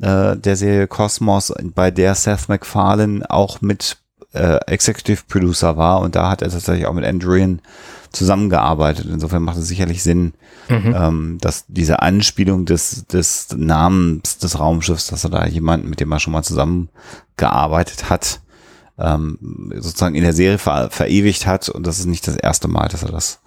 äh, 0.00 0.36
der 0.36 0.56
Serie 0.56 0.86
Cosmos, 0.88 1.52
bei 1.74 1.90
der 1.90 2.14
Seth 2.14 2.48
MacFarlane 2.48 3.28
auch 3.30 3.60
mit 3.60 3.98
äh, 4.32 4.58
Executive 4.66 5.22
Producer 5.28 5.76
war. 5.76 6.00
Und 6.00 6.14
da 6.16 6.30
hat 6.30 6.42
er 6.42 6.50
tatsächlich 6.50 6.86
auch 6.86 6.94
mit 6.94 7.04
Andrian 7.04 7.60
zusammengearbeitet. 8.10 9.06
Insofern 9.10 9.42
macht 9.42 9.58
es 9.58 9.68
sicherlich 9.68 10.02
Sinn, 10.02 10.34
Mhm. 10.68 10.94
ähm, 10.96 11.38
dass 11.40 11.64
diese 11.66 12.02
Anspielung 12.02 12.66
des, 12.66 13.06
des 13.08 13.48
Namens 13.56 14.38
des 14.38 14.60
Raumschiffs, 14.60 15.08
dass 15.08 15.24
er 15.24 15.30
da 15.30 15.44
jemanden, 15.44 15.90
mit 15.90 15.98
dem 15.98 16.12
er 16.12 16.20
schon 16.20 16.32
mal 16.32 16.44
zusammengearbeitet 16.44 18.10
hat, 18.10 18.40
ähm, 18.98 19.72
sozusagen 19.76 20.14
in 20.14 20.22
der 20.22 20.32
Serie 20.32 20.58
ver 20.58 20.88
verewigt 20.90 21.46
hat. 21.46 21.68
Und 21.68 21.86
das 21.86 21.98
ist 21.98 22.06
nicht 22.06 22.26
das 22.28 22.36
erste 22.36 22.68
Mal, 22.68 22.88
dass 22.88 23.02
er 23.02 23.10
das 23.10 23.40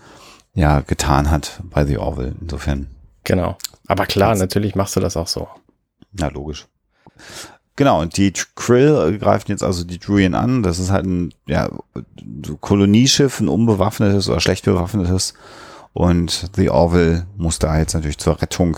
ja 0.55 0.81
getan 0.81 1.29
hat 1.29 1.61
bei 1.63 1.85
The 1.85 1.97
Orville. 1.97 2.33
Insofern, 2.41 2.87
Genau. 3.25 3.57
Aber 3.87 4.05
klar, 4.05 4.35
natürlich 4.35 4.75
machst 4.75 4.95
du 4.95 4.99
das 4.99 5.17
auch 5.17 5.27
so. 5.27 5.47
na 6.13 6.29
logisch. 6.29 6.65
Genau, 7.75 8.01
und 8.01 8.15
die 8.15 8.31
Krill 8.55 9.17
greifen 9.19 9.51
jetzt 9.51 9.63
also 9.63 9.83
die 9.83 9.99
Druian 9.99 10.33
an. 10.33 10.63
Das 10.63 10.79
ist 10.79 10.91
halt 10.91 11.05
ein 11.05 11.33
ja, 11.45 11.69
Kolonieschiff, 12.61 13.41
ein 13.41 13.49
unbewaffnetes 13.49 14.29
oder 14.29 14.39
schlecht 14.39 14.63
bewaffnetes. 14.63 15.33
Und 15.91 16.49
The 16.55 16.69
Orville 16.69 17.25
muss 17.35 17.59
da 17.59 17.77
jetzt 17.77 17.93
natürlich 17.93 18.17
zur 18.17 18.41
Rettung 18.41 18.77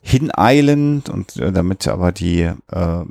hineilen 0.00 1.02
und 1.10 1.36
äh, 1.38 1.50
damit 1.50 1.88
aber 1.88 2.12
die 2.12 2.42
äh, 2.42 3.04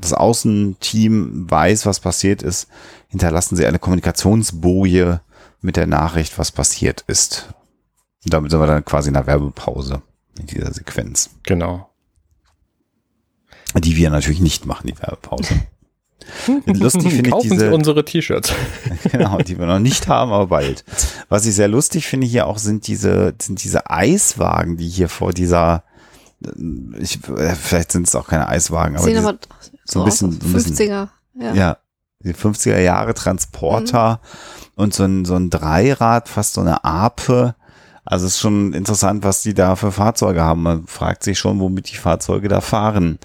das 0.00 0.12
Außenteam 0.12 1.50
weiß, 1.50 1.86
was 1.86 2.00
passiert 2.00 2.42
ist, 2.42 2.68
hinterlassen 3.08 3.56
sie 3.56 3.66
eine 3.66 3.80
Kommunikationsboje 3.80 5.20
mit 5.60 5.76
der 5.76 5.86
Nachricht, 5.86 6.38
was 6.38 6.52
passiert 6.52 7.02
ist. 7.06 7.48
Und 8.24 8.32
damit 8.34 8.50
sind 8.50 8.60
wir 8.60 8.66
dann 8.66 8.84
quasi 8.84 9.08
in 9.08 9.14
der 9.14 9.26
Werbepause 9.26 10.02
in 10.38 10.46
dieser 10.46 10.72
Sequenz 10.72 11.30
Genau. 11.44 11.90
die 13.74 13.96
wir 13.96 14.10
natürlich 14.10 14.40
nicht 14.40 14.66
machen, 14.66 14.86
die 14.88 14.98
Werbepause. 14.98 15.54
Lustig 16.66 17.12
finde 17.14 17.28
ich 17.28 17.30
Kaufen 17.32 17.48
Sie 17.48 17.54
diese, 17.56 17.72
unsere 17.74 18.04
T-Shirts. 18.04 18.52
genau, 19.10 19.38
die 19.38 19.58
wir 19.58 19.66
noch 19.66 19.78
nicht 19.78 20.06
haben, 20.08 20.32
aber 20.32 20.46
bald. 20.48 20.84
Was 21.28 21.46
ich 21.46 21.54
sehr 21.54 21.68
lustig 21.68 22.06
finde 22.06 22.26
hier 22.26 22.46
auch 22.46 22.58
sind 22.58 22.86
diese, 22.86 23.34
sind 23.40 23.62
diese 23.64 23.88
Eiswagen, 23.90 24.76
die 24.76 24.88
hier 24.88 25.08
vor 25.08 25.32
dieser, 25.32 25.82
ich, 26.98 27.18
äh, 27.28 27.54
vielleicht 27.54 27.92
sind 27.92 28.06
es 28.06 28.14
auch 28.14 28.28
keine 28.28 28.48
Eiswagen, 28.48 28.96
aber 28.96 29.04
Sehen 29.04 29.16
diese, 29.16 29.28
aber 29.28 29.38
so 29.84 29.92
so 29.92 30.00
ein 30.00 30.04
bisschen- 30.04 30.28
aus, 30.28 30.34
so 30.40 30.46
ein 30.48 30.52
bisschen- 30.52 30.76
50er. 30.76 31.08
Ja. 31.40 31.54
ja, 31.54 31.76
die 32.20 32.34
50er 32.34 32.78
Jahre 32.80 33.14
Transporter 33.14 34.20
und 34.80 34.94
so 34.94 35.04
ein, 35.04 35.24
so 35.24 35.36
ein 35.36 35.50
Dreirad, 35.50 36.28
fast 36.28 36.54
so 36.54 36.60
eine 36.60 36.84
Ape. 36.84 37.54
Also 38.04 38.26
es 38.26 38.34
ist 38.34 38.40
schon 38.40 38.72
interessant, 38.72 39.22
was 39.22 39.42
die 39.42 39.54
da 39.54 39.76
für 39.76 39.92
Fahrzeuge 39.92 40.42
haben. 40.42 40.62
Man 40.62 40.86
fragt 40.86 41.22
sich 41.22 41.38
schon, 41.38 41.60
womit 41.60 41.90
die 41.92 41.96
Fahrzeuge 41.96 42.48
da 42.48 42.60
fahren. 42.60 43.18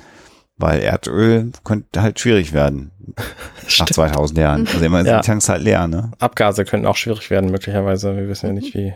Weil 0.58 0.80
Erdöl 0.82 1.52
könnte 1.66 2.02
halt 2.02 2.20
schwierig 2.20 2.54
werden. 2.54 2.92
Nach 3.80 3.86
2000 3.88 4.38
Jahren. 4.40 4.68
Also 4.68 4.86
immer 4.86 5.00
sind 5.00 5.08
Ja. 5.08 5.20
die 5.20 5.26
Tanks 5.26 5.50
halt 5.50 5.64
leer, 5.64 5.88
ne? 5.88 6.12
Abgase 6.20 6.64
könnten 6.66 6.86
auch 6.86 6.96
schwierig 6.96 7.30
werden, 7.30 7.52
möglicherweise. 7.52 8.16
Wir 8.16 8.28
wissen 8.30 8.48
ja 8.48 8.54
nicht, 8.54 8.74
wie. 8.74 8.94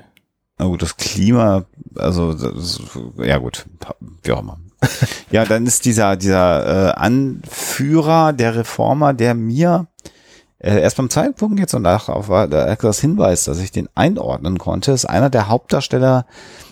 Na 0.58 0.66
gut, 0.68 0.82
das 0.82 0.96
Klima, 0.98 1.66
also 1.96 2.34
das 2.34 2.82
ja 3.18 3.38
gut, 3.38 3.66
wie 4.24 4.32
auch 4.32 4.42
immer. 4.42 4.58
ja, 5.32 5.44
dann 5.46 5.66
ist 5.66 5.84
dieser 5.86 6.16
dieser 6.16 6.90
äh, 6.90 6.92
Anführer 6.96 8.32
der 8.34 8.56
Reformer, 8.56 9.14
der 9.14 9.34
mir 9.36 9.88
äh, 10.60 10.82
erst 10.82 10.98
beim 10.98 11.10
Zeitpunkt 11.10 11.60
jetzt 11.60 11.74
und 11.74 11.86
auch 11.86 12.10
auf 12.10 12.28
das 12.28 13.00
Hinweis, 13.00 13.46
dass 13.46 13.60
ich 13.60 13.72
den 13.72 13.90
einordnen 13.96 14.58
konnte, 14.58 14.92
ist 14.92 15.06
einer 15.06 15.30
der 15.30 15.48
Hauptdarsteller 15.48 16.26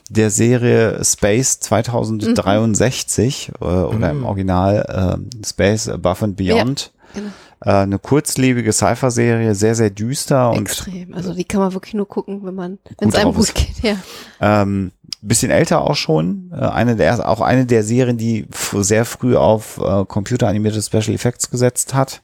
der 0.09 0.29
Serie 0.29 1.03
Space 1.03 1.59
2063 1.59 3.51
mhm. 3.59 3.67
äh, 3.67 3.69
oder 3.69 4.09
im 4.11 4.25
Original 4.25 5.19
äh, 5.19 5.45
Space 5.45 5.89
Above 5.89 6.25
and 6.25 6.37
Beyond. 6.37 6.91
Ja, 7.13 7.21
genau. 7.21 7.31
Äh, 7.61 7.83
eine 7.83 7.99
kurzlebige 7.99 8.71
Cypher-Serie, 8.71 9.55
sehr, 9.55 9.75
sehr 9.75 9.89
düster. 9.89 10.53
Extrem. 10.55 11.13
also 11.13 11.33
die 11.33 11.43
kann 11.43 11.61
man 11.61 11.73
wirklich 11.73 11.93
nur 11.93 12.07
gucken, 12.07 12.41
wenn 12.43 12.55
man, 12.55 12.77
wenn 12.99 13.09
es 13.09 13.15
einem 13.15 13.33
gut 13.33 13.53
geht, 13.55 13.81
ja. 13.81 13.97
Ähm, 14.39 14.91
bisschen 15.21 15.51
älter 15.51 15.81
auch 15.81 15.95
schon. 15.95 16.51
Äh, 16.53 16.65
eine 16.65 16.95
der, 16.95 17.27
auch 17.27 17.41
eine 17.41 17.65
der 17.65 17.83
Serien, 17.83 18.17
die 18.17 18.47
sehr 18.73 19.05
früh 19.05 19.35
auf 19.35 19.79
äh, 19.79 20.05
computeranimierte 20.05 20.81
Special 20.81 21.15
Effects 21.15 21.49
gesetzt 21.49 21.93
hat. 21.93 22.21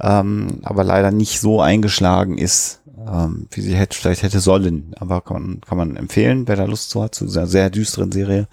Ähm, 0.00 0.60
aber 0.62 0.84
leider 0.84 1.10
nicht 1.10 1.40
so 1.40 1.60
eingeschlagen 1.60 2.38
ist, 2.38 2.80
ähm, 3.06 3.48
wie 3.50 3.60
sie 3.60 3.74
hätte, 3.74 3.96
vielleicht 3.96 4.22
hätte 4.22 4.40
sollen. 4.40 4.94
Aber 4.98 5.20
kann 5.20 5.42
man, 5.42 5.60
kann 5.60 5.78
man 5.78 5.96
empfehlen, 5.96 6.46
wer 6.46 6.56
da 6.56 6.64
Lust 6.64 6.90
zu 6.90 7.02
hat, 7.02 7.14
zu 7.14 7.24
dieser 7.24 7.46
sehr 7.46 7.70
düsteren 7.70 8.12
Serie. 8.12 8.48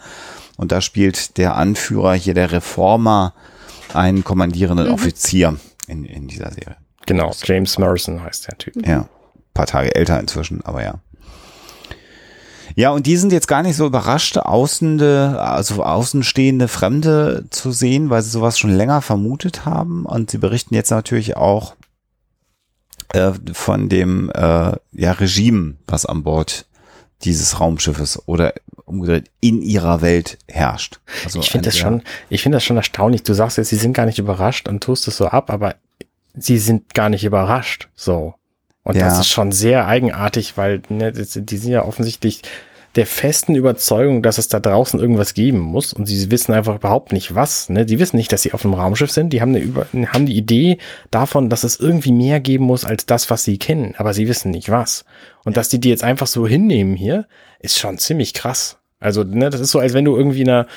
Und 0.58 0.72
da 0.72 0.82
spielt 0.82 1.38
der 1.38 1.56
Anführer 1.56 2.14
hier, 2.14 2.34
der 2.34 2.52
Reformer, 2.52 3.34
einen 3.94 4.24
kommandierenden 4.24 4.88
mhm. 4.88 4.94
Offizier 4.94 5.58
in, 5.88 6.06
in 6.06 6.28
dieser 6.28 6.52
Serie. 6.52 6.78
Genau, 7.06 7.32
James 7.44 7.78
Morrison 7.78 8.24
heißt 8.24 8.48
der 8.48 8.58
Typ. 8.58 8.88
Ja, 8.88 9.08
paar 9.54 9.68
Tage 9.68 9.94
älter 9.96 10.20
inzwischen, 10.20 10.62
aber 10.64 10.84
ja. 10.84 10.96
Ja, 12.76 12.92
und 12.92 13.06
die 13.06 13.16
sind 13.16 13.32
jetzt 13.32 13.48
gar 13.48 13.64
nicht 13.64 13.78
so 13.78 13.86
überrascht, 13.86 14.38
außende, 14.38 15.40
also 15.40 15.82
außenstehende 15.84 16.68
Fremde 16.68 17.46
zu 17.50 17.72
sehen, 17.72 18.10
weil 18.10 18.22
sie 18.22 18.30
sowas 18.30 18.60
schon 18.60 18.76
länger 18.76 19.02
vermutet 19.02 19.66
haben. 19.66 20.06
Und 20.06 20.30
sie 20.30 20.38
berichten 20.38 20.76
jetzt 20.76 20.92
natürlich 20.92 21.38
auch 21.38 21.76
äh, 23.14 23.32
von 23.54 23.88
dem 23.88 24.30
äh, 24.32 24.74
ja, 24.92 25.12
Regime, 25.14 25.76
was 25.88 26.06
an 26.06 26.24
Bord 26.24 26.66
dieses 27.24 27.62
Raumschiffes 27.62 28.28
oder 28.28 28.54
umgedreht 28.84 29.32
in 29.40 29.62
ihrer 29.62 30.02
Welt 30.02 30.38
herrscht. 30.48 31.00
Also 31.24 31.40
ich 31.40 31.50
finde 31.50 31.70
das 31.70 31.78
schon, 31.78 32.04
ich 32.30 32.44
finde 32.44 32.58
das 32.58 32.66
schon 32.66 32.78
erstaunlich. 32.78 33.24
Du 33.24 33.34
sagst 33.34 33.58
jetzt, 33.58 33.70
sie 33.70 33.78
sind 33.78 33.94
gar 33.94 34.06
nicht 34.06 34.20
überrascht 34.20 34.68
und 34.68 34.84
tust 34.84 35.08
es 35.08 35.16
so 35.18 35.28
ab, 35.28 35.50
aber 35.50 35.76
sie 36.34 36.58
sind 36.58 36.94
gar 36.94 37.10
nicht 37.10 37.24
überrascht. 37.24 37.90
So. 37.96 38.36
Und 38.86 38.96
ja. 38.96 39.06
das 39.06 39.20
ist 39.20 39.30
schon 39.30 39.52
sehr 39.52 39.88
eigenartig, 39.88 40.58
weil 40.58 40.82
ne, 40.90 41.12
die 41.12 41.58
sind 41.58 41.72
ja 41.72 41.84
offensichtlich 41.84 42.44
der 42.96 43.08
festen 43.08 43.56
Überzeugung, 43.56 44.22
dass 44.22 44.38
es 44.38 44.48
da 44.48 44.60
draußen 44.60 45.00
irgendwas 45.00 45.34
geben 45.34 45.60
muss 45.60 45.92
und 45.92 46.06
sie 46.06 46.32
wissen 46.32 46.54
einfach 46.54 46.76
überhaupt 46.76 47.12
nicht 47.12 47.36
was. 47.36 47.68
Ne? 47.68 47.86
Die 47.86 48.00
wissen 48.00 48.16
nicht, 48.16 48.32
dass 48.32 48.44
sie 48.44 48.54
auf 48.54 48.64
einem 48.64 48.76
Raumschiff 48.76 49.12
sind. 49.12 49.34
Die 49.34 49.42
haben, 49.42 49.50
eine 49.50 49.60
Über 49.60 49.88
haben 49.92 50.28
die 50.28 50.38
Idee 50.38 50.78
davon, 51.12 51.50
dass 51.50 51.64
es 51.64 51.80
irgendwie 51.80 52.14
mehr 52.14 52.40
geben 52.40 52.66
muss 52.66 52.86
als 52.86 53.06
das, 53.06 53.30
was 53.30 53.44
sie 53.44 53.58
kennen, 53.58 53.96
aber 53.98 54.14
sie 54.14 54.28
wissen 54.28 54.52
nicht 54.52 54.70
was. 54.70 55.04
Und 55.44 55.58
dass 55.58 55.68
die 55.68 55.80
die 55.80 55.90
jetzt 55.90 56.04
einfach 56.04 56.28
so 56.28 56.48
hinnehmen 56.48 56.96
hier, 56.96 57.28
ist 57.60 57.80
schon 57.80 57.98
ziemlich 57.98 58.34
krass. 58.34 58.78
Also, 59.00 59.24
ne, 59.24 59.50
das 59.50 59.62
ist 59.62 59.72
so, 59.72 59.80
als 59.80 59.94
wenn 59.94 60.06
du 60.06 60.16
irgendwie 60.16 60.44
einer, 60.44 60.68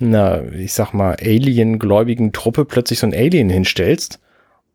einer 0.00 0.52
ich 0.52 0.72
sag 0.72 0.94
mal, 0.94 1.16
Alien-gläubigen 1.20 2.32
Truppe 2.32 2.64
plötzlich 2.64 2.98
so 2.98 3.06
ein 3.06 3.14
Alien 3.14 3.50
hinstellst 3.50 4.18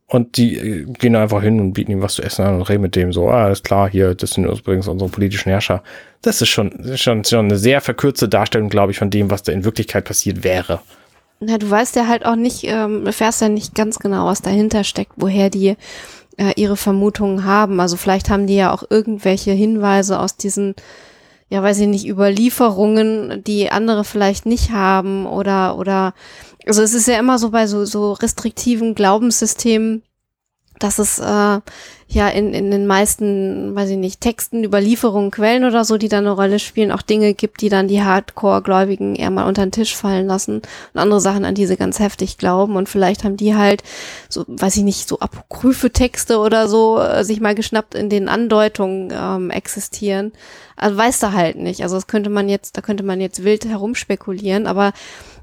und 0.08 0.38
die 0.38 0.58
äh, 0.58 0.86
gehen 0.86 1.16
einfach 1.16 1.41
hin 1.41 1.60
und 1.60 1.74
bieten 1.74 1.91
ihm 1.91 2.01
was 2.01 2.16
zu 2.16 2.22
essen 2.22 2.45
an 2.45 2.56
und 2.56 2.70
reden 2.70 2.82
mit 2.82 2.95
dem 2.95 3.14
so, 3.14 3.30
ah, 3.30 3.49
ist 3.49 3.64
klar, 3.64 3.89
hier, 3.89 4.16
das 4.16 4.32
sind 4.32 4.45
übrigens 4.45 4.88
unsere 4.88 5.10
politischen 5.10 5.49
Herrscher. 5.49 5.84
Das 6.22 6.41
ist 6.41 6.49
schon, 6.49 6.97
schon, 6.97 7.24
schon 7.24 7.45
eine 7.45 7.58
sehr 7.58 7.82
verkürzte 7.82 8.30
Darstellung, 8.30 8.70
glaube 8.70 8.91
ich, 8.91 8.99
von 8.99 9.10
dem, 9.10 9.30
was 9.32 9.43
da 9.43 9.51
in 9.51 9.66
Wirklichkeit 9.66 10.06
passiert 10.06 10.43
wäre. 10.43 10.82
Na, 11.39 11.58
du 11.58 11.70
weißt 11.70 11.95
ja 11.95 12.08
halt 12.08 12.26
auch 12.26 12.36
nicht, 12.36 12.64
ähm, 12.64 13.06
erfährst 13.06 13.41
ja 13.41 13.49
nicht 13.49 13.76
ganz 13.76 13.99
genau, 13.99 14.28
was 14.28 14.41
dahinter 14.41 14.84
steckt, 14.84 15.14
woher 15.18 15.49
die 15.49 15.76
äh, 16.38 16.54
ihre 16.56 16.78
Vermutungen 16.78 17.43
haben. 17.43 17.80
Also 17.80 17.97
vielleicht 17.97 18.30
haben 18.30 18.47
die 18.47 18.56
ja 18.56 18.72
auch 18.72 18.84
irgendwelche 18.89 19.51
Hinweise 19.51 20.20
aus 20.20 20.38
diesen 20.38 20.76
ja, 21.54 21.62
weiß 21.62 21.82
ich 21.82 21.88
nicht, 21.88 22.08
Überlieferungen, 22.08 23.43
die 23.43 23.70
andere 23.70 24.04
vielleicht 24.04 24.47
nicht 24.47 24.72
haben 24.72 25.28
oder, 25.28 25.78
oder, 25.78 26.16
also 26.66 26.82
es 26.82 26.95
ist 26.95 27.08
ja 27.08 27.20
immer 27.20 27.38
so 27.38 27.51
bei 27.51 27.68
so, 27.68 27.86
so 27.86 28.14
restriktiven 28.14 28.95
Glaubenssystemen, 28.95 30.01
dass 30.80 30.99
es 30.99 31.19
äh, 31.19 31.59
ja 32.13 32.28
in, 32.30 32.53
in 32.53 32.71
den 32.71 32.86
meisten, 32.86 33.76
weiß 33.76 33.89
ich 33.89 33.97
nicht, 33.97 34.21
Texten, 34.21 34.63
Überlieferungen, 34.63 35.32
Quellen 35.32 35.63
oder 35.63 35.86
so, 35.86 35.97
die 35.97 36.09
da 36.09 36.19
eine 36.19 36.32
Rolle 36.32 36.59
spielen, 36.59 36.91
auch 36.91 37.01
Dinge 37.01 37.34
gibt, 37.34 37.61
die 37.61 37.69
dann 37.69 37.88
die 37.88 38.03
Hardcore-Gläubigen 38.03 39.15
eher 39.15 39.32
mal 39.32 39.47
unter 39.47 39.65
den 39.65 39.71
Tisch 39.71 39.95
fallen 39.95 40.28
lassen 40.28 40.61
und 40.93 40.99
andere 40.99 41.21
Sachen, 41.21 41.45
an 41.45 41.55
die 41.55 41.65
sie 41.65 41.78
ganz 41.78 41.99
heftig 41.99 42.38
glauben. 42.38 42.76
Und 42.76 42.89
vielleicht 42.89 43.24
haben 43.24 43.38
die 43.38 43.55
halt 43.55 43.84
so, 44.30 44.45
weiß 44.47 44.78
ich 44.78 44.84
nicht, 44.84 45.07
so 45.07 45.19
apokryphe 45.19 45.91
Texte 45.91 46.39
oder 46.39 46.67
so 46.67 46.99
äh, 46.99 47.24
sich 47.24 47.39
mal 47.39 47.55
geschnappt, 47.55 47.95
in 47.95 48.09
denen 48.09 48.28
Andeutungen 48.28 49.11
ähm, 49.15 49.49
existieren. 49.49 50.34
Also 50.76 50.97
weiß 50.97 51.19
da 51.19 51.32
halt 51.34 51.57
nicht. 51.57 51.82
Also 51.84 51.95
das 51.95 52.07
könnte 52.07 52.30
man 52.30 52.49
jetzt, 52.49 52.78
da 52.78 52.82
könnte 52.82 53.03
man 53.03 53.21
jetzt 53.21 53.43
wild 53.43 53.65
herumspekulieren, 53.65 54.67
aber 54.67 54.91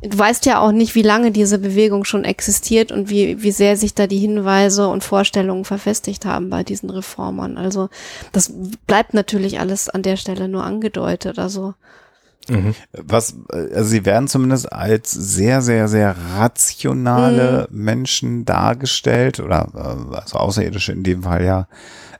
du 0.02 0.18
weißt 0.18 0.46
ja 0.46 0.60
auch 0.60 0.72
nicht, 0.72 0.94
wie 0.94 1.02
lange 1.02 1.30
diese 1.30 1.58
Bewegung 1.58 2.04
schon 2.04 2.24
existiert 2.24 2.92
und 2.92 3.10
wie, 3.10 3.42
wie 3.42 3.52
sehr 3.52 3.76
sich 3.76 3.94
da 3.94 4.06
die 4.06 4.18
Hinweise 4.18 4.88
und 4.88 5.04
Vorstellungen 5.04 5.64
verfestigt 5.64 6.24
haben 6.24 6.50
bei 6.50 6.62
diesen 6.62 6.90
Reformern. 6.90 7.58
Also 7.58 7.88
das 8.32 8.52
bleibt 8.86 9.14
natürlich 9.14 9.60
alles 9.60 9.88
an 9.88 10.02
der 10.02 10.16
Stelle 10.16 10.48
nur 10.48 10.64
angedeutet. 10.64 11.38
Also 11.38 11.74
Mhm. 12.48 12.74
Was, 12.92 13.36
also 13.48 13.84
sie 13.84 14.04
werden 14.04 14.26
zumindest 14.26 14.72
als 14.72 15.10
sehr, 15.10 15.62
sehr, 15.62 15.88
sehr 15.88 16.16
rationale 16.36 17.68
mhm. 17.70 17.84
Menschen 17.84 18.44
dargestellt 18.44 19.40
oder 19.40 19.68
äh, 19.74 20.16
also 20.16 20.38
Außerirdische 20.38 20.92
in 20.92 21.02
dem 21.02 21.22
Fall 21.22 21.44
ja. 21.44 21.68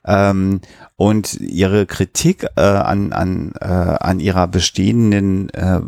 Ähm, 0.04 0.60
und 1.00 1.40
ihre 1.40 1.86
Kritik 1.86 2.46
äh, 2.56 2.60
an, 2.60 3.14
an, 3.14 3.54
äh, 3.58 3.64
an 3.64 4.20
ihrer 4.20 4.46
bestehenden 4.46 5.48
äh, 5.48 5.80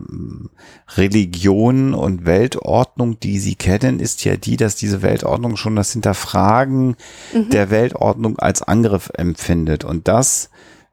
Religion 0.96 1.92
und 1.92 2.24
Weltordnung, 2.24 3.20
die 3.20 3.38
sie 3.38 3.54
kennen, 3.54 4.00
ist 4.00 4.24
ja 4.24 4.38
die, 4.38 4.56
dass 4.56 4.74
diese 4.74 5.02
Weltordnung 5.02 5.58
schon 5.58 5.76
das 5.76 5.92
Hinterfragen 5.92 6.96
mhm. 7.34 7.50
der 7.50 7.68
Weltordnung 7.68 8.38
als 8.38 8.62
Angriff 8.62 9.10
empfindet. 9.12 9.84
Und 9.84 10.08
das 10.08 10.48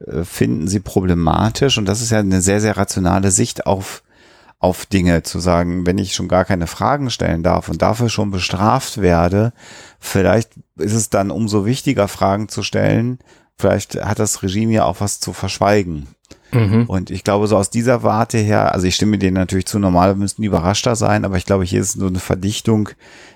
äh, 0.05 0.25
finden 0.25 0.67
sie 0.67 0.81
problematisch. 0.81 1.77
Und 1.77 1.85
das 1.85 2.01
ist 2.01 2.09
ja 2.09 2.19
eine 2.19 2.41
sehr, 2.41 2.59
sehr 2.59 2.75
rationale 2.75 3.31
Sicht 3.31 3.65
auf 3.67 4.03
auf 4.61 4.85
Dinge 4.85 5.23
zu 5.23 5.39
sagen, 5.39 5.85
wenn 5.85 5.97
ich 5.97 6.13
schon 6.13 6.27
gar 6.27 6.43
keine 6.43 6.67
Fragen 6.67 7.09
stellen 7.09 7.43
darf 7.43 7.69
und 7.69 7.81
dafür 7.81 8.09
schon 8.09 8.29
bestraft 8.29 8.99
werde, 9.01 9.53
vielleicht 10.01 10.51
ist 10.75 10.91
es 10.91 11.09
dann 11.09 11.31
umso 11.31 11.65
wichtiger, 11.65 12.09
Fragen 12.09 12.49
zu 12.49 12.61
stellen, 12.61 13.19
vielleicht 13.59 14.01
hat 14.03 14.19
das 14.19 14.41
Regime 14.41 14.73
ja 14.73 14.85
auch 14.85 15.01
was 15.01 15.19
zu 15.19 15.33
verschweigen. 15.33 16.07
Mhm. 16.51 16.85
Und 16.87 17.11
ich 17.11 17.23
glaube, 17.23 17.47
so 17.47 17.57
aus 17.57 17.69
dieser 17.69 18.01
Warte 18.01 18.37
her, 18.37 18.73
also 18.73 18.87
ich 18.87 18.95
stimme 18.95 19.17
denen 19.17 19.35
natürlich 19.35 19.67
zu, 19.67 19.77
normal 19.77 20.15
müssten 20.15 20.41
die 20.41 20.47
überraschter 20.47 20.95
sein, 20.95 21.25
aber 21.25 21.37
ich 21.37 21.45
glaube, 21.45 21.63
hier 21.63 21.81
ist 21.81 21.93
so 21.93 22.07
eine 22.07 22.19
Verdichtung 22.19 22.89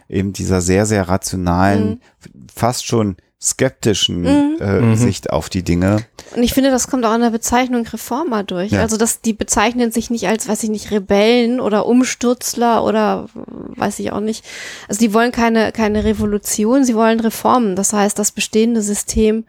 eben 0.09 0.33
dieser 0.33 0.61
sehr, 0.61 0.85
sehr 0.85 1.07
rationalen, 1.09 1.89
mhm. 1.89 2.47
fast 2.53 2.87
schon 2.87 3.17
skeptischen 3.41 4.21
mhm. 4.21 4.57
Äh, 4.61 4.79
mhm. 4.79 4.95
Sicht 4.95 5.29
auf 5.31 5.49
die 5.49 5.63
Dinge. 5.63 6.05
Und 6.33 6.43
ich 6.43 6.53
finde, 6.53 6.71
das 6.71 6.87
kommt 6.87 7.05
auch 7.05 7.13
in 7.13 7.21
der 7.21 7.29
Bezeichnung 7.29 7.85
Reformer 7.85 8.43
durch. 8.43 8.71
Ja. 8.71 8.81
Also, 8.81 8.95
dass 8.95 9.19
die 9.19 9.33
bezeichnen 9.33 9.91
sich 9.91 10.09
nicht 10.09 10.27
als, 10.29 10.47
weiß 10.47 10.63
ich 10.63 10.69
nicht, 10.69 10.91
Rebellen 10.91 11.59
oder 11.59 11.85
Umstürzler 11.85 12.83
oder 12.85 13.27
weiß 13.33 13.99
ich 13.99 14.13
auch 14.13 14.21
nicht. 14.21 14.45
Also, 14.87 14.99
die 14.99 15.13
wollen 15.13 15.33
keine, 15.33 15.73
keine 15.73 16.05
Revolution, 16.05 16.85
sie 16.85 16.95
wollen 16.95 17.19
Reformen. 17.19 17.75
Das 17.75 17.91
heißt, 17.91 18.17
das 18.17 18.31
bestehende 18.31 18.81
System 18.81 19.43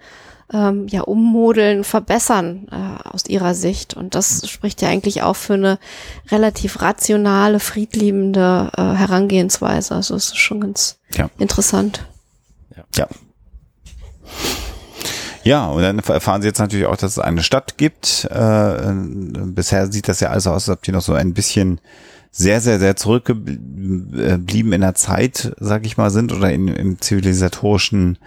ähm, 0.53 0.87
ja 0.89 1.03
ummodeln, 1.03 1.85
verbessern 1.85 2.69
äh, 2.71 3.09
aus 3.09 3.27
ihrer 3.27 3.55
Sicht. 3.55 3.95
Und 3.95 4.15
das 4.15 4.49
spricht 4.49 4.83
ja 4.83 4.89
eigentlich 4.89 5.23
auch 5.23 5.37
für 5.37 5.55
eine 5.55 5.79
relativ 6.31 6.83
rationale, 6.83 7.61
friedliebende 7.61 8.71
äh, 8.77 8.83
Herangehensweise. 8.83 9.95
Also 9.95 10.15
es 10.15 10.27
ist 10.27 10.39
schon 10.39 10.61
ganz 10.61 10.99
ja. 11.15 11.31
interessant. 11.39 12.07
Ja. 12.77 12.85
ja. 12.97 13.09
Ja, 15.45 15.67
und 15.67 15.83
dann 15.83 15.99
erfahren 15.99 16.41
sie 16.41 16.49
jetzt 16.49 16.59
natürlich 16.59 16.87
auch, 16.87 16.97
dass 16.97 17.13
es 17.13 17.19
eine 17.19 17.43
Stadt 17.43 17.77
gibt. 17.77 18.27
Äh, 18.31 18.93
bisher 19.45 19.93
sieht 19.93 20.09
das 20.09 20.21
ja 20.21 20.31
alles 20.31 20.47
aus, 20.47 20.69
als 20.69 20.79
ob 20.79 20.83
die 20.83 20.93
noch 20.93 21.03
so 21.03 21.13
ein 21.13 21.35
bisschen 21.35 21.81
sehr, 22.31 22.63
sehr, 22.63 22.81
sehr 22.81 22.97
zurückgeblieben 22.97 24.73
in 24.73 24.81
der 24.81 24.95
Zeit, 24.95 25.55
sag 25.61 25.85
ich 25.85 25.99
mal, 25.99 26.11
sind 26.11 26.33
oder 26.33 26.51
in, 26.51 26.69
im 26.69 27.01
zivilisatorischen 27.01 28.19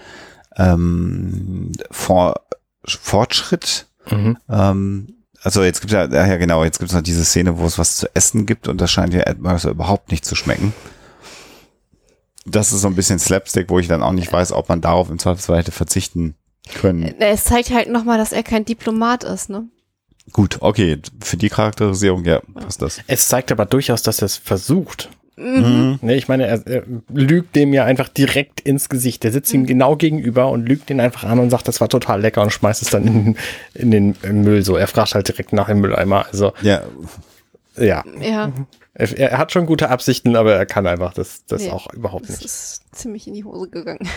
ähm, 0.57 1.71
For 1.91 2.35
Fortschritt. 2.83 3.87
Mhm. 4.09 4.37
Ähm, 4.49 5.13
also 5.41 5.63
jetzt 5.63 5.81
gibt 5.81 5.93
es 5.93 5.95
ja, 5.95 6.05
ja 6.05 6.37
genau, 6.37 6.63
jetzt 6.63 6.79
gibt 6.79 6.89
es 6.89 6.95
noch 6.95 7.03
diese 7.03 7.23
Szene, 7.23 7.57
wo 7.57 7.65
es 7.65 7.77
was 7.77 7.97
zu 7.97 8.13
essen 8.15 8.45
gibt 8.45 8.67
und 8.67 8.81
das 8.81 8.91
scheint 8.91 9.13
ja 9.13 9.21
Ed 9.21 9.39
Mercer 9.39 9.69
überhaupt 9.69 10.11
nicht 10.11 10.25
zu 10.25 10.35
schmecken. 10.35 10.73
Das 12.45 12.71
ist 12.71 12.81
so 12.81 12.87
ein 12.87 12.95
bisschen 12.95 13.19
Slapstick, 13.19 13.69
wo 13.69 13.77
ich 13.79 13.87
dann 13.87 14.01
auch 14.01 14.13
nicht 14.13 14.31
weiß, 14.31 14.53
ob 14.53 14.69
man 14.69 14.81
darauf 14.81 15.09
im 15.09 15.19
Zweifelsfall 15.19 15.59
hätte 15.59 15.71
verzichten 15.71 16.35
können. 16.75 17.03
Äh, 17.03 17.31
es 17.31 17.43
zeigt 17.43 17.71
halt 17.71 17.89
nochmal, 17.89 18.17
dass 18.17 18.31
er 18.31 18.43
kein 18.43 18.65
Diplomat 18.65 19.23
ist, 19.23 19.49
ne? 19.49 19.67
Gut, 20.33 20.57
okay, 20.59 20.99
für 21.21 21.37
die 21.37 21.49
Charakterisierung, 21.49 22.25
ja, 22.25 22.41
passt 22.53 22.81
das. 22.81 22.99
Es 23.07 23.27
zeigt 23.27 23.51
aber 23.51 23.65
durchaus, 23.65 24.01
dass 24.01 24.19
er 24.19 24.25
es 24.25 24.35
versucht. 24.35 25.09
Mhm. 25.37 25.99
Nee, 26.01 26.15
ich 26.15 26.27
meine, 26.27 26.47
er, 26.47 26.65
er, 26.65 26.83
lügt 27.09 27.55
dem 27.55 27.71
ja 27.71 27.85
einfach 27.85 28.09
direkt 28.09 28.59
ins 28.59 28.89
Gesicht. 28.89 29.23
Der 29.23 29.31
sitzt 29.31 29.53
ihm 29.53 29.61
mhm. 29.61 29.67
genau 29.67 29.95
gegenüber 29.95 30.49
und 30.49 30.67
lügt 30.67 30.89
ihn 30.89 30.99
einfach 30.99 31.23
an 31.23 31.37
und 31.37 31.51
sagt, 31.51 31.67
das 31.67 31.79
war 31.79 31.89
total 31.89 32.21
lecker 32.21 32.41
und 32.41 32.51
schmeißt 32.51 32.81
es 32.81 32.89
dann 32.89 33.05
in, 33.05 33.35
in 33.75 33.91
den 33.91 34.41
Müll. 34.41 34.63
So, 34.63 34.75
er 34.75 34.87
fragt 34.87 35.13
halt 35.13 35.27
direkt 35.27 35.53
nach 35.53 35.67
dem 35.67 35.79
Mülleimer. 35.79 36.25
Also, 36.31 36.53
ja. 36.61 36.81
Ja. 37.77 38.03
ja. 38.19 38.51
Er, 38.95 39.17
er, 39.19 39.37
hat 39.37 39.51
schon 39.51 39.67
gute 39.67 39.89
Absichten, 39.89 40.35
aber 40.35 40.55
er 40.55 40.65
kann 40.65 40.87
einfach 40.87 41.13
das, 41.13 41.45
das 41.45 41.65
ja, 41.65 41.73
auch 41.73 41.93
überhaupt 41.93 42.27
nicht. 42.27 42.43
Das 42.43 42.51
ist 42.51 42.95
ziemlich 42.95 43.27
in 43.27 43.35
die 43.35 43.43
Hose 43.43 43.69
gegangen. 43.69 44.09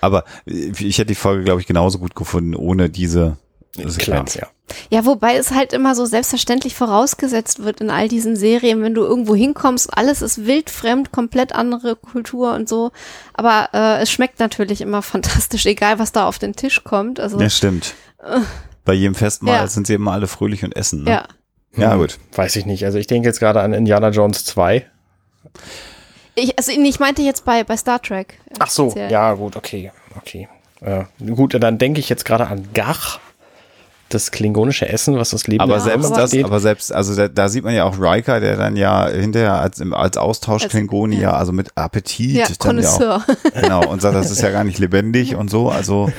Aber 0.00 0.24
ich 0.46 0.96
hätte 0.96 1.08
die 1.08 1.14
Folge, 1.14 1.44
glaube 1.44 1.60
ich, 1.60 1.66
genauso 1.66 1.98
gut 1.98 2.14
gefunden, 2.14 2.54
ohne 2.54 2.88
diese 2.88 3.36
Sequenz, 3.84 4.34
ja. 4.34 4.46
Ja, 4.90 5.04
wobei 5.04 5.36
es 5.36 5.52
halt 5.52 5.72
immer 5.72 5.94
so 5.94 6.06
selbstverständlich 6.06 6.74
vorausgesetzt 6.74 7.62
wird 7.62 7.80
in 7.80 7.90
all 7.90 8.08
diesen 8.08 8.36
Serien, 8.36 8.82
wenn 8.82 8.94
du 8.94 9.02
irgendwo 9.02 9.34
hinkommst, 9.34 9.96
alles 9.96 10.22
ist 10.22 10.46
wildfremd, 10.46 11.12
komplett 11.12 11.54
andere 11.54 11.96
Kultur 11.96 12.54
und 12.54 12.68
so. 12.68 12.90
Aber 13.34 13.68
äh, 13.72 14.02
es 14.02 14.10
schmeckt 14.10 14.40
natürlich 14.40 14.80
immer 14.80 15.02
fantastisch, 15.02 15.66
egal 15.66 15.98
was 15.98 16.12
da 16.12 16.26
auf 16.26 16.38
den 16.38 16.54
Tisch 16.54 16.82
kommt. 16.84 17.20
Also, 17.20 17.40
ja, 17.40 17.48
stimmt. 17.48 17.94
Äh, 18.22 18.40
Bei 18.84 18.92
jedem 18.92 19.14
Festmahl 19.14 19.54
ja. 19.54 19.66
sind 19.66 19.86
sie 19.86 19.94
immer 19.94 20.12
alle 20.12 20.26
fröhlich 20.26 20.64
und 20.64 20.74
essen. 20.74 21.04
Ne? 21.04 21.10
Ja. 21.10 21.24
Ja, 21.76 21.96
gut. 21.96 22.18
Weiß 22.34 22.56
ich 22.56 22.64
nicht. 22.66 22.84
Also 22.84 22.98
ich 22.98 23.06
denke 23.06 23.28
jetzt 23.28 23.38
gerade 23.38 23.60
an 23.60 23.74
Indiana 23.74 24.08
Jones 24.08 24.44
2. 24.46 24.86
Ich, 26.34 26.58
also 26.58 26.72
ich 26.72 27.00
meinte 27.00 27.22
jetzt 27.22 27.44
bei, 27.44 27.64
bei 27.64 27.76
Star 27.76 28.00
Trek. 28.00 28.38
Ach 28.58 28.70
so, 28.70 28.94
ja 28.94 29.32
gut, 29.34 29.56
okay, 29.56 29.90
okay. 30.16 30.48
Äh, 30.80 31.04
gut, 31.24 31.54
dann 31.58 31.78
denke 31.78 32.00
ich 32.00 32.08
jetzt 32.08 32.24
gerade 32.24 32.46
an 32.46 32.68
Gach 32.74 33.20
das 34.08 34.30
klingonische 34.30 34.88
Essen, 34.88 35.16
was 35.16 35.30
das 35.30 35.46
Leben 35.46 35.60
Aber 35.60 35.80
selbst 35.80 36.10
das, 36.16 36.30
geht. 36.30 36.44
aber 36.44 36.60
selbst, 36.60 36.92
also 36.92 37.14
da, 37.14 37.28
da, 37.28 37.48
sieht 37.48 37.64
man 37.64 37.74
ja 37.74 37.84
auch 37.84 37.98
Riker, 37.98 38.40
der 38.40 38.56
dann 38.56 38.76
ja 38.76 39.08
hinterher 39.08 39.54
als, 39.54 39.80
als 39.80 40.16
Austausch 40.16 40.68
Klingoni 40.68 41.18
ja. 41.20 41.32
also 41.32 41.52
mit 41.52 41.76
Appetit 41.76 42.36
ja, 42.36 42.46
dann 42.60 42.78
ja 42.78 43.16
auch, 43.16 43.22
genau, 43.60 43.86
und 43.86 44.00
sagt, 44.00 44.14
das 44.14 44.30
ist 44.30 44.42
ja 44.42 44.50
gar 44.50 44.64
nicht 44.64 44.78
lebendig 44.78 45.34
und 45.34 45.50
so, 45.50 45.70
also, 45.70 46.10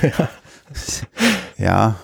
ja. 1.57 1.95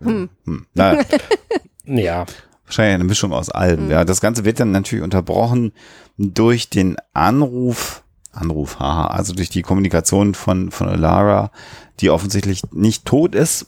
Hm. 0.00 0.28
Hm, 0.44 0.66
naja. 0.74 1.02
ja. 1.84 2.26
Wahrscheinlich 2.64 2.94
eine 2.94 3.04
Mischung 3.04 3.32
aus 3.32 3.50
allem, 3.50 3.80
hm. 3.80 3.90
ja. 3.90 4.04
Das 4.04 4.20
Ganze 4.20 4.44
wird 4.44 4.60
dann 4.60 4.70
natürlich 4.70 5.04
unterbrochen 5.04 5.72
durch 6.18 6.70
den 6.70 6.96
Anruf, 7.14 8.04
Anruf, 8.32 8.78
haha, 8.78 9.08
also 9.08 9.34
durch 9.34 9.50
die 9.50 9.62
Kommunikation 9.62 10.34
von, 10.34 10.70
von 10.70 10.88
Alara, 10.88 11.50
die 11.98 12.10
offensichtlich 12.10 12.62
nicht 12.72 13.04
tot 13.04 13.34
ist, 13.34 13.66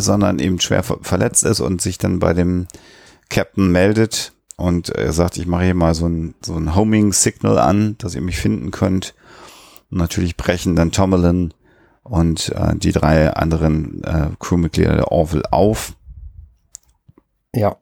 sondern 0.00 0.38
eben 0.38 0.60
schwer 0.60 0.82
verletzt 0.82 1.44
ist 1.44 1.60
und 1.60 1.80
sich 1.80 1.98
dann 1.98 2.18
bei 2.18 2.32
dem 2.32 2.66
Captain 3.28 3.70
meldet 3.70 4.34
und 4.56 4.90
er 4.90 5.12
sagt, 5.12 5.36
ich 5.36 5.46
mache 5.46 5.64
hier 5.64 5.74
mal 5.74 5.94
so 5.94 6.06
ein, 6.06 6.34
so 6.40 6.54
ein 6.54 6.74
Homing-Signal 6.74 7.58
an, 7.58 7.96
dass 7.98 8.14
ihr 8.14 8.20
mich 8.20 8.38
finden 8.38 8.70
könnt. 8.70 9.14
Und 9.90 9.98
natürlich 9.98 10.36
brechen 10.36 10.76
dann 10.76 10.92
Tomelin 10.92 11.52
und 12.02 12.50
äh, 12.50 12.76
die 12.76 12.92
drei 12.92 13.32
anderen 13.32 14.04
äh, 14.04 14.28
Crewmitglieder 14.38 14.94
der 14.94 15.12
Orville 15.12 15.52
auf. 15.52 15.94
Ja. 17.52 17.76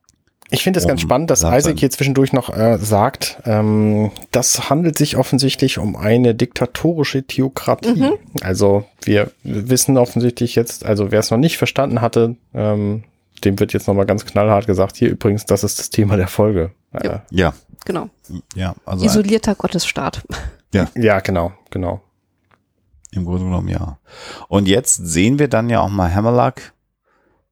Ich 0.53 0.63
finde 0.63 0.79
es 0.79 0.85
um, 0.85 0.89
ganz 0.89 1.01
spannend, 1.01 1.31
dass 1.31 1.45
Isaac 1.45 1.79
hier 1.79 1.91
zwischendurch 1.91 2.35
noch 2.35 2.55
äh, 2.55 2.77
sagt, 2.79 3.39
ähm, 3.47 4.13
das 4.31 4.69
handelt 4.69 4.99
sich 4.99 5.17
offensichtlich 5.17 5.79
um 5.79 5.97
eine 5.97 6.35
diktatorische 6.35 7.23
Theokratie. 7.23 8.03
Mhm. 8.03 8.19
Also 8.43 8.85
wir 9.03 9.31
wissen 9.45 9.97
offensichtlich 9.97 10.55
jetzt, 10.55 10.85
also 10.85 11.11
wer 11.11 11.21
es 11.21 11.31
noch 11.31 11.39
nicht 11.39 11.57
verstanden 11.57 12.03
hatte, 12.03 12.37
ähm, 12.53 13.05
dem 13.45 13.59
wird 13.59 13.73
jetzt 13.73 13.89
nochmal 13.89 14.05
ganz 14.05 14.27
knallhart 14.27 14.67
gesagt, 14.67 14.97
hier 14.97 15.09
übrigens, 15.09 15.47
das 15.47 15.65
ist 15.65 15.79
das 15.79 15.89
Thema 15.89 16.17
der 16.17 16.29
Folge. 16.29 16.73
Ja. 16.93 17.01
Äh, 17.01 17.19
ja. 17.31 17.55
Genau. 17.87 18.11
Ja, 18.55 18.75
also 18.85 19.05
Isolierter 19.05 19.55
Gottesstaat. 19.55 20.23
Ja. 20.75 20.89
Ja, 20.95 21.21
genau, 21.21 21.53
genau. 21.71 22.01
Im 23.11 23.25
Grunde 23.25 23.45
genommen, 23.45 23.69
ja. 23.69 23.99
Und 24.49 24.69
jetzt 24.69 24.97
sehen 24.97 25.39
wir 25.39 25.49
dann 25.49 25.69
ja 25.69 25.81
auch 25.81 25.91
mal 25.91 26.15
Hammerlack, 26.15 26.73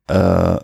äh, 0.06 0.56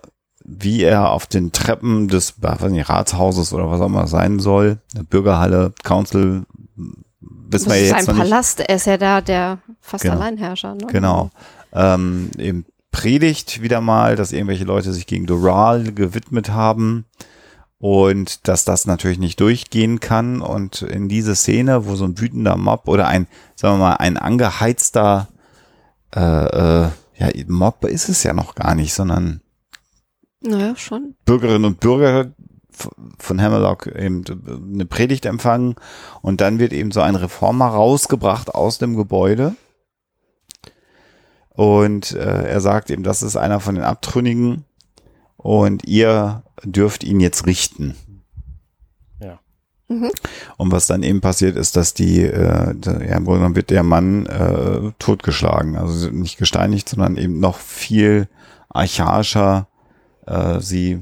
wie 0.47 0.81
er 0.81 1.11
auf 1.11 1.27
den 1.27 1.51
Treppen 1.51 2.07
des 2.07 2.41
weiß 2.41 2.71
nicht, 2.71 2.89
Ratshauses 2.89 3.53
oder 3.53 3.69
was 3.69 3.81
auch 3.81 3.87
immer 3.87 4.07
sein 4.07 4.39
soll, 4.39 4.77
Bürgerhalle, 5.09 5.73
Council, 5.83 6.45
wissen 7.19 7.69
wir 7.69 7.79
jetzt 7.79 7.99
ist 7.99 8.05
sein 8.05 8.15
Palast, 8.15 8.61
er 8.61 8.75
ist 8.75 8.87
ja 8.87 8.97
da 8.97 9.21
der 9.21 9.59
fast 9.81 10.03
genau. 10.03 10.15
Alleinherrscher. 10.15 10.75
Ne? 10.75 10.87
Genau. 10.89 11.29
Ähm, 11.73 12.31
eben 12.37 12.65
predigt 12.91 13.61
wieder 13.61 13.81
mal, 13.81 14.15
dass 14.15 14.31
irgendwelche 14.31 14.63
Leute 14.63 14.93
sich 14.93 15.05
gegen 15.05 15.25
Doral 15.25 15.91
gewidmet 15.91 16.49
haben 16.49 17.05
und 17.77 18.47
dass 18.47 18.63
das 18.63 18.87
natürlich 18.87 19.19
nicht 19.19 19.41
durchgehen 19.41 19.99
kann 19.99 20.41
und 20.41 20.81
in 20.81 21.09
diese 21.09 21.35
Szene, 21.35 21.85
wo 21.85 21.95
so 21.95 22.05
ein 22.05 22.19
wütender 22.19 22.55
Mob 22.55 22.87
oder 22.87 23.07
ein, 23.07 23.27
sagen 23.55 23.75
wir 23.75 23.89
mal, 23.89 23.95
ein 23.95 24.17
angeheizter 24.17 25.27
äh, 26.15 26.19
äh, 26.85 26.89
ja, 27.17 27.27
Mob 27.47 27.83
ist 27.83 28.07
es 28.07 28.23
ja 28.23 28.33
noch 28.33 28.55
gar 28.55 28.75
nicht, 28.75 28.93
sondern 28.93 29.41
naja, 30.41 30.75
schon. 30.75 31.15
Bürgerinnen 31.25 31.65
und 31.65 31.79
Bürger 31.79 32.31
von 33.17 33.41
Hammerlock 33.41 33.87
eben 33.87 34.23
eine 34.73 34.85
Predigt 34.85 35.25
empfangen 35.25 35.75
und 36.21 36.41
dann 36.41 36.59
wird 36.59 36.73
eben 36.73 36.91
so 36.91 37.01
ein 37.01 37.15
Reformer 37.15 37.67
rausgebracht 37.67 38.53
aus 38.53 38.77
dem 38.77 38.95
Gebäude 38.95 39.55
und 41.57 42.11
äh, 42.11 42.43
er 42.47 42.61
sagt 42.61 42.91
eben, 42.91 43.01
das 43.01 43.23
ist 43.23 43.35
einer 43.35 43.59
von 43.59 43.73
den 43.73 43.83
Abtrünnigen 43.83 44.65
und 45.37 45.87
ihr 45.87 46.43
dürft 46.63 47.03
ihn 47.03 47.19
jetzt 47.19 47.47
richten. 47.47 47.95
Ja. 49.19 49.39
Mhm. 49.87 50.11
Und 50.57 50.71
was 50.71 50.85
dann 50.85 51.01
eben 51.01 51.19
passiert 51.19 51.57
ist, 51.57 51.75
dass 51.75 51.95
die, 51.95 52.21
äh, 52.21 52.75
ja, 52.75 53.17
im 53.17 53.25
Grunde 53.25 53.39
genommen 53.39 53.55
wird 53.55 53.71
der 53.71 53.81
Mann 53.81 54.27
äh, 54.27 54.91
totgeschlagen, 54.99 55.77
also 55.77 56.11
nicht 56.11 56.37
gesteinigt, 56.37 56.89
sondern 56.89 57.17
eben 57.17 57.39
noch 57.39 57.57
viel 57.57 58.27
archaischer 58.69 59.67
äh, 60.27 60.59
sie 60.59 61.01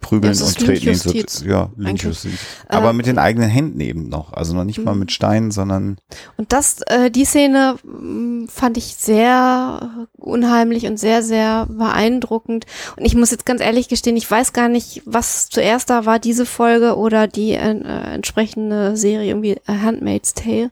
prügeln 0.00 0.34
ja, 0.34 0.44
und 0.44 0.58
treten 0.58 0.88
ihn 0.88 0.94
so, 0.94 1.44
ja, 1.44 1.70
Lynchjustiz. 1.76 2.38
Aber 2.68 2.90
ähm, 2.90 2.96
mit 2.96 3.06
den 3.06 3.18
eigenen 3.18 3.48
Händen 3.48 3.80
eben 3.80 4.08
noch. 4.08 4.32
Also 4.32 4.54
noch 4.54 4.64
nicht 4.64 4.82
mal 4.84 4.94
mhm. 4.94 5.00
mit 5.00 5.12
Steinen, 5.12 5.50
sondern. 5.50 5.98
Und 6.36 6.52
das, 6.52 6.82
äh, 6.82 7.10
die 7.10 7.24
Szene 7.24 7.76
mm, 7.84 8.46
fand 8.48 8.76
ich 8.76 8.96
sehr 8.96 10.08
unheimlich 10.16 10.86
und 10.86 10.98
sehr, 10.98 11.22
sehr 11.22 11.66
beeindruckend. 11.66 12.66
Und 12.96 13.04
ich 13.04 13.14
muss 13.14 13.30
jetzt 13.30 13.46
ganz 13.46 13.60
ehrlich 13.60 13.88
gestehen, 13.88 14.16
ich 14.16 14.30
weiß 14.30 14.52
gar 14.52 14.68
nicht, 14.68 15.02
was 15.04 15.48
zuerst 15.48 15.90
da 15.90 16.06
war, 16.06 16.18
diese 16.18 16.46
Folge 16.46 16.96
oder 16.96 17.26
die 17.26 17.52
äh, 17.52 17.58
entsprechende 17.58 18.96
Serie, 18.96 19.28
irgendwie 19.28 19.56
Handmaid's 19.66 20.34
Tale. 20.34 20.70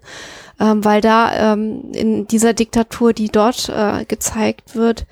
Ähm, 0.60 0.84
weil 0.84 1.00
da 1.00 1.52
ähm, 1.52 1.90
in 1.92 2.28
dieser 2.28 2.52
Diktatur, 2.52 3.12
die 3.12 3.28
dort 3.28 3.68
äh, 3.68 4.04
gezeigt 4.04 4.76
wird, 4.76 5.06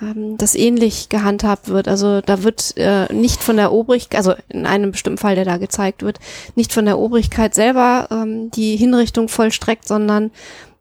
ähm, 0.00 0.36
das 0.36 0.54
ähnlich 0.54 1.08
gehandhabt 1.08 1.68
wird. 1.68 1.88
Also 1.88 2.20
da 2.20 2.42
wird 2.42 2.76
äh, 2.76 3.12
nicht 3.12 3.42
von 3.42 3.56
der 3.56 3.72
Obrigkeit, 3.72 4.18
also 4.18 4.34
in 4.48 4.66
einem 4.66 4.92
bestimmten 4.92 5.18
Fall, 5.18 5.34
der 5.34 5.44
da 5.44 5.56
gezeigt 5.56 6.02
wird, 6.02 6.18
nicht 6.54 6.72
von 6.72 6.84
der 6.84 6.98
Obrigkeit 6.98 7.54
selber 7.54 8.08
ähm, 8.10 8.50
die 8.50 8.76
Hinrichtung 8.76 9.28
vollstreckt, 9.28 9.86
sondern 9.86 10.30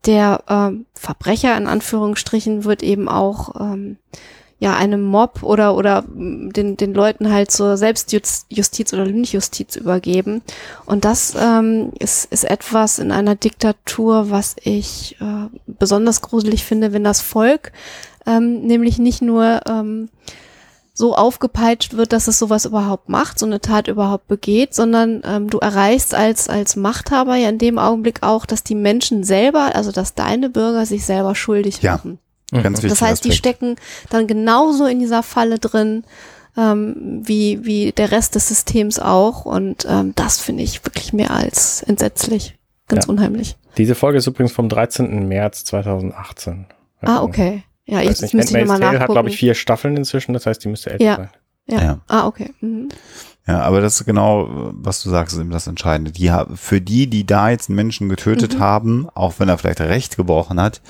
der 0.06 0.44
ähm, 0.50 0.86
Verbrecher 0.94 1.58
in 1.58 1.68
Anführungsstrichen 1.68 2.64
wird 2.64 2.84
eben 2.84 3.10
auch 3.10 3.60
ähm, 3.60 3.98
ja 4.60 4.76
einem 4.76 5.04
Mob 5.04 5.44
oder 5.44 5.76
oder 5.76 6.04
mm, 6.04 6.52
den 6.52 6.78
den 6.78 6.94
Leuten 6.94 7.32
halt 7.32 7.52
zur 7.52 7.78
Selbstjustiz 7.78 8.94
oder 8.94 9.06
Lynchjustiz 9.06 9.76
übergeben 9.76 10.42
und 10.86 11.06
das 11.06 11.36
ähm, 11.40 11.92
ist 12.00 12.32
ist 12.32 12.44
etwas 12.44 13.00
in 13.00 13.12
einer 13.12 13.36
Diktatur, 13.36 14.30
was 14.30 14.56
ich 14.64 15.18
äh, 15.22 15.48
besonders 15.66 16.22
gruselig 16.22 16.64
finde, 16.64 16.94
wenn 16.94 17.04
das 17.04 17.22
Volk 17.22 17.72
ähm, 18.30 18.62
nämlich 18.62 19.00
nicht 19.00 19.22
nur 19.22 19.62
ähm, 19.68 20.10
so 20.94 21.16
aufgepeitscht 21.16 21.96
wird, 21.96 22.12
dass 22.12 22.28
es 22.28 22.38
sowas 22.38 22.66
überhaupt 22.66 23.08
macht, 23.08 23.40
so 23.40 23.46
eine 23.46 23.62
Tat 23.62 23.88
überhaupt 23.88 24.28
begeht, 24.28 24.74
sondern 24.76 25.22
ähm, 25.26 25.50
du 25.50 25.58
erreichst 25.60 26.14
als, 26.14 26.50
als 26.50 26.76
Machthaber 26.76 27.36
ja 27.38 27.50
in 27.50 27.58
dem 27.58 27.80
Augenblick 27.80 28.22
auch, 28.22 28.46
dass 28.46 28.64
die 28.64 28.76
Menschen 28.76 29.24
selber, 29.24 29.76
also 29.76 29.92
dass 29.94 30.14
deine 30.14 30.50
Bürger 30.50 30.86
sich 30.86 31.06
selber 31.06 31.36
schuldig 31.36 31.82
ja, 31.82 31.94
machen. 31.94 32.20
Ganz 32.52 32.82
das 32.82 33.02
heißt, 33.02 33.24
die 33.24 33.32
stecken 33.32 33.76
dann 34.10 34.28
genauso 34.28 34.86
in 34.88 35.00
dieser 35.00 35.24
Falle 35.24 35.60
drin, 35.60 36.04
ähm, 36.58 37.22
wie, 37.24 37.64
wie 37.64 37.92
der 37.92 38.12
Rest 38.12 38.36
des 38.36 38.48
Systems 38.48 39.00
auch. 39.00 39.46
Und 39.46 39.88
ähm, 39.90 40.14
das 40.16 40.40
finde 40.40 40.64
ich 40.64 40.84
wirklich 40.84 41.14
mehr 41.14 41.32
als 41.32 41.84
entsetzlich. 41.84 42.58
Ganz 42.88 43.06
ja. 43.06 43.14
unheimlich. 43.14 43.56
Diese 43.78 43.96
Folge 43.96 44.18
ist 44.18 44.28
übrigens 44.28 44.52
vom 44.52 44.68
13. 44.68 45.28
März 45.28 45.64
2018. 45.66 46.66
Ah, 47.02 47.22
okay. 47.22 47.64
Ja, 47.90 48.02
jetzt 48.02 48.22
nicht, 48.22 48.34
müsste 48.34 48.58
ich 48.58 48.66
nochmal 48.66 48.80
nachgucken. 48.80 49.02
hat, 49.02 49.10
glaube 49.10 49.30
ich, 49.30 49.38
vier 49.38 49.56
Staffeln 49.56 49.98
inzwischen, 49.98 50.34
das 50.34 50.46
heißt, 50.46 50.64
die 50.64 50.70
müsste 50.70 50.92
älter 50.92 51.04
ja. 51.04 51.16
sein. 51.16 51.30
Ja. 51.68 51.82
ja. 51.82 52.00
Ah, 52.08 52.28
okay. 52.28 52.54
Mhm. 52.62 52.90
Ja, 53.48 53.62
aber 53.62 53.82
das 53.82 54.00
ist 54.00 54.06
genau, 54.06 54.48
was 54.74 55.02
du 55.02 55.10
sagst, 55.10 55.34
ist 55.34 55.40
eben 55.40 55.50
das 55.50 55.66
Entscheidende. 55.66 56.12
Die, 56.12 56.32
für 56.54 56.82
die, 56.82 57.08
die 57.08 57.26
da 57.26 57.50
jetzt 57.50 57.70
einen 57.70 57.78
Menschen 57.78 58.08
getötet 58.08 58.56
mhm. 58.56 58.60
haben, 58.60 59.10
auch 59.16 59.40
wenn 59.40 59.50
er 59.50 59.58
vielleicht 59.58 59.82
Recht 59.82 60.18
gebrochen 60.18 60.62
hat, 60.62 60.82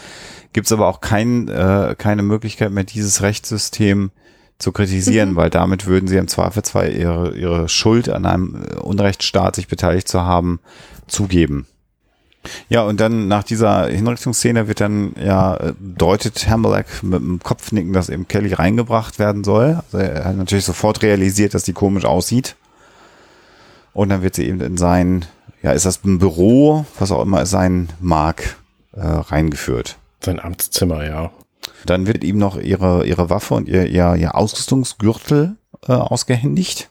gibt's 0.52 0.72
aber 0.74 0.88
auch 0.88 1.00
kein, 1.00 1.48
äh, 1.48 1.96
keine 1.98 2.22
Möglichkeit 2.22 2.72
mehr, 2.72 2.84
dieses 2.84 3.22
Rechtssystem 3.22 4.12
zu 4.58 4.74
kritisieren, 4.74 5.32
mhm. 5.32 5.36
weil 5.38 5.50
damit 5.50 5.86
würden 5.86 6.08
sie 6.08 6.18
im 6.18 6.28
Zweifelsfall 6.28 6.92
ihre, 6.92 7.34
ihre 7.34 7.70
Schuld 7.70 8.10
an 8.10 8.26
einem 8.26 8.62
äh, 8.62 8.76
Unrechtsstaat 8.76 9.56
sich 9.56 9.70
beteiligt 9.70 10.10
zu 10.10 10.24
haben, 10.24 10.60
zugeben. 11.08 11.66
Ja, 12.70 12.84
und 12.84 13.00
dann 13.00 13.28
nach 13.28 13.44
dieser 13.44 13.88
Hinrichtungsszene 13.88 14.68
wird 14.68 14.82
dann 14.82 15.14
ja 15.22 15.74
deutet 15.80 16.48
Hammerlack 16.50 17.04
mit 17.04 17.20
dem 17.20 17.40
Kopfnicken, 17.40 17.94
dass 17.94 18.10
eben 18.10 18.28
Kelly 18.28 18.54
reingebracht 18.54 19.20
werden 19.20 19.44
soll. 19.44 19.82
Also 19.86 19.98
er 19.98 20.26
hat 20.26 20.38
natürlich 20.38 20.66
sofort 20.66 21.02
realisiert, 21.02 21.54
dass 21.54 21.64
die 21.64 21.74
komisch 21.74 22.06
aussieht. 22.06 22.56
Und 23.94 24.10
dann 24.10 24.22
wird 24.22 24.36
sie 24.36 24.48
eben 24.48 24.62
in 24.62 24.78
sein, 24.78 25.26
ja, 25.62 25.72
ist 25.72 25.86
das 25.86 26.04
ein 26.06 26.20
Büro, 26.20 26.86
was 26.98 27.12
auch 27.12 27.22
immer 27.22 27.42
es 27.42 27.50
sein 27.50 27.90
mag, 28.00 28.58
äh, 28.94 29.02
reingeführt. 29.02 29.98
Sein 30.24 30.40
Amtszimmer, 30.40 31.06
ja. 31.06 31.32
Dann 31.86 32.08
wird 32.08 32.24
ihm 32.24 32.38
noch 32.38 32.58
ihre, 32.58 33.06
ihre 33.06 33.30
Waffe 33.30 33.56
und 33.56 33.68
ihr, 33.68 33.88
ihr, 33.88 34.16
ihr 34.16 34.36
Ausrüstungsgürtel 34.36 35.58
äh, 35.88 35.94
ausgehändigt. 35.94 36.89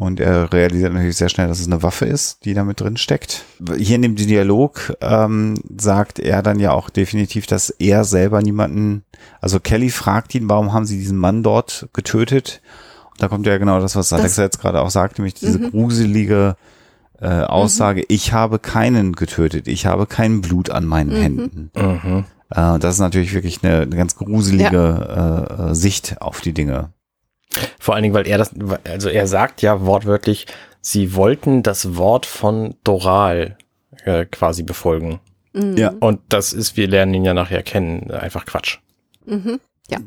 Und 0.00 0.18
er 0.18 0.50
realisiert 0.50 0.94
natürlich 0.94 1.18
sehr 1.18 1.28
schnell, 1.28 1.46
dass 1.46 1.60
es 1.60 1.66
eine 1.66 1.82
Waffe 1.82 2.06
ist, 2.06 2.46
die 2.46 2.54
da 2.54 2.64
mit 2.64 2.80
drin 2.80 2.96
steckt. 2.96 3.44
Hier 3.76 3.96
in 3.96 4.00
dem 4.00 4.16
Dialog 4.16 4.96
ähm, 5.02 5.62
sagt 5.78 6.18
er 6.18 6.42
dann 6.42 6.58
ja 6.58 6.72
auch 6.72 6.88
definitiv, 6.88 7.46
dass 7.46 7.68
er 7.68 8.04
selber 8.04 8.40
niemanden, 8.40 9.04
also 9.42 9.60
Kelly 9.60 9.90
fragt 9.90 10.34
ihn, 10.34 10.48
warum 10.48 10.72
haben 10.72 10.86
sie 10.86 10.96
diesen 10.96 11.18
Mann 11.18 11.42
dort 11.42 11.90
getötet? 11.92 12.62
Und 13.10 13.22
da 13.22 13.28
kommt 13.28 13.46
ja 13.46 13.58
genau 13.58 13.78
das, 13.78 13.94
was 13.94 14.08
das, 14.08 14.18
Alexa 14.18 14.42
jetzt 14.42 14.58
gerade 14.58 14.80
auch 14.80 14.88
sagt, 14.88 15.18
nämlich 15.18 15.34
diese 15.34 15.58
mhm. 15.58 15.70
gruselige 15.70 16.56
äh, 17.20 17.42
Aussage, 17.42 18.00
mhm. 18.00 18.06
ich 18.08 18.32
habe 18.32 18.58
keinen 18.58 19.12
getötet, 19.12 19.68
ich 19.68 19.84
habe 19.84 20.06
kein 20.06 20.40
Blut 20.40 20.70
an 20.70 20.86
meinen 20.86 21.10
mhm. 21.10 21.22
Händen. 21.22 21.70
Mhm. 21.76 22.24
Äh, 22.48 22.78
das 22.78 22.94
ist 22.94 23.00
natürlich 23.00 23.34
wirklich 23.34 23.62
eine, 23.62 23.82
eine 23.82 23.96
ganz 23.96 24.16
gruselige 24.16 24.72
ja. 24.72 25.68
äh, 25.68 25.74
Sicht 25.74 26.22
auf 26.22 26.40
die 26.40 26.54
Dinge. 26.54 26.88
Vor 27.78 27.94
allen 27.94 28.02
Dingen, 28.02 28.14
weil 28.14 28.28
er 28.28 28.38
das, 28.38 28.52
also 28.84 29.08
er 29.08 29.26
sagt 29.26 29.62
ja 29.62 29.84
wortwörtlich, 29.84 30.46
sie 30.80 31.14
wollten 31.14 31.62
das 31.62 31.96
Wort 31.96 32.26
von 32.26 32.74
Doral 32.84 33.56
äh, 34.04 34.24
quasi 34.24 34.62
befolgen. 34.62 35.20
Mhm. 35.52 35.76
Ja. 35.76 35.92
Und 36.00 36.20
das 36.28 36.52
ist, 36.52 36.76
wir 36.76 36.88
lernen 36.88 37.14
ihn 37.14 37.24
ja 37.24 37.34
nachher 37.34 37.62
kennen, 37.62 38.10
einfach 38.10 38.46
Quatsch. 38.46 38.78
Mhm. 39.26 39.60
Ja. 39.88 39.98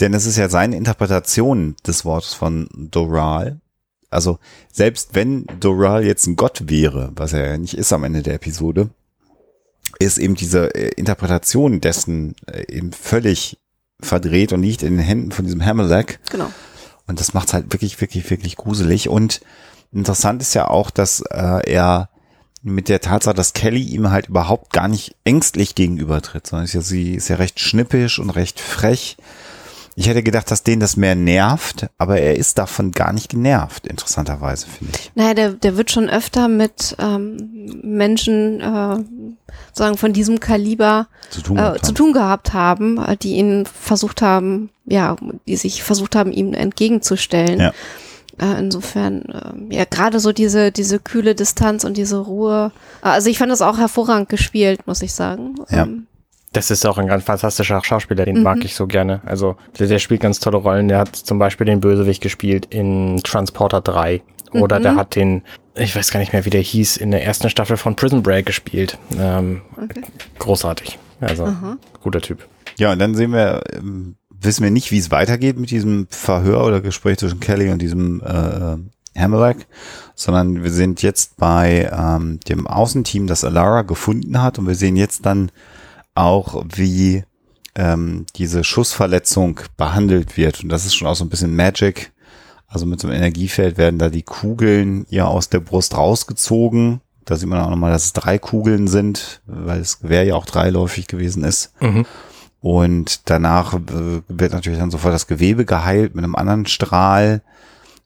Denn 0.00 0.14
es 0.14 0.26
ist 0.26 0.36
ja 0.36 0.48
seine 0.48 0.76
Interpretation 0.76 1.76
des 1.86 2.04
Wortes 2.04 2.34
von 2.34 2.68
Doral. 2.72 3.60
Also 4.10 4.38
selbst 4.72 5.14
wenn 5.14 5.46
Doral 5.58 6.04
jetzt 6.04 6.26
ein 6.26 6.36
Gott 6.36 6.68
wäre, 6.68 7.12
was 7.16 7.32
er 7.32 7.46
ja 7.46 7.58
nicht 7.58 7.74
ist 7.74 7.92
am 7.92 8.04
Ende 8.04 8.22
der 8.22 8.34
Episode, 8.34 8.90
ist 9.98 10.18
eben 10.18 10.34
diese 10.34 10.74
äh, 10.74 10.88
Interpretation 10.96 11.80
dessen 11.80 12.34
äh, 12.46 12.64
eben 12.72 12.92
völlig 12.92 13.58
verdreht 14.00 14.52
und 14.52 14.62
liegt 14.62 14.82
in 14.82 14.96
den 14.96 15.04
Händen 15.04 15.32
von 15.32 15.44
diesem 15.44 15.64
Hammerlack. 15.64 16.18
Genau. 16.30 16.50
Und 17.06 17.20
das 17.20 17.34
macht 17.34 17.52
halt 17.52 17.72
wirklich, 17.72 18.00
wirklich, 18.00 18.28
wirklich 18.30 18.56
gruselig. 18.56 19.08
Und 19.08 19.40
interessant 19.92 20.42
ist 20.42 20.54
ja 20.54 20.68
auch, 20.68 20.90
dass 20.90 21.20
äh, 21.30 21.70
er 21.70 22.08
mit 22.62 22.88
der 22.88 23.00
Tatsache, 23.00 23.34
dass 23.34 23.54
Kelly 23.54 23.82
ihm 23.82 24.10
halt 24.10 24.28
überhaupt 24.28 24.72
gar 24.72 24.88
nicht 24.88 25.16
ängstlich 25.24 25.74
gegenübertritt, 25.74 26.46
sondern 26.46 26.64
ist 26.64 26.74
ja, 26.74 26.80
sie 26.80 27.14
ist 27.14 27.28
ja 27.28 27.36
recht 27.36 27.58
schnippisch 27.58 28.18
und 28.18 28.30
recht 28.30 28.60
frech 28.60 29.16
ich 29.94 30.08
hätte 30.08 30.22
gedacht, 30.22 30.50
dass 30.50 30.62
den 30.62 30.80
das 30.80 30.96
mehr 30.96 31.14
nervt, 31.14 31.86
aber 31.98 32.18
er 32.18 32.36
ist 32.36 32.58
davon 32.58 32.92
gar 32.92 33.12
nicht 33.12 33.30
genervt, 33.30 33.86
interessanterweise, 33.86 34.66
finde 34.66 34.92
ich. 34.98 35.12
Naja, 35.14 35.34
der, 35.34 35.52
der 35.52 35.76
wird 35.76 35.90
schon 35.90 36.08
öfter 36.08 36.48
mit 36.48 36.96
ähm, 36.98 37.80
Menschen 37.82 38.60
äh, 38.60 38.96
sagen 39.72 39.96
von 39.98 40.12
diesem 40.12 40.40
Kaliber 40.40 41.08
zu 41.30 41.42
tun, 41.42 41.58
äh, 41.58 41.78
zu 41.82 41.92
tun 41.92 42.12
gehabt 42.12 42.52
haben, 42.54 42.98
äh, 42.98 43.16
die 43.16 43.34
ihn 43.34 43.66
versucht 43.66 44.22
haben, 44.22 44.70
ja, 44.86 45.16
die 45.46 45.56
sich 45.56 45.82
versucht 45.82 46.16
haben, 46.16 46.32
ihm 46.32 46.54
entgegenzustellen. 46.54 47.60
Ja. 47.60 47.72
Äh, 48.40 48.58
insofern, 48.58 49.22
äh, 49.26 49.76
ja, 49.76 49.84
gerade 49.84 50.20
so 50.20 50.32
diese, 50.32 50.72
diese 50.72 50.98
kühle 51.00 51.34
Distanz 51.34 51.84
und 51.84 51.98
diese 51.98 52.16
Ruhe. 52.16 52.72
Also 53.02 53.28
ich 53.28 53.38
fand 53.38 53.52
das 53.52 53.60
auch 53.60 53.76
hervorragend 53.76 54.30
gespielt, 54.30 54.86
muss 54.86 55.02
ich 55.02 55.12
sagen. 55.12 55.56
Ja. 55.68 55.82
Ähm, 55.82 56.06
das 56.52 56.70
ist 56.70 56.86
auch 56.86 56.98
ein 56.98 57.06
ganz 57.06 57.24
fantastischer 57.24 57.82
Schauspieler, 57.82 58.24
den 58.24 58.38
mhm. 58.38 58.42
mag 58.42 58.64
ich 58.64 58.74
so 58.74 58.86
gerne. 58.86 59.22
Also 59.24 59.56
der, 59.78 59.86
der, 59.88 59.98
spielt 59.98 60.20
ganz 60.20 60.38
tolle 60.38 60.58
Rollen. 60.58 60.88
Der 60.88 60.98
hat 60.98 61.16
zum 61.16 61.38
Beispiel 61.38 61.66
den 61.66 61.80
Bösewicht 61.80 62.22
gespielt 62.22 62.66
in 62.70 63.20
Transporter 63.24 63.80
3. 63.80 64.22
Oder 64.52 64.78
mhm. 64.78 64.82
der 64.82 64.96
hat 64.96 65.16
den, 65.16 65.42
ich 65.74 65.96
weiß 65.96 66.10
gar 66.10 66.20
nicht 66.20 66.32
mehr, 66.32 66.44
wie 66.44 66.50
der 66.50 66.60
hieß, 66.60 66.98
in 66.98 67.10
der 67.10 67.24
ersten 67.24 67.48
Staffel 67.48 67.78
von 67.78 67.96
Prison 67.96 68.22
Break 68.22 68.44
gespielt. 68.44 68.98
Ähm, 69.18 69.62
okay. 69.82 70.02
Großartig. 70.38 70.98
Also 71.20 71.44
Aha. 71.44 71.78
guter 72.02 72.20
Typ. 72.20 72.46
Ja, 72.76 72.92
und 72.92 72.98
dann 72.98 73.14
sehen 73.14 73.32
wir, 73.32 73.62
ähm, 73.72 74.16
wissen 74.28 74.62
wir 74.62 74.70
nicht, 74.70 74.90
wie 74.90 74.98
es 74.98 75.10
weitergeht 75.10 75.58
mit 75.58 75.70
diesem 75.70 76.06
Verhör 76.10 76.66
oder 76.66 76.80
Gespräch 76.80 77.18
zwischen 77.18 77.40
Kelly 77.40 77.70
und 77.70 77.80
diesem 77.80 78.20
äh, 78.20 79.18
Hammerlack, 79.18 79.66
sondern 80.14 80.62
wir 80.62 80.70
sind 80.70 81.02
jetzt 81.02 81.36
bei 81.36 81.90
ähm, 81.92 82.40
dem 82.48 82.66
Außenteam, 82.66 83.26
das 83.26 83.44
Alara 83.44 83.82
gefunden 83.82 84.42
hat 84.42 84.58
und 84.58 84.66
wir 84.66 84.74
sehen 84.74 84.96
jetzt 84.96 85.24
dann 85.24 85.50
auch, 86.14 86.64
wie 86.74 87.24
ähm, 87.74 88.26
diese 88.36 88.64
Schussverletzung 88.64 89.60
behandelt 89.76 90.36
wird. 90.36 90.62
Und 90.62 90.68
das 90.68 90.84
ist 90.84 90.94
schon 90.94 91.08
auch 91.08 91.16
so 91.16 91.24
ein 91.24 91.30
bisschen 91.30 91.56
Magic. 91.56 92.12
Also 92.66 92.86
mit 92.86 93.00
so 93.00 93.08
einem 93.08 93.16
Energiefeld 93.16 93.76
werden 93.76 93.98
da 93.98 94.08
die 94.08 94.22
Kugeln 94.22 95.06
ihr 95.10 95.26
aus 95.26 95.48
der 95.48 95.60
Brust 95.60 95.96
rausgezogen. 95.96 97.00
Da 97.24 97.36
sieht 97.36 97.48
man 97.48 97.60
auch 97.60 97.70
nochmal, 97.70 97.92
dass 97.92 98.06
es 98.06 98.12
drei 98.12 98.38
Kugeln 98.38 98.88
sind, 98.88 99.42
weil 99.46 99.78
das 99.78 100.00
Gewehr 100.00 100.24
ja 100.24 100.34
auch 100.34 100.46
dreiläufig 100.46 101.06
gewesen 101.06 101.44
ist. 101.44 101.72
Mhm. 101.80 102.06
Und 102.60 103.28
danach 103.28 103.74
äh, 103.74 104.22
wird 104.28 104.52
natürlich 104.52 104.78
dann 104.78 104.90
sofort 104.90 105.14
das 105.14 105.26
Gewebe 105.26 105.64
geheilt 105.64 106.14
mit 106.14 106.24
einem 106.24 106.34
anderen 106.34 106.66
Strahl. 106.66 107.42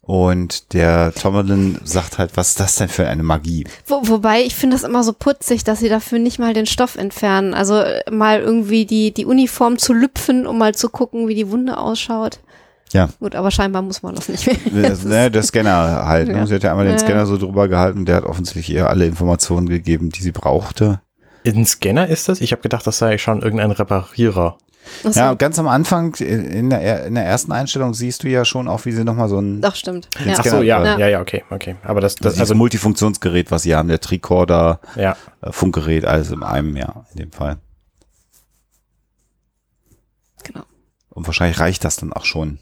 Und 0.07 0.73
der 0.73 1.13
Tomlin 1.13 1.81
sagt 1.83 2.19
halt, 2.19 2.37
was 2.37 2.51
ist 2.51 2.61
das 2.61 2.77
denn 2.77 2.89
für 2.89 3.09
eine 3.09 3.25
Magie? 3.25 3.67
Wo, 3.87 4.03
wobei, 4.05 4.43
ich 4.43 4.55
finde 4.55 4.77
das 4.77 4.85
immer 4.85 5.03
so 5.03 5.13
putzig, 5.13 5.65
dass 5.65 5.81
sie 5.81 5.89
dafür 5.89 6.21
nicht 6.21 6.39
mal 6.39 6.55
den 6.55 6.67
Stoff 6.67 6.95
entfernen. 6.95 7.55
Also 7.55 7.81
äh, 7.81 8.09
mal 8.09 8.41
irgendwie 8.41 8.87
die, 8.87 9.13
die 9.13 9.27
Uniform 9.27 9.79
zu 9.79 9.93
lüpfen, 9.93 10.47
um 10.47 10.59
mal 10.59 10.77
zu 10.77 10.91
gucken, 10.91 11.27
wie 11.27 11.35
die 11.35 11.51
Wunde 11.51 11.77
ausschaut. 11.77 12.39
Ja. 12.93 13.09
Gut, 13.19 13.35
aber 13.35 13.51
scheinbar 13.51 13.83
muss 13.83 14.05
man 14.05 14.15
das 14.15 14.29
nicht 14.29 14.47
mehr. 14.47 14.89
Das, 14.89 15.03
ne, 15.03 15.29
der 15.29 15.43
Scanner 15.43 16.07
halt. 16.07 16.29
Ne? 16.29 16.35
Ja. 16.35 16.47
Sie 16.47 16.55
hat 16.55 16.63
ja 16.63 16.71
einmal 16.71 16.87
den 16.87 17.01
Scanner 17.01 17.27
so 17.27 17.37
drüber 17.37 17.67
gehalten, 17.67 18.05
der 18.05 18.17
hat 18.17 18.25
offensichtlich 18.25 18.71
ihr 18.71 18.89
alle 18.89 19.07
Informationen 19.07 19.69
gegeben, 19.69 20.11
die 20.11 20.23
sie 20.23 20.31
brauchte. 20.31 21.01
Ein 21.45 21.67
Scanner 21.67 22.09
ist 22.09 22.29
das? 22.29 22.41
Ich 22.41 22.53
habe 22.53 22.63
gedacht, 22.63 22.87
das 22.87 22.99
sei 22.99 23.19
schon 23.19 23.43
irgendein 23.43 23.73
Reparierer. 23.73 24.57
So. 25.03 25.11
Ja, 25.11 25.35
ganz 25.35 25.59
am 25.59 25.69
Anfang 25.69 26.15
in 26.15 26.71
der, 26.71 27.07
in 27.07 27.15
der 27.15 27.25
ersten 27.25 27.53
Einstellung 27.53 27.95
siehst 27.95 28.23
du 28.23 28.29
ja 28.29 28.45
schon 28.45 28.69
auch, 28.69 28.85
wie 28.85 28.93
sie 28.93 29.05
nochmal 29.05 29.29
so 29.29 29.39
ein. 29.39 29.61
Doch, 29.61 29.75
stimmt. 29.75 30.09
Ja. 30.25 30.35
Ach 30.39 30.45
so, 30.45 30.63
ja, 30.63 30.99
ja, 30.99 31.09
ja, 31.09 31.21
okay, 31.21 31.45
okay. 31.51 31.77
Aber 31.83 32.01
das, 32.01 32.17
das 32.17 32.35
also, 32.35 32.41
also 32.41 32.55
Multifunktionsgerät, 32.55 33.51
was 33.51 33.63
sie 33.63 33.75
haben, 33.75 33.89
der 33.89 34.01
Tricorder, 34.01 34.81
ja. 34.97 35.17
Äh, 35.43 35.53
Funkgerät, 35.53 36.05
alles 36.05 36.31
in 36.31 36.43
einem, 36.43 36.77
ja, 36.77 37.05
in 37.13 37.19
dem 37.19 37.33
Fall. 37.33 37.59
Genau. 40.45 40.65
Und 41.11 41.27
wahrscheinlich 41.27 41.61
reicht 41.61 41.85
das 41.85 41.97
dann 41.97 42.13
auch 42.13 42.25
schon. 42.25 42.59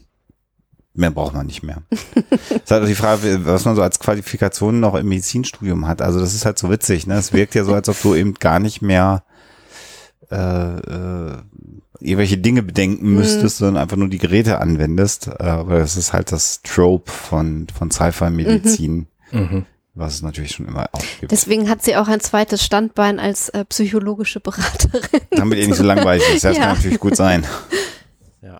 Mehr 0.93 1.11
braucht 1.11 1.33
man 1.33 1.45
nicht 1.45 1.61
mehr. 1.61 1.83
das 1.89 2.49
ist 2.63 2.71
halt 2.71 2.83
auch 2.83 2.87
die 2.87 2.95
Frage, 2.95 3.45
was 3.45 3.65
man 3.65 3.75
so 3.75 3.81
als 3.81 3.99
Qualifikation 3.99 4.79
noch 4.79 4.95
im 4.95 5.09
Medizinstudium 5.09 5.87
hat. 5.87 6.01
Also 6.01 6.21
das 6.21 6.33
ist 6.33 6.45
halt 6.45 6.57
so 6.57 6.69
witzig, 6.69 7.05
ne? 7.05 7.15
Es 7.15 7.33
wirkt 7.33 7.53
ja 7.53 7.65
so, 7.65 7.73
als 7.73 7.89
ob 7.89 8.01
du 8.01 8.15
eben 8.15 8.33
gar 8.35 8.59
nicht 8.59 8.81
mehr 8.81 9.23
äh, 10.31 10.35
äh, 10.35 11.37
irgendwelche 11.99 12.37
Dinge 12.37 12.63
bedenken 12.63 13.09
mhm. 13.09 13.15
müsstest, 13.15 13.59
mhm. 13.59 13.65
sondern 13.65 13.83
einfach 13.83 13.97
nur 13.97 14.09
die 14.09 14.17
Geräte 14.17 14.59
anwendest. 14.59 15.27
Äh, 15.27 15.43
aber 15.43 15.79
das 15.79 15.97
ist 15.97 16.13
halt 16.13 16.31
das 16.31 16.61
Trope 16.61 17.11
von, 17.11 17.67
von 17.77 17.91
Sci-Fi-Medizin. 17.91 19.07
Mhm. 19.31 19.39
mhm. 19.39 19.65
Was 19.97 20.15
es 20.15 20.21
natürlich 20.23 20.51
schon 20.51 20.67
immer 20.67 20.89
auch 20.91 21.01
gibt. 21.21 21.31
Deswegen 21.31 21.69
hat 21.69 21.81
sie 21.81 21.95
auch 21.95 22.09
ein 22.09 22.19
zweites 22.19 22.61
Standbein 22.61 23.17
als 23.17 23.47
äh, 23.47 23.63
psychologische 23.63 24.41
Beraterin. 24.41 25.21
Damit 25.31 25.57
ihr 25.57 25.67
nicht 25.67 25.77
so 25.77 25.85
langweilig 25.85 26.21
ist. 26.33 26.43
Das 26.43 26.57
ja. 26.57 26.63
kann 26.63 26.75
natürlich 26.75 26.99
gut 26.99 27.15
sein. 27.15 27.45
Ja. 28.41 28.59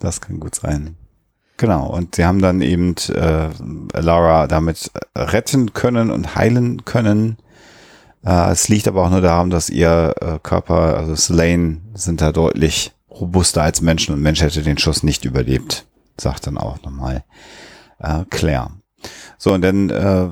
Das 0.00 0.20
kann 0.20 0.38
gut 0.38 0.54
sein. 0.54 0.96
Genau, 1.56 1.86
und 1.86 2.16
sie 2.16 2.26
haben 2.26 2.42
dann 2.42 2.60
eben 2.60 2.94
äh, 3.08 3.48
Lara 3.98 4.46
damit 4.48 4.90
retten 5.16 5.72
können 5.72 6.10
und 6.10 6.34
heilen 6.34 6.84
können. 6.84 7.38
Äh, 8.24 8.50
es 8.50 8.68
liegt 8.68 8.88
aber 8.88 9.04
auch 9.04 9.10
nur 9.10 9.20
daran, 9.20 9.50
dass 9.50 9.70
ihr 9.70 10.14
äh, 10.20 10.38
Körper, 10.42 10.96
also 10.96 11.14
Slane, 11.14 11.78
sind 11.94 12.20
da 12.20 12.32
deutlich 12.32 12.92
robuster 13.10 13.62
als 13.62 13.80
Menschen 13.80 14.14
und 14.14 14.22
Mensch 14.22 14.40
hätte 14.40 14.62
den 14.62 14.78
Schuss 14.78 15.02
nicht 15.02 15.24
überlebt, 15.24 15.86
sagt 16.16 16.46
dann 16.46 16.58
auch 16.58 16.82
nochmal 16.82 17.24
äh, 18.00 18.24
Claire. 18.30 18.70
So, 19.36 19.52
und 19.52 19.62
dann 19.62 19.90
äh, 19.90 20.28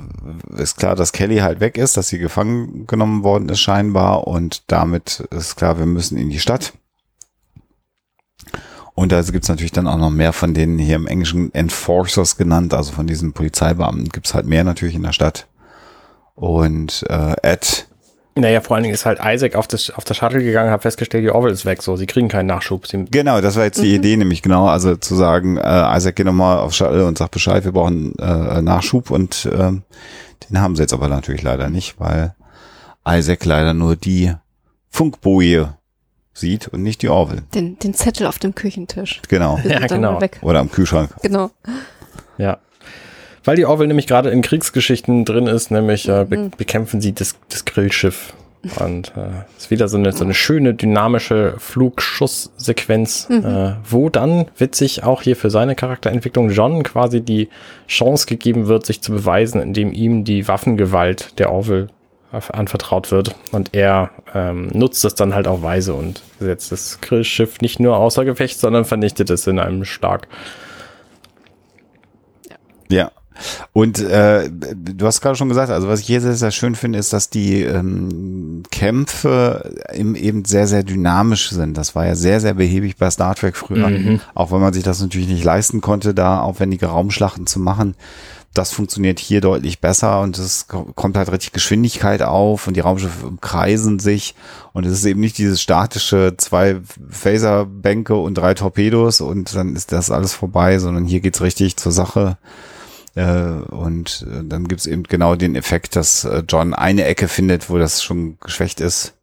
ist 0.60 0.78
klar, 0.78 0.97
dass 0.97 1.12
Kelly 1.12 1.39
halt 1.39 1.60
weg 1.60 1.77
ist, 1.77 1.97
dass 1.97 2.09
sie 2.09 2.19
gefangen 2.19 2.86
genommen 2.86 3.23
worden 3.23 3.48
ist 3.51 3.60
scheinbar 3.60 4.27
und 4.27 4.62
damit 4.69 5.20
ist 5.31 5.56
klar, 5.56 5.78
wir 5.78 5.86
müssen 5.86 6.16
in 6.16 6.31
die 6.31 6.40
Stadt. 6.40 6.73
Und 8.94 9.12
da 9.12 9.23
gibt's 9.23 9.48
natürlich 9.48 9.73
dann 9.73 9.86
auch 9.86 9.97
noch 9.97 10.10
mehr 10.10 10.32
von 10.32 10.55
denen 10.55 10.78
hier 10.78 10.97
im 10.97 11.06
Englischen 11.06 11.52
Enforcers 11.55 12.36
genannt, 12.36 12.74
also 12.74 12.93
von 12.93 13.06
diesen 13.06 13.32
Polizeibeamten 13.32 14.09
gibt's 14.09 14.35
halt 14.35 14.47
mehr 14.47 14.64
natürlich 14.64 14.94
in 14.94 15.02
der 15.02 15.12
Stadt. 15.12 15.47
Und 16.34 17.04
äh, 17.09 17.34
Ed 17.42 17.86
Naja, 18.34 18.60
vor 18.60 18.76
allen 18.76 18.84
Dingen 18.84 18.94
ist 18.94 19.04
halt 19.04 19.20
Isaac 19.22 19.54
auf 19.54 19.66
das, 19.66 19.90
auf 19.90 20.04
das 20.04 20.16
Shuttle 20.16 20.42
gegangen, 20.42 20.70
hat 20.70 20.82
festgestellt, 20.82 21.24
die 21.24 21.30
Orville 21.30 21.52
ist 21.52 21.66
weg, 21.66 21.82
so, 21.82 21.96
sie 21.96 22.06
kriegen 22.06 22.28
keinen 22.28 22.46
Nachschub. 22.46 22.86
Sie, 22.86 23.04
Genau, 23.10 23.40
das 23.40 23.56
war 23.56 23.64
jetzt 23.64 23.82
die 23.82 23.94
Idee, 23.94 24.16
nämlich 24.16 24.42
genau, 24.42 24.66
also 24.66 24.96
zu 24.96 25.14
sagen, 25.14 25.59
äh, 25.59 25.96
Isaac 25.96 26.16
geh 26.16 26.24
nochmal 26.24 26.59
auf 26.59 26.72
Shuttle 26.72 27.06
und 27.06 27.18
sag 27.18 27.30
Bescheid, 27.30 27.64
wir 27.64 27.72
brauchen 27.72 28.14
äh, 28.18 28.62
Nachschub 28.62 29.10
und 29.10 29.48
ähm, 29.52 29.82
den 30.48 30.60
haben 30.60 30.76
sie 30.76 30.82
jetzt 30.82 30.94
aber 30.94 31.09
natürlich 31.09 31.42
leider 31.42 31.68
nicht, 31.68 32.00
weil 32.00 32.34
Isaac 33.06 33.44
leider 33.44 33.74
nur 33.74 33.96
die 33.96 34.32
Funkboje 34.88 35.74
sieht 36.34 36.68
und 36.68 36.82
nicht 36.82 37.02
die 37.02 37.09
Orville. 37.09 37.42
Den, 37.54 37.78
den 37.78 37.94
Zettel 37.94 38.26
auf 38.26 38.38
dem 38.38 38.54
Küchentisch. 38.54 39.20
Genau. 39.28 39.59
Ja, 39.64 39.86
genau. 39.86 40.18
Oder 40.40 40.60
am 40.60 40.70
Kühlschrank. 40.70 41.10
Genau. 41.22 41.50
ja. 42.38 42.59
Weil 43.44 43.56
die 43.56 43.66
Orville 43.66 43.89
nämlich 43.89 44.06
gerade 44.06 44.31
in 44.31 44.43
Kriegsgeschichten 44.43 45.24
drin 45.24 45.47
ist, 45.47 45.70
nämlich 45.70 46.09
äh, 46.09 46.24
be 46.24 46.51
bekämpfen 46.56 47.01
sie 47.01 47.12
das, 47.12 47.36
das 47.48 47.64
Grillschiff. 47.64 48.35
Und 48.78 49.12
äh, 49.16 49.43
ist 49.59 49.73
wieder 49.73 49.89
so 49.89 49.97
eine, 49.97 50.12
so 50.12 50.23
eine 50.23 50.35
schöne, 50.35 50.73
dynamische 50.73 51.55
Flugschusssequenz, 51.59 53.28
äh, 53.28 53.73
wo 53.89 54.09
dann, 54.09 54.47
witzig, 54.56 55.02
auch 55.02 55.23
hier 55.23 55.35
für 55.35 55.51
seine 55.51 55.74
Charakterentwicklung 55.74 56.51
John 56.51 56.85
quasi 56.85 57.20
die 57.20 57.48
Chance 57.89 58.27
gegeben 58.27 58.69
wird, 58.69 58.86
sich 58.86 59.01
zu 59.01 59.10
beweisen, 59.10 59.60
indem 59.60 59.93
ihm 59.93 60.23
die 60.23 60.47
Waffengewalt 60.47 61.40
der 61.40 61.51
Orville 61.51 61.89
anvertraut 62.31 63.10
wird. 63.10 63.35
Und 63.51 63.74
er 63.74 64.10
ähm, 64.32 64.69
nutzt 64.73 65.05
das 65.05 65.16
dann 65.16 65.35
halt 65.35 65.48
auch 65.48 65.62
weise 65.62 65.94
und 65.94 66.23
setzt 66.39 66.70
das 66.70 67.01
Grillschiff 67.01 67.60
nicht 67.60 67.81
nur 67.81 67.97
außer 67.97 68.24
Gefecht, 68.24 68.59
sondern 68.59 68.85
vernichtet 68.85 69.28
es 69.28 69.47
in 69.47 69.59
einem 69.59 69.85
Schlag. 69.85 70.28
Ja. 72.89 73.10
Und 73.73 74.01
äh, 74.01 74.51
du 74.51 75.06
hast 75.06 75.20
gerade 75.20 75.36
schon 75.36 75.48
gesagt, 75.48 75.70
also 75.70 75.89
was 75.89 76.01
ich 76.01 76.06
hier 76.06 76.20
sehr, 76.20 76.35
sehr 76.35 76.51
schön 76.51 76.74
finde, 76.74 76.98
ist, 76.98 77.12
dass 77.12 77.31
die 77.31 77.62
ähm, 77.62 78.62
Kämpfe 78.70 79.74
im, 79.93 80.14
eben 80.14 80.44
sehr, 80.44 80.66
sehr 80.66 80.82
dynamisch 80.82 81.51
sind. 81.51 81.77
Das 81.77 81.94
war 81.94 82.06
ja 82.06 82.14
sehr, 82.14 82.40
sehr 82.40 82.55
behäbig 82.55 82.97
bei 82.97 83.10
Star 83.10 83.35
Trek 83.35 83.56
früher. 83.56 83.90
Auch 84.35 84.52
wenn 84.52 84.60
man 84.60 84.73
sich 84.73 84.82
das 84.82 85.01
natürlich 85.01 85.28
nicht 85.28 85.44
leisten 85.44 85.81
konnte, 85.81 86.14
da 86.14 86.40
aufwendige 86.40 86.86
Raumschlachten 86.86 87.47
zu 87.47 87.60
machen. 87.60 87.94
Das 88.55 88.70
funktioniert 88.70 89.19
hier 89.19 89.40
deutlich 89.40 89.81
besser 89.81 90.20
und 90.20 90.36
es 90.36 90.69
ko- 90.69 90.93
kommt 90.94 91.16
halt 91.16 91.32
richtig 91.32 91.52
Geschwindigkeit 91.52 92.20
auf 92.20 92.66
und 92.66 92.77
die 92.77 92.81
Raumschiffe 92.81 93.27
umkreisen 93.27 93.98
sich 93.98 94.35
und 94.74 94.85
es 94.85 94.93
ist 94.93 95.06
eben 95.06 95.20
nicht 95.20 95.39
dieses 95.39 95.62
statische 95.62 96.35
zwei 96.36 96.77
Phaserbänke 97.09 98.14
und 98.14 98.35
drei 98.35 98.52
Torpedos 98.52 99.23
und 99.23 99.55
dann 99.55 99.74
ist 99.74 99.90
das 99.93 100.10
alles 100.10 100.35
vorbei, 100.35 100.78
sondern 100.78 101.06
hier 101.06 101.20
geht's 101.20 101.40
richtig 101.40 101.78
zur 101.78 101.93
Sache. 101.93 102.36
Äh, 103.14 103.24
und 103.24 104.26
äh, 104.30 104.44
dann 104.44 104.68
gibt's 104.68 104.86
eben 104.86 105.02
genau 105.05 105.34
den 105.34 105.55
Effekt, 105.55 105.97
dass 105.97 106.24
äh, 106.24 106.43
John 106.48 106.74
eine 106.74 107.05
Ecke 107.05 107.28
findet, 107.28 107.68
wo 107.68 107.78
das 107.78 108.02
schon 108.02 108.39
geschwächt 108.40 108.80
ist. 108.80 109.14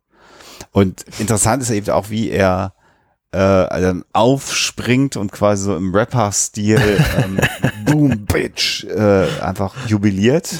Und 0.71 1.05
interessant 1.19 1.63
ist 1.63 1.71
eben 1.71 1.89
auch, 1.89 2.09
wie 2.09 2.29
er 2.29 2.73
äh, 3.31 3.37
dann 3.37 4.03
aufspringt 4.13 5.15
und 5.17 5.31
quasi 5.31 5.63
so 5.63 5.75
im 5.75 5.93
Rapper-Stil 5.93 6.79
ähm, 7.17 7.39
Boom, 7.85 8.25
Bitch 8.25 8.83
äh, 8.85 9.27
einfach 9.41 9.87
jubiliert 9.87 10.59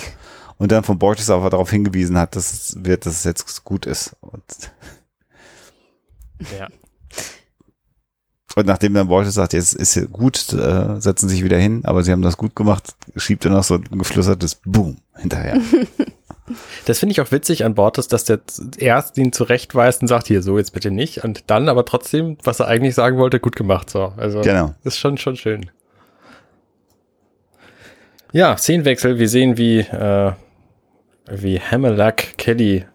und 0.58 0.72
dann 0.72 0.84
von 0.84 1.00
Borges 1.00 1.30
aber 1.30 1.50
darauf 1.50 1.70
hingewiesen 1.70 2.18
hat, 2.18 2.36
dass 2.36 2.54
es 2.54 2.84
wird, 2.84 3.06
dass 3.06 3.14
es 3.14 3.24
jetzt 3.24 3.64
gut 3.64 3.86
ist. 3.86 4.16
Und, 4.22 4.44
Ja. 6.58 6.68
Und 8.60 8.68
nachdem 8.68 8.94
dann 8.94 9.08
Borges 9.08 9.34
sagt, 9.34 9.54
jetzt 9.54 9.74
ist 9.74 10.12
gut, 10.12 10.54
äh, 10.54 11.00
setzen 11.00 11.30
sich 11.30 11.44
wieder 11.44 11.58
hin, 11.58 11.82
aber 11.84 12.04
sie 12.04 12.12
haben 12.12 12.22
das 12.22 12.38
gut 12.38 12.56
gemacht, 12.56 12.96
schiebt 13.16 13.46
er 13.46 13.52
noch 13.52 13.64
so 13.64 13.76
ein 13.76 13.98
geflüstertes 13.98 14.56
Boom 14.66 14.98
hinterher. 15.16 15.60
Das 16.86 16.98
finde 16.98 17.12
ich 17.12 17.22
auch 17.22 17.32
witzig 17.32 17.64
an 17.64 17.76
Bortes, 17.76 18.08
dass 18.08 18.24
der 18.24 18.40
erst 18.78 19.18
ihn 19.20 19.32
zurechtweist 19.32 20.02
und 20.02 20.08
sagt, 20.08 20.28
hier, 20.28 20.42
so 20.42 20.58
jetzt 20.58 20.74
bitte 20.74 20.90
nicht. 20.90 21.24
Und 21.24 21.44
dann 21.48 21.70
aber 21.70 21.86
trotzdem, 21.86 22.38
was 22.44 22.60
er 22.60 22.68
eigentlich 22.68 22.96
sagen 22.96 23.18
wollte, 23.18 23.40
gut 23.40 23.56
gemacht. 23.56 23.90
So, 23.90 24.14
also 24.18 24.42
Genau. 24.42 24.74
ist 24.84 24.98
schon, 24.98 25.18
schon 25.18 25.36
schön. 25.36 25.70
Ja, 28.32 28.58
Szenenwechsel. 28.58 29.20
Wir 29.20 29.30
sehen, 29.30 29.58
wie, 29.58 29.80
äh, 29.80 30.32
wie 31.30 31.60
Hammerlack 31.60 32.38
Kelly 32.38 32.86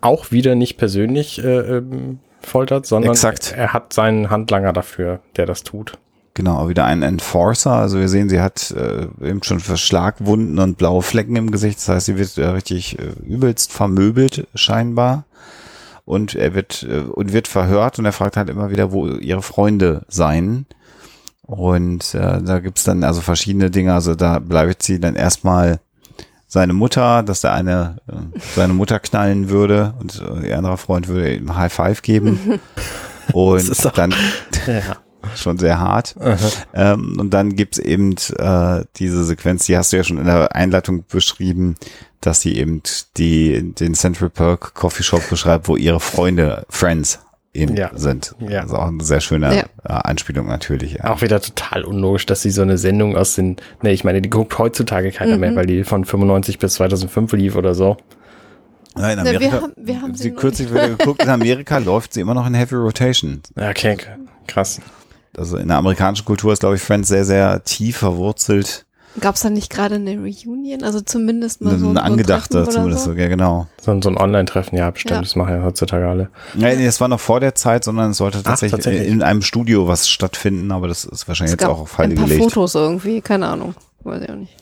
auch 0.00 0.30
wieder 0.30 0.54
nicht 0.54 0.76
persönlich 0.76 1.42
äh, 1.42 1.78
ähm, 1.78 2.20
foltert, 2.46 2.86
sondern 2.86 3.12
Exakt. 3.12 3.54
er 3.56 3.72
hat 3.72 3.92
seinen 3.92 4.30
Handlanger 4.30 4.72
dafür, 4.72 5.20
der 5.36 5.46
das 5.46 5.62
tut. 5.62 5.98
Genau, 6.34 6.68
wieder 6.68 6.84
ein 6.84 7.02
Enforcer. 7.02 7.72
Also 7.72 8.00
wir 8.00 8.08
sehen, 8.08 8.28
sie 8.28 8.40
hat 8.40 8.72
äh, 8.72 9.06
eben 9.24 9.42
schon 9.44 9.60
Verschlagwunden 9.60 10.58
und 10.58 10.76
blaue 10.76 11.02
Flecken 11.02 11.36
im 11.36 11.52
Gesicht. 11.52 11.78
Das 11.78 11.88
heißt, 11.88 12.06
sie 12.06 12.18
wird 12.18 12.36
äh, 12.38 12.46
richtig 12.46 12.98
äh, 12.98 13.12
übelst 13.24 13.72
vermöbelt 13.72 14.48
scheinbar. 14.56 15.24
Und 16.04 16.34
er 16.34 16.54
wird 16.54 16.82
äh, 16.90 16.98
und 16.98 17.32
wird 17.32 17.46
verhört 17.46 18.00
und 18.00 18.04
er 18.04 18.12
fragt 18.12 18.36
halt 18.36 18.50
immer 18.50 18.70
wieder, 18.70 18.90
wo 18.90 19.06
ihre 19.06 19.42
Freunde 19.42 20.04
seien. 20.08 20.66
Und 21.42 22.14
äh, 22.14 22.42
da 22.42 22.58
gibt's 22.58 22.82
dann 22.82 23.04
also 23.04 23.20
verschiedene 23.20 23.70
Dinge. 23.70 23.94
Also 23.94 24.16
da 24.16 24.40
bleibt 24.40 24.82
sie 24.82 24.98
dann 24.98 25.14
erstmal 25.14 25.78
seine 26.46 26.72
Mutter, 26.72 27.22
dass 27.22 27.40
der 27.40 27.52
eine 27.54 27.96
äh, 28.08 28.38
seine 28.54 28.72
Mutter 28.74 29.00
knallen 29.00 29.48
würde 29.48 29.94
und 30.00 30.20
äh, 30.20 30.48
ihr 30.48 30.58
anderer 30.58 30.76
Freund 30.76 31.08
würde 31.08 31.34
ihm 31.34 31.56
High 31.56 31.72
Five 31.72 32.02
geben. 32.02 32.60
Und 33.32 33.56
ist 33.56 33.86
auch- 33.86 33.92
dann 33.92 34.14
Ja. 34.66 34.96
schon 35.36 35.56
sehr 35.56 35.80
hart. 35.80 36.14
Ähm, 36.74 37.16
und 37.18 37.30
dann 37.30 37.56
gibt's 37.56 37.78
eben 37.78 38.14
äh, 38.36 38.84
diese 38.96 39.24
Sequenz, 39.24 39.64
die 39.64 39.74
hast 39.78 39.90
du 39.92 39.96
ja 39.96 40.04
schon 40.04 40.18
in 40.18 40.26
der 40.26 40.54
Einleitung 40.54 41.04
beschrieben, 41.08 41.76
dass 42.20 42.42
sie 42.42 42.58
eben 42.58 42.82
die, 43.16 43.72
den 43.74 43.94
Central 43.94 44.28
Perk 44.28 44.74
Coffee 44.74 45.02
Shop 45.02 45.22
beschreibt, 45.30 45.66
wo 45.68 45.76
ihre 45.76 46.00
Freunde, 46.00 46.66
Friends 46.68 47.20
eben 47.54 47.76
Ja. 47.76 47.90
sind. 47.94 48.34
Ja. 48.40 48.62
Das 48.62 48.66
ist 48.72 48.74
auch 48.76 48.88
eine 48.88 49.02
sehr 49.02 49.20
schöne 49.20 49.54
Ja. 49.56 49.62
äh, 49.84 49.92
Anspielung 50.02 50.46
natürlich. 50.48 50.94
Ja. 50.94 51.12
Auch 51.12 51.22
wieder 51.22 51.40
total 51.40 51.84
unlogisch, 51.84 52.26
dass 52.26 52.42
sie 52.42 52.50
so 52.50 52.62
eine 52.62 52.76
Sendung 52.78 53.16
aus 53.16 53.34
den, 53.34 53.56
ne, 53.82 53.92
ich 53.92 54.04
meine, 54.04 54.20
die 54.20 54.28
guckt 54.30 54.58
heutzutage 54.58 55.10
keiner 55.12 55.38
mehr, 55.38 55.54
weil 55.56 55.66
die 55.66 55.84
von 55.84 56.04
95 56.04 56.58
bis 56.58 56.74
2005 56.74 57.32
lief 57.32 57.56
oder 57.56 57.74
so. 57.74 57.96
Ja, 58.96 59.10
in 59.10 59.18
Na, 59.18 59.24
wir 59.24 59.36
Amerika, 59.36 59.60
haben- 59.62 59.72
wir 59.76 60.00
haben 60.02 60.14
sie 60.14 60.22
sie 60.24 60.30
kürzlich 60.32 60.70
wieder 60.70 60.88
geguckt, 60.90 61.22
in 61.22 61.28
Amerika 61.30 61.78
läuft 61.78 62.12
sie 62.14 62.20
immer 62.20 62.34
noch 62.34 62.46
in 62.46 62.54
Heavy 62.54 62.74
Rotation. 62.76 63.40
Ja, 63.56 63.70
Okay, 63.70 63.96
krass. 64.46 64.80
Also 65.36 65.56
in 65.56 65.66
der 65.66 65.78
amerikanischen 65.78 66.24
Kultur 66.24 66.52
ist, 66.52 66.60
glaube 66.60 66.76
ich, 66.76 66.82
Friends 66.82 67.08
sehr, 67.08 67.24
sehr 67.24 67.64
tief 67.64 67.96
verwurzelt. 67.96 68.83
Gab 69.20 69.36
es 69.36 69.42
da 69.42 69.50
nicht 69.50 69.70
gerade 69.70 69.94
eine 69.94 70.16
Reunion? 70.18 70.82
Also 70.82 71.00
zumindest 71.00 71.60
mal 71.60 71.78
so 71.78 71.88
Eine 71.88 72.02
ein 72.02 72.12
angedachte 72.12 72.62
oder 72.62 72.70
zumindest, 72.70 73.04
so? 73.04 73.12
so, 73.12 73.16
ja 73.18 73.28
genau. 73.28 73.68
So, 73.80 73.92
ein- 73.92 74.02
so 74.02 74.08
ein 74.08 74.16
Online-Treffen, 74.16 74.76
ja, 74.76 74.90
bestimmt, 74.90 75.12
Ja. 75.12 75.20
das 75.22 75.36
machen 75.36 75.54
ja 75.54 75.62
heutzutage 75.62 76.08
alle. 76.08 76.30
Nein, 76.54 76.78
nee, 76.78 76.84
das 76.86 77.00
war 77.00 77.06
noch 77.08 77.20
vor 77.20 77.38
der 77.38 77.54
Zeit, 77.54 77.84
sondern 77.84 78.10
es 78.10 78.16
sollte 78.16 78.42
tatsächlich, 78.42 78.84
tatsächlich. 78.84 79.08
in 79.08 79.22
einem 79.22 79.42
Studio 79.42 79.86
was 79.86 80.08
stattfinden, 80.08 80.72
aber 80.72 80.88
das 80.88 81.04
ist 81.04 81.28
wahrscheinlich 81.28 81.54
Es 81.54 81.60
jetzt 81.60 81.68
auch 81.70 81.80
auf 81.80 81.96
Halde 81.98 82.14
ein 82.14 82.16
paar 82.18 82.26
gelegt. 82.26 82.42
Fotos 82.44 82.74
irgendwie, 82.74 83.20
keine 83.20 83.46
Ahnung. 83.46 83.74
Weiß 84.02 84.22
ich 84.22 84.30
auch 84.30 84.34
nicht. 84.34 84.52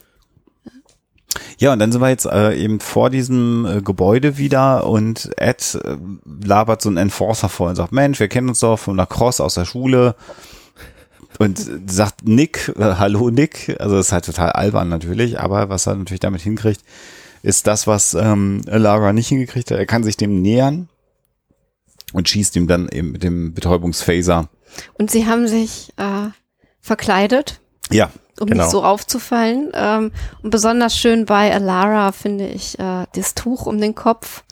Ja, 1.56 1.72
und 1.72 1.78
dann 1.78 1.90
sind 1.92 2.02
wir 2.02 2.10
jetzt 2.10 2.26
äh, 2.26 2.54
eben 2.54 2.78
vor 2.80 3.08
diesem 3.08 3.64
äh, 3.64 3.80
Gebäude 3.80 4.36
wieder 4.36 4.86
und 4.86 5.30
Ed 5.38 5.78
äh, 5.82 5.96
labert 6.44 6.82
so 6.82 6.90
einen 6.90 6.98
Enforcer 6.98 7.48
vor 7.48 7.70
und 7.70 7.76
sagt, 7.76 7.92
Mensch, 7.92 8.20
wir 8.20 8.28
kennen 8.28 8.50
uns 8.50 8.60
doch 8.60 8.76
von 8.78 8.96
Lacrosse 8.96 9.42
aus 9.42 9.54
der 9.54 9.64
Schule. 9.64 10.14
Und 11.42 11.90
sagt 11.90 12.26
Nick, 12.26 12.72
äh, 12.78 12.94
hallo 12.96 13.30
Nick, 13.30 13.76
also 13.80 13.96
das 13.96 14.06
ist 14.06 14.12
halt 14.12 14.24
total 14.26 14.50
albern 14.52 14.88
natürlich, 14.88 15.38
aber 15.40 15.68
was 15.68 15.86
er 15.86 15.96
natürlich 15.96 16.20
damit 16.20 16.40
hinkriegt, 16.42 16.82
ist 17.42 17.66
das, 17.66 17.86
was 17.86 18.14
ähm, 18.14 18.62
Lara 18.66 19.12
nicht 19.12 19.28
hingekriegt 19.28 19.70
hat. 19.70 19.78
Er 19.78 19.86
kann 19.86 20.04
sich 20.04 20.16
dem 20.16 20.40
nähern 20.42 20.88
und 22.12 22.28
schießt 22.28 22.54
ihm 22.56 22.68
dann 22.68 22.88
eben 22.88 23.12
mit 23.12 23.22
dem 23.22 23.54
Betäubungsphaser. 23.54 24.48
Und 24.94 25.10
sie 25.10 25.26
haben 25.26 25.48
sich 25.48 25.92
äh, 25.96 26.28
verkleidet, 26.80 27.60
Ja, 27.90 28.10
um 28.40 28.46
Genau. 28.46 28.62
nicht 28.62 28.70
so 28.70 28.84
aufzufallen. 28.84 29.70
Ähm, 29.74 30.12
und 30.42 30.50
besonders 30.50 30.96
schön 30.96 31.26
bei 31.26 31.52
Alara 31.52 32.12
finde 32.12 32.46
ich 32.46 32.78
äh, 32.78 33.06
das 33.14 33.34
Tuch 33.34 33.66
um 33.66 33.80
den 33.80 33.94
Kopf, 33.94 34.44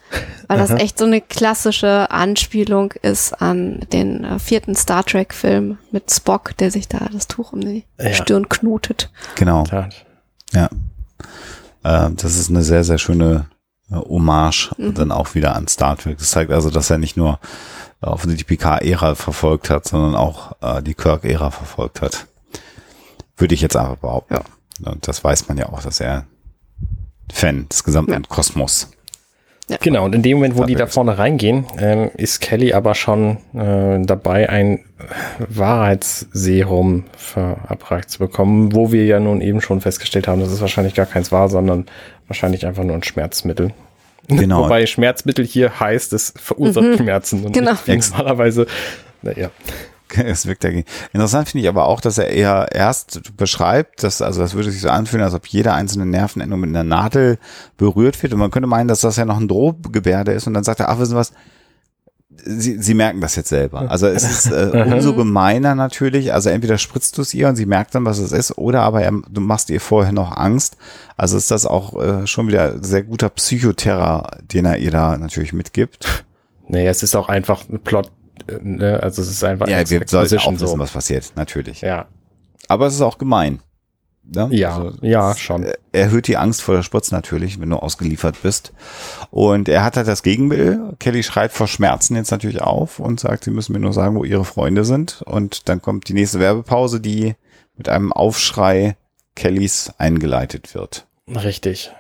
weil 0.49 0.59
das 0.59 0.71
echt 0.71 0.99
so 0.99 1.05
eine 1.05 1.21
klassische 1.21 2.11
Anspielung 2.11 2.93
ist 3.03 3.33
an 3.41 3.81
den 3.93 4.25
äh, 4.25 4.39
vierten 4.39 4.75
Star 4.75 5.05
Trek 5.05 5.33
Film 5.35 5.79
mit 5.93 6.11
Spock, 6.11 6.57
der 6.59 6.71
sich 6.71 6.89
da 6.89 7.09
das 7.13 7.29
Tuch 7.29 7.53
um 7.53 7.61
die 7.61 7.85
Ja. 7.99 8.13
Stirn 8.15 8.49
knotet. 8.49 9.11
genau. 9.37 9.65
Tat. 9.65 10.05
Ja. 10.53 10.69
Äh, 11.85 12.11
das 12.17 12.37
ist 12.37 12.51
eine 12.51 12.63
sehr, 12.63 12.85
sehr 12.85 12.99
schöne 12.99 13.47
äh, 13.91 13.95
Hommage 13.97 14.71
dann 14.79 15.13
auch 15.13 15.35
wieder 15.35 15.55
an 15.55 15.69
Star 15.69 15.97
Trek. 15.97 16.19
Das 16.19 16.31
zeigt 16.31 16.51
also, 16.51 16.71
dass 16.71 16.91
er 16.91 16.99
nicht 16.99 17.17
nur 17.17 17.39
offensichtlich 18.01 18.47
die 18.47 18.57
PK-Ära 18.57 19.15
verfolgt 19.15 19.69
hat, 19.69 19.87
sondern 19.87 20.15
auch 20.17 20.53
die 20.81 20.95
Kirk-Ära 20.95 21.51
verfolgt 21.51 22.01
hat. 22.01 22.27
Würde 23.37 23.55
ich 23.55 23.61
jetzt 23.61 23.77
einfach 23.77 23.97
behaupten. 23.97 24.39
Und 24.83 25.07
das 25.07 25.23
weiß 25.23 25.49
man 25.49 25.59
ja 25.59 25.69
auch, 25.69 25.83
dass 25.83 26.01
er 26.01 26.25
Fan 27.31 27.69
des 27.69 27.85
gesamten 27.85 28.13
Ja. 28.13 28.21
Kosmos. 28.27 28.89
Genau, 29.81 30.05
und 30.05 30.15
in 30.15 30.23
dem 30.23 30.39
Moment, 30.39 30.57
wo 30.57 30.65
die 30.65 30.75
da 30.75 30.87
vorne 30.87 31.19
reingehen, 31.19 31.65
ähm, 31.79 32.11
ist 32.17 32.41
Kelly 32.41 32.73
aber 32.73 32.95
schon 32.95 33.39
äh, 33.55 34.05
dabei, 34.05 34.49
ein 34.49 34.81
Wahrheitsserum 35.49 37.05
verabreicht 37.17 38.11
zu 38.11 38.19
bekommen, 38.19 38.75
wo 38.75 38.93
wir 38.93 39.05
ja 39.05 39.21
nun 39.21 39.41
eben 39.41 39.61
schon 39.61 39.81
festgestellt 39.81 40.29
haben, 40.29 40.41
dass 40.41 40.51
es 40.51 40.61
wahrscheinlich 40.61 40.95
gar 40.95 41.07
keins 41.07 41.33
war, 41.33 41.49
sondern 41.49 41.87
wahrscheinlich 42.27 42.67
einfach 42.67 42.85
nur 42.85 42.95
ein 42.97 43.03
Schmerzmittel. 43.03 43.73
Genau. 44.29 44.65
Wobei 44.65 44.87
Schmerzmittel 44.87 45.45
hier 45.45 45.81
heißt, 45.81 46.13
es 46.13 46.35
verursacht 46.37 46.97
Schmerzen 46.97 47.45
und 47.45 47.53
Genau. 47.53 47.73
normalerweise. 47.87 48.67
Naja. 49.23 49.51
Es 50.25 50.47
wirkt 50.47 50.65
dagegen. 50.65 50.85
Interessant 51.13 51.49
finde 51.49 51.63
ich 51.63 51.69
aber 51.69 51.87
auch, 51.87 52.01
dass 52.01 52.19
er 52.19 52.29
eher 52.29 52.69
erst 52.73 53.37
beschreibt, 53.37 54.03
dass, 54.03 54.23
also 54.23 54.41
das 54.41 54.55
würde 54.55 54.71
sich 54.71 54.81
so 54.81 54.89
anfühlen, 54.89 55.25
als 55.25 55.35
ob 55.35 55.47
jede 55.47 55.73
einzelne 55.73 56.07
Nervenendung 56.07 56.61
mit 56.61 56.71
einer 56.71 56.85
Nadel 56.85 57.39
berührt 57.77 58.23
wird. 58.23 58.33
Und 58.33 58.39
man 58.39 58.51
könnte 58.51 58.69
meinen, 58.69 58.89
dass 58.89 59.01
das 59.01 59.17
ja 59.17 59.25
noch 59.25 59.39
ein 59.39 59.49
Drohgebärde 59.49 60.33
ist. 60.33 60.47
Und 60.47 60.55
dann 60.55 60.65
sagt 60.65 60.81
er, 60.81 60.89
ach, 60.89 60.99
wissen 60.99 61.11
Sie 61.11 61.17
was? 61.17 61.33
Sie, 62.43 62.79
Sie 62.81 62.95
merken 62.95 63.21
das 63.21 63.37
jetzt 63.37 63.49
selber. 63.49 63.91
Also 63.91 64.07
es 64.07 64.23
ist 64.23 64.51
äh, 64.51 64.85
umso 64.87 65.15
gemeiner 65.15 65.75
natürlich. 65.75 66.33
Also 66.33 66.49
entweder 66.51 66.79
spritzt 66.79 67.19
du 67.19 67.23
es 67.23 67.35
ihr 67.35 67.49
und 67.49 67.57
sie 67.57 67.67
merkt 67.67 67.95
dann, 67.95 68.05
was 68.05 68.19
es 68.19 68.33
ist, 68.33 68.57
oder 68.57 68.83
aber 68.83 69.03
er, 69.03 69.13
du 69.29 69.41
machst 69.41 69.69
ihr 69.69 69.81
vorher 69.81 70.13
noch 70.13 70.37
Angst. 70.37 70.77
Also 71.17 71.37
ist 71.37 71.51
das 71.51 71.67
auch 71.67 72.01
äh, 72.01 72.27
schon 72.27 72.49
wieder 72.49 72.83
sehr 72.83 73.03
guter 73.03 73.29
Psychoterror, 73.29 74.31
den 74.53 74.65
er 74.65 74.79
ihr 74.79 74.91
da 74.91 75.19
natürlich 75.19 75.53
mitgibt. 75.53 76.25
Nee, 76.69 76.87
es 76.87 77.03
ist 77.03 77.17
auch 77.17 77.29
einfach 77.29 77.69
ein 77.69 77.81
Plot, 77.81 78.13
ne? 78.63 79.03
also 79.03 79.23
es 79.23 79.31
ist 79.31 79.45
einfach 79.45 79.69
Ja, 79.69 79.79
wir 79.89 80.03
sollten 80.07 80.39
auch 80.39 80.61
wissen, 80.61 80.79
was 80.79 80.91
passiert, 80.93 81.33
natürlich. 81.37 81.81
Ja, 81.81 82.07
Aber 82.69 82.87
es 82.87 82.95
ist 82.95 83.01
auch 83.03 83.19
gemein. 83.19 83.61
Ne? 84.23 84.49
ja, 84.53 84.77
Also, 84.77 84.99
ja, 85.03 85.35
schon. 85.35 85.65
äh, 85.65 85.75
erhöht 85.93 86.29
die 86.29 86.37
Angst 86.37 86.63
vor 86.63 86.75
der 86.77 86.83
Spritze 86.83 87.15
natürlich, 87.15 87.61
wenn 87.61 87.71
du 87.71 87.77
ausgeliefert 87.77 88.43
bist. 88.43 88.73
Und 89.31 89.69
er 89.69 89.83
hat 89.83 89.97
halt 89.97 90.07
das 90.07 90.23
Gegenmittel. 90.23 90.95
Kelly 91.01 91.23
schreit 91.23 91.53
vor 91.53 91.67
Schmerzen 91.67 92.15
jetzt 92.17 92.31
natürlich 92.31 92.61
auf 92.61 93.01
und 93.01 93.19
sagt, 93.19 93.45
sie 93.45 93.51
müssen 93.51 93.73
mir 93.73 93.81
nur 93.81 93.93
sagen, 93.93 94.15
wo 94.17 94.25
ihre 94.25 94.45
Freunde 94.45 94.85
sind. 94.85 95.23
Und 95.23 95.69
dann 95.69 95.83
kommt 95.83 96.09
die 96.09 96.15
nächste 96.15 96.39
Werbepause, 96.39 97.01
die 97.01 97.35
mit 97.77 97.89
einem 97.89 98.13
Aufschrei 98.13 98.97
Kellys 99.35 99.91
eingeleitet 99.99 100.75
wird. 100.75 101.07
Richtig. 101.29 101.91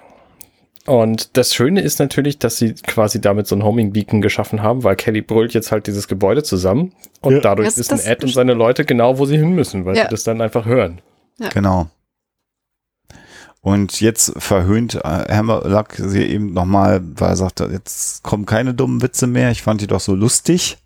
Und 0.87 1.37
das 1.37 1.55
Schöne 1.55 1.83
ist 1.83 1.99
natürlich, 2.01 2.39
dass 2.39 2.57
sie 2.57 2.73
quasi 2.75 3.21
damit 3.21 3.47
so 3.47 3.55
ein 3.55 3.63
Homing 3.63 3.93
Beacon 3.93 4.23
geschaffen 4.23 4.63
haben, 4.63 4.83
weil 4.83 4.97
Kelly 4.97 5.21
brüllt 5.21 5.53
jetzt 5.53 5.71
halt 5.73 5.87
dieses 5.87 6.09
Gebäude 6.09 6.43
zusammen 6.43 6.93
und 7.21 7.35
Ja. 7.35 7.41
dadurch 7.41 7.69
Das- 7.69 7.79
wissen 7.79 7.91
das- 7.99 8.07
Ed 8.07 8.25
und 8.25 8.33
seine 8.33 8.55
Leute 8.55 8.85
genau, 8.85 9.19
wo 9.19 9.27
sie 9.27 9.37
hin 9.37 9.51
müssen, 9.55 9.85
weil 9.85 9.97
Ja. 9.97 10.05
sie 10.05 10.09
das 10.11 10.25
dann 10.25 10.41
einfach 10.41 10.65
hören. 10.65 11.01
Genau. 11.53 11.89
Und 13.63 14.01
jetzt 14.01 14.33
verhöhnt 14.39 14.95
äh, 14.95 15.01
Hammerlock 15.35 15.93
sie 15.97 16.23
eben 16.25 16.53
nochmal, 16.55 17.03
weil 17.03 17.31
er 17.31 17.37
sagt, 17.37 17.61
jetzt 17.61 18.23
kommen 18.23 18.47
keine 18.47 18.73
dummen 18.73 19.03
Witze 19.03 19.27
mehr. 19.27 19.51
Ich 19.51 19.63
fand 19.63 19.83
die 19.83 19.87
doch 19.87 20.01
so 20.01 20.15
lustig. 20.15 20.79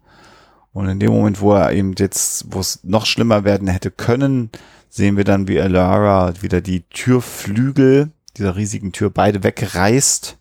Und 0.73 0.89
in 0.89 0.99
dem 0.99 1.13
Moment, 1.13 1.41
wo 1.41 1.53
er 1.55 1.71
eben 1.71 1.95
jetzt, 1.97 2.47
wo 2.53 2.59
es 2.59 2.81
noch 2.83 3.07
schlimmer 3.07 3.45
werden 3.45 3.69
hätte 3.69 3.93
können, 3.93 4.51
sehen 4.89 5.17
wir 5.17 5.23
dann, 5.23 5.47
wie 5.47 5.61
Alara 5.61 6.33
wieder 6.43 6.61
die 6.61 6.81
Türflügel 6.91 8.11
dieser 8.37 8.57
riesigen 8.57 8.93
Tür 8.93 9.11
beide 9.11 9.43
wegreißt 9.43 10.39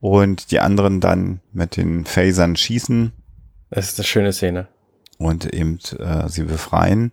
und 0.00 0.50
die 0.50 0.60
anderen 0.60 1.00
dann 1.00 1.40
mit 1.52 1.76
den 1.76 2.04
Phasern 2.06 2.56
schießen 2.56 3.12
Das 3.70 3.88
ist 3.88 3.98
eine 3.98 4.06
schöne 4.06 4.32
Szene. 4.32 4.68
und 5.18 5.46
eben 5.52 5.78
äh, 5.98 6.28
sie 6.28 6.44
befreien. 6.44 7.12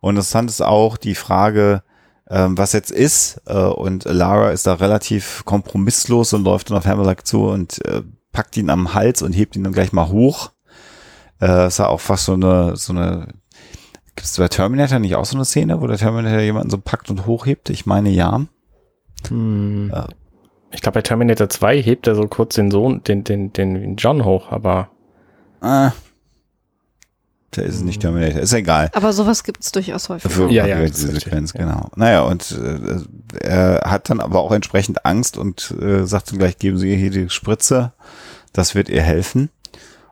Und 0.00 0.16
interessant 0.16 0.48
ist 0.50 0.62
auch 0.62 0.96
die 0.96 1.14
Frage, 1.16 1.82
ähm, 2.30 2.56
was 2.56 2.72
jetzt 2.72 2.90
ist. 2.90 3.40
Äh, 3.46 3.54
und 3.58 4.04
Lara 4.04 4.50
ist 4.50 4.66
da 4.66 4.74
relativ 4.74 5.44
kompromisslos 5.44 6.32
und 6.32 6.44
läuft 6.44 6.70
dann 6.70 6.78
auf 6.78 6.86
Hammerlock 6.86 7.26
zu 7.26 7.46
und 7.46 7.84
äh, 7.86 8.02
packt 8.32 8.56
ihn 8.56 8.70
am 8.70 8.94
Hals 8.94 9.22
und 9.22 9.32
hebt 9.32 9.56
ihn 9.56 9.64
dann 9.64 9.72
gleich 9.72 9.92
mal 9.92 10.08
hoch. 10.08 10.52
Äh, 11.40 11.66
ist 11.68 11.78
ja 11.78 11.88
auch 11.88 12.00
fast 12.00 12.26
so 12.26 12.34
eine, 12.34 12.76
so 12.76 12.92
eine, 12.92 13.28
gibt 14.14 14.26
es 14.28 14.36
bei 14.36 14.48
Terminator 14.48 14.98
nicht 14.98 15.16
auch 15.16 15.24
so 15.24 15.36
eine 15.36 15.44
Szene, 15.44 15.80
wo 15.80 15.86
der 15.86 15.98
Terminator 15.98 16.40
jemanden 16.40 16.70
so 16.70 16.78
packt 16.78 17.10
und 17.10 17.26
hochhebt? 17.26 17.70
Ich 17.70 17.86
meine 17.86 18.10
ja. 18.10 18.46
Hm. 19.28 19.90
Ja. 19.92 20.08
Ich 20.70 20.82
glaube, 20.82 20.94
bei 20.98 21.02
Terminator 21.02 21.48
2 21.48 21.80
hebt 21.82 22.06
er 22.06 22.14
so 22.14 22.26
kurz 22.28 22.54
den 22.54 22.70
Sohn, 22.70 23.02
den, 23.04 23.24
den, 23.24 23.52
den 23.52 23.96
John 23.96 24.24
hoch, 24.24 24.50
aber 24.52 24.90
Ah, 25.60 25.92
da 27.52 27.62
ist 27.62 27.76
es 27.76 27.82
nicht 27.82 28.00
Terminator, 28.02 28.42
ist 28.42 28.52
egal. 28.52 28.90
Aber 28.92 29.12
sowas 29.14 29.42
gibt 29.42 29.64
es 29.64 29.72
durchaus 29.72 30.08
häufig. 30.10 30.30
Für 30.30 30.42
Ja, 30.50 30.66
ja, 30.66 30.76
ja, 30.76 30.80
ja, 30.82 30.86
diese 30.86 31.10
Sequenz, 31.12 31.54
genau. 31.54 31.88
Naja, 31.96 32.22
und 32.22 32.52
äh, 32.52 33.00
er 33.40 33.80
hat 33.90 34.10
dann 34.10 34.20
aber 34.20 34.40
auch 34.40 34.52
entsprechend 34.52 35.06
Angst 35.06 35.38
und 35.38 35.74
äh, 35.80 36.04
sagt 36.06 36.30
dann 36.30 36.38
gleich, 36.38 36.58
geben 36.58 36.76
Sie 36.76 36.90
ihr 36.90 36.96
hier 36.96 37.10
die 37.10 37.30
Spritze. 37.30 37.92
Das 38.52 38.74
wird 38.74 38.90
ihr 38.90 39.02
helfen. 39.02 39.48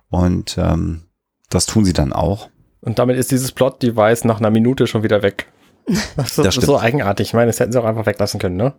Und 0.09 0.57
ähm, 0.59 1.03
das 1.51 1.67
tun 1.67 1.85
sie 1.85 1.93
dann 1.93 2.13
auch. 2.13 2.49
und 2.81 2.99
damit 2.99 3.17
ist 3.19 3.31
dieses 3.31 3.53
Plot-Device 3.53 4.25
nach 4.25 4.39
einer 4.39 4.51
Minute 4.51 4.87
schon 4.87 5.03
wieder 5.03 5.23
weg. 5.23 5.47
Das 6.17 6.39
ist 6.39 6.39
Das 6.39 6.55
so 6.55 6.79
eigenartig. 6.79 7.29
Ich 7.29 7.35
meine, 7.35 7.47
das 7.49 7.61
hätten 7.61 7.73
sie 7.73 7.81
auch 7.81 7.85
einfach 7.85 8.07
weglassen 8.07 8.41
können, 8.41 8.57
ne? 8.57 8.73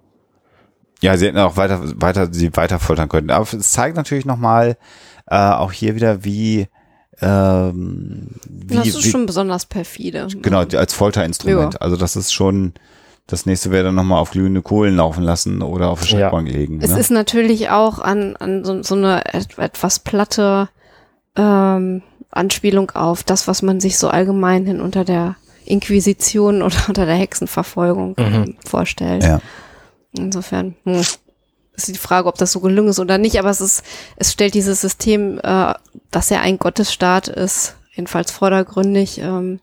Ja, 1.01 1.15
sie 1.17 1.27
hätten 1.27 1.37
auch 1.37 1.57
weiter, 1.57 1.79
weiter, 2.01 2.27
sie 2.31 2.55
weiter 2.55 2.79
foltern 2.79 3.07
können. 3.09 3.29
Aber 3.29 3.45
es 3.51 3.71
zeigt 3.71 3.95
natürlich 3.95 4.25
nochmal 4.25 4.77
äh, 5.27 5.35
auch 5.37 5.71
hier 5.71 5.95
wieder, 5.95 6.23
wie, 6.23 6.67
ähm, 7.21 8.29
wie, 8.49 8.75
das 8.75 8.87
ist 8.87 9.05
wie 9.05 9.09
schon 9.11 9.25
besonders 9.25 9.65
perfide. 9.65 10.27
genau, 10.41 10.59
als 10.59 10.93
Folterinstrument. 10.93 11.75
Ja. 11.75 11.79
Also 11.81 11.97
das 11.97 12.15
ist 12.15 12.33
schon, 12.33 12.73
das 13.27 13.45
nächste 13.45 13.71
wäre 13.71 13.85
dann 13.85 13.95
nochmal 13.95 14.19
auf 14.19 14.31
glühende 14.31 14.61
Kohlen 14.61 14.95
laufen 14.95 15.23
lassen 15.23 15.61
oder 15.61 15.89
auf 15.89 16.01
eine 16.01 16.09
Ja. 16.11 16.17
Schreckbank 16.17 16.49
legen. 16.49 16.79
Es 16.81 16.91
ne? 16.91 16.99
ist 16.99 17.11
natürlich 17.11 17.69
auch 17.69 17.99
an, 17.99 18.35
an 18.37 18.63
so, 18.63 18.81
so 18.83 18.95
eine 18.95 19.21
et- 19.33 19.57
etwas 19.57 19.99
platte 19.99 20.69
ähm, 21.35 22.01
Anspielung 22.31 22.91
auf 22.91 23.23
das, 23.23 23.47
was 23.47 23.61
man 23.61 23.79
sich 23.79 23.97
so 23.97 24.09
allgemein 24.09 24.65
hin 24.65 24.81
unter 24.81 25.03
der 25.05 25.35
Inquisition 25.65 26.61
oder 26.63 26.77
unter 26.87 27.05
der 27.05 27.15
Hexenverfolgung 27.15 28.15
ähm, 28.17 28.55
vorstellt. 28.65 29.23
Ja. 29.23 29.41
Insofern 30.25 30.75
hm, 30.83 31.01
ist 31.77 31.87
die 31.87 31.95
Frage, 31.95 32.27
ob 32.27 32.37
das 32.37 32.51
so 32.51 32.59
gelungen 32.59 32.89
ist 32.89 32.99
oder 32.99 33.17
nicht, 33.17 33.39
aber 33.39 33.49
es 33.49 33.61
ist, 33.61 33.83
es 34.15 34.31
stellt 34.31 34.53
dieses 34.53 34.81
System, 34.81 35.39
äh, 35.43 35.73
dass 36.11 36.31
er 36.31 36.41
ein 36.41 36.57
Gottesstaat 36.57 37.27
ist, 37.27 37.75
jedenfalls 37.93 38.31
vordergründig, 38.31 39.19
ähm, 39.19 39.59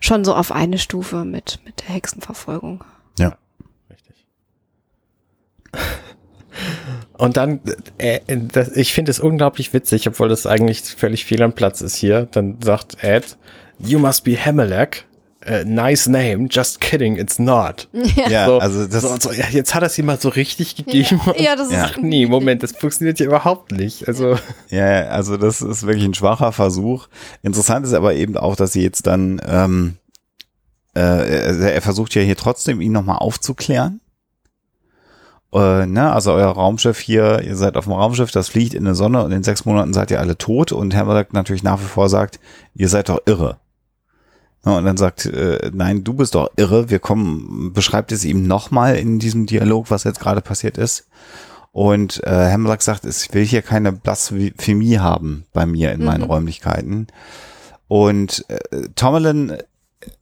schon 0.00 0.24
so 0.24 0.34
auf 0.34 0.52
eine 0.52 0.78
Stufe 0.78 1.24
mit, 1.24 1.60
mit 1.64 1.80
der 1.80 1.94
Hexenverfolgung. 1.94 2.84
ja. 3.18 3.36
Richtig. 3.90 4.26
Und 7.16 7.36
dann, 7.36 7.60
äh, 7.98 8.20
das, 8.26 8.76
ich 8.76 8.92
finde 8.92 9.10
es 9.10 9.20
unglaublich 9.20 9.72
witzig, 9.72 10.08
obwohl 10.08 10.28
das 10.28 10.46
eigentlich 10.46 10.82
völlig 10.82 11.24
fehl 11.24 11.42
am 11.42 11.52
Platz 11.54 11.80
ist 11.80 11.94
hier. 11.94 12.26
Dann 12.30 12.58
sagt 12.62 13.02
Ed, 13.02 13.36
you 13.78 13.98
must 13.98 14.24
be 14.24 14.36
Hamelek. 14.36 15.06
Uh, 15.44 15.64
nice 15.64 16.08
name, 16.08 16.46
just 16.48 16.80
kidding, 16.80 17.16
it's 17.16 17.38
not. 17.40 17.88
Ja, 18.28 18.46
so, 18.46 18.58
also 18.58 18.86
das, 18.86 19.02
so, 19.02 19.16
so, 19.18 19.32
ja, 19.32 19.46
jetzt 19.50 19.74
hat 19.74 19.98
ihm 19.98 20.06
mal 20.06 20.20
so 20.20 20.28
richtig 20.28 20.76
gegeben. 20.76 21.20
Ja, 21.36 21.56
das 21.56 21.68
ist 21.68 21.72
Ja. 21.72 21.86
Ach 21.90 21.96
nee, 21.96 22.26
Moment, 22.26 22.62
das 22.62 22.72
funktioniert 22.72 23.18
ja 23.18 23.26
überhaupt 23.26 23.72
nicht. 23.72 24.06
Also, 24.06 24.36
Ja, 24.70 25.00
ja, 25.00 25.08
also 25.08 25.36
das 25.36 25.60
ist 25.60 25.84
wirklich 25.84 26.04
ein 26.04 26.14
schwacher 26.14 26.52
Versuch. 26.52 27.08
Interessant 27.42 27.84
ist 27.84 27.92
aber 27.92 28.14
eben 28.14 28.36
auch, 28.36 28.54
dass 28.54 28.72
sie 28.72 28.82
jetzt 28.82 29.08
dann, 29.08 29.40
ähm, 29.44 29.96
äh, 30.94 31.00
er, 31.00 31.74
er 31.74 31.82
versucht 31.82 32.14
ja 32.14 32.22
hier 32.22 32.36
trotzdem, 32.36 32.80
ihn 32.80 32.92
nochmal 32.92 33.18
aufzuklären. 33.18 34.00
Äh, 35.52 35.86
ne, 35.86 36.12
also 36.12 36.32
euer 36.32 36.50
Raumschiff 36.50 37.00
hier, 37.00 37.42
ihr 37.42 37.56
seid 37.56 37.76
auf 37.76 37.84
dem 37.84 37.92
Raumschiff, 37.92 38.30
das 38.30 38.48
fliegt 38.48 38.74
in 38.74 38.84
der 38.84 38.94
Sonne 38.94 39.22
und 39.24 39.32
in 39.32 39.42
sechs 39.42 39.64
Monaten 39.64 39.92
seid 39.92 40.10
ihr 40.10 40.20
alle 40.20 40.38
tot 40.38 40.72
und 40.72 40.94
Hammerlock 40.94 41.32
natürlich 41.32 41.62
nach 41.62 41.80
wie 41.80 41.86
vor 41.86 42.08
sagt, 42.08 42.38
ihr 42.74 42.88
seid 42.88 43.08
doch 43.08 43.20
irre. 43.26 43.58
Und 44.64 44.84
dann 44.84 44.96
sagt, 44.96 45.26
äh, 45.26 45.70
nein, 45.74 46.04
du 46.04 46.14
bist 46.14 46.34
doch 46.36 46.48
irre. 46.56 46.88
Wir 46.88 47.00
kommen, 47.00 47.72
beschreibt 47.72 48.12
es 48.12 48.24
ihm 48.24 48.46
nochmal 48.46 48.96
in 48.96 49.18
diesem 49.18 49.46
Dialog, 49.46 49.90
was 49.90 50.04
jetzt 50.04 50.20
gerade 50.20 50.40
passiert 50.40 50.78
ist. 50.78 51.08
Und 51.72 52.22
äh, 52.24 52.50
Hammerlock 52.52 52.82
sagt, 52.82 53.04
ich 53.04 53.32
will 53.34 53.44
hier 53.44 53.62
keine 53.62 53.92
Blasphemie 53.92 54.98
haben 54.98 55.44
bei 55.52 55.66
mir 55.66 55.90
in 55.92 56.04
meinen 56.04 56.20
Mhm. 56.22 56.26
Räumlichkeiten. 56.30 57.06
Und 57.88 58.44
äh, 58.48 58.88
Tomlin 58.94 59.56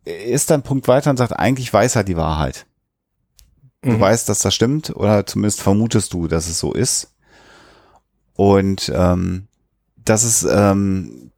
ist 0.05 0.51
dann 0.51 0.63
Punkt 0.63 0.89
weiter 0.89 1.11
und 1.11 1.17
sagt, 1.19 1.33
eigentlich 1.33 1.73
weiß 1.73 1.97
er 1.97 2.05
die 2.05 2.17
Wahrheit. 2.17 2.67
Du 3.83 3.91
Mhm. 3.93 4.01
weißt, 4.01 4.29
dass 4.29 4.41
das 4.41 4.55
stimmt 4.55 4.95
oder 4.97 5.27
zumindest 5.27 5.61
vermutest 5.61 6.13
du, 6.15 6.29
dass 6.29 6.49
es 6.49 6.59
so 6.59 6.73
ist. 6.73 7.13
Und 8.35 8.91
ähm, 8.95 9.49
das 10.05 10.25
ist 10.25 10.47
ähm, 10.51 11.30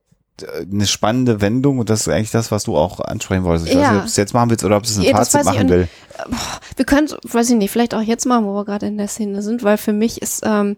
eine 0.71 0.87
spannende 0.87 1.41
Wendung 1.41 1.79
und 1.79 1.91
das 1.91 2.01
ist 2.03 2.09
eigentlich 2.09 2.31
das, 2.31 2.51
was 2.51 2.65
du 2.65 2.77
auch 2.77 3.01
ansprechen 3.01 3.45
wolltest. 3.45 3.69
Ich 3.69 3.75
weiß 3.77 3.83
Ja. 3.83 3.91
nicht, 3.91 3.99
ob 3.99 4.05
du 4.05 4.09
es 4.11 4.17
jetzt 4.17 4.35
machen 4.35 4.51
willst 4.51 4.65
oder 4.65 4.77
ob 4.77 4.83
du 4.83 4.89
es 4.89 4.97
ein 4.99 5.03
Ja, 5.05 5.17
Fazit 5.17 5.35
weiß 5.41 5.45
machen 5.47 5.61
und- 5.63 5.69
will. 5.71 5.89
Wir 6.77 6.85
können, 6.85 7.09
weiß 7.23 7.51
ich 7.51 7.57
nicht, 7.57 7.71
vielleicht 7.71 7.95
auch 7.95 8.01
jetzt 8.03 8.27
machen, 8.27 8.45
wo 8.47 8.55
wir 8.55 8.65
gerade 8.65 8.87
in 8.87 8.99
der 8.99 9.09
Szene 9.09 9.43
sind, 9.43 9.63
weil 9.63 9.77
für 9.77 9.93
mich 9.93 10.21
ist 10.23 10.43
ähm, 10.45 10.77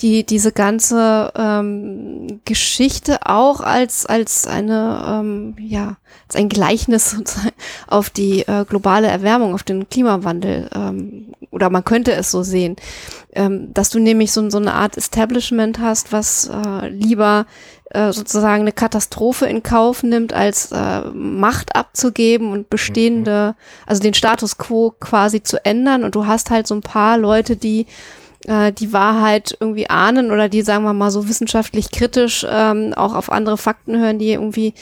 die 0.00 0.24
diese 0.24 0.52
ganze 0.52 1.32
ähm, 1.36 2.40
Geschichte 2.46 3.18
auch 3.26 3.60
als 3.60 4.06
als 4.06 4.46
eine 4.46 5.04
ähm, 5.06 5.54
ja 5.58 5.96
als 6.28 6.36
ein 6.36 6.48
Gleichnis 6.48 7.16
auf 7.88 8.08
die 8.10 8.40
äh, 8.46 8.64
globale 8.66 9.08
Erwärmung, 9.08 9.52
auf 9.54 9.62
den 9.64 9.88
Klimawandel 9.88 10.68
ähm, 10.74 11.34
oder 11.50 11.68
man 11.68 11.84
könnte 11.84 12.12
es 12.12 12.30
so 12.30 12.42
sehen, 12.42 12.76
ähm, 13.34 13.72
dass 13.72 13.90
du 13.90 13.98
nämlich 13.98 14.32
so, 14.32 14.48
so 14.50 14.58
eine 14.58 14.74
Art 14.74 14.96
Establishment 14.96 15.78
hast, 15.78 16.12
was 16.12 16.48
äh, 16.48 16.88
lieber 16.88 17.46
äh, 17.90 18.12
sozusagen 18.12 18.62
eine 18.62 18.72
Katastrophe 18.72 19.46
in 19.46 19.62
Kauf 19.62 20.02
nimmt, 20.02 20.32
als 20.32 20.72
äh, 20.72 21.00
Macht 21.12 21.74
abzugeben 21.74 22.52
und 22.52 22.70
bestehende, 22.70 23.54
also 23.86 24.02
den 24.02 24.14
Status 24.14 24.58
quo 24.58 24.94
quasi 24.98 25.42
zu 25.42 25.64
ändern. 25.64 26.04
Und 26.04 26.14
du 26.14 26.26
hast 26.26 26.50
halt 26.50 26.66
so 26.66 26.74
ein 26.74 26.82
paar 26.82 27.18
Leute, 27.18 27.56
die 27.56 27.86
äh, 28.46 28.72
die 28.72 28.92
Wahrheit 28.92 29.56
irgendwie 29.60 29.88
ahnen 29.88 30.30
oder 30.30 30.48
die, 30.48 30.62
sagen 30.62 30.84
wir 30.84 30.92
mal, 30.92 31.10
so 31.10 31.28
wissenschaftlich 31.28 31.90
kritisch 31.90 32.46
ähm, 32.48 32.92
auch 32.94 33.14
auf 33.14 33.30
andere 33.30 33.56
Fakten 33.56 33.98
hören, 33.98 34.18
die 34.18 34.32
irgendwie 34.32 34.74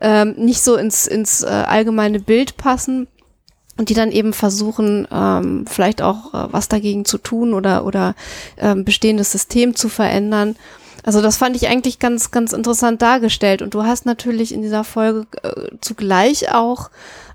ähm, 0.00 0.34
nicht 0.36 0.62
so 0.62 0.76
ins, 0.76 1.06
ins 1.06 1.42
äh, 1.42 1.46
allgemeine 1.46 2.20
Bild 2.20 2.56
passen 2.56 3.08
und 3.78 3.88
die 3.88 3.94
dann 3.94 4.10
eben 4.10 4.32
versuchen, 4.32 5.06
ähm, 5.10 5.64
vielleicht 5.66 6.02
auch 6.02 6.32
äh, 6.32 6.52
was 6.52 6.68
dagegen 6.68 7.04
zu 7.04 7.18
tun 7.18 7.54
oder, 7.54 7.84
oder 7.84 8.14
ähm, 8.56 8.84
bestehendes 8.84 9.32
System 9.32 9.74
zu 9.74 9.88
verändern. 9.88 10.56
Also 11.06 11.22
das 11.22 11.36
fand 11.36 11.54
ich 11.54 11.68
eigentlich 11.68 12.00
ganz, 12.00 12.32
ganz 12.32 12.52
interessant 12.52 13.00
dargestellt. 13.00 13.62
Und 13.62 13.74
du 13.74 13.84
hast 13.84 14.06
natürlich 14.06 14.52
in 14.52 14.62
dieser 14.62 14.82
Folge 14.82 15.26
äh, 15.42 15.68
zugleich 15.80 16.52
auch 16.52 16.90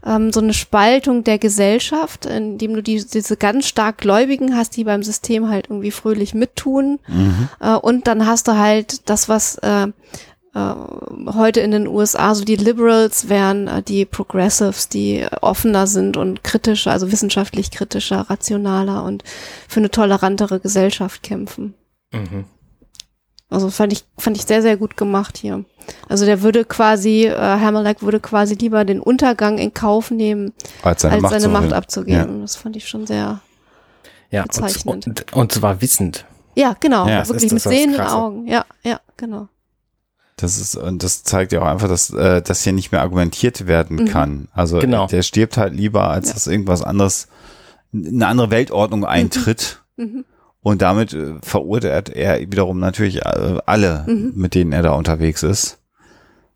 ähm, 0.05 0.33
so 0.33 0.41
eine 0.41 0.53
Spaltung 0.53 1.23
der 1.23 1.37
Gesellschaft, 1.37 2.25
indem 2.25 2.73
du 2.73 2.83
die, 2.83 3.01
diese 3.05 3.37
ganz 3.37 3.67
stark 3.67 3.99
Gläubigen 3.99 4.57
hast, 4.57 4.75
die 4.75 4.83
beim 4.83 5.03
System 5.03 5.47
halt 5.47 5.67
irgendwie 5.69 5.91
fröhlich 5.91 6.33
mittun. 6.33 6.99
Mhm. 7.07 7.47
Äh, 7.61 7.75
und 7.75 8.07
dann 8.07 8.25
hast 8.25 8.49
du 8.49 8.57
halt 8.57 9.09
das, 9.09 9.29
was 9.29 9.55
äh, 9.59 9.87
heute 10.53 11.61
in 11.61 11.71
den 11.71 11.87
USA 11.87 12.35
so 12.35 12.43
die 12.43 12.57
Liberals 12.57 13.29
wären 13.29 13.67
äh, 13.67 13.81
die 13.81 14.05
Progressives, 14.05 14.89
die 14.89 15.25
offener 15.41 15.87
sind 15.87 16.17
und 16.17 16.43
kritischer, 16.43 16.91
also 16.91 17.11
wissenschaftlich 17.11 17.71
kritischer, 17.71 18.29
rationaler 18.29 19.03
und 19.03 19.23
für 19.69 19.79
eine 19.79 19.91
tolerantere 19.91 20.59
Gesellschaft 20.59 21.23
kämpfen. 21.23 21.73
Mhm. 22.11 22.45
Also 23.49 23.69
fand 23.69 23.93
ich, 23.93 24.05
fand 24.17 24.37
ich 24.37 24.43
sehr, 24.43 24.61
sehr 24.61 24.77
gut 24.77 24.97
gemacht 24.97 25.37
hier. 25.37 25.65
Also 26.07 26.25
der 26.25 26.41
würde 26.41 26.65
quasi, 26.65 27.25
äh, 27.25 27.35
Hammerlack 27.35 28.01
würde 28.01 28.19
quasi 28.19 28.55
lieber 28.55 28.85
den 28.85 28.99
Untergang 28.99 29.57
in 29.57 29.73
Kauf 29.73 30.11
nehmen, 30.11 30.53
als 30.83 31.01
seine, 31.01 31.15
als 31.15 31.21
Macht, 31.21 31.33
seine 31.33 31.47
Macht 31.49 31.73
abzugeben. 31.73 32.35
Ja. 32.35 32.41
Das 32.41 32.55
fand 32.55 32.75
ich 32.75 32.87
schon 32.87 33.05
sehr 33.05 33.41
ja, 34.29 34.43
bezeichnend. 34.43 35.07
Und, 35.07 35.07
und, 35.07 35.33
und 35.33 35.51
zwar 35.51 35.81
wissend. 35.81 36.25
Ja, 36.55 36.75
genau. 36.79 37.07
Ja, 37.07 37.27
wirklich 37.27 37.51
mit 37.51 37.61
sehenden 37.61 38.01
Augen. 38.01 38.47
Ja, 38.47 38.65
ja, 38.83 38.99
genau. 39.17 39.47
Das 40.41 40.59
ist, 40.59 40.75
und 40.75 41.03
das 41.03 41.23
zeigt 41.23 41.51
ja 41.51 41.61
auch 41.61 41.67
einfach, 41.67 41.87
dass, 41.87 42.09
äh, 42.09 42.41
dass 42.41 42.63
hier 42.63 42.73
nicht 42.73 42.91
mehr 42.91 43.01
argumentiert 43.01 43.67
werden 43.67 43.97
mhm. 43.97 44.05
kann. 44.05 44.47
Also 44.53 44.79
genau. 44.79 45.07
der 45.07 45.21
stirbt 45.21 45.57
halt 45.57 45.73
lieber, 45.73 46.09
als 46.09 46.29
ja. 46.29 46.33
dass 46.33 46.47
irgendwas 46.47 46.81
anderes, 46.81 47.27
eine 47.93 48.27
andere 48.27 48.49
Weltordnung 48.49 49.05
eintritt. 49.05 49.81
Mhm. 49.97 50.03
Mhm. 50.03 50.25
Und 50.63 50.81
damit 50.81 51.13
äh, 51.13 51.35
verurteilt 51.41 52.09
er 52.09 52.39
wiederum 52.39 52.79
natürlich 52.79 53.25
äh, 53.25 53.57
alle, 53.65 54.05
mhm. 54.07 54.33
mit 54.35 54.55
denen 54.55 54.73
er 54.73 54.83
da 54.83 54.91
unterwegs 54.91 55.43
ist. 55.43 55.79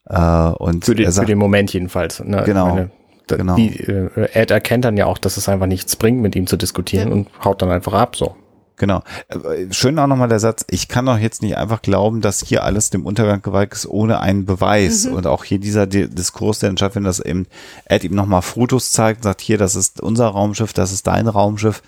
Äh, 0.08 0.20
und 0.20 0.86
für, 0.86 0.96
den, 0.96 1.12
sagt, 1.12 1.26
für 1.26 1.32
den 1.32 1.40
Moment 1.40 1.74
jedenfalls. 1.74 2.24
Ne? 2.24 2.44
Genau. 2.46 2.76
Meine, 2.76 2.92
da, 3.28 3.38
genau. 3.38 3.56
Die, 3.56 3.80
äh, 3.80 4.30
Ed 4.34 4.52
erkennt 4.52 4.86
dann 4.86 4.98
ja 4.98 5.06
auch, 5.06 5.18
dass 5.18 5.38
es 5.38 5.50
einfach 5.50 5.66
nichts 5.66 5.96
bringt, 5.96 6.22
mit 6.22 6.36
ihm 6.36 6.48
zu 6.48 6.58
diskutieren 6.58 7.10
ja. 7.10 7.14
und 7.16 7.28
haut 7.44 7.62
dann 7.62 7.72
einfach 7.72 7.94
ab 7.94 8.16
so. 8.16 8.36
Genau. 8.78 9.04
Äh, 9.30 9.72
schön 9.72 9.98
auch 10.00 10.08
nochmal 10.08 10.28
der 10.28 10.40
Satz, 10.40 10.66
ich 10.70 10.88
kann 10.88 11.06
doch 11.06 11.18
jetzt 11.18 11.42
nicht 11.42 11.58
einfach 11.58 11.82
glauben, 11.82 12.22
dass 12.22 12.42
hier 12.42 12.64
alles 12.64 12.90
dem 12.90 13.06
Untergang 13.06 13.42
geweiht 13.42 13.74
ist, 13.74 13.88
ohne 13.88 14.20
einen 14.20 14.46
Beweis. 14.46 15.06
Mhm. 15.06 15.14
Und 15.14 15.28
auch 15.28 15.44
hier 15.44 15.60
dieser 15.60 15.88
Diskurs, 15.88 16.60
der 16.60 16.70
entscheidet, 16.70 16.96
wenn 16.96 17.04
das 17.04 17.20
eben 17.20 17.48
Ed 17.86 18.04
ihm 18.04 18.16
nochmal 18.16 18.42
Fotos 18.42 18.92
zeigt, 18.92 19.24
sagt 19.24 19.42
hier, 19.42 19.58
das 19.58 19.76
ist 19.76 20.02
unser 20.02 20.28
Raumschiff, 20.28 20.74
das 20.74 20.92
ist 20.92 21.08
dein 21.08 21.28
Raumschiff. 21.28 21.82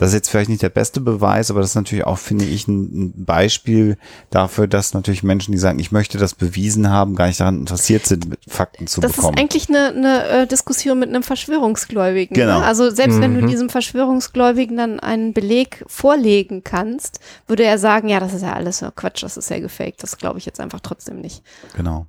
Das 0.00 0.08
ist 0.08 0.14
jetzt 0.14 0.30
vielleicht 0.30 0.48
nicht 0.48 0.62
der 0.62 0.70
beste 0.70 0.98
Beweis, 1.02 1.50
aber 1.50 1.60
das 1.60 1.70
ist 1.70 1.74
natürlich 1.74 2.06
auch, 2.06 2.16
finde 2.16 2.46
ich, 2.46 2.66
ein, 2.66 3.12
Beispiel 3.22 3.98
dafür, 4.30 4.66
dass 4.66 4.94
natürlich 4.94 5.22
Menschen, 5.22 5.52
die 5.52 5.58
sagen, 5.58 5.78
ich 5.78 5.92
möchte 5.92 6.16
das 6.16 6.34
bewiesen 6.34 6.88
haben, 6.88 7.16
gar 7.16 7.26
nicht 7.26 7.38
daran 7.38 7.58
interessiert 7.58 8.06
sind, 8.06 8.26
Fakten 8.48 8.86
zu 8.86 9.02
das 9.02 9.12
bekommen. 9.12 9.34
Das 9.36 9.42
ist 9.42 9.42
eigentlich 9.42 9.68
eine, 9.68 9.88
eine 9.88 10.28
äh, 10.28 10.46
Diskussion 10.46 10.98
mit 10.98 11.10
einem 11.10 11.22
Verschwörungsgläubigen. 11.22 12.34
Ne? 12.34 12.44
Genau. 12.46 12.60
Ne? 12.60 12.64
Also 12.64 12.88
selbst 12.88 13.18
mhm. 13.18 13.20
wenn 13.20 13.34
du 13.34 13.42
mhm. 13.42 13.48
diesem 13.48 13.68
Verschwörungsgläubigen 13.68 14.78
dann 14.78 15.00
einen 15.00 15.34
Beleg 15.34 15.84
vorlegen 15.86 16.64
kannst, 16.64 17.20
würde 17.46 17.64
er 17.64 17.76
sagen, 17.76 18.08
ja, 18.08 18.20
das 18.20 18.32
ist 18.32 18.40
ja 18.40 18.54
alles 18.54 18.82
Quatsch, 18.96 19.22
das 19.22 19.36
ist 19.36 19.50
ja 19.50 19.58
gefaked. 19.60 20.02
Das 20.02 20.16
glaube 20.16 20.38
ich 20.38 20.46
jetzt 20.46 20.60
einfach 20.60 20.80
trotzdem 20.80 21.20
nicht. 21.20 21.42
Genau. 21.76 22.06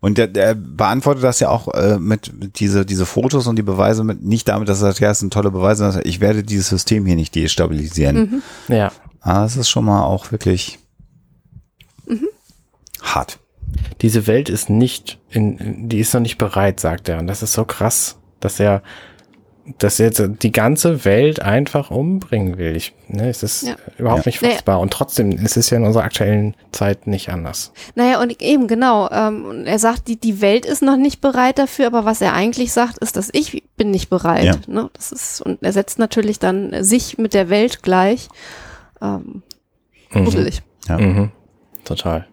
Und 0.00 0.16
der, 0.16 0.28
der 0.28 0.54
beantwortet 0.54 1.24
das 1.24 1.40
ja 1.40 1.50
auch 1.50 1.68
äh, 1.74 1.98
mit, 1.98 2.32
mit 2.40 2.58
diese, 2.58 2.86
diese 2.86 3.04
Fotos 3.04 3.46
und 3.46 3.56
die 3.56 3.62
Beweise 3.62 4.02
mit, 4.02 4.22
nicht 4.22 4.48
damit, 4.48 4.70
dass 4.70 4.78
er 4.78 4.86
sagt, 4.86 5.00
ja, 5.00 5.10
es 5.10 5.18
sind 5.18 5.30
tolle 5.30 5.50
Beweise, 5.50 5.84
sondern 5.84 6.08
ich 6.08 6.20
werde 6.20 6.42
dieses 6.42 6.68
System 6.68 7.04
hier 7.04 7.17
nicht 7.18 7.34
destabilisieren. 7.34 8.42
Mhm. 8.68 8.74
Ja. 8.74 8.92
Aber 9.20 9.40
das 9.40 9.56
ist 9.56 9.68
schon 9.68 9.84
mal 9.84 10.04
auch 10.04 10.32
wirklich 10.32 10.78
mhm. 12.06 12.28
hart. 13.02 13.38
Diese 14.00 14.26
Welt 14.26 14.48
ist 14.48 14.70
nicht, 14.70 15.18
in, 15.30 15.88
die 15.88 15.98
ist 15.98 16.14
noch 16.14 16.20
nicht 16.20 16.38
bereit, 16.38 16.80
sagt 16.80 17.08
er. 17.08 17.18
Und 17.18 17.26
das 17.26 17.42
ist 17.42 17.52
so 17.52 17.64
krass, 17.64 18.16
dass 18.40 18.60
er 18.60 18.82
dass 19.78 20.00
er 20.00 20.06
jetzt 20.06 20.22
die 20.42 20.52
ganze 20.52 21.04
Welt 21.04 21.40
einfach 21.42 21.90
umbringen 21.90 22.56
will. 22.56 22.74
Ich, 22.76 22.94
ne, 23.08 23.28
es 23.28 23.42
ist 23.42 23.66
ja. 23.66 23.76
überhaupt 23.98 24.26
nicht 24.26 24.38
fassbar. 24.38 24.76
Naja. 24.76 24.82
Und 24.82 24.92
trotzdem 24.92 25.32
ist 25.32 25.56
es 25.56 25.70
ja 25.70 25.76
in 25.76 25.84
unserer 25.84 26.04
aktuellen 26.04 26.54
Zeit 26.72 27.06
nicht 27.06 27.28
anders. 27.28 27.72
Naja, 27.94 28.20
und 28.20 28.40
eben 28.40 28.66
genau. 28.66 29.10
Ähm, 29.10 29.64
er 29.66 29.78
sagt, 29.78 30.08
die, 30.08 30.18
die 30.18 30.40
Welt 30.40 30.64
ist 30.64 30.82
noch 30.82 30.96
nicht 30.96 31.20
bereit 31.20 31.58
dafür, 31.58 31.86
aber 31.86 32.04
was 32.04 32.20
er 32.20 32.32
eigentlich 32.32 32.72
sagt, 32.72 32.98
ist, 32.98 33.16
dass 33.16 33.28
ich 33.32 33.62
bin 33.76 33.90
nicht 33.90 34.08
bereit. 34.08 34.44
Ja. 34.44 34.54
Ne? 34.66 34.90
Das 34.94 35.12
ist, 35.12 35.40
und 35.42 35.62
er 35.62 35.72
setzt 35.72 35.98
natürlich 35.98 36.38
dann 36.38 36.82
sich 36.82 37.18
mit 37.18 37.34
der 37.34 37.50
Welt 37.50 37.82
gleich. 37.82 38.28
Ähm, 39.02 39.42
gruselig. 40.10 40.62
Mhm. 40.88 40.88
Ja. 40.88 40.98
Mhm. 40.98 41.30
Total. 41.84 42.26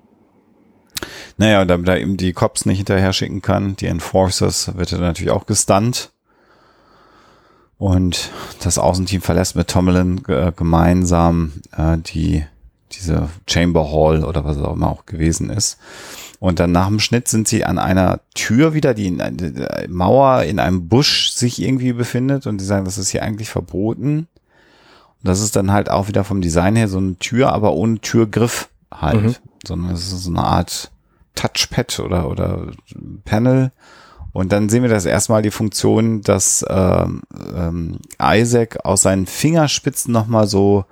Naja, 1.37 1.61
und 1.61 1.67
damit 1.67 1.87
er 1.89 1.99
eben 1.99 2.17
die 2.17 2.33
Cops 2.33 2.65
nicht 2.65 2.77
hinterher 2.77 3.11
schicken 3.11 3.41
kann, 3.41 3.75
die 3.75 3.87
Enforcers, 3.87 4.75
wird 4.77 4.93
er 4.93 4.99
natürlich 4.99 5.31
auch 5.31 5.45
gestunt. 5.45 6.11
Und 7.77 8.31
das 8.63 8.77
Außenteam 8.77 9.21
verlässt 9.21 9.55
mit 9.55 9.67
Tomlin 9.67 10.23
äh, 10.27 10.51
gemeinsam 10.55 11.53
äh, 11.75 11.97
die 11.97 12.45
diese 12.91 13.29
Chamber 13.47 13.91
Hall 13.91 14.23
oder 14.23 14.45
was 14.45 14.57
es 14.57 14.63
auch 14.63 14.73
immer 14.73 14.89
auch 14.89 15.05
gewesen 15.05 15.49
ist. 15.49 15.77
Und 16.39 16.59
dann 16.59 16.71
nach 16.71 16.87
dem 16.87 16.99
Schnitt 16.99 17.27
sind 17.27 17.47
sie 17.47 17.65
an 17.65 17.77
einer 17.77 18.21
Tür 18.33 18.73
wieder, 18.73 18.93
die 18.93 19.07
in 19.07 19.21
einer 19.21 19.87
Mauer 19.87 20.43
in 20.43 20.59
einem 20.59 20.87
Busch 20.87 21.31
sich 21.31 21.61
irgendwie 21.61 21.93
befindet 21.93 22.45
und 22.45 22.59
die 22.59 22.65
sagen, 22.65 22.85
das 22.85 22.97
ist 22.97 23.09
hier 23.09 23.23
eigentlich 23.23 23.49
verboten. 23.49 24.27
Und 25.23 25.29
das 25.29 25.41
ist 25.41 25.55
dann 25.55 25.71
halt 25.71 25.89
auch 25.89 26.07
wieder 26.07 26.23
vom 26.23 26.41
Design 26.41 26.75
her 26.75 26.87
so 26.87 26.97
eine 26.97 27.17
Tür, 27.17 27.53
aber 27.53 27.73
ohne 27.73 27.99
Türgriff 27.99 28.69
halt, 28.93 29.23
mhm. 29.23 29.35
sondern 29.65 29.93
es 29.93 30.11
ist 30.11 30.23
so 30.23 30.29
eine 30.29 30.43
Art 30.43 30.91
Touchpad 31.35 31.99
oder, 31.99 32.29
oder 32.29 32.67
Panel 33.23 33.71
und 34.35 34.51
dann 34.51 34.67
sehen 34.67 34.81
wir 34.81 34.89
das 34.89 35.05
erstmal 35.05 35.41
die 35.41 35.49
Funktion, 35.49 36.19
dass 36.19 36.65
ähm, 36.67 37.21
ähm, 37.55 37.99
Isaac 38.21 38.83
aus 38.83 39.03
seinen 39.03 39.27
Fingerspitzen 39.27 40.11
nochmal 40.11 40.45
so 40.45 40.83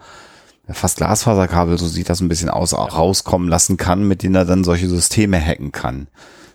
fast 0.69 0.95
Glasfaserkabel, 0.95 1.77
so 1.77 1.85
sieht 1.85 2.09
das 2.09 2.21
ein 2.21 2.29
bisschen 2.29 2.49
aus, 2.49 2.73
auch 2.73 2.97
rauskommen 2.97 3.49
lassen 3.49 3.75
kann, 3.75 4.07
mit 4.07 4.23
denen 4.23 4.35
er 4.35 4.45
dann 4.45 4.63
solche 4.63 4.87
Systeme 4.87 5.45
hacken 5.45 5.73
kann. 5.73 6.07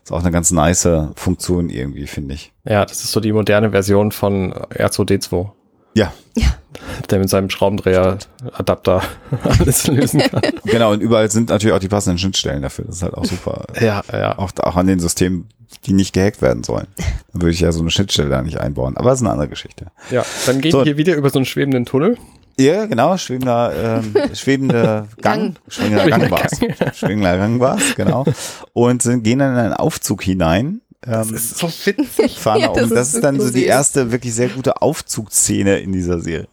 Ist 0.03 0.13
auch 0.13 0.21
eine 0.21 0.31
ganz 0.31 0.51
nice 0.51 0.89
Funktion 1.15 1.69
irgendwie, 1.69 2.07
finde 2.07 2.33
ich. 2.33 2.55
Ja, 2.65 2.87
das 2.87 3.05
ist 3.05 3.13
so 3.13 3.21
die 3.21 3.33
moderne 3.33 3.73
Version 3.73 4.11
von 4.11 4.55
R2D2. 4.55 5.51
Ja. 5.99 6.13
Ja. 6.37 6.47
Der 7.11 7.19
mit 7.19 7.29
seinem 7.29 7.51
Schraubendreher-Adapter 7.51 9.03
alles 9.59 9.87
lösen 9.89 10.21
kann. 10.21 10.43
genau, 10.65 10.93
und 10.93 11.01
überall 11.01 11.31
sind 11.31 11.51
natürlich 11.51 11.75
auch 11.75 11.81
die 11.81 11.89
passenden 11.89 12.19
Schnittstellen 12.19 12.63
dafür. 12.63 12.85
Das 12.87 12.97
ist 12.97 13.03
halt 13.03 13.15
auch 13.15 13.25
super. 13.25 13.65
ja, 13.81 14.03
ja. 14.13 14.39
Auch, 14.39 14.53
auch 14.61 14.77
an 14.77 14.87
den 14.87 15.01
Systemen 15.01 15.49
die 15.85 15.93
nicht 15.93 16.15
gehackt 16.15 16.41
werden 16.41 16.65
sollen. 16.65 16.87
Dann 16.97 17.43
würde 17.43 17.53
ich 17.53 17.61
ja 17.61 17.73
so 17.73 17.81
eine 17.81 17.91
Schnittstelle 17.91 18.31
da 18.31 18.41
nicht 18.41 18.59
einbauen. 18.59 18.97
Aber 18.97 19.11
das 19.11 19.21
ist 19.21 19.27
eine 19.27 19.33
andere 19.33 19.49
Geschichte. 19.49 19.89
Ja, 20.11 20.25
dann 20.47 20.63
gehen 20.63 20.73
so. 20.73 20.79
wir 20.79 20.85
hier 20.85 20.97
wieder 20.97 21.15
über 21.15 21.29
so 21.29 21.39
einen 21.39 21.45
schwebenden 21.45 21.85
Tunnel. 21.85 22.17
Ja, 22.59 22.87
genau, 22.87 23.17
schwebender, 23.19 24.01
ähm, 24.03 24.15
schwebende 24.35 25.09
Gang, 25.21 25.57
schwebender 25.69 26.07
Gang 26.09 26.31
war's. 26.31 26.59
Schwebender 26.97 27.37
Gang 27.37 27.61
war's, 27.61 27.95
genau. 27.97 28.25
Und 28.73 29.03
sind, 29.03 29.23
gehen 29.23 29.39
dann 29.39 29.53
in 29.53 29.59
einen 29.59 29.75
Aufzug 29.75 30.23
hinein. 30.23 30.81
Ähm, 31.07 31.13
das 31.13 31.31
ist 31.31 31.59
so 31.59 31.69
witzig. 31.69 32.39
Fahren 32.39 32.61
ja, 32.61 32.73
das, 32.73 32.91
das 32.91 33.15
ist 33.15 33.25
dann 33.25 33.41
so 33.41 33.51
die 33.51 33.67
erste 33.67 34.11
wirklich 34.11 34.35
sehr 34.35 34.49
gute 34.49 34.83
Aufzugszene 34.83 35.79
in 35.79 35.93
dieser 35.93 36.21
Serie. 36.21 36.49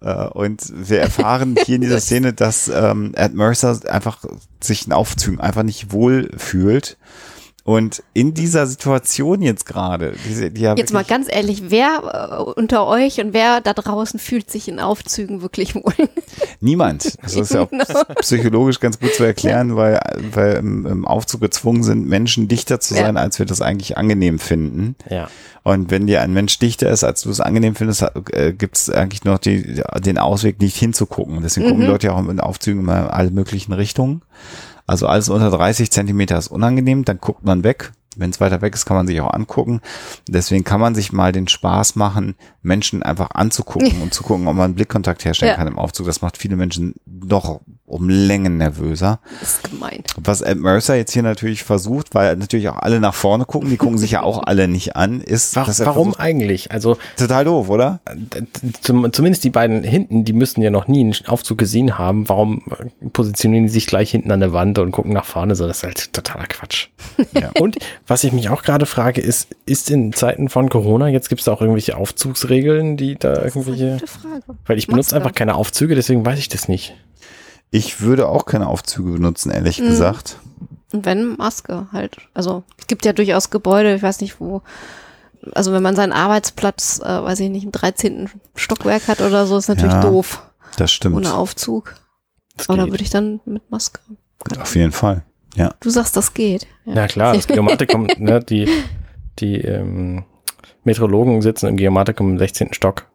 Äh, 0.00 0.26
und 0.28 0.62
wir 0.88 1.00
erfahren 1.00 1.56
hier 1.64 1.76
in 1.76 1.82
dieser 1.82 2.00
Szene, 2.00 2.32
dass 2.32 2.68
ähm, 2.68 3.12
Ed 3.14 3.34
Mercer 3.34 3.78
einfach 3.88 4.24
sich 4.62 4.86
in 4.86 4.92
Aufzügen 4.92 5.40
einfach 5.40 5.62
nicht 5.62 5.92
wohl 5.92 6.30
fühlt 6.36 6.96
und 7.64 8.02
in 8.12 8.34
dieser 8.34 8.66
Situation 8.66 9.40
jetzt 9.40 9.66
gerade, 9.66 10.14
die, 10.26 10.50
die 10.50 10.60
ja 10.62 10.74
jetzt 10.74 10.92
mal 10.92 11.04
ganz 11.04 11.28
ehrlich, 11.30 11.70
wer 11.70 12.32
äh, 12.32 12.60
unter 12.60 12.88
euch 12.88 13.20
und 13.20 13.32
wer 13.32 13.60
da 13.60 13.72
draußen 13.72 14.18
fühlt 14.18 14.50
sich 14.50 14.66
in 14.66 14.80
Aufzügen 14.80 15.42
wirklich 15.42 15.74
wohl? 15.76 15.94
Niemand. 16.60 17.16
Das 17.22 17.36
ist 17.36 17.54
ja 17.54 17.62
auch 17.62 17.70
genau. 17.70 17.84
psychologisch 18.20 18.80
ganz 18.80 18.98
gut 18.98 19.14
zu 19.14 19.24
erklären, 19.24 19.76
weil, 19.76 20.00
weil 20.32 20.54
im, 20.54 20.86
im 20.86 21.04
Aufzug 21.06 21.40
gezwungen 21.40 21.82
sind, 21.82 22.06
Menschen 22.08 22.48
dichter 22.48 22.80
zu 22.80 22.94
sein, 22.94 23.14
ja. 23.14 23.22
als 23.22 23.38
wir 23.38 23.46
das 23.46 23.62
eigentlich 23.62 23.96
angenehm 23.96 24.38
finden. 24.38 24.96
Ja. 25.08 25.28
Und 25.62 25.90
wenn 25.90 26.06
dir 26.06 26.20
ein 26.20 26.32
Mensch 26.32 26.58
dichter 26.58 26.90
ist, 26.90 27.04
als 27.04 27.22
du 27.22 27.30
es 27.30 27.40
angenehm 27.40 27.76
findest, 27.76 28.04
äh, 28.32 28.52
gibt 28.52 28.76
es 28.76 28.90
eigentlich 28.90 29.24
noch 29.24 29.38
die, 29.38 29.82
den 30.04 30.18
Ausweg, 30.18 30.60
nicht 30.60 30.76
hinzugucken. 30.76 31.40
Deswegen 31.42 31.66
mhm. 31.66 31.70
gucken 31.70 31.86
Leute 31.86 32.06
ja 32.08 32.14
auch 32.14 32.28
in 32.28 32.40
Aufzügen 32.40 32.80
immer 32.80 32.98
in 32.98 33.06
alle 33.06 33.30
möglichen 33.30 33.72
Richtungen. 33.72 34.22
Also 34.86 35.06
alles 35.06 35.28
unter 35.28 35.50
30 35.50 35.90
Zentimeter 35.90 36.38
ist 36.38 36.48
unangenehm, 36.48 37.04
dann 37.04 37.18
guckt 37.18 37.44
man 37.44 37.64
weg. 37.64 37.92
Wenn 38.16 38.30
es 38.30 38.40
weiter 38.40 38.60
weg 38.62 38.74
ist, 38.74 38.84
kann 38.86 38.96
man 38.96 39.06
sich 39.06 39.20
auch 39.20 39.32
angucken. 39.32 39.80
Deswegen 40.28 40.64
kann 40.64 40.80
man 40.80 40.94
sich 40.94 41.12
mal 41.12 41.32
den 41.32 41.48
Spaß 41.48 41.96
machen, 41.96 42.34
Menschen 42.62 43.02
einfach 43.02 43.30
anzugucken 43.34 43.92
und 44.02 44.14
zu 44.14 44.22
gucken, 44.22 44.46
ob 44.48 44.56
man 44.56 44.74
Blickkontakt 44.74 45.24
herstellen 45.24 45.50
Ja. 45.50 45.56
kann 45.56 45.66
im 45.68 45.78
Aufzug. 45.78 46.06
Das 46.06 46.22
macht 46.22 46.36
viele 46.38 46.56
Menschen 46.56 46.94
noch 47.06 47.60
um 47.86 48.08
Längen 48.08 48.56
nervöser. 48.56 49.20
Das 49.40 49.50
ist 49.56 49.70
gemein. 49.70 50.02
Was 50.16 50.40
Ed 50.40 50.58
Mercer 50.58 50.94
jetzt 50.96 51.12
hier 51.12 51.22
natürlich 51.22 51.62
versucht, 51.62 52.14
weil 52.14 52.36
natürlich 52.36 52.68
auch 52.70 52.78
alle 52.78 53.00
nach 53.00 53.12
vorne 53.12 53.44
gucken, 53.44 53.68
die 53.68 53.76
gucken 53.76 53.98
sich 53.98 54.12
ja 54.12 54.22
auch 54.22 54.42
alle 54.46 54.66
nicht 54.66 54.96
an, 54.96 55.20
ist, 55.20 55.54
er 55.56 55.66
Warum 55.66 56.12
versucht- 56.12 56.20
eigentlich? 56.20 56.70
Also 56.72 56.96
total 57.18 57.44
doof, 57.44 57.68
oder? 57.68 58.00
zumindest 58.82 59.44
die 59.44 59.50
beiden 59.50 59.82
hinten, 59.82 60.24
die 60.24 60.32
müssten 60.32 60.62
ja 60.62 60.70
noch 60.70 60.88
nie 60.88 61.00
einen 61.00 61.14
Aufzug 61.26 61.58
gesehen 61.58 61.98
haben. 61.98 62.28
Warum 62.28 62.62
äh, 62.78 63.08
positionieren 63.10 63.64
die 63.66 63.70
sich 63.72 63.86
gleich 63.86 64.10
hinten 64.10 64.30
an 64.30 64.40
der 64.40 64.52
Wand 64.52 64.78
und 64.78 64.92
gucken 64.92 65.12
nach 65.12 65.24
vorne? 65.24 65.54
So, 65.54 65.66
das 65.66 65.78
ist 65.78 65.82
halt 65.84 66.12
totaler 66.12 66.46
Quatsch. 66.46 66.88
Ja. 67.38 67.50
Und 67.58 67.76
was 68.06 68.24
ich 68.24 68.32
mich 68.32 68.48
auch 68.48 68.62
gerade 68.62 68.86
frage, 68.86 69.20
ist, 69.20 69.48
ist 69.66 69.90
in 69.90 70.12
Zeiten 70.12 70.48
von 70.48 70.68
Corona, 70.68 71.08
jetzt 71.08 71.28
gibt 71.28 71.40
es 71.40 71.44
da 71.46 71.52
auch 71.52 71.60
irgendwelche 71.60 71.96
Aufzugsregeln, 71.96 72.96
die 72.96 73.16
da 73.16 73.42
irgendwelche. 73.42 73.92
Gute 73.94 74.06
Frage. 74.06 74.42
Weil 74.66 74.78
ich 74.78 74.86
benutze 74.86 75.14
einfach 75.16 75.32
keine 75.34 75.54
Aufzüge, 75.54 75.94
deswegen 75.94 76.24
weiß 76.24 76.38
ich 76.38 76.48
das 76.48 76.68
nicht. 76.68 76.94
Ich 77.70 78.00
würde 78.00 78.28
auch 78.28 78.44
keine 78.44 78.66
Aufzüge 78.68 79.12
benutzen, 79.12 79.50
ehrlich 79.50 79.80
Mhm. 79.80 79.86
gesagt. 79.86 80.36
Und 80.92 81.06
wenn 81.06 81.36
Maske 81.36 81.86
halt. 81.92 82.16
Also 82.34 82.64
es 82.78 82.86
gibt 82.86 83.04
ja 83.06 83.12
durchaus 83.14 83.48
Gebäude, 83.50 83.94
ich 83.94 84.02
weiß 84.02 84.20
nicht 84.20 84.40
wo. 84.40 84.62
Also 85.54 85.72
wenn 85.72 85.82
man 85.82 85.96
seinen 85.96 86.12
Arbeitsplatz, 86.12 87.00
äh, 87.02 87.06
weiß 87.22 87.40
ich 87.40 87.48
nicht, 87.50 87.64
im 87.64 87.72
13. 87.72 88.28
Stockwerk 88.54 89.08
hat 89.08 89.20
oder 89.20 89.46
so, 89.46 89.56
ist 89.56 89.68
natürlich 89.68 89.92
Ja, 89.94 90.00
doof. 90.02 90.42
Das 90.76 90.92
stimmt. 90.92 91.16
Ohne 91.16 91.34
Aufzug. 91.34 91.94
Das 92.56 92.68
Oder 92.68 92.84
geht. 92.84 92.92
würde 92.92 93.04
ich 93.04 93.10
dann 93.10 93.40
mit 93.46 93.70
Maske? 93.70 94.00
Auf 94.60 94.76
jeden 94.76 94.92
Fall. 94.92 95.22
Ja. 95.54 95.74
Du 95.80 95.90
sagst, 95.90 96.16
das 96.16 96.34
geht. 96.34 96.66
Ja 96.84 97.06
klar, 97.06 97.34
das 97.34 97.46
Geomatikum, 97.46 98.08
ne, 98.18 98.40
die, 98.40 98.68
die 99.38 99.56
ähm, 99.56 100.24
Meteorologen 100.84 101.42
sitzen 101.42 101.68
im 101.68 101.76
Geomatikum 101.76 102.30
im 102.30 102.38
16. 102.38 102.72
Stock 102.72 103.06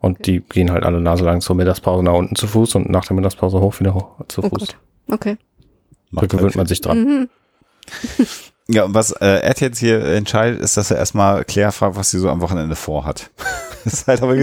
und 0.00 0.26
die 0.26 0.40
gehen 0.40 0.70
halt 0.70 0.84
alle 0.84 1.00
Nase 1.00 1.24
lang 1.24 1.40
zur 1.40 1.56
Mittagspause 1.56 2.02
nach 2.02 2.14
unten 2.14 2.36
zu 2.36 2.46
Fuß 2.46 2.74
und 2.74 2.90
nach 2.90 3.04
der 3.06 3.16
Mittagspause 3.16 3.60
hoch 3.60 3.78
wieder 3.80 3.94
hoch 3.94 4.10
zu 4.28 4.42
Oh 4.42 4.48
Fuß. 4.48 4.58
Gott. 4.58 4.76
Okay. 5.10 5.36
Da 6.12 6.26
gewöhnt 6.26 6.42
halt 6.42 6.56
man 6.56 6.66
sich 6.66 6.80
dran. 6.80 7.04
Mhm. 7.04 7.28
Ja, 8.66 8.84
und 8.84 8.94
was 8.94 9.12
äh, 9.12 9.40
Ed 9.42 9.60
jetzt 9.60 9.78
hier 9.78 10.02
entscheidet, 10.02 10.60
ist, 10.60 10.78
dass 10.78 10.90
er 10.90 10.96
erstmal 10.96 11.44
Claire 11.44 11.70
fragt, 11.70 11.96
was 11.96 12.10
sie 12.10 12.18
so 12.18 12.30
am 12.30 12.40
Wochenende 12.40 12.76
vorhat. 12.76 13.30
das 13.84 13.92
ist 13.92 14.06
halt 14.06 14.22
aber, 14.22 14.34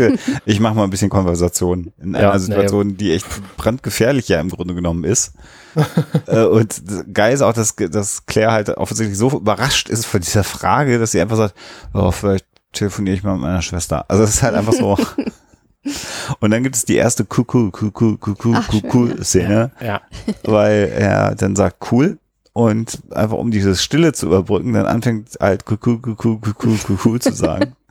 ich 0.45 0.60
mache 0.60 0.76
mal 0.76 0.84
ein 0.84 0.91
bisschen 0.91 1.10
Konversation 1.10 1.91
in 1.99 2.14
Ja, 2.14 2.30
einer 2.30 2.39
Situation, 2.39 2.98
die 2.98 3.14
echt 3.14 3.26
brandgefährlich 3.57 4.27
ja 4.27 4.39
im 4.39 4.49
Grunde 4.49 4.76
genommen 4.76 5.06
ist. 5.06 5.34
äh, 6.27 6.43
und 6.43 6.84
geil 7.11 7.34
ist 7.34 7.41
auch, 7.41 7.53
dass, 7.53 7.76
dass 7.76 8.26
Claire 8.27 8.52
halt 8.52 8.69
offensichtlich 8.69 9.18
so 9.18 9.31
überrascht 9.31 9.89
ist 9.89 10.06
von 10.06 10.22
dieser 10.22 10.43
Frage, 10.43 10.99
dass 10.99 11.11
sie 11.11 11.22
einfach 11.22 11.38
sagt, 11.38 11.56
oh, 11.93 12.11
vielleicht 12.11 12.45
telefoniere 12.73 13.15
ich 13.15 13.23
mal 13.23 13.34
mit 13.34 13.41
meiner 13.41 13.64
Schwester. 13.64 14.06
Also 14.07 14.23
es 14.23 14.35
ist 14.35 14.43
halt 14.43 14.53
einfach 14.53 14.73
so. 14.73 14.98
Und 16.39 16.52
dann 16.52 16.61
gibt 16.61 16.76
es 16.76 16.85
die 16.85 16.95
erste 16.95 17.26
Kuckuck, 17.26 17.73
Kuckuck, 17.73 18.22
Kuckuck, 18.22 18.56
Ach, 18.56 18.72
schön, 18.72 18.81
Kuckuck 18.84 19.26
Szene 19.26 19.72
Ja, 19.81 20.02
weil 20.43 20.93
er 20.95 21.34
dann 21.34 21.56
sagt 21.56 21.91
cool 21.91 22.19
und 22.53 23.02
einfach 23.11 23.38
um 23.38 23.52
diese 23.52 23.76
Stille 23.76 24.14
zu 24.14 24.28
überbrücken, 24.28 24.73
dann 24.73 24.86
anfängt 24.86 25.38
halt 25.40 25.65
kuku 25.65 25.99
kuku 25.99 26.40
kuku 26.40 26.78
kuku 26.78 27.18
zu 27.18 27.34
sagen. 27.34 27.76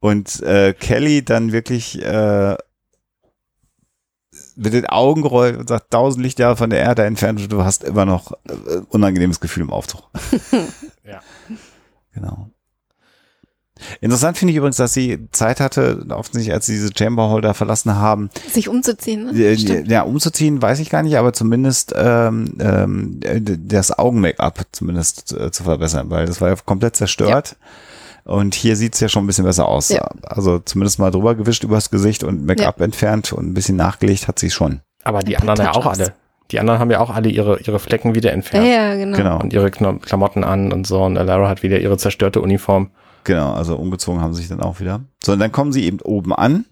Und 0.00 0.42
äh, 0.42 0.74
Kelly 0.74 1.24
dann 1.24 1.52
wirklich 1.52 2.02
äh, 2.02 2.56
mit 4.56 4.72
den 4.72 4.86
Augen 4.86 5.22
gerollt 5.22 5.56
und 5.56 5.68
sagt, 5.68 5.92
tausend 5.92 6.24
Lichtjahre 6.24 6.56
von 6.56 6.70
der 6.70 6.80
Erde 6.80 7.04
entfernt 7.04 7.40
und 7.40 7.52
du 7.52 7.62
hast 7.62 7.84
immer 7.84 8.04
noch 8.04 8.32
äh, 8.48 8.80
unangenehmes 8.88 9.38
Gefühl 9.38 9.62
im 9.62 9.70
Aufzug. 9.70 10.10
Ja. 11.04 11.20
Genau. 12.14 12.50
Interessant 14.00 14.38
finde 14.38 14.52
ich 14.52 14.56
übrigens, 14.58 14.76
dass 14.76 14.92
sie 14.94 15.18
Zeit 15.32 15.60
hatte, 15.60 16.04
offensichtlich 16.10 16.52
als 16.54 16.66
sie 16.66 16.72
diese 16.74 16.90
Chamberholder 16.96 17.54
verlassen 17.54 17.94
haben, 17.96 18.30
Sich 18.50 18.68
umzuziehen, 18.68 19.26
ne? 19.26 19.32
ja, 19.50 19.56
Stimmt. 19.56 19.88
ja, 19.88 20.02
umzuziehen, 20.02 20.60
weiß 20.62 20.78
ich 20.80 20.90
gar 20.90 21.02
nicht, 21.02 21.16
aber 21.16 21.32
zumindest 21.32 21.92
ähm, 21.96 22.54
ähm, 22.60 23.20
äh, 23.22 23.40
das 23.40 23.96
Augen-Make-up 23.98 24.66
zumindest 24.72 25.32
äh, 25.32 25.50
zu 25.50 25.64
verbessern, 25.64 26.10
weil 26.10 26.26
das 26.26 26.40
war 26.40 26.48
ja 26.50 26.56
komplett 26.64 26.96
zerstört. 26.96 27.56
Und 28.24 28.54
hier 28.54 28.76
sieht's 28.76 29.00
ja 29.00 29.08
schon 29.08 29.24
ein 29.24 29.26
bisschen 29.26 29.44
besser 29.44 29.66
aus. 29.66 29.88
Ja. 29.88 30.08
Also 30.22 30.60
zumindest 30.60 31.00
mal 31.00 31.10
drüber 31.10 31.34
gewischt 31.34 31.64
übers 31.64 31.90
Gesicht 31.90 32.22
und 32.22 32.46
Make-up 32.46 32.80
entfernt 32.80 33.32
und 33.32 33.46
ein 33.50 33.54
bisschen 33.54 33.76
nachgelegt 33.76 34.28
hat 34.28 34.38
sie 34.38 34.50
schon. 34.50 34.80
aber 35.02 35.20
die 35.20 35.36
anderen 35.36 35.60
ja 35.60 35.72
auch 35.72 35.86
alle. 35.86 36.14
Die 36.52 36.60
anderen 36.60 36.78
haben 36.78 36.90
ja 36.90 37.00
auch 37.00 37.10
alle 37.10 37.30
ihre, 37.30 37.58
ihre 37.60 37.78
Flecken 37.78 38.14
wieder 38.14 38.28
Ja, 38.28 38.34
entfernt 38.34 38.66
ja, 38.66 38.94
genau. 38.94 39.16
Genau, 39.16 39.40
und 39.40 39.52
ihre 39.52 39.70
Klamotten 39.70 40.44
an 40.44 40.70
und 40.70 40.86
so. 40.86 41.02
Und 41.02 41.14
Lara 41.14 41.48
hat 41.48 41.62
wieder 41.62 41.80
ihre 41.80 41.96
zerstörte 41.96 42.40
Uniform. 42.42 42.90
Genau. 43.24 43.52
Also 43.52 43.76
umgezogen 43.76 44.20
haben 44.20 44.34
sie 44.34 44.40
sich 44.42 44.48
dann 44.48 44.60
auch 44.60 44.80
wieder. 44.80 45.00
So, 45.24 45.32
und 45.32 45.38
dann 45.38 45.52
kommen 45.52 45.72
sie 45.72 45.84
eben 45.84 46.00
oben 46.00 46.32
an 46.34 46.64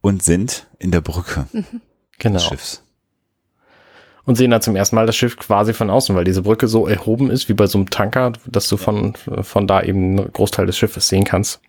und 0.00 0.22
sind 0.22 0.66
in 0.78 0.90
der 0.90 1.00
Brücke 1.00 1.46
Genau. 2.18 2.34
des 2.34 2.44
Schiffs. 2.46 2.82
Und 4.24 4.36
sehen 4.36 4.50
dann 4.50 4.62
zum 4.62 4.76
ersten 4.76 4.96
Mal 4.96 5.06
das 5.06 5.16
Schiff 5.16 5.36
quasi 5.38 5.72
von 5.72 5.90
außen, 5.90 6.14
weil 6.14 6.24
diese 6.24 6.42
Brücke 6.42 6.68
so 6.68 6.86
erhoben 6.86 7.30
ist, 7.30 7.48
wie 7.48 7.54
bei 7.54 7.66
so 7.66 7.78
einem 7.78 7.90
Tanker, 7.90 8.32
dass 8.46 8.68
du 8.68 8.76
von, 8.76 9.14
von 9.16 9.66
da 9.66 9.82
eben 9.82 10.18
einen 10.18 10.32
Großteil 10.32 10.66
des 10.66 10.76
Schiffes 10.76 11.08
sehen 11.08 11.24
kannst. 11.24 11.60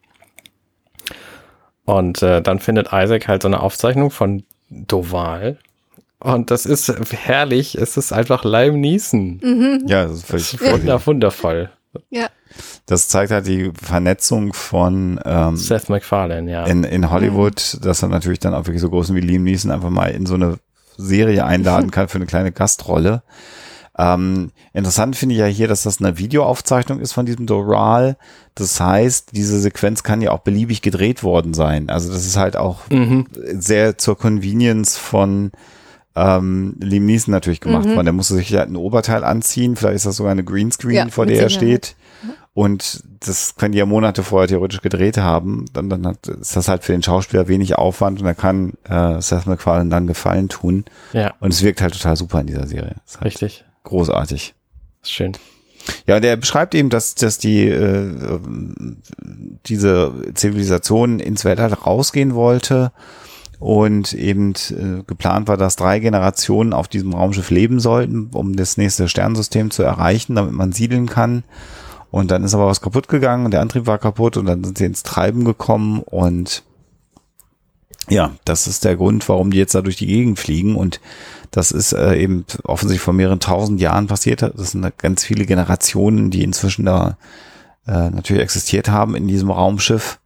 Und 1.85 2.21
äh, 2.21 2.41
dann 2.41 2.59
findet 2.59 2.88
Isaac 2.93 3.27
halt 3.27 3.41
so 3.41 3.47
eine 3.47 3.61
Aufzeichnung 3.61 4.11
von 4.11 4.43
Doval. 4.69 5.57
Und 6.19 6.51
das 6.51 6.65
ist 6.67 6.88
herrlich. 7.11 7.75
Es 7.75 7.97
ist 7.97 8.13
einfach 8.13 8.43
Lime 8.43 8.77
Neeson. 8.77 9.39
Mhm. 9.41 9.85
Ja, 9.88 10.03
das 10.05 10.17
ist 10.17 10.25
völlig 10.27 10.61
Wunder, 10.61 11.03
wundervoll. 11.05 11.71
Ja. 12.09 12.27
Das 12.85 13.07
zeigt 13.07 13.31
halt 13.31 13.47
die 13.47 13.72
Vernetzung 13.81 14.53
von 14.53 15.19
ähm, 15.26 15.57
Seth 15.57 15.89
MacFarlane, 15.89 16.51
ja. 16.51 16.65
in, 16.65 16.84
in 16.84 17.09
Hollywood, 17.11 17.77
dass 17.81 18.01
er 18.01 18.09
natürlich 18.09 18.39
dann 18.39 18.53
auch 18.53 18.65
wirklich 18.65 18.81
so 18.81 18.89
großen 18.89 19.15
wie 19.15 19.22
Liam 19.22 19.43
Neeson 19.43 19.72
einfach 19.72 19.89
mal 19.89 20.11
in 20.11 20.26
so 20.26 20.35
eine 20.35 20.57
Serie 20.97 21.45
einladen 21.45 21.91
kann 21.91 22.07
für 22.07 22.18
eine 22.18 22.27
kleine 22.27 22.51
Gastrolle. 22.51 23.23
Ähm, 23.97 24.51
interessant 24.73 25.18
finde 25.18 25.35
ich 25.35 25.39
ja 25.39 25.47
hier, 25.47 25.68
dass 25.68 25.84
das 25.84 25.99
eine 25.99 26.18
Videoaufzeichnung 26.18 26.99
ist 27.01 27.11
von 27.11 27.26
diesem 27.26 27.45
Doral. 27.45 28.15
Das 28.55 28.80
heißt, 28.80 29.30
diese 29.34 29.59
Sequenz 29.59 30.01
kann 30.01 30.22
ja 30.22 30.31
auch 30.31 30.39
beliebig 30.39 30.81
gedreht 30.81 31.23
worden 31.23 31.53
sein. 31.53 31.89
Also 31.89 32.11
das 32.11 32.26
ist 32.26 32.38
halt 32.38 32.55
auch 32.55 32.80
Mhm. 32.89 33.27
sehr 33.53 33.97
zur 33.97 34.18
Convenience 34.18 34.97
von 34.97 35.51
ähm, 36.15 36.75
Liam 36.81 37.05
Neeson 37.05 37.31
natürlich 37.31 37.61
gemacht 37.61 37.85
Mhm. 37.85 37.95
worden. 37.95 38.05
Der 38.05 38.13
musste 38.13 38.35
sich 38.35 38.53
halt 38.53 38.69
ein 38.69 38.75
Oberteil 38.75 39.23
anziehen. 39.23 39.75
Vielleicht 39.75 39.95
ist 39.97 40.05
das 40.05 40.17
sogar 40.17 40.31
eine 40.31 40.43
Greenscreen, 40.43 40.93
Ja, 40.95 41.07
vor 41.09 41.25
der 41.25 41.41
er 41.41 41.49
steht. 41.49 41.95
Und 42.53 43.03
das 43.21 43.55
können 43.55 43.71
die 43.71 43.77
ja 43.77 43.85
Monate 43.85 44.23
vorher 44.23 44.49
theoretisch 44.49 44.81
gedreht 44.81 45.17
haben. 45.17 45.65
Dann, 45.71 45.89
dann 45.89 46.05
hat, 46.05 46.27
ist 46.27 46.55
das 46.57 46.67
halt 46.67 46.83
für 46.83 46.91
den 46.91 47.01
Schauspieler 47.01 47.47
wenig 47.47 47.75
Aufwand 47.77 48.19
und 48.19 48.25
er 48.27 48.35
kann 48.35 48.73
äh, 48.89 49.21
Seth 49.21 49.47
MacFarlane 49.47 49.89
dann 49.89 50.05
Gefallen 50.05 50.49
tun. 50.49 50.83
Ja, 51.13 51.33
Und 51.39 51.53
es 51.53 51.63
wirkt 51.63 51.81
halt 51.81 51.93
total 51.93 52.17
super 52.17 52.41
in 52.41 52.47
dieser 52.47 52.67
Serie. 52.67 52.95
Ist 53.05 53.15
halt 53.15 53.25
richtig. 53.25 53.63
großartig. 53.85 54.53
Ist 55.01 55.11
schön. 55.13 55.31
Ja, 56.05 56.17
und 56.17 56.25
er 56.25 56.35
beschreibt 56.35 56.75
eben, 56.75 56.89
dass, 56.89 57.15
dass 57.15 57.38
die 57.38 57.67
äh, 57.67 57.95
ähm, 58.09 58.97
diese 59.65 60.11
Zivilisation 60.35 61.19
ins 61.19 61.45
Weltall 61.45 61.73
rausgehen 61.73 62.35
wollte 62.35 62.91
und 63.61 64.13
eben 64.13 64.53
äh, 64.71 65.03
geplant 65.05 65.47
war, 65.47 65.55
dass 65.55 65.75
drei 65.75 65.99
Generationen 65.99 66.73
auf 66.73 66.88
diesem 66.88 67.13
Raumschiff 67.13 67.51
leben 67.51 67.79
sollten, 67.79 68.31
um 68.33 68.55
das 68.55 68.75
nächste 68.75 69.07
Sternensystem 69.07 69.69
zu 69.69 69.83
erreichen, 69.83 70.33
damit 70.33 70.53
man 70.53 70.71
siedeln 70.71 71.07
kann. 71.07 71.43
Und 72.09 72.31
dann 72.31 72.43
ist 72.43 72.55
aber 72.55 72.65
was 72.65 72.81
kaputt 72.81 73.07
gegangen 73.07 73.51
der 73.51 73.61
Antrieb 73.61 73.85
war 73.85 73.99
kaputt 73.99 74.35
und 74.35 74.47
dann 74.47 74.63
sind 74.63 74.79
sie 74.79 74.85
ins 74.85 75.03
Treiben 75.03 75.45
gekommen 75.45 76.01
und 76.01 76.63
ja, 78.09 78.31
das 78.45 78.65
ist 78.65 78.83
der 78.83 78.95
Grund, 78.95 79.29
warum 79.29 79.51
die 79.51 79.59
jetzt 79.59 79.75
da 79.75 79.83
durch 79.83 79.95
die 79.95 80.07
Gegend 80.07 80.39
fliegen 80.39 80.75
und 80.75 80.99
das 81.51 81.71
ist 81.71 81.93
äh, 81.93 82.15
eben 82.15 82.45
offensichtlich 82.63 83.03
vor 83.03 83.13
mehreren 83.13 83.39
tausend 83.39 83.79
Jahren 83.79 84.07
passiert. 84.07 84.41
Das 84.41 84.71
sind 84.71 84.97
ganz 84.97 85.23
viele 85.23 85.45
Generationen, 85.45 86.31
die 86.31 86.43
inzwischen 86.43 86.85
da 86.85 87.15
äh, 87.85 88.09
natürlich 88.09 88.41
existiert 88.41 88.89
haben 88.89 89.15
in 89.15 89.27
diesem 89.27 89.51
Raumschiff. 89.51 90.19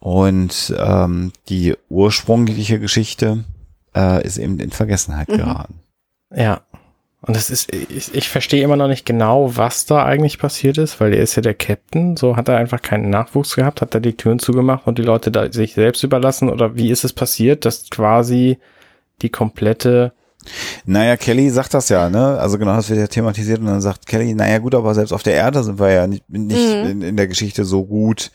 Und 0.00 0.74
ähm, 0.78 1.32
die 1.48 1.74
ursprüngliche 1.88 2.78
Geschichte 2.78 3.44
äh, 3.96 4.24
ist 4.24 4.38
eben 4.38 4.60
in 4.60 4.70
Vergessenheit 4.70 5.28
Mhm. 5.28 5.36
geraten. 5.36 5.74
Ja. 6.34 6.60
Und 7.20 7.34
das 7.34 7.50
ist, 7.50 7.74
ich, 7.74 8.14
ich 8.14 8.28
verstehe 8.28 8.62
immer 8.62 8.76
noch 8.76 8.86
nicht 8.86 9.04
genau, 9.04 9.56
was 9.56 9.86
da 9.86 10.04
eigentlich 10.04 10.38
passiert 10.38 10.78
ist, 10.78 11.00
weil 11.00 11.12
er 11.12 11.22
ist 11.22 11.34
ja 11.34 11.42
der 11.42 11.54
Captain. 11.54 12.16
So 12.16 12.36
hat 12.36 12.48
er 12.48 12.58
einfach 12.58 12.80
keinen 12.80 13.10
Nachwuchs 13.10 13.56
gehabt, 13.56 13.80
hat 13.82 13.92
er 13.92 14.00
die 14.00 14.16
Türen 14.16 14.38
zugemacht 14.38 14.86
und 14.86 14.98
die 14.98 15.02
Leute 15.02 15.32
da 15.32 15.50
sich 15.50 15.74
selbst 15.74 16.04
überlassen? 16.04 16.48
Oder 16.48 16.76
wie 16.76 16.90
ist 16.90 17.02
es 17.02 17.12
passiert, 17.12 17.64
dass 17.64 17.90
quasi 17.90 18.58
die 19.20 19.30
komplette, 19.30 20.12
Naja, 20.86 21.16
Kelly 21.16 21.50
sagt 21.50 21.74
das 21.74 21.88
ja, 21.88 22.08
ne? 22.08 22.38
Also 22.38 22.56
genau, 22.56 22.76
das 22.76 22.88
wird 22.88 23.00
ja 23.00 23.08
thematisiert 23.08 23.58
und 23.58 23.66
dann 23.66 23.80
sagt 23.80 24.06
Kelly, 24.06 24.32
naja 24.34 24.58
gut, 24.58 24.76
aber 24.76 24.94
selbst 24.94 25.10
auf 25.12 25.24
der 25.24 25.34
Erde 25.34 25.64
sind 25.64 25.80
wir 25.80 25.90
ja 25.90 26.06
nicht, 26.06 26.22
nicht 26.30 26.56
Mhm. 26.84 26.88
in, 26.90 27.02
in 27.02 27.16
der 27.16 27.26
Geschichte 27.26 27.64
so 27.64 27.84
gut, 27.84 28.30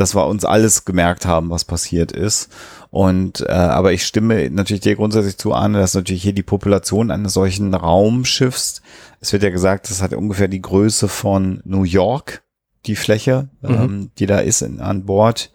dass 0.00 0.14
wir 0.14 0.26
uns 0.26 0.44
alles 0.44 0.84
gemerkt 0.84 1.26
haben, 1.26 1.50
was 1.50 1.64
passiert 1.64 2.12
ist. 2.12 2.50
Und 2.90 3.42
äh, 3.42 3.52
aber 3.52 3.92
ich 3.92 4.06
stimme 4.06 4.48
natürlich 4.50 4.80
dir 4.80 4.96
grundsätzlich 4.96 5.36
zu 5.36 5.52
an, 5.52 5.74
dass 5.74 5.94
natürlich 5.94 6.22
hier 6.22 6.32
die 6.32 6.42
Population 6.42 7.10
eines 7.10 7.34
solchen 7.34 7.74
Raumschiffs, 7.74 8.82
es 9.20 9.32
wird 9.32 9.42
ja 9.42 9.50
gesagt, 9.50 9.90
das 9.90 10.00
hat 10.00 10.14
ungefähr 10.14 10.48
die 10.48 10.62
Größe 10.62 11.08
von 11.08 11.60
New 11.64 11.82
York, 11.82 12.42
die 12.86 12.96
Fläche, 12.96 13.48
Mhm. 13.60 13.70
ähm, 13.74 14.10
die 14.18 14.26
da 14.26 14.38
ist 14.38 14.62
in, 14.62 14.80
an 14.80 15.04
Bord 15.04 15.50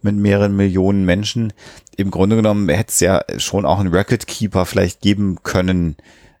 mit 0.00 0.14
mehreren 0.16 0.56
Millionen 0.56 1.04
Menschen. 1.04 1.52
Im 1.96 2.10
Grunde 2.10 2.36
genommen 2.36 2.68
hätte 2.68 2.90
es 2.92 3.00
ja 3.00 3.22
schon 3.38 3.66
auch 3.66 3.80
einen 3.80 3.92
Record 3.92 4.26
Keeper 4.26 4.64
vielleicht 4.64 5.00
geben 5.00 5.42
können. 5.42 5.96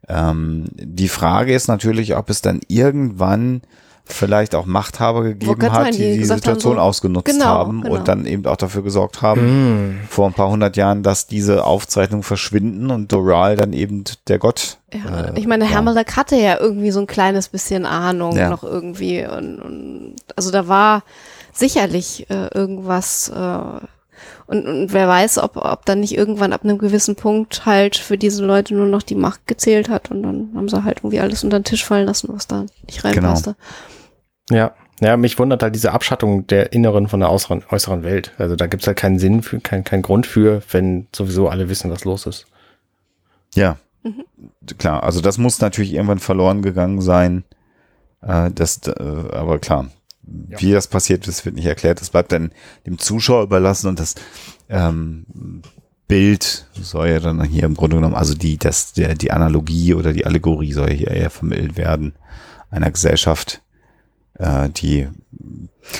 Ähm, 0.08 0.66
die 0.72 1.08
Frage 1.08 1.52
ist 1.52 1.68
natürlich, 1.68 2.16
ob 2.16 2.30
es 2.30 2.40
dann 2.40 2.60
irgendwann 2.68 3.62
vielleicht 4.08 4.54
auch 4.54 4.66
Machthaber 4.66 5.22
gegeben 5.22 5.70
hat, 5.70 5.94
die 5.94 5.98
die 5.98 6.12
die 6.14 6.18
gesagt 6.18 6.46
haben, 6.46 6.54
Situation 6.54 6.74
so- 6.76 6.80
ausgenutzt 6.80 7.26
Genau, 7.32 7.44
haben 7.44 7.82
genau. 7.82 7.94
und 7.96 8.08
dann 8.08 8.26
eben 8.26 8.46
auch 8.46 8.56
dafür 8.56 8.82
gesorgt 8.82 9.22
haben, 9.22 9.40
Hm. 9.40 9.98
vor 10.08 10.26
ein 10.26 10.32
paar 10.32 10.48
hundert 10.50 10.76
Jahren, 10.76 11.02
dass 11.02 11.26
diese 11.26 11.64
Aufzeichnungen 11.64 12.22
verschwinden 12.22 12.90
und 12.90 13.12
Doral 13.12 13.56
dann 13.56 13.72
eben 13.72 14.04
der 14.28 14.38
Gott. 14.38 14.78
Ja, 14.92 15.26
äh, 15.26 15.38
ich 15.38 15.46
meine. 15.46 15.66
Hermelek 15.66 16.16
hatte 16.16 16.36
ja 16.36 16.58
irgendwie 16.58 16.90
so 16.90 17.00
ein 17.00 17.06
kleines 17.06 17.48
bisschen 17.48 17.84
Ahnung 17.86 18.36
Ja. 18.36 18.48
noch 18.50 18.64
irgendwie. 18.64 19.26
Und, 19.26 19.60
und 19.60 20.16
also 20.36 20.50
da 20.50 20.66
war 20.68 21.02
sicherlich 21.52 22.28
äh, 22.30 22.48
irgendwas. 22.54 23.28
Äh, 23.28 23.58
und, 24.46 24.66
und 24.66 24.92
wer 24.94 25.06
weiß, 25.06 25.38
ob, 25.38 25.56
ob 25.58 25.84
dann 25.84 26.00
nicht 26.00 26.16
irgendwann 26.16 26.52
ab 26.54 26.62
einem 26.64 26.78
gewissen 26.78 27.16
Punkt 27.16 27.66
halt 27.66 27.96
für 27.96 28.16
diese 28.16 28.44
Leute 28.44 28.74
nur 28.74 28.86
noch 28.86 29.02
die 29.02 29.14
Macht 29.14 29.46
gezählt 29.46 29.90
hat 29.90 30.10
und 30.10 30.22
dann 30.22 30.48
haben 30.56 30.68
sie 30.70 30.82
halt 30.84 30.98
irgendwie 31.00 31.20
alles 31.20 31.44
unter 31.44 31.58
den 31.60 31.64
Tisch 31.64 31.84
fallen 31.84 32.06
lassen, 32.06 32.28
was 32.32 32.46
da 32.46 32.64
nicht 32.86 33.02
Genau. 33.02 33.34
Ja. 34.50 34.74
Ja, 35.00 35.16
mich 35.16 35.38
wundert 35.38 35.62
halt 35.62 35.76
diese 35.76 35.92
Abschattung 35.92 36.48
der 36.48 36.72
inneren 36.72 37.06
von 37.06 37.20
der 37.20 37.30
äußeren, 37.30 37.62
äußeren 37.70 38.02
Welt. 38.02 38.32
Also 38.36 38.56
da 38.56 38.66
gibt's 38.66 38.86
halt 38.86 38.96
keinen 38.96 39.20
Sinn 39.20 39.42
für, 39.42 39.60
keinen 39.60 39.84
keinen 39.84 40.02
Grund 40.02 40.26
für, 40.26 40.60
wenn 40.72 41.06
sowieso 41.14 41.48
alle 41.48 41.68
wissen, 41.68 41.90
was 41.90 42.04
los 42.04 42.26
ist. 42.26 42.46
Ja, 43.54 43.76
klar. 44.78 45.04
Also 45.04 45.20
das 45.20 45.38
muss 45.38 45.60
natürlich 45.60 45.94
irgendwann 45.94 46.18
verloren 46.18 46.62
gegangen 46.62 47.00
sein. 47.00 47.44
Äh, 48.22 48.50
das, 48.52 48.80
äh, 48.88 48.92
aber 49.32 49.60
klar, 49.60 49.86
wie 50.22 50.72
das 50.72 50.88
passiert 50.88 51.26
ist, 51.28 51.44
wird 51.44 51.54
nicht 51.54 51.66
erklärt. 51.66 52.00
Das 52.00 52.10
bleibt 52.10 52.32
dann 52.32 52.50
dem 52.86 52.98
Zuschauer 52.98 53.44
überlassen 53.44 53.88
und 53.88 54.00
das 54.00 54.14
ähm, 54.68 55.62
Bild 56.06 56.66
soll 56.72 57.08
ja 57.08 57.20
dann 57.20 57.42
hier 57.44 57.64
im 57.64 57.74
Grunde 57.74 57.96
genommen, 57.96 58.14
also 58.14 58.34
die, 58.34 58.58
das, 58.58 58.94
der, 58.94 59.14
die 59.14 59.30
Analogie 59.30 59.94
oder 59.94 60.12
die 60.12 60.26
Allegorie 60.26 60.72
soll 60.72 60.90
hier 60.90 61.10
eher 61.10 61.30
vermittelt 61.30 61.76
werden 61.76 62.14
einer 62.70 62.90
Gesellschaft, 62.90 63.62
äh, 64.38 64.68
die 64.70 65.08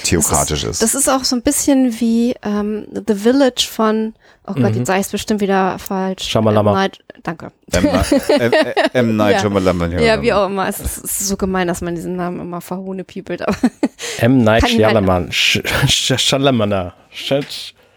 theokratisch 0.05 0.65
ist. 0.65 0.82
Das 0.82 0.94
ist 0.94 1.09
auch 1.09 1.24
so 1.24 1.35
ein 1.36 1.43
bisschen 1.43 1.98
wie 2.01 2.35
ähm, 2.43 2.86
The 3.06 3.15
Village 3.15 3.66
von, 3.70 4.15
oh 4.47 4.52
Gott, 4.55 4.74
jetzt 4.77 4.86
sage 4.86 5.01
ich 5.01 5.06
es 5.06 5.12
bestimmt 5.12 5.40
wieder 5.40 5.78
falsch. 5.78 6.24
Mhm. 6.24 6.28
Shamalama. 6.28 6.70
M. 6.73 6.77
Night, 6.77 6.98
danke. 7.23 7.52
M. 7.73 7.85
Night- 7.85 8.12
M. 8.28 8.74
M. 8.93 9.16
Night 9.16 9.35
Ja. 9.36 9.40
Shyamalan, 9.40 9.98
Ja, 10.01 10.20
wie 10.23 10.32
auch 10.32 10.47
immer. 10.47 10.69
Es 10.69 10.78
ist, 10.81 10.98
es 11.05 11.20
ist 11.20 11.28
so 11.28 11.36
gemein, 11.36 11.69
dass 11.69 11.81
man 11.81 11.94
diesen 11.94 12.16
Namen 12.16 12.40
immer 12.40 12.60
verhohne 12.60 13.05
piepelt, 13.05 13.43
M. 14.19 14.43
Night 14.44 14.69
Shyamalan. 14.69 15.32
Shyamalan. 15.32 16.93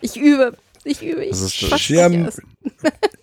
Ich 0.01 0.17
übe. 0.17 0.55
Ich 0.83 1.03
übe. 1.03 1.23
Ich 1.25 1.31
Das 1.31 1.41
ist 1.41 1.79
Shyam-. 1.79 2.29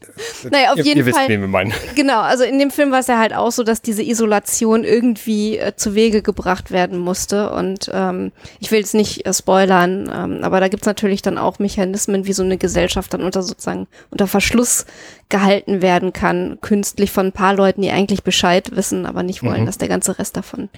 naja, 0.51 0.73
auf 0.73 0.78
Ihr, 0.78 0.85
jeden 0.85 0.99
ihr 0.99 1.07
wisst, 1.07 1.19
Fall. 1.19 1.28
wen 1.28 1.40
wir 1.40 1.49
meinen. 1.49 1.73
Genau, 1.95 2.20
also 2.20 2.45
in 2.45 2.59
dem 2.59 2.70
Film 2.70 2.90
war 2.93 3.01
es 3.01 3.07
ja 3.07 3.19
halt 3.19 3.35
auch 3.35 3.51
so, 3.51 3.62
dass 3.62 3.82
diese 3.82 4.03
Isolation 4.03 4.85
irgendwie 4.85 5.59
äh, 5.59 5.74
zu 5.77 5.95
Wege 5.95 6.23
gebracht 6.23 6.70
werden 6.70 6.99
musste. 6.99 7.51
Und 7.51 7.90
ähm, 7.93 8.32
ich 8.61 8.70
will 8.70 8.78
jetzt 8.81 8.95
nicht 8.95 9.27
äh, 9.27 9.32
spoilern, 9.32 10.11
ähm, 10.15 10.39
aber 10.43 10.61
da 10.61 10.69
gibt's 10.69 10.86
natürlich 10.86 11.23
dann 11.23 11.39
auch 11.39 11.59
Mechanismen, 11.59 12.27
wie 12.27 12.32
so 12.32 12.43
eine 12.43 12.59
Gesellschaft 12.59 13.12
dann 13.15 13.23
unter 13.23 13.43
sozusagen 13.43 13.86
unter 14.11 14.27
Verschluss 14.27 14.86
gehalten 15.28 15.82
werden 15.82 16.12
kann, 16.12 16.59
künstlich 16.61 17.11
von 17.11 17.27
ein 17.27 17.32
paar 17.32 17.55
Leuten, 17.55 17.82
die 17.82 17.90
eigentlich 17.90 18.23
Bescheid 18.23 18.74
wissen, 18.77 19.05
aber 19.07 19.23
nicht 19.23 19.43
wollen, 19.43 19.62
Mhm. 19.62 19.66
dass 19.66 19.78
der 19.78 19.89
ganze 19.89 20.19
Rest 20.19 20.36
davon 20.36 20.69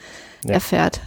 Ja. 0.44 0.54
erfährt. 0.54 1.00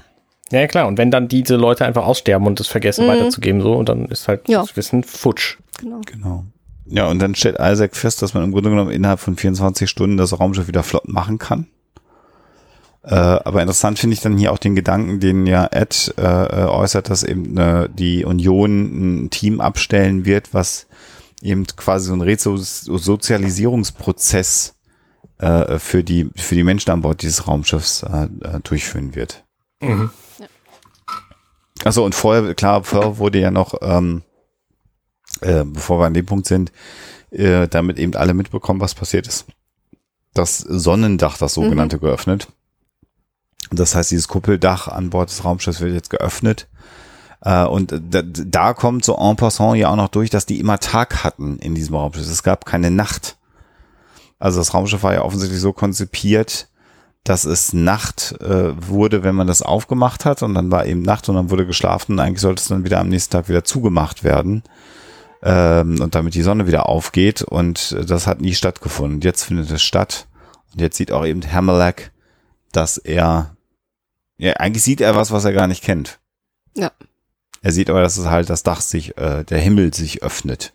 Ja, 0.52 0.60
ja, 0.60 0.68
klar. 0.68 0.88
Und 0.88 0.98
wenn 0.98 1.10
dann 1.10 1.28
diese 1.28 1.56
Leute 1.56 1.84
einfach 1.86 2.06
aussterben 2.06 2.46
und 2.48 2.60
es 2.60 2.68
vergessen 2.68 3.06
Mhm. 3.06 3.10
weiterzugeben, 3.12 3.62
so, 3.62 3.74
und 3.74 3.90
dann 3.90 4.06
ist 4.06 4.28
halt 4.28 4.48
Ja. 4.48 4.62
das 4.62 4.78
Wissen 4.78 5.04
futsch. 5.04 5.58
Genau. 5.80 6.02
Genau. 6.06 6.46
Ja, 6.86 7.08
und 7.08 7.20
dann 7.20 7.36
stellt 7.36 7.58
Isaac 7.60 7.96
fest, 7.96 8.22
dass 8.22 8.34
man 8.34 8.44
im 8.44 8.52
Grunde 8.52 8.70
genommen 8.70 8.92
innerhalb 8.92 9.20
von 9.20 9.38
24 9.38 9.90
Stunden 9.90 10.18
das 10.18 10.40
Raumschiff 10.40 10.68
wieder 10.68 10.84
flott 10.84 11.08
machen 11.08 11.40
kann. 11.40 11.68
Äh, 13.04 13.16
aber 13.16 13.62
interessant 13.62 14.00
finde 14.00 14.16
ich 14.16 14.22
dann 14.22 14.38
hier 14.38 14.52
auch 14.52 14.58
den 14.58 14.76
Gedanken, 14.76 15.20
den 15.20 15.46
ja 15.46 15.68
Ed 15.72 16.14
äh, 16.18 16.22
äh, 16.22 16.68
äußert, 16.68 17.10
dass 17.10 17.24
eben 17.24 17.58
äh, 17.58 17.90
die 17.90 18.24
Union 18.24 19.26
ein 19.26 19.30
Team 19.30 19.60
abstellen 19.60 20.26
wird, 20.26 20.54
was 20.54 20.88
eben 21.42 21.68
quasi 21.68 22.08
so 22.08 22.14
einen 22.14 22.22
Resozialisierungsprozess 22.22 24.76
äh, 25.40 25.80
für 25.80 26.04
die 26.04 26.30
für 26.36 26.56
die 26.56 26.64
Menschen 26.64 26.92
an 26.92 27.02
Bord 27.02 27.22
dieses 27.22 27.48
Raumschiffs 27.48 28.04
äh, 28.04 28.28
äh, 28.42 28.60
durchführen 28.64 29.16
wird. 29.16 29.44
Mhm. 29.82 30.12
Also 31.84 32.06
und 32.06 32.16
vorher, 32.16 32.56
klar, 32.56 32.84
vorher 32.84 33.18
wurde 33.18 33.40
ja 33.40 33.52
noch, 33.52 33.76
ähm, 33.82 34.24
äh, 35.44 35.64
bevor 35.66 36.00
wir 36.00 36.06
an 36.06 36.14
dem 36.14 36.26
Punkt 36.26 36.48
sind, 36.48 36.72
äh, 37.32 37.68
damit 37.68 37.98
eben 37.98 38.16
alle 38.16 38.34
mitbekommen, 38.34 38.80
was 38.80 38.96
passiert 38.96 39.28
ist. 39.28 39.46
Das 40.34 40.60
Sonnendach, 40.60 41.38
das 41.38 41.54
sogenannte, 41.54 42.00
geöffnet. 42.00 42.48
Das 43.72 43.96
heißt, 43.96 44.12
dieses 44.12 44.28
Kuppeldach 44.28 44.88
an 44.88 45.10
Bord 45.10 45.30
des 45.30 45.44
Raumschiffs 45.44 45.82
wird 45.82 45.94
jetzt 45.94 46.10
geöffnet. 46.10 46.68
Äh, 47.42 47.66
und 47.66 47.92
da, 48.10 48.22
da 48.24 48.74
kommt 48.74 49.06
so 49.06 49.16
en 49.16 49.36
passant 49.36 49.78
ja 49.78 49.90
auch 49.90 49.96
noch 49.96 50.10
durch, 50.10 50.30
dass 50.30 50.46
die 50.46 50.60
immer 50.60 50.80
Tag 50.80 51.24
hatten 51.24 51.58
in 51.60 51.76
diesem 51.76 51.96
Raumschiff. 51.96 52.28
Es 52.28 52.44
gab 52.44 52.66
keine 52.66 52.92
Nacht. 52.92 53.38
Also 54.40 54.60
das 54.60 54.74
Raumschiff 54.74 55.04
war 55.04 55.14
ja 55.14 55.24
offensichtlich 55.24 55.62
so 55.62 55.74
konzipiert, 55.74 56.68
dass 57.24 57.46
es 57.46 57.72
Nacht 57.72 58.36
äh, 58.42 58.74
wurde, 58.88 59.24
wenn 59.24 59.36
man 59.36 59.48
das 59.48 59.62
aufgemacht 59.62 60.26
hat 60.26 60.44
und 60.44 60.54
dann 60.56 60.72
war 60.72 60.86
eben 60.86 61.02
Nacht 61.02 61.30
und 61.30 61.36
dann 61.36 61.50
wurde 61.50 61.66
geschlafen 61.66 62.14
und 62.14 62.20
eigentlich 62.20 62.42
sollte 62.42 62.62
es 62.62 62.68
dann 62.68 62.84
wieder 62.84 63.00
am 63.00 63.08
nächsten 63.08 63.32
Tag 63.32 63.48
wieder 63.48 63.64
zugemacht 63.64 64.26
werden 64.26 64.64
ähm, 65.44 66.00
und 66.02 66.16
damit 66.16 66.34
die 66.36 66.42
Sonne 66.42 66.68
wieder 66.68 66.88
aufgeht 66.90 67.42
und 67.42 67.96
das 68.08 68.28
hat 68.28 68.42
nie 68.42 68.54
stattgefunden. 68.56 69.22
Jetzt 69.22 69.44
findet 69.44 69.70
es 69.72 69.82
statt 69.84 70.28
und 70.74 70.82
jetzt 70.82 70.98
sieht 70.98 71.12
auch 71.12 71.26
eben 71.26 71.42
Hammerlack, 71.52 72.12
dass 72.72 72.98
er 72.98 73.56
ja 74.38 74.54
eigentlich 74.54 74.84
sieht 74.84 75.02
er 75.02 75.16
was, 75.16 75.32
was 75.32 75.46
er 75.46 75.54
gar 75.54 75.68
nicht 75.68 75.84
kennt. 75.84 76.20
Ja. 76.76 76.92
Er 77.62 77.72
sieht 77.72 77.90
aber, 77.90 78.02
dass 78.02 78.18
es 78.18 78.26
halt 78.26 78.50
das 78.50 78.64
Dach 78.64 78.82
sich, 78.82 79.18
äh, 79.18 79.44
der 79.44 79.60
Himmel 79.60 79.94
sich 79.94 80.24
öffnet. 80.24 80.74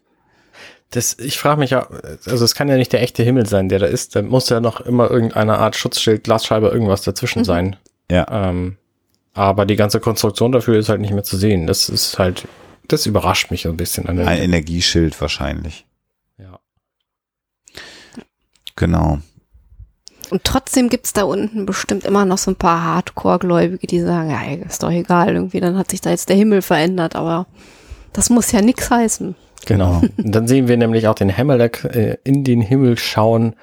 Das, 0.91 1.19
ich 1.19 1.39
frage 1.39 1.61
mich 1.61 1.71
ja, 1.71 1.87
also 2.25 2.43
es 2.45 2.55
kann 2.55 2.69
ja 2.69 2.77
nicht 2.77 2.95
der 2.95 3.03
echte 3.03 3.23
Himmel 3.23 3.45
sein, 3.47 3.69
der 3.69 3.79
da 3.79 3.87
ist. 3.87 4.17
Da 4.17 4.23
muss 4.23 4.49
ja 4.49 4.61
noch 4.61 4.81
immer 4.81 5.11
irgendeine 5.11 5.59
Art 5.59 5.77
Schutzschild, 5.77 6.25
Glasscheibe, 6.25 6.69
irgendwas 6.69 7.03
dazwischen 7.03 7.41
Mhm. 7.41 7.45
sein. 7.45 7.77
Ja. 8.11 8.27
Ähm, 8.31 8.79
aber 9.35 9.67
die 9.67 9.77
ganze 9.77 10.01
Konstruktion 10.01 10.51
dafür 10.51 10.79
ist 10.79 10.89
halt 10.89 11.03
nicht 11.03 11.13
mehr 11.13 11.25
zu 11.25 11.37
sehen. 11.37 11.67
Das 11.67 11.91
ist 11.91 12.19
halt, 12.19 12.49
das 12.89 13.07
überrascht 13.07 13.51
mich 13.51 13.63
so 13.63 13.69
ein 13.69 13.77
bisschen. 13.77 14.07
An 14.07 14.17
der 14.17 14.27
Ein 14.27 14.43
Energieschild 14.43 15.21
wahrscheinlich. 15.21 15.87
ja. 16.39 16.59
Genau. 18.77 19.19
Und 20.31 20.45
trotzdem 20.45 20.89
gibt's 20.91 21.15
da 21.15 21.23
unten 21.23 21.65
bestimmt 21.65 22.05
immer 22.05 22.25
noch 22.27 22.37
so 22.39 22.51
ein 22.51 22.57
paar 22.57 22.85
Hardcore-Gläubige, 22.85 23.87
die 23.87 24.01
sagen, 24.01 24.31
ja, 24.31 24.43
ist 24.67 24.83
doch 24.83 24.91
egal, 24.91 25.35
irgendwie, 25.35 25.61
dann 25.61 25.79
hat 25.79 25.91
sich 25.91 26.03
da 26.03 26.11
jetzt 26.11 26.29
der 26.29 26.37
Himmel 26.37 26.61
verändert, 26.61 27.17
aber 27.17 27.47
das 28.13 28.29
muss 28.29 28.53
ja 28.53 28.61
nix 28.61 28.91
heißen. 28.91 29.35
Genau. 29.65 30.03
Und 30.17 30.35
dann 30.35 30.47
sehen 30.47 30.69
wir 30.69 30.77
nämlich 30.77 31.09
auch 31.09 31.15
den 31.15 31.35
Hammerlack 31.35 31.85
äh, 31.85 32.19
in 32.25 32.45
den 32.45 32.61
Himmel 32.61 32.99
schauen 32.99 33.55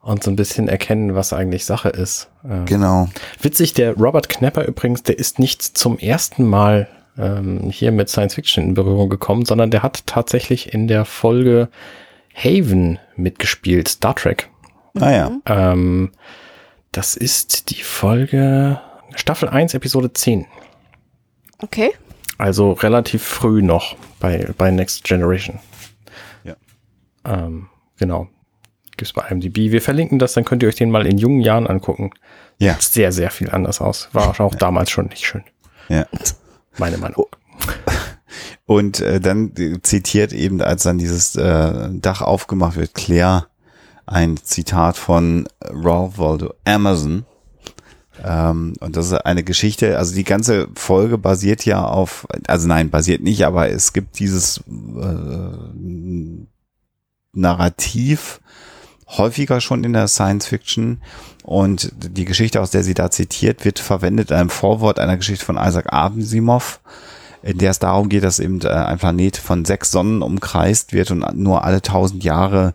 und 0.00 0.22
so 0.22 0.30
ein 0.30 0.36
bisschen 0.36 0.68
erkennen, 0.68 1.14
was 1.14 1.32
eigentlich 1.32 1.64
Sache 1.64 1.88
ist. 1.90 2.28
Äh, 2.42 2.64
Genau. 2.66 3.08
Witzig, 3.40 3.72
der 3.74 3.94
Robert 3.94 4.28
Knapper 4.28 4.66
übrigens, 4.66 5.02
der 5.02 5.18
ist 5.18 5.38
nicht 5.38 5.62
zum 5.62 5.98
ersten 5.98 6.44
Mal 6.44 6.88
ähm, 7.18 7.70
hier 7.70 7.92
mit 7.92 8.08
Science 8.08 8.34
Fiction 8.34 8.64
in 8.64 8.74
Berührung 8.74 9.08
gekommen, 9.08 9.44
sondern 9.44 9.70
der 9.70 9.82
hat 9.82 10.06
tatsächlich 10.06 10.72
in 10.72 10.88
der 10.88 11.04
Folge 11.04 11.68
Haven 12.34 12.98
mitgespielt, 13.16 13.88
Star 13.88 14.14
Trek. 14.14 14.50
Ah 15.00 15.10
ja. 15.10 15.32
Ähm, 15.46 16.12
das 16.92 17.16
ist 17.16 17.70
die 17.70 17.82
Folge 17.82 18.80
Staffel 19.14 19.48
1, 19.48 19.74
Episode 19.74 20.12
10. 20.12 20.46
Okay. 21.58 21.90
Also 22.38 22.72
relativ 22.72 23.22
früh 23.22 23.62
noch 23.62 23.96
bei, 24.20 24.48
bei 24.58 24.70
Next 24.70 25.04
Generation. 25.04 25.58
Ja. 26.42 26.56
Ähm, 27.24 27.68
genau. 27.98 28.28
Gibt's 28.96 29.12
bei 29.12 29.26
IMDb. 29.28 29.72
Wir 29.72 29.82
verlinken 29.82 30.18
das, 30.18 30.34
dann 30.34 30.44
könnt 30.44 30.62
ihr 30.62 30.68
euch 30.68 30.76
den 30.76 30.90
mal 30.90 31.06
in 31.06 31.18
jungen 31.18 31.40
Jahren 31.40 31.66
angucken. 31.66 32.10
Ja. 32.58 32.74
Sieht 32.74 32.92
sehr, 32.92 33.12
sehr 33.12 33.30
viel 33.30 33.50
anders 33.50 33.80
aus. 33.80 34.08
War 34.12 34.38
auch 34.40 34.54
damals 34.54 34.90
schon 34.90 35.06
nicht 35.06 35.26
schön. 35.26 35.44
Ja. 35.88 36.06
Meine 36.78 36.98
Meinung. 36.98 37.26
Und 38.66 39.00
äh, 39.00 39.20
dann 39.20 39.52
zitiert 39.82 40.32
eben, 40.32 40.60
als 40.62 40.84
dann 40.84 40.98
dieses 40.98 41.36
äh, 41.36 41.90
Dach 41.92 42.22
aufgemacht 42.22 42.76
wird, 42.76 42.94
Claire 42.94 43.46
ein 44.06 44.36
Zitat 44.36 44.96
von 44.96 45.48
Ralph 45.62 46.18
Waldo 46.18 46.54
Emerson. 46.64 47.24
Ähm, 48.22 48.74
und 48.80 48.96
das 48.96 49.06
ist 49.06 49.14
eine 49.14 49.42
Geschichte, 49.42 49.98
also 49.98 50.14
die 50.14 50.24
ganze 50.24 50.68
Folge 50.74 51.18
basiert 51.18 51.64
ja 51.64 51.84
auf, 51.84 52.26
also 52.46 52.68
nein, 52.68 52.90
basiert 52.90 53.22
nicht, 53.22 53.44
aber 53.44 53.70
es 53.70 53.92
gibt 53.92 54.18
dieses 54.18 54.58
äh, 54.58 55.50
Narrativ 57.32 58.40
häufiger 59.08 59.60
schon 59.60 59.84
in 59.84 59.92
der 59.92 60.08
Science 60.08 60.46
Fiction 60.46 61.02
und 61.44 61.92
die 61.98 62.24
Geschichte, 62.24 62.62
aus 62.62 62.70
der 62.70 62.82
sie 62.82 62.94
da 62.94 63.10
zitiert, 63.10 63.66
wird 63.66 63.78
verwendet 63.78 64.30
in 64.30 64.36
einem 64.38 64.48
Vorwort 64.48 64.98
einer 64.98 65.18
Geschichte 65.18 65.44
von 65.44 65.58
Isaac 65.58 65.92
Asimov, 65.92 66.80
in 67.42 67.58
der 67.58 67.70
es 67.70 67.78
darum 67.78 68.08
geht, 68.08 68.24
dass 68.24 68.40
eben 68.40 68.62
äh, 68.62 68.68
ein 68.68 68.96
Planet 68.96 69.36
von 69.36 69.66
sechs 69.66 69.90
Sonnen 69.90 70.22
umkreist 70.22 70.94
wird 70.94 71.10
und 71.10 71.36
nur 71.36 71.62
alle 71.62 71.82
tausend 71.82 72.24
Jahre 72.24 72.74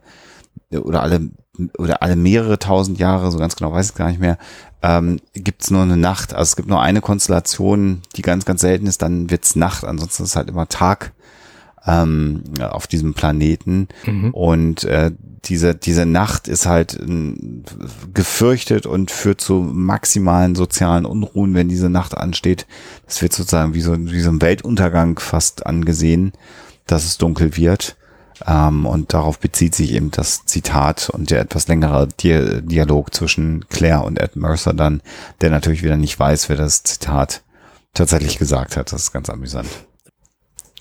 oder 0.71 1.01
alle 1.01 1.31
oder 1.79 2.03
alle 2.03 2.15
mehrere 2.15 2.59
tausend 2.59 2.99
Jahre, 2.99 3.31
so 3.31 3.39
ganz 3.39 3.55
genau 3.55 3.73
weiß 3.73 3.89
ich 3.89 3.95
gar 3.95 4.07
nicht 4.07 4.21
mehr, 4.21 4.37
ähm, 4.83 5.19
gibt 5.33 5.63
es 5.63 5.71
nur 5.71 5.81
eine 5.81 5.97
Nacht. 5.97 6.35
Also 6.35 6.49
es 6.49 6.55
gibt 6.55 6.69
nur 6.69 6.79
eine 6.79 7.01
Konstellation, 7.01 8.03
die 8.15 8.21
ganz, 8.21 8.45
ganz 8.45 8.61
selten 8.61 8.85
ist, 8.85 9.01
dann 9.01 9.31
wird's 9.31 9.55
Nacht, 9.55 9.83
ansonsten 9.83 10.23
ist 10.23 10.29
es 10.29 10.35
halt 10.35 10.47
immer 10.47 10.69
Tag 10.69 11.11
ähm, 11.90 12.44
auf 12.60 12.88
diesem 12.88 13.14
Planeten. 13.14 13.88
Mhm. 14.06 14.32
Und 14.32 14.84
äh, 14.84 15.11
diese, 15.45 15.74
diese 15.74 16.06
Nacht 16.06 16.48
ist 16.48 16.66
halt 16.66 16.99
äh, 16.99 17.34
gefürchtet 18.14 18.86
und 18.86 19.11
führt 19.11 19.41
zu 19.41 19.56
maximalen 19.56 20.56
sozialen 20.56 21.06
Unruhen, 21.06 21.53
wenn 21.56 21.70
diese 21.70 21.90
Nacht 21.90 22.16
ansteht. 22.16 22.68
Das 23.06 23.22
wird 23.22 23.34
sozusagen 23.34 23.74
wie 23.74 23.82
so, 23.82 23.95
wie 23.98 24.22
so 24.22 24.30
ein 24.30 24.41
Weltuntergang 24.41 25.20
fast 25.20 25.66
angesehen, 25.66 26.34
dass 26.86 27.06
es 27.06 27.18
dunkel 27.18 27.57
wird. 27.57 27.95
Ähm, 28.45 28.86
und 28.86 29.14
darauf 29.14 29.40
bezieht 29.40 29.76
sich 29.76 29.94
eben 29.94 30.11
das 30.11 30.45
Zitat 30.45 31.10
und 31.10 31.32
der 31.32 31.41
etwas 31.41 31.68
längere 31.68 32.07
Di 32.07 32.61
Dialog 32.61 33.14
zwischen 33.14 33.66
Claire 33.70 34.03
und 34.03 34.20
Ed 34.20 34.36
Mercer 34.36 34.74
dann, 34.74 35.02
der 35.41 35.49
natürlich 35.49 35.84
wieder 35.84 35.98
nicht 35.98 36.18
weiß, 36.20 36.49
wer 36.49 36.56
das 36.56 36.84
Zitat 36.84 37.41
tatsächlich 37.94 38.38
gesagt 38.38 38.78
hat. 38.78 38.94
Das 38.94 39.03
ist 39.03 39.11
ganz 39.11 39.30
amüsant. 39.30 39.68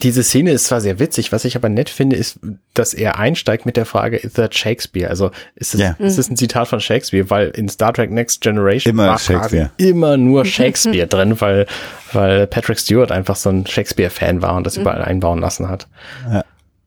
Diese 0.02 0.22
Szene 0.22 0.52
ist 0.52 0.66
zwar 0.66 0.80
sehr 0.80 0.98
witzig, 0.98 1.32
was 1.32 1.44
ich 1.44 1.56
aber 1.56 1.68
nett 1.68 1.90
finde, 1.90 2.16
ist, 2.16 2.38
dass 2.74 2.94
er 2.94 3.18
einsteigt 3.18 3.66
mit 3.66 3.76
der 3.76 3.84
Frage, 3.84 4.16
is 4.16 4.34
that 4.34 4.54
Shakespeare? 4.54 5.10
Also 5.10 5.30
ist 5.56 5.74
es, 5.74 5.80
yeah. 5.80 5.96
ist 5.98 6.18
es 6.18 6.30
ein 6.30 6.36
Zitat 6.36 6.68
von 6.68 6.80
Shakespeare? 6.80 7.28
Weil 7.30 7.48
in 7.48 7.68
Star 7.68 7.92
Trek 7.92 8.10
Next 8.10 8.40
Generation 8.40 8.92
immer 8.92 9.08
war 9.08 9.18
Shakespeare. 9.18 9.70
immer 9.76 10.16
nur 10.16 10.44
Shakespeare 10.44 11.06
drin, 11.08 11.40
weil, 11.40 11.66
weil 12.12 12.46
Patrick 12.46 12.78
Stewart 12.78 13.10
einfach 13.10 13.36
so 13.36 13.50
ein 13.50 13.66
Shakespeare-Fan 13.66 14.40
war 14.40 14.54
und 14.54 14.64
das 14.64 14.76
überall 14.76 15.02
einbauen 15.02 15.40
lassen 15.40 15.68
hat. 15.68 15.88
Ja. 16.30 16.44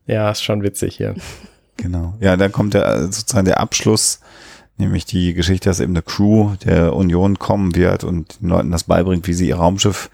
Ja, 0.07 0.31
ist 0.31 0.43
schon 0.43 0.63
witzig 0.63 0.97
hier. 0.97 1.15
Genau. 1.77 2.13
Ja, 2.19 2.38
dann 2.38 2.51
kommt 2.51 2.75
der, 2.75 3.05
sozusagen 3.05 3.45
der 3.45 3.59
Abschluss, 3.59 4.19
nämlich 4.77 5.05
die 5.05 5.33
Geschichte, 5.33 5.67
dass 5.67 5.79
eben 5.79 5.93
eine 5.93 6.03
Crew 6.03 6.51
der 6.63 6.93
Union 6.95 7.39
kommen 7.39 7.73
wird 7.73 8.03
und 8.03 8.39
den 8.39 8.49
Leuten 8.49 8.69
das 8.69 8.83
beibringt, 8.83 9.25
wie 9.25 9.33
sie 9.33 9.47
ihr 9.47 9.55
Raumschiff 9.55 10.11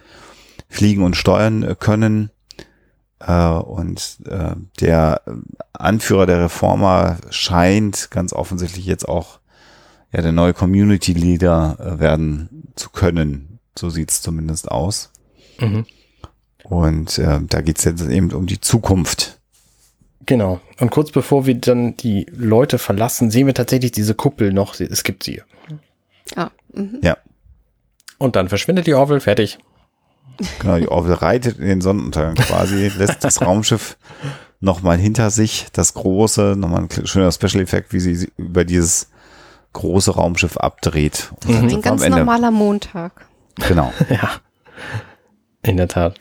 fliegen 0.69 1.03
und 1.03 1.17
steuern 1.17 1.63
äh, 1.63 1.75
können. 1.77 2.29
Äh, 3.19 3.49
und 3.49 4.19
äh, 4.27 4.55
der 4.79 5.21
Anführer 5.73 6.25
der 6.25 6.41
Reformer 6.41 7.17
scheint 7.29 8.11
ganz 8.11 8.33
offensichtlich 8.33 8.85
jetzt 8.85 9.07
auch 9.07 9.39
ja 10.11 10.21
der 10.21 10.31
neue 10.31 10.53
Community 10.53 11.13
Leader 11.13 11.97
werden 11.99 12.71
zu 12.75 12.89
können. 12.89 13.59
So 13.77 13.89
sieht's 13.89 14.21
zumindest 14.21 14.71
aus. 14.71 15.11
Mhm. 15.59 15.85
Und 16.63 17.17
äh, 17.17 17.39
da 17.47 17.61
geht's 17.61 17.83
jetzt 17.83 18.07
eben 18.07 18.31
um 18.31 18.45
die 18.45 18.59
Zukunft 18.59 19.37
Genau. 20.27 20.59
Und 20.79 20.91
kurz 20.91 21.11
bevor 21.11 21.45
wir 21.47 21.55
dann 21.55 21.95
die 21.97 22.27
Leute 22.35 22.77
verlassen, 22.77 23.31
sehen 23.31 23.47
wir 23.47 23.53
tatsächlich 23.53 23.93
diese 23.93 24.13
Kuppel 24.13 24.53
noch. 24.53 24.79
Es 24.79 25.03
gibt 25.03 25.23
sie. 25.23 25.41
Ah, 26.35 26.51
mhm. 26.73 26.99
Ja. 27.01 27.17
Und 28.17 28.35
dann 28.35 28.49
verschwindet 28.49 28.87
die 28.87 28.93
Orville, 28.93 29.21
fertig. 29.21 29.57
Genau, 30.59 30.77
die 30.77 30.87
Orville 30.87 31.21
reitet 31.21 31.59
in 31.59 31.67
den 31.67 31.81
Sonnenuntergang 31.81 32.35
quasi, 32.35 32.91
lässt 32.95 33.23
das 33.23 33.41
Raumschiff 33.41 33.97
nochmal 34.59 34.97
hinter 34.97 35.29
sich, 35.29 35.67
das 35.73 35.93
große, 35.93 36.55
nochmal 36.57 36.83
ein 36.83 37.07
schöner 37.07 37.31
Special-Effekt, 37.31 37.93
wie 37.93 37.99
sie 37.99 38.31
über 38.37 38.65
dieses 38.65 39.09
große 39.73 40.11
Raumschiff 40.11 40.57
abdreht. 40.57 41.31
Mhm. 41.45 41.69
Ein 41.69 41.81
ganz 41.81 42.07
normaler 42.07 42.51
Montag. 42.51 43.27
Genau. 43.67 43.93
ja. 44.09 44.31
In 45.61 45.77
der 45.77 45.87
Tat. 45.87 46.19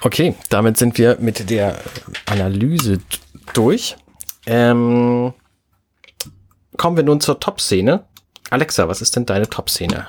Okay, 0.00 0.36
damit 0.48 0.76
sind 0.76 0.98
wir 0.98 1.18
mit 1.20 1.50
der 1.50 1.78
Analyse 2.26 3.00
durch. 3.52 3.96
Ähm, 4.46 5.32
kommen 6.76 6.96
wir 6.96 7.04
nun 7.04 7.20
zur 7.20 7.40
Top-Szene. 7.40 8.04
Alexa, 8.50 8.88
was 8.88 9.02
ist 9.02 9.16
denn 9.16 9.26
deine 9.26 9.48
Top-Szene? 9.48 10.06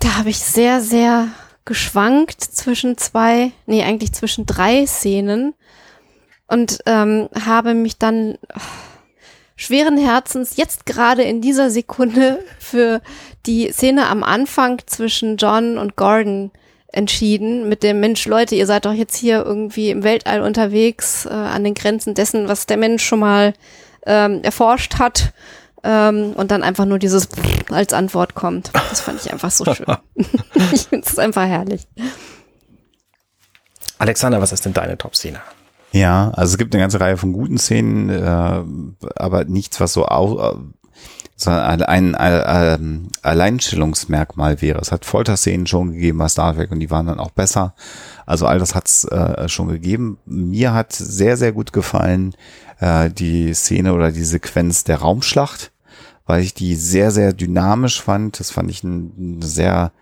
Da 0.00 0.16
habe 0.16 0.30
ich 0.30 0.38
sehr, 0.38 0.80
sehr 0.80 1.28
geschwankt 1.64 2.40
zwischen 2.40 2.98
zwei, 2.98 3.52
nee, 3.66 3.84
eigentlich 3.84 4.12
zwischen 4.12 4.46
drei 4.46 4.86
Szenen 4.86 5.54
und 6.48 6.80
ähm, 6.86 7.28
habe 7.44 7.74
mich 7.74 7.98
dann 7.98 8.38
schweren 9.56 9.98
Herzens 9.98 10.56
jetzt 10.56 10.86
gerade 10.86 11.22
in 11.22 11.42
dieser 11.42 11.70
Sekunde 11.70 12.42
für 12.58 13.02
die 13.46 13.70
Szene 13.72 14.08
am 14.08 14.24
Anfang 14.24 14.80
zwischen 14.86 15.36
John 15.36 15.76
und 15.76 15.96
Gordon 15.96 16.50
entschieden 16.92 17.68
mit 17.68 17.82
dem 17.82 18.00
Mensch, 18.00 18.26
Leute, 18.26 18.54
ihr 18.54 18.66
seid 18.66 18.86
doch 18.86 18.94
jetzt 18.94 19.16
hier 19.16 19.44
irgendwie 19.44 19.90
im 19.90 20.02
Weltall 20.02 20.40
unterwegs, 20.40 21.26
äh, 21.26 21.28
an 21.28 21.62
den 21.62 21.74
Grenzen 21.74 22.14
dessen, 22.14 22.48
was 22.48 22.66
der 22.66 22.78
Mensch 22.78 23.04
schon 23.04 23.20
mal 23.20 23.52
ähm, 24.06 24.42
erforscht 24.42 24.98
hat. 24.98 25.32
Ähm, 25.82 26.32
und 26.32 26.50
dann 26.50 26.62
einfach 26.62 26.84
nur 26.84 26.98
dieses 26.98 27.28
als 27.70 27.92
Antwort 27.92 28.34
kommt. 28.34 28.70
Das 28.90 29.00
fand 29.00 29.24
ich 29.24 29.32
einfach 29.32 29.50
so 29.50 29.64
schön. 29.72 29.86
ich 30.72 30.82
finde 30.82 31.06
es 31.08 31.18
einfach 31.18 31.46
herrlich. 31.46 31.86
Alexander, 33.98 34.40
was 34.40 34.52
ist 34.52 34.64
denn 34.64 34.72
deine 34.72 34.96
Top-Szene? 34.96 35.40
Ja, 35.92 36.30
also 36.30 36.52
es 36.52 36.58
gibt 36.58 36.74
eine 36.74 36.82
ganze 36.82 37.00
Reihe 37.00 37.16
von 37.16 37.32
guten 37.32 37.58
Szenen, 37.58 38.08
äh, 38.10 38.62
aber 39.16 39.44
nichts, 39.44 39.80
was 39.80 39.92
so 39.92 40.06
au 40.06 40.56
ein, 41.48 41.82
ein, 41.82 42.14
ein 42.14 43.08
Alleinstellungsmerkmal 43.22 44.60
wäre. 44.60 44.78
Es 44.80 44.92
hat 44.92 45.04
Folterszenen 45.04 45.66
schon 45.66 45.92
gegeben 45.92 46.18
bei 46.18 46.28
Star 46.28 46.54
Trek 46.54 46.70
und 46.70 46.80
die 46.80 46.90
waren 46.90 47.06
dann 47.06 47.20
auch 47.20 47.30
besser. 47.30 47.74
Also 48.26 48.46
all 48.46 48.58
das 48.58 48.74
hat's 48.74 49.04
äh, 49.04 49.48
schon 49.48 49.68
gegeben. 49.68 50.18
Mir 50.26 50.74
hat 50.74 50.92
sehr, 50.92 51.36
sehr 51.36 51.52
gut 51.52 51.72
gefallen 51.72 52.34
äh, 52.80 53.10
die 53.10 53.54
Szene 53.54 53.94
oder 53.94 54.12
die 54.12 54.24
Sequenz 54.24 54.84
der 54.84 54.98
Raumschlacht, 54.98 55.72
weil 56.26 56.42
ich 56.42 56.54
die 56.54 56.74
sehr, 56.74 57.10
sehr 57.10 57.32
dynamisch 57.32 58.02
fand. 58.02 58.40
Das 58.40 58.50
fand 58.50 58.70
ich 58.70 58.82
ein, 58.84 59.36
eine 59.36 59.46
sehr 59.46 59.92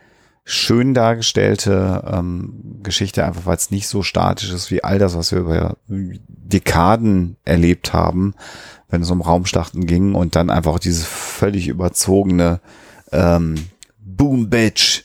schön 0.51 0.95
dargestellte 0.95 2.03
ähm, 2.11 2.81
Geschichte, 2.83 3.25
einfach 3.27 3.45
weil 3.45 3.57
es 3.57 3.71
nicht 3.71 3.87
so 3.87 4.03
statisch 4.03 4.51
ist 4.51 4.71
wie 4.71 4.83
all 4.83 4.99
das, 4.99 5.15
was 5.15 5.31
wir 5.31 5.41
über 5.41 5.77
Dekaden 5.89 7.37
erlebt 7.45 7.93
haben, 7.93 8.35
wenn 8.89 9.03
es 9.03 9.11
um 9.11 9.21
Raumschlachten 9.21 9.87
ging 9.87 10.15
und 10.15 10.37
dann 10.37 10.51
einfach 10.51 10.73
auch 10.73 10.79
dieses 10.79 11.05
völlig 11.05 11.69
überzogene 11.69 12.61
ähm, 13.13 13.55
Boom 14.01 14.51
Bitch 14.51 15.05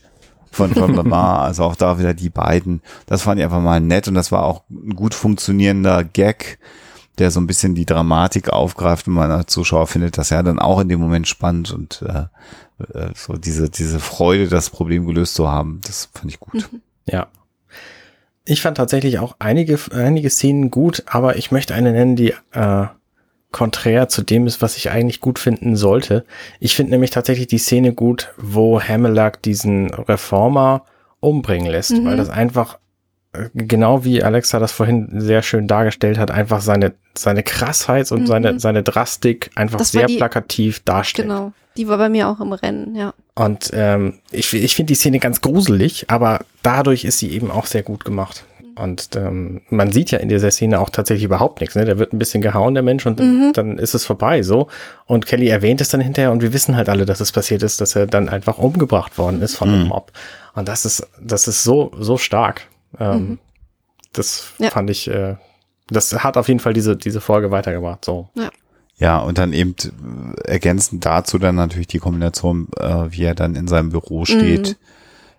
von, 0.51 0.73
von 0.73 0.93
Lamar, 0.95 1.41
also 1.41 1.63
auch 1.63 1.75
da 1.75 1.99
wieder 1.99 2.13
die 2.13 2.29
beiden. 2.29 2.81
Das 3.05 3.23
fand 3.23 3.39
ich 3.39 3.45
einfach 3.45 3.61
mal 3.61 3.79
nett 3.79 4.07
und 4.07 4.13
das 4.13 4.31
war 4.31 4.43
auch 4.43 4.63
ein 4.69 4.95
gut 4.95 5.13
funktionierender 5.13 6.03
Gag, 6.03 6.59
der 7.17 7.29
so 7.29 7.39
ein 7.39 7.47
bisschen 7.47 7.75
die 7.75 7.85
Dramatik 7.85 8.49
aufgreift 8.49 9.07
und 9.07 9.13
man 9.13 9.31
als 9.31 9.51
Zuschauer 9.51 9.87
findet 9.87 10.17
das 10.17 10.29
ja 10.29 10.41
dann 10.41 10.59
auch 10.59 10.79
in 10.79 10.89
dem 10.89 10.99
Moment 10.99 11.27
spannend 11.27 11.71
und 11.71 12.03
äh, 12.07 12.25
äh, 12.93 13.11
so 13.15 13.33
diese, 13.33 13.69
diese 13.69 13.99
Freude, 13.99 14.47
das 14.47 14.69
Problem 14.69 15.05
gelöst 15.05 15.35
zu 15.35 15.49
haben, 15.49 15.81
das 15.85 16.09
fand 16.13 16.31
ich 16.31 16.39
gut. 16.39 16.69
Mhm. 16.71 16.81
Ja. 17.05 17.27
Ich 18.45 18.61
fand 18.61 18.77
tatsächlich 18.77 19.19
auch 19.19 19.35
einige, 19.39 19.79
einige 19.91 20.29
Szenen 20.29 20.69
gut, 20.69 21.03
aber 21.05 21.37
ich 21.37 21.51
möchte 21.51 21.73
eine 21.75 21.93
nennen, 21.93 22.15
die 22.15 22.33
äh, 22.51 22.87
konträr 23.53 24.09
zu 24.09 24.21
dem 24.21 24.45
ist, 24.47 24.61
was 24.61 24.75
ich 24.75 24.91
eigentlich 24.91 25.21
gut 25.21 25.39
finden 25.39 25.77
sollte. 25.77 26.25
Ich 26.59 26.75
finde 26.75 26.91
nämlich 26.91 27.11
tatsächlich 27.11 27.47
die 27.47 27.59
Szene 27.59 27.93
gut, 27.93 28.33
wo 28.35 28.81
Hamelock 28.81 29.41
diesen 29.41 29.93
Reformer 29.93 30.83
umbringen 31.21 31.71
lässt, 31.71 31.91
mhm. 31.91 32.05
weil 32.05 32.17
das 32.17 32.29
einfach 32.29 32.79
äh, 33.31 33.49
genau 33.53 34.03
wie 34.03 34.21
Alexa 34.21 34.59
das 34.59 34.73
vorhin 34.73 35.21
sehr 35.21 35.41
schön 35.41 35.67
dargestellt 35.67 36.17
hat, 36.17 36.31
einfach 36.31 36.59
seine 36.59 36.93
seine 37.17 37.43
Krassheit 37.43 38.11
und 38.11 38.21
mhm. 38.21 38.27
seine 38.27 38.59
seine 38.59 38.83
Drastik 38.83 39.51
einfach 39.55 39.77
das 39.77 39.91
sehr 39.91 40.07
die, 40.07 40.17
plakativ 40.17 40.81
darstellt. 40.81 41.29
Genau, 41.29 41.53
die 41.77 41.87
war 41.87 41.97
bei 41.97 42.09
mir 42.09 42.27
auch 42.27 42.41
im 42.41 42.51
Rennen, 42.51 42.95
ja. 42.95 43.13
Und 43.35 43.71
ähm, 43.73 44.19
ich 44.31 44.53
ich 44.53 44.75
finde 44.75 44.91
die 44.91 44.95
Szene 44.95 45.19
ganz 45.19 45.39
gruselig, 45.41 46.09
aber 46.09 46.41
dadurch 46.63 47.05
ist 47.05 47.19
sie 47.19 47.31
eben 47.31 47.51
auch 47.51 47.67
sehr 47.67 47.83
gut 47.83 48.03
gemacht. 48.03 48.43
Und 48.75 49.15
ähm, 49.15 49.61
man 49.69 49.91
sieht 49.91 50.11
ja 50.11 50.19
in 50.19 50.29
dieser 50.29 50.49
Szene 50.49 50.79
auch 50.79 50.89
tatsächlich 50.89 51.25
überhaupt 51.25 51.61
nichts. 51.61 51.75
Ne? 51.75 51.85
Der 51.85 51.99
wird 51.99 52.13
ein 52.13 52.19
bisschen 52.19 52.41
gehauen, 52.41 52.73
der 52.73 52.83
Mensch, 52.83 53.05
und 53.05 53.19
mhm. 53.19 53.51
dann 53.53 53.77
ist 53.77 53.93
es 53.93 54.05
vorbei 54.05 54.41
so. 54.41 54.67
Und 55.05 55.25
Kelly 55.25 55.47
erwähnt 55.47 55.81
es 55.81 55.89
dann 55.89 56.01
hinterher 56.01 56.31
und 56.31 56.41
wir 56.41 56.53
wissen 56.53 56.75
halt 56.75 56.89
alle, 56.89 57.05
dass 57.05 57.19
es 57.19 57.31
passiert 57.31 57.61
ist, 57.61 57.81
dass 57.81 57.95
er 57.95 58.07
dann 58.07 58.29
einfach 58.29 58.57
umgebracht 58.57 59.17
worden 59.17 59.41
ist 59.41 59.55
von 59.55 59.69
mhm. 59.69 59.75
einem 59.75 59.87
Mob. 59.89 60.11
Und 60.55 60.67
das 60.67 60.85
ist, 60.85 61.07
das 61.21 61.47
ist 61.47 61.63
so, 61.63 61.91
so 61.99 62.17
stark. 62.17 62.67
Ähm, 62.99 63.17
mhm. 63.17 63.39
Das 64.11 64.53
ja. 64.57 64.69
fand 64.69 64.89
ich, 64.89 65.09
äh, 65.09 65.35
das 65.89 66.23
hat 66.23 66.37
auf 66.37 66.47
jeden 66.47 66.59
Fall 66.59 66.73
diese, 66.73 66.95
diese 66.95 67.21
Folge 67.21 67.51
weitergebracht. 67.51 68.03
So. 68.05 68.29
Ja. 68.35 68.49
Ja, 68.97 69.17
und 69.19 69.39
dann 69.39 69.53
eben 69.53 69.75
ergänzend 70.45 71.03
dazu 71.05 71.39
dann 71.39 71.55
natürlich 71.55 71.87
die 71.87 71.97
Kombination, 71.97 72.67
äh, 72.79 73.05
wie 73.09 73.23
er 73.23 73.33
dann 73.33 73.55
in 73.55 73.67
seinem 73.67 73.89
Büro 73.89 74.23
steht. 74.23 74.69
Mhm 74.69 74.75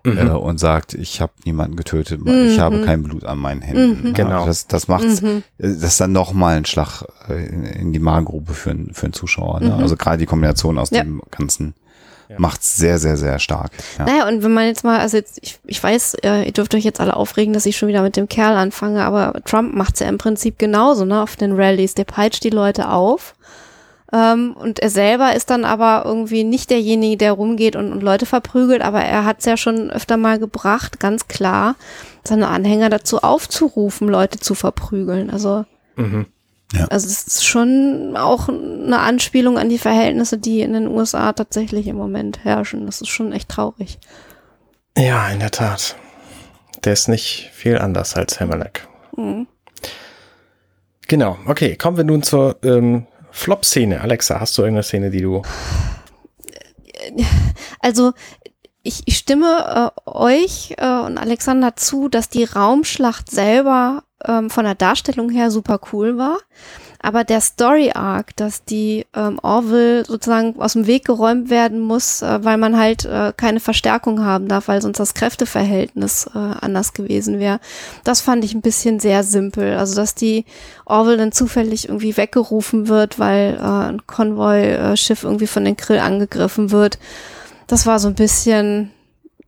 mhm. 0.05 0.17
äh, 0.17 0.31
und 0.31 0.59
sagt, 0.59 0.93
ich 0.93 1.21
habe 1.21 1.33
niemanden 1.43 1.75
getötet, 1.75 2.23
mhm. 2.23 2.47
ich 2.47 2.59
habe 2.59 2.81
kein 2.81 3.03
Blut 3.03 3.25
an 3.25 3.37
meinen 3.37 3.61
Händen. 3.61 4.09
Mhm. 4.09 4.13
Genau. 4.13 4.45
Das, 4.45 4.67
das 4.67 4.87
macht 4.87 5.21
mhm. 5.21 5.43
das 5.57 5.71
ist 5.71 5.99
dann 5.99 6.11
nochmal 6.11 6.57
ein 6.57 6.65
Schlag 6.65 7.03
äh, 7.27 7.45
in, 7.45 7.65
in, 7.65 7.93
die 7.93 7.99
Magengrube 7.99 8.53
für, 8.53 8.75
für 8.93 9.05
einen 9.05 9.13
Zuschauer. 9.13 9.59
Ne? 9.59 9.69
Mhm. 9.69 9.81
Also 9.81 9.95
gerade 9.95 10.17
die 10.17 10.25
Kombination 10.25 10.77
aus 10.77 10.89
ja. 10.91 11.03
dem 11.03 11.21
ganzen 11.31 11.73
ja. 12.29 12.35
macht's 12.39 12.77
sehr, 12.77 12.97
sehr, 12.97 13.17
sehr 13.17 13.39
stark. 13.39 13.71
Ja. 13.97 14.05
Naja, 14.05 14.27
und 14.27 14.43
wenn 14.43 14.53
man 14.53 14.65
jetzt 14.65 14.83
mal, 14.83 14.99
also 14.99 15.17
jetzt, 15.17 15.39
ich, 15.41 15.59
ich 15.65 15.81
weiß, 15.81 16.17
ihr 16.23 16.51
dürft 16.51 16.73
euch 16.75 16.83
jetzt 16.83 16.99
alle 16.99 17.15
aufregen, 17.15 17.53
dass 17.53 17.65
ich 17.65 17.77
schon 17.77 17.89
wieder 17.89 18.01
mit 18.01 18.15
dem 18.17 18.27
Kerl 18.27 18.55
anfange, 18.55 19.03
aber 19.03 19.33
Trump 19.45 19.73
macht's 19.73 19.99
ja 19.99 20.07
im 20.07 20.17
Prinzip 20.17 20.57
genauso, 20.57 21.05
ne, 21.05 21.21
auf 21.21 21.35
den 21.35 21.53
Rallyes. 21.53 21.93
Der 21.93 22.05
peitscht 22.05 22.43
die 22.43 22.49
Leute 22.49 22.89
auf. 22.89 23.35
Ähm, 24.15 24.55
und 24.57 24.79
er 24.79 24.89
selber 24.89 25.35
ist 25.35 25.49
dann 25.49 25.65
aber 25.65 26.03
irgendwie 26.05 26.45
nicht 26.45 26.69
derjenige, 26.69 27.17
der 27.17 27.33
rumgeht 27.33 27.75
und, 27.75 27.91
und 27.91 28.01
Leute 28.01 28.25
verprügelt, 28.25 28.81
aber 28.81 29.01
er 29.01 29.25
hat's 29.25 29.43
ja 29.43 29.57
schon 29.57 29.91
öfter 29.91 30.15
mal 30.15 30.39
gebracht, 30.39 31.01
ganz 31.01 31.27
klar, 31.27 31.75
seine 32.23 32.47
Anhänger 32.47 32.89
dazu 32.89 33.23
aufzurufen, 33.23 34.07
Leute 34.07 34.39
zu 34.39 34.55
verprügeln. 34.55 35.29
Also 35.29 35.65
mhm. 35.97 36.27
Ja. 36.73 36.85
Also 36.85 37.07
es 37.07 37.27
ist 37.27 37.45
schon 37.45 38.15
auch 38.17 38.49
eine 38.49 38.99
Anspielung 38.99 39.57
an 39.57 39.69
die 39.69 39.77
Verhältnisse, 39.77 40.37
die 40.37 40.61
in 40.61 40.73
den 40.73 40.87
USA 40.87 41.31
tatsächlich 41.31 41.87
im 41.87 41.95
Moment 41.95 42.43
herrschen. 42.43 42.85
Das 42.85 43.01
ist 43.01 43.09
schon 43.09 43.33
echt 43.33 43.49
traurig. 43.49 43.99
Ja, 44.97 45.29
in 45.29 45.39
der 45.39 45.51
Tat. 45.51 45.95
Der 46.83 46.93
ist 46.93 47.07
nicht 47.07 47.49
viel 47.53 47.77
anders 47.77 48.15
als 48.15 48.39
Hammerlack. 48.39 48.87
Mhm. 49.15 49.47
Genau, 51.07 51.37
okay, 51.45 51.75
kommen 51.75 51.97
wir 51.97 52.03
nun 52.03 52.23
zur 52.23 52.57
ähm, 52.63 53.05
Flop-Szene. 53.35 53.99
Alexa, 53.99 54.39
hast 54.39 54.57
du 54.57 54.61
irgendeine 54.61 54.83
Szene, 54.83 55.09
die 55.11 55.21
du... 55.21 55.41
Also 57.79 58.13
ich, 58.81 59.03
ich 59.05 59.17
stimme 59.17 59.91
äh, 60.05 60.09
euch 60.09 60.75
äh, 60.77 60.99
und 61.01 61.17
Alexander 61.17 61.75
zu, 61.75 62.07
dass 62.07 62.29
die 62.29 62.45
Raumschlacht 62.45 63.29
selber 63.29 64.03
ähm, 64.23 64.49
von 64.49 64.63
der 64.63 64.75
Darstellung 64.75 65.29
her 65.29 65.51
super 65.51 65.81
cool 65.91 66.17
war. 66.17 66.37
Aber 67.05 67.23
der 67.23 67.39
Story 67.39 67.91
Arc, 67.93 68.35
dass 68.35 68.65
die 68.65 69.05
ähm, 69.15 69.37
Orville 69.43 70.03
sozusagen 70.05 70.59
aus 70.59 70.73
dem 70.73 70.87
Weg 70.87 71.05
geräumt 71.05 71.51
werden 71.51 71.79
muss, 71.79 72.23
äh, 72.23 72.43
weil 72.43 72.57
man 72.57 72.79
halt 72.79 73.05
äh, 73.05 73.31
keine 73.37 73.59
Verstärkung 73.59 74.25
haben 74.25 74.47
darf, 74.47 74.69
weil 74.69 74.81
sonst 74.81 74.97
das 74.97 75.13
Kräfteverhältnis 75.13 76.27
äh, 76.33 76.39
anders 76.39 76.93
gewesen 76.93 77.37
wäre, 77.37 77.59
das 78.03 78.21
fand 78.21 78.43
ich 78.43 78.55
ein 78.55 78.63
bisschen 78.63 78.99
sehr 78.99 79.21
simpel. 79.21 79.77
Also 79.77 79.95
dass 79.95 80.15
die 80.15 80.45
Orville 80.87 81.17
dann 81.17 81.31
zufällig 81.31 81.89
irgendwie 81.89 82.17
weggerufen 82.17 82.87
wird, 82.87 83.19
weil 83.19 83.53
äh, 83.53 83.89
ein 83.89 84.07
Konvoi-Schiff 84.07 85.23
irgendwie 85.23 85.45
von 85.45 85.63
den 85.63 85.77
Krill 85.77 85.99
angegriffen 85.99 86.71
wird. 86.71 86.97
Das 87.67 87.85
war 87.85 87.99
so 87.99 88.07
ein 88.07 88.15
bisschen, 88.15 88.89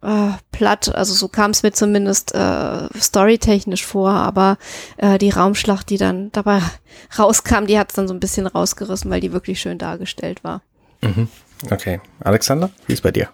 äh, 0.01 0.29
platt. 0.51 0.93
Also 0.93 1.13
so 1.13 1.27
kam 1.27 1.51
es 1.51 1.63
mir 1.63 1.71
zumindest 1.71 2.33
äh, 2.33 2.87
storytechnisch 2.99 3.85
vor, 3.85 4.11
aber 4.11 4.57
äh, 4.97 5.17
die 5.17 5.29
Raumschlacht, 5.29 5.89
die 5.89 5.97
dann 5.97 6.31
dabei 6.31 6.61
rauskam, 7.19 7.65
die 7.65 7.79
hat 7.79 7.89
es 7.89 7.95
dann 7.95 8.07
so 8.07 8.13
ein 8.13 8.19
bisschen 8.19 8.47
rausgerissen, 8.47 9.09
weil 9.11 9.21
die 9.21 9.33
wirklich 9.33 9.59
schön 9.59 9.77
dargestellt 9.77 10.43
war. 10.43 10.61
Mhm. 11.01 11.27
Okay. 11.71 11.99
Alexander, 12.19 12.69
wie 12.85 12.93
ist 12.93 13.03
bei 13.03 13.11
dir? 13.11 13.29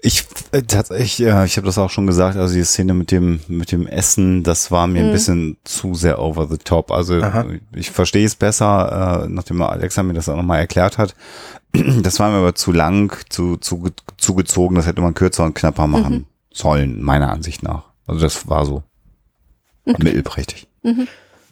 Ich 0.00 0.26
äh, 0.52 0.62
tatsächlich, 0.62 1.18
ja, 1.18 1.44
ich 1.44 1.56
habe 1.56 1.66
das 1.66 1.76
auch 1.76 1.90
schon 1.90 2.06
gesagt, 2.06 2.36
also 2.36 2.54
die 2.54 2.62
Szene 2.62 2.94
mit 2.94 3.10
dem 3.10 3.40
mit 3.48 3.72
dem 3.72 3.86
Essen, 3.86 4.44
das 4.44 4.70
war 4.70 4.86
mir 4.86 5.00
mhm. 5.00 5.08
ein 5.08 5.12
bisschen 5.12 5.56
zu 5.64 5.94
sehr 5.94 6.20
over 6.20 6.46
the 6.46 6.58
top. 6.58 6.92
Also 6.92 7.20
Aha. 7.20 7.46
ich 7.74 7.90
verstehe 7.90 8.24
es 8.24 8.36
besser, 8.36 9.24
äh, 9.24 9.28
nachdem 9.28 9.60
Alexa 9.60 10.04
mir 10.04 10.14
das 10.14 10.28
auch 10.28 10.36
nochmal 10.36 10.60
erklärt 10.60 10.98
hat. 10.98 11.14
Das 12.02 12.18
war 12.18 12.30
mir 12.30 12.38
aber 12.38 12.54
zu 12.54 12.72
lang, 12.72 13.14
zu, 13.28 13.58
zu, 13.58 13.90
zu 14.16 14.34
gezogen, 14.34 14.74
das 14.76 14.86
hätte 14.86 15.02
man 15.02 15.12
kürzer 15.12 15.44
und 15.44 15.54
knapper 15.54 15.86
machen 15.86 16.14
mhm. 16.14 16.24
sollen, 16.50 17.02
meiner 17.02 17.30
Ansicht 17.30 17.62
nach. 17.62 17.84
Also 18.06 18.22
das 18.22 18.48
war 18.48 18.64
so 18.64 18.84
okay. 19.84 20.02
mittelprächtig. 20.02 20.66
Mhm. 20.82 21.08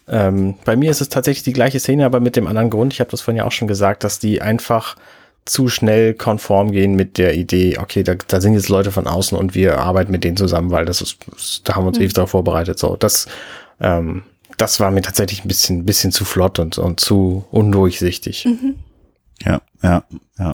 Ähm, 0.09 0.55
bei 0.65 0.77
mir 0.77 0.91
ist 0.91 1.01
es 1.01 1.11
tatsächlich 1.11 1.43
die 1.43 1.53
gleiche 1.53 1.81
Szene, 1.81 2.07
aber 2.07 2.21
mit 2.21 2.37
dem 2.37 2.47
anderen 2.47 2.71
Grund. 2.71 2.93
Ich 2.95 3.01
habe 3.01 3.11
das 3.11 3.21
vorhin 3.21 3.39
ja 3.39 3.45
auch 3.45 3.53
schon 3.53 3.69
gesagt, 3.69 4.05
dass 4.05 4.19
die 4.19 4.41
einfach 4.41 4.97
zu 5.47 5.69
schnell 5.69 6.13
konform 6.13 6.73
gehen 6.73 6.95
mit 6.95 7.19
der 7.19 7.35
Idee, 7.35 7.79
okay, 7.79 8.03
da, 8.03 8.15
da 8.15 8.41
sind 8.41 8.55
jetzt 8.55 8.69
Leute 8.69 8.93
von 8.93 9.07
außen 9.07 9.39
und 9.39 9.55
wir 9.55 9.79
arbeiten 9.79 10.13
mit 10.13 10.25
denen 10.25 10.37
zusammen, 10.37 10.71
weil 10.71 10.85
das 10.85 11.01
ist, 11.01 11.19
da 11.65 11.77
haben 11.77 11.85
wir 11.85 11.89
uns 11.89 11.99
mhm. 11.99 12.05
ewig 12.05 12.15
darauf 12.15 12.31
vorbereitet. 12.31 12.79
So, 12.79 12.97
das, 12.97 13.27
ähm, 13.81 14.25
das 14.57 14.81
war 14.81 14.91
mir 14.91 15.03
tatsächlich 15.03 15.45
ein 15.45 15.49
bisschen, 15.49 15.87
bisschen 15.87 16.13
zu 16.13 16.25
flott 16.25 16.59
und, 16.59 16.79
und 16.79 17.01
zu 17.01 17.45
undurchsichtig. 17.51 18.45
Mhm. 18.45 18.75
Ja, 19.45 19.61
ja, 19.83 20.05
ja. 20.39 20.53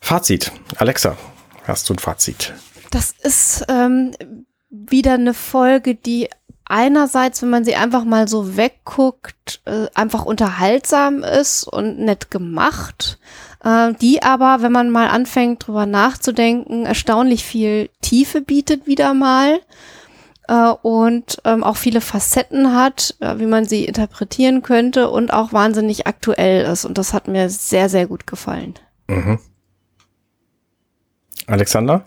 Fazit. 0.00 0.52
Alexa, 0.76 1.16
hast 1.64 1.88
du 1.88 1.94
ein 1.94 1.98
Fazit? 1.98 2.54
Das 2.90 3.14
ist 3.22 3.64
ähm, 3.68 4.14
wieder 4.70 5.14
eine 5.14 5.34
Folge, 5.34 5.94
die 5.94 6.28
einerseits, 6.64 7.42
wenn 7.42 7.50
man 7.50 7.64
sie 7.64 7.74
einfach 7.74 8.04
mal 8.04 8.28
so 8.28 8.56
wegguckt, 8.56 9.60
äh, 9.64 9.86
einfach 9.94 10.24
unterhaltsam 10.24 11.22
ist 11.22 11.64
und 11.64 11.98
nett 11.98 12.30
gemacht, 12.30 13.18
äh, 13.64 13.92
die 13.94 14.22
aber, 14.22 14.62
wenn 14.62 14.72
man 14.72 14.90
mal 14.90 15.08
anfängt 15.08 15.66
drüber 15.66 15.86
nachzudenken, 15.86 16.86
erstaunlich 16.86 17.44
viel 17.44 17.90
Tiefe 18.00 18.40
bietet 18.40 18.86
wieder 18.86 19.14
mal 19.14 19.60
äh, 20.48 20.70
und 20.82 21.40
ähm, 21.44 21.64
auch 21.64 21.76
viele 21.76 22.00
Facetten 22.00 22.74
hat, 22.74 23.16
äh, 23.20 23.38
wie 23.38 23.46
man 23.46 23.64
sie 23.64 23.84
interpretieren 23.84 24.62
könnte 24.62 25.10
und 25.10 25.32
auch 25.32 25.52
wahnsinnig 25.52 26.06
aktuell 26.06 26.64
ist. 26.64 26.84
Und 26.84 26.98
das 26.98 27.12
hat 27.12 27.28
mir 27.28 27.50
sehr, 27.50 27.88
sehr 27.88 28.06
gut 28.06 28.26
gefallen. 28.26 28.74
Mhm. 29.08 29.38
Alexander? 31.46 32.04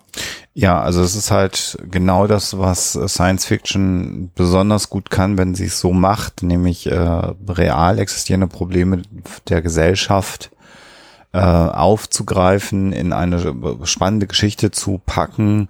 Ja, 0.54 0.82
also 0.82 1.02
es 1.02 1.16
ist 1.16 1.32
halt 1.32 1.78
genau 1.90 2.28
das, 2.28 2.58
was 2.58 3.00
Science 3.08 3.46
Fiction 3.46 4.32
besonders 4.36 4.90
gut 4.90 5.10
kann, 5.10 5.38
wenn 5.38 5.56
sie 5.56 5.66
es 5.66 5.80
so 5.80 5.94
macht, 5.94 6.44
nämlich 6.44 6.88
äh, 6.88 6.94
real 7.48 7.98
existierende 7.98 8.48
Probleme 8.48 9.02
der 9.48 9.62
Gesellschaft 9.62 10.51
äh, 11.34 11.40
aufzugreifen, 11.40 12.94
in 12.94 13.14
eine 13.14 13.54
spannende 13.84 14.28
Geschichte 14.28 14.72
zu 14.72 15.00
packen, 15.06 15.68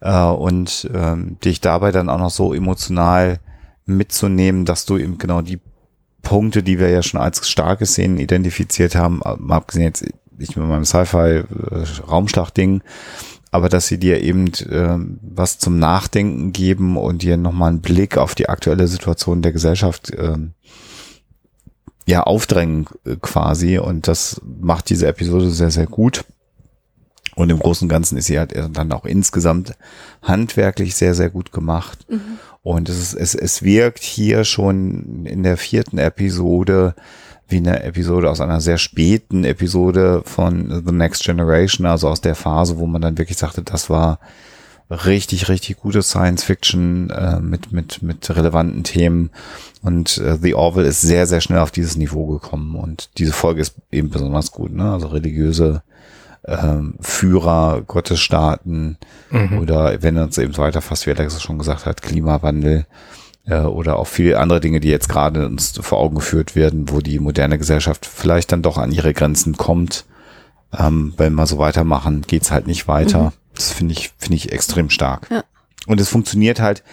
äh, 0.00 0.22
und 0.22 0.90
ähm, 0.94 1.38
dich 1.44 1.60
dabei 1.60 1.92
dann 1.92 2.08
auch 2.08 2.18
noch 2.18 2.30
so 2.30 2.54
emotional 2.54 3.40
mitzunehmen, 3.86 4.64
dass 4.64 4.84
du 4.84 4.96
eben 4.98 5.18
genau 5.18 5.42
die 5.42 5.60
Punkte, 6.22 6.62
die 6.62 6.78
wir 6.78 6.88
ja 6.90 7.02
schon 7.02 7.20
als 7.20 7.48
starke 7.48 7.86
Szenen 7.86 8.18
identifiziert 8.18 8.94
haben, 8.94 9.20
mal 9.38 9.56
abgesehen 9.56 9.86
jetzt 9.86 10.04
nicht 10.36 10.56
mit 10.56 10.68
meinem 10.68 10.84
Sci-Fi-Raumschlacht-Ding, 10.84 12.82
aber 13.50 13.68
dass 13.68 13.86
sie 13.86 13.98
dir 13.98 14.20
eben 14.22 14.48
äh, 14.48 14.98
was 15.22 15.58
zum 15.58 15.78
Nachdenken 15.78 16.52
geben 16.52 16.96
und 16.96 17.22
dir 17.22 17.36
nochmal 17.36 17.70
einen 17.70 17.80
Blick 17.80 18.18
auf 18.18 18.34
die 18.34 18.48
aktuelle 18.48 18.86
Situation 18.88 19.42
der 19.42 19.52
Gesellschaft 19.52 20.10
äh, 20.10 20.36
ja 22.08 22.22
aufdrängen 22.22 22.86
äh, 23.04 23.16
quasi 23.20 23.78
und 23.78 24.08
das 24.08 24.40
macht 24.60 24.88
diese 24.88 25.06
Episode 25.06 25.50
sehr, 25.50 25.70
sehr 25.70 25.86
gut. 25.86 26.24
Und 27.34 27.50
im 27.50 27.60
Großen 27.60 27.84
und 27.84 27.88
Ganzen 27.88 28.18
ist 28.18 28.24
sie 28.24 28.38
halt 28.38 28.52
dann 28.72 28.90
auch 28.90 29.04
insgesamt 29.04 29.74
handwerklich 30.22 30.96
sehr, 30.96 31.14
sehr 31.14 31.30
gut 31.30 31.52
gemacht. 31.52 32.04
Mhm. 32.08 32.38
Und 32.64 32.88
es, 32.88 32.98
ist, 32.98 33.14
es, 33.14 33.34
es 33.36 33.62
wirkt 33.62 34.02
hier 34.02 34.42
schon 34.42 35.24
in 35.24 35.44
der 35.44 35.56
vierten 35.56 35.98
Episode 35.98 36.96
wie 37.46 37.58
eine 37.58 37.82
Episode 37.84 38.28
aus 38.28 38.40
einer 38.40 38.60
sehr 38.60 38.78
späten 38.78 39.44
Episode 39.44 40.22
von 40.24 40.82
The 40.84 40.92
Next 40.92 41.22
Generation, 41.22 41.86
also 41.86 42.08
aus 42.08 42.20
der 42.20 42.34
Phase, 42.34 42.78
wo 42.78 42.86
man 42.86 43.02
dann 43.02 43.18
wirklich 43.18 43.38
sagte, 43.38 43.62
das 43.62 43.88
war 43.88 44.18
richtig, 44.90 45.48
richtig 45.48 45.78
gute 45.78 46.02
Science 46.02 46.44
Fiction 46.44 47.10
äh, 47.10 47.40
mit, 47.40 47.72
mit, 47.72 48.02
mit 48.02 48.28
relevanten 48.34 48.84
Themen. 48.84 49.30
Und 49.82 50.18
äh, 50.18 50.36
The 50.40 50.54
Orville 50.54 50.88
ist 50.88 51.02
sehr, 51.02 51.26
sehr 51.26 51.40
schnell 51.40 51.58
auf 51.58 51.70
dieses 51.70 51.96
Niveau 51.96 52.26
gekommen. 52.26 52.74
Und 52.76 53.10
diese 53.18 53.32
Folge 53.32 53.60
ist 53.60 53.74
eben 53.90 54.10
besonders 54.10 54.50
gut, 54.50 54.72
ne? 54.72 54.92
Also 54.92 55.08
religiöse 55.08 55.82
ähm, 56.46 56.94
Führer, 57.00 57.82
Gottesstaaten 57.86 58.96
mhm. 59.30 59.58
oder 59.58 60.02
wenn 60.02 60.16
uns 60.16 60.38
eben 60.38 60.56
weiterfasst, 60.56 61.06
wie 61.06 61.10
Alex 61.10 61.40
schon 61.42 61.58
gesagt 61.58 61.84
hat, 61.84 62.02
Klimawandel 62.02 62.86
äh, 63.46 63.60
oder 63.60 63.98
auch 63.98 64.06
viele 64.06 64.38
andere 64.38 64.60
Dinge, 64.60 64.80
die 64.80 64.88
jetzt 64.88 65.08
gerade 65.08 65.46
uns 65.46 65.78
vor 65.80 65.98
Augen 65.98 66.16
geführt 66.16 66.56
werden, 66.56 66.90
wo 66.90 67.00
die 67.00 67.18
moderne 67.18 67.58
Gesellschaft 67.58 68.06
vielleicht 68.06 68.52
dann 68.52 68.62
doch 68.62 68.78
an 68.78 68.92
ihre 68.92 69.12
Grenzen 69.12 69.56
kommt. 69.56 70.06
Ähm, 70.76 71.14
wenn 71.16 71.34
wir 71.34 71.46
so 71.46 71.58
weitermachen, 71.58 72.22
geht's 72.22 72.50
halt 72.50 72.66
nicht 72.66 72.88
weiter. 72.88 73.24
Mhm. 73.24 73.32
Das 73.58 73.72
finde 73.72 73.92
ich, 73.92 74.12
finde 74.18 74.36
ich 74.36 74.52
extrem 74.52 74.88
stark. 74.88 75.28
Ja. 75.30 75.44
Und 75.86 76.00
es 76.00 76.08
funktioniert 76.08 76.60
halt 76.60 76.84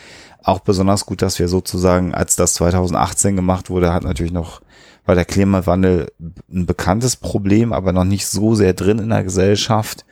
auch 0.43 0.59
besonders 0.59 1.05
gut, 1.05 1.21
dass 1.21 1.39
wir 1.39 1.47
sozusagen, 1.47 2.13
als 2.13 2.35
das 2.35 2.55
2018 2.55 3.35
gemacht 3.35 3.69
wurde, 3.69 3.93
hat 3.93 4.03
natürlich 4.03 4.31
noch 4.31 4.61
war 5.05 5.15
der 5.15 5.25
Klimawandel 5.25 6.11
ein 6.19 6.65
bekanntes 6.65 7.15
Problem, 7.15 7.73
aber 7.73 7.93
noch 7.93 8.05
nicht 8.05 8.25
so 8.25 8.55
sehr 8.55 8.73
drin 8.73 8.99
in 8.99 9.09
der 9.09 9.23
Gesellschaft, 9.23 10.03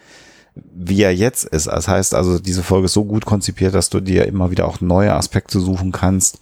wie 0.56 1.02
er 1.02 1.14
jetzt 1.14 1.46
ist. 1.46 1.68
Das 1.68 1.88
heißt 1.88 2.14
also, 2.14 2.38
diese 2.40 2.64
Folge 2.64 2.86
ist 2.86 2.94
so 2.94 3.04
gut 3.04 3.26
konzipiert, 3.26 3.74
dass 3.74 3.90
du 3.90 4.00
dir 4.00 4.28
immer 4.28 4.52
wieder 4.52 4.68
auch 4.68 4.82
neue 4.82 5.14
Aspekte 5.14 5.60
suchen 5.60 5.92
kannst, 5.92 6.40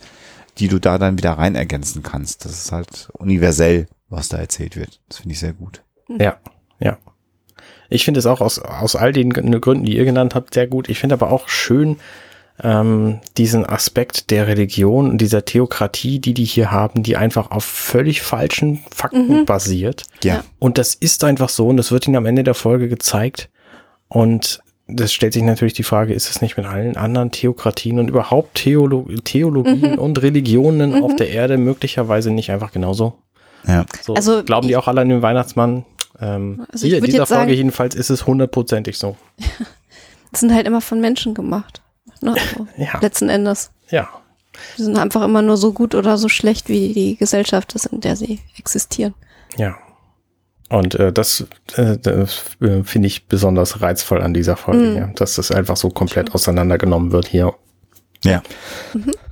die 0.57 0.67
du 0.67 0.79
da 0.79 0.97
dann 0.97 1.17
wieder 1.17 1.31
rein 1.31 1.55
ergänzen 1.55 2.03
kannst. 2.03 2.43
Das 2.43 2.51
ist 2.51 2.73
halt 2.73 3.09
universell, 3.13 3.87
was 4.09 4.27
da 4.27 4.37
erzählt 4.37 4.75
wird. 4.75 4.99
Das 5.07 5.19
finde 5.19 5.33
ich 5.33 5.39
sehr 5.39 5.53
gut. 5.53 5.81
Ja, 6.09 6.37
ja. 6.79 6.97
Ich 7.91 8.05
finde 8.05 8.19
es 8.19 8.25
auch 8.25 8.41
aus, 8.41 8.57
aus 8.59 8.95
all 8.95 9.11
den 9.13 9.31
Gründen, 9.31 9.83
die 9.85 9.95
ihr 9.97 10.05
genannt 10.05 10.33
habt, 10.33 10.53
sehr 10.53 10.65
gut. 10.67 10.89
Ich 10.89 10.97
finde 10.99 11.13
aber 11.13 11.29
auch 11.31 11.47
schön 11.49 11.97
ähm, 12.63 13.19
diesen 13.37 13.65
Aspekt 13.65 14.29
der 14.31 14.47
Religion 14.47 15.09
und 15.09 15.17
dieser 15.19 15.45
Theokratie, 15.45 16.19
die 16.19 16.33
die 16.33 16.45
hier 16.45 16.71
haben, 16.71 17.03
die 17.03 17.17
einfach 17.17 17.51
auf 17.51 17.63
völlig 17.63 18.21
falschen 18.21 18.79
Fakten 18.93 19.27
Mhm. 19.41 19.45
basiert. 19.45 20.03
Ja. 20.23 20.43
Und 20.59 20.77
das 20.77 20.93
ist 20.95 21.23
einfach 21.23 21.49
so 21.49 21.67
und 21.67 21.77
das 21.77 21.91
wird 21.91 22.07
ihnen 22.07 22.15
am 22.17 22.25
Ende 22.25 22.43
der 22.43 22.53
Folge 22.53 22.87
gezeigt. 22.87 23.49
Und 24.07 24.61
das 24.87 25.11
stellt 25.13 25.33
sich 25.33 25.43
natürlich 25.43 25.73
die 25.73 25.83
Frage, 25.83 26.13
ist 26.13 26.29
es 26.29 26.41
nicht 26.41 26.57
mit 26.57 26.65
allen 26.65 26.97
anderen 26.97 27.31
Theokratien 27.31 27.97
und 27.97 28.09
überhaupt 28.09 28.55
Theolo 28.55 29.07
Theologien 29.23 29.97
und 29.97 30.21
Religionen 30.21 31.01
auf 31.03 31.15
der 31.15 31.29
Erde 31.29 31.57
möglicherweise 31.57 32.29
nicht 32.31 32.51
einfach 32.51 32.71
genauso? 32.71 33.13
Ja. 33.67 33.85
So, 34.01 34.13
Also, 34.15 34.43
glauben 34.43 34.67
die 34.67 34.75
auch 34.75 34.87
alle 34.87 35.01
an 35.01 35.09
den 35.09 35.21
Weihnachtsmann? 35.21 35.85
Ähm, 36.19 36.65
Also 36.71 36.85
ich 36.85 36.91
hier 36.91 36.99
in 36.99 37.05
dieser 37.05 37.19
jetzt 37.19 37.29
sagen- 37.29 37.41
Folge 37.41 37.53
jedenfalls 37.55 37.95
ist 37.95 38.09
es 38.09 38.25
hundertprozentig 38.27 38.97
so. 38.97 39.15
Das 40.31 40.39
sind 40.39 40.53
halt 40.53 40.65
immer 40.65 40.79
von 40.81 41.01
Menschen 41.01 41.33
gemacht. 41.33 41.81
Ne? 42.21 42.35
So, 42.57 42.67
Ja. 42.77 42.99
Letzten 43.01 43.27
Endes. 43.29 43.71
Ja, 43.89 44.07
Die 44.77 44.83
sind 44.83 44.97
einfach 44.97 45.23
immer 45.23 45.41
nur 45.41 45.57
so 45.57 45.73
gut 45.73 45.93
oder 45.95 46.17
so 46.17 46.29
schlecht, 46.29 46.69
wie 46.69 46.93
die 46.93 47.17
Gesellschaft 47.17 47.73
ist, 47.73 47.87
in 47.87 47.99
der 48.01 48.15
sie 48.15 48.39
existieren. 48.57 49.13
ja. 49.57 49.75
Und 50.69 50.95
äh, 50.95 51.11
das, 51.11 51.45
äh, 51.75 51.97
das 51.97 52.43
äh, 52.61 52.81
finde 52.85 53.07
ich 53.09 53.27
besonders 53.27 53.81
reizvoll 53.81 54.21
an 54.21 54.33
dieser 54.33 54.55
Folge, 54.55 54.79
Mhm. 54.91 54.95
ja, 54.97 55.07
dass 55.15 55.35
das 55.35 55.51
einfach 55.51 55.75
so 55.75 55.89
komplett 55.89 56.33
auseinandergenommen 56.33 57.11
wird 57.11 57.27
hier. 57.27 57.53
Ja. 58.23 58.41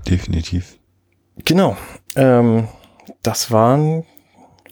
Definitiv. 0.06 0.77
Genau. 1.45 1.77
Ähm, 2.18 2.68
das 3.23 3.51
waren 3.51 4.03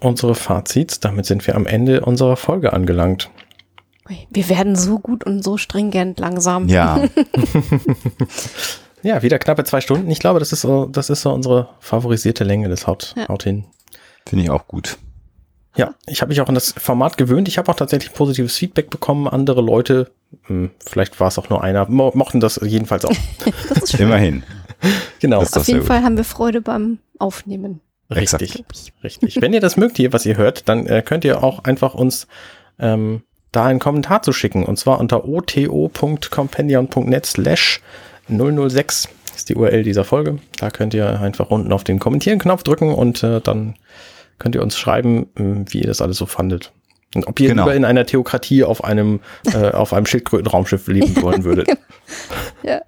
unsere 0.01 0.35
Fazits. 0.35 0.99
Damit 0.99 1.25
sind 1.25 1.45
wir 1.47 1.55
am 1.55 1.65
Ende 1.65 2.01
unserer 2.01 2.35
Folge 2.37 2.73
angelangt. 2.73 3.29
Wir 4.29 4.47
werden 4.49 4.75
so 4.77 4.99
gut 4.99 5.25
und 5.25 5.43
so 5.43 5.57
stringent 5.57 6.19
langsam. 6.19 6.67
Ja. 6.67 7.01
Ja, 9.03 9.21
wieder 9.21 9.37
knappe 9.39 9.63
zwei 9.63 9.79
Stunden. 9.79 10.09
Ich 10.09 10.19
glaube, 10.19 10.39
das 10.39 10.51
ist 10.51 10.61
so, 10.61 10.85
das 10.85 11.09
ist 11.11 11.21
so 11.21 11.31
unsere 11.31 11.69
favorisierte 11.79 12.43
Länge. 12.43 12.67
Das 12.67 12.87
haut, 12.87 13.13
Ja. 13.15 13.27
haut 13.29 13.43
hin. 13.43 13.65
Finde 14.27 14.43
ich 14.43 14.49
auch 14.49 14.67
gut. 14.67 14.97
Ja, 15.75 15.93
ich 16.07 16.21
habe 16.21 16.29
mich 16.29 16.41
auch 16.41 16.47
an 16.49 16.55
das 16.55 16.73
Format 16.75 17.15
gewöhnt. 17.17 17.47
Ich 17.47 17.59
habe 17.59 17.71
auch 17.71 17.75
tatsächlich 17.75 18.11
positives 18.13 18.57
Feedback 18.57 18.89
bekommen. 18.89 19.27
Andere 19.27 19.61
Leute, 19.61 20.09
hm, 20.47 20.71
vielleicht 20.83 21.19
war 21.19 21.27
es 21.27 21.37
auch 21.37 21.49
nur 21.49 21.63
einer, 21.63 21.87
mo 21.87 22.11
mochten 22.15 22.39
das 22.39 22.59
jedenfalls 22.63 23.05
auch. 23.05 23.13
Das 23.69 23.83
ist 23.83 23.91
schön. 23.91 24.07
Immerhin. 24.07 24.43
genau, 25.19 25.39
Das 25.39 25.49
ist 25.49 25.55
doch 25.55 25.61
Auf 25.61 25.67
jeden 25.67 25.79
gut. 25.81 25.87
Fall 25.87 26.01
haben 26.03 26.17
wir 26.17 26.23
Freude 26.23 26.61
beim 26.61 26.97
Aufnehmen. 27.19 27.79
Richtig, 28.09 28.59
Exakt. 28.59 28.93
richtig. 29.03 29.41
Wenn 29.41 29.53
ihr 29.53 29.61
das 29.61 29.77
mögt 29.77 29.97
hier, 29.97 30.13
was 30.13 30.25
ihr 30.25 30.37
hört, 30.37 30.67
dann 30.69 30.85
äh, 30.87 31.01
könnt 31.01 31.25
ihr 31.25 31.43
auch 31.43 31.63
einfach 31.63 31.93
uns 31.93 32.27
ähm, 32.79 33.23
da 33.51 33.65
einen 33.65 33.79
Kommentar 33.79 34.21
zu 34.21 34.33
schicken. 34.33 34.63
Und 34.65 34.77
zwar 34.77 34.99
unter 34.99 35.25
oto.companion.net 35.25 37.25
slash 37.25 37.81
006 38.29 39.09
ist 39.35 39.49
die 39.49 39.55
URL 39.55 39.83
dieser 39.83 40.03
Folge. 40.03 40.39
Da 40.57 40.69
könnt 40.69 40.93
ihr 40.93 41.19
einfach 41.19 41.49
unten 41.49 41.71
auf 41.71 41.83
den 41.83 41.99
Kommentieren-Knopf 41.99 42.63
drücken 42.63 42.93
und 42.93 43.23
äh, 43.23 43.41
dann 43.41 43.75
könnt 44.39 44.55
ihr 44.55 44.61
uns 44.61 44.77
schreiben, 44.77 45.27
ähm, 45.37 45.65
wie 45.69 45.79
ihr 45.81 45.87
das 45.87 46.01
alles 46.01 46.17
so 46.17 46.25
fandet. 46.25 46.71
Und 47.15 47.25
ob 47.27 47.39
ihr 47.39 47.49
Genau. 47.49 47.63
lieber 47.63 47.75
in 47.75 47.85
einer 47.85 48.05
Theokratie 48.05 48.63
auf 48.63 48.83
einem, 48.83 49.21
äh, 49.53 49.71
auf 49.71 49.93
einem 49.93 50.05
Schildkrötenraumschiff 50.05 50.87
leben 50.87 51.21
wollen 51.21 51.43
würdet. 51.43 51.69
Ja. 52.63 52.79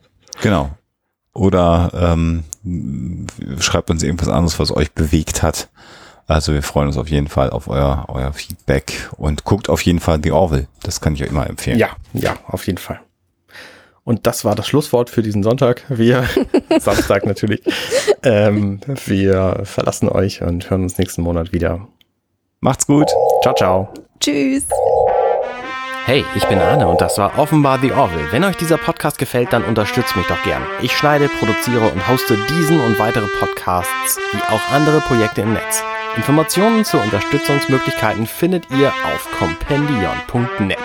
Genau. 0.41 0.69
Oder 1.39 1.89
ähm, 1.93 2.43
schreibt 3.59 3.89
uns 3.89 4.03
irgendwas 4.03 4.27
anderes, 4.27 4.59
was 4.59 4.75
euch 4.75 4.91
bewegt 4.91 5.41
hat. 5.41 5.69
Also 6.27 6.51
wir 6.51 6.61
freuen 6.61 6.87
uns 6.87 6.97
auf 6.97 7.09
jeden 7.09 7.29
Fall 7.29 7.49
auf 7.49 7.69
euer, 7.69 8.07
euer 8.09 8.33
Feedback 8.33 9.09
und 9.15 9.45
guckt 9.45 9.69
auf 9.69 9.81
jeden 9.81 10.01
Fall 10.01 10.19
The 10.21 10.33
Orville. 10.33 10.67
Das 10.83 10.99
kann 10.99 11.15
ich 11.15 11.23
euch 11.23 11.29
immer 11.29 11.49
empfehlen. 11.49 11.79
Ja, 11.79 11.91
ja, 12.11 12.35
auf 12.45 12.67
jeden 12.67 12.77
Fall. 12.77 12.99
Und 14.03 14.27
das 14.27 14.43
war 14.43 14.53
das 14.53 14.67
Schlusswort 14.67 15.09
für 15.09 15.21
diesen 15.21 15.41
Sonntag. 15.41 15.85
Wir, 15.87 16.25
Samstag 16.79 17.25
natürlich. 17.25 17.61
Ähm, 18.21 18.81
wir 19.05 19.61
verlassen 19.63 20.09
euch 20.09 20.41
und 20.41 20.69
hören 20.69 20.83
uns 20.83 20.97
nächsten 20.97 21.21
Monat 21.21 21.53
wieder. 21.53 21.87
Macht's 22.59 22.85
gut. 22.85 23.07
Ciao, 23.43 23.55
ciao. 23.55 23.93
Tschüss. 24.19 24.65
Hey, 26.09 26.25
ich 26.33 26.43
bin 26.47 26.57
Arne 26.57 26.87
und 26.87 27.01
das 27.01 27.19
war 27.19 27.37
offenbar 27.37 27.77
The 27.77 27.91
Orville. 27.91 28.31
Wenn 28.31 28.43
euch 28.43 28.57
dieser 28.57 28.77
Podcast 28.77 29.19
gefällt, 29.19 29.53
dann 29.53 29.63
unterstützt 29.63 30.15
mich 30.15 30.25
doch 30.25 30.41
gern. 30.41 30.65
Ich 30.81 30.97
schneide, 30.97 31.29
produziere 31.29 31.87
und 31.87 32.07
hoste 32.07 32.35
diesen 32.49 32.79
und 32.83 32.97
weitere 32.97 33.27
Podcasts 33.39 34.17
wie 34.31 34.41
auch 34.51 34.71
andere 34.71 35.01
Projekte 35.01 35.41
im 35.41 35.53
Netz. 35.53 35.83
Informationen 36.15 36.83
zu 36.83 36.97
Unterstützungsmöglichkeiten 36.97 38.25
findet 38.25 38.71
ihr 38.71 38.87
auf 38.87 39.29
compendion.net. 39.37 40.79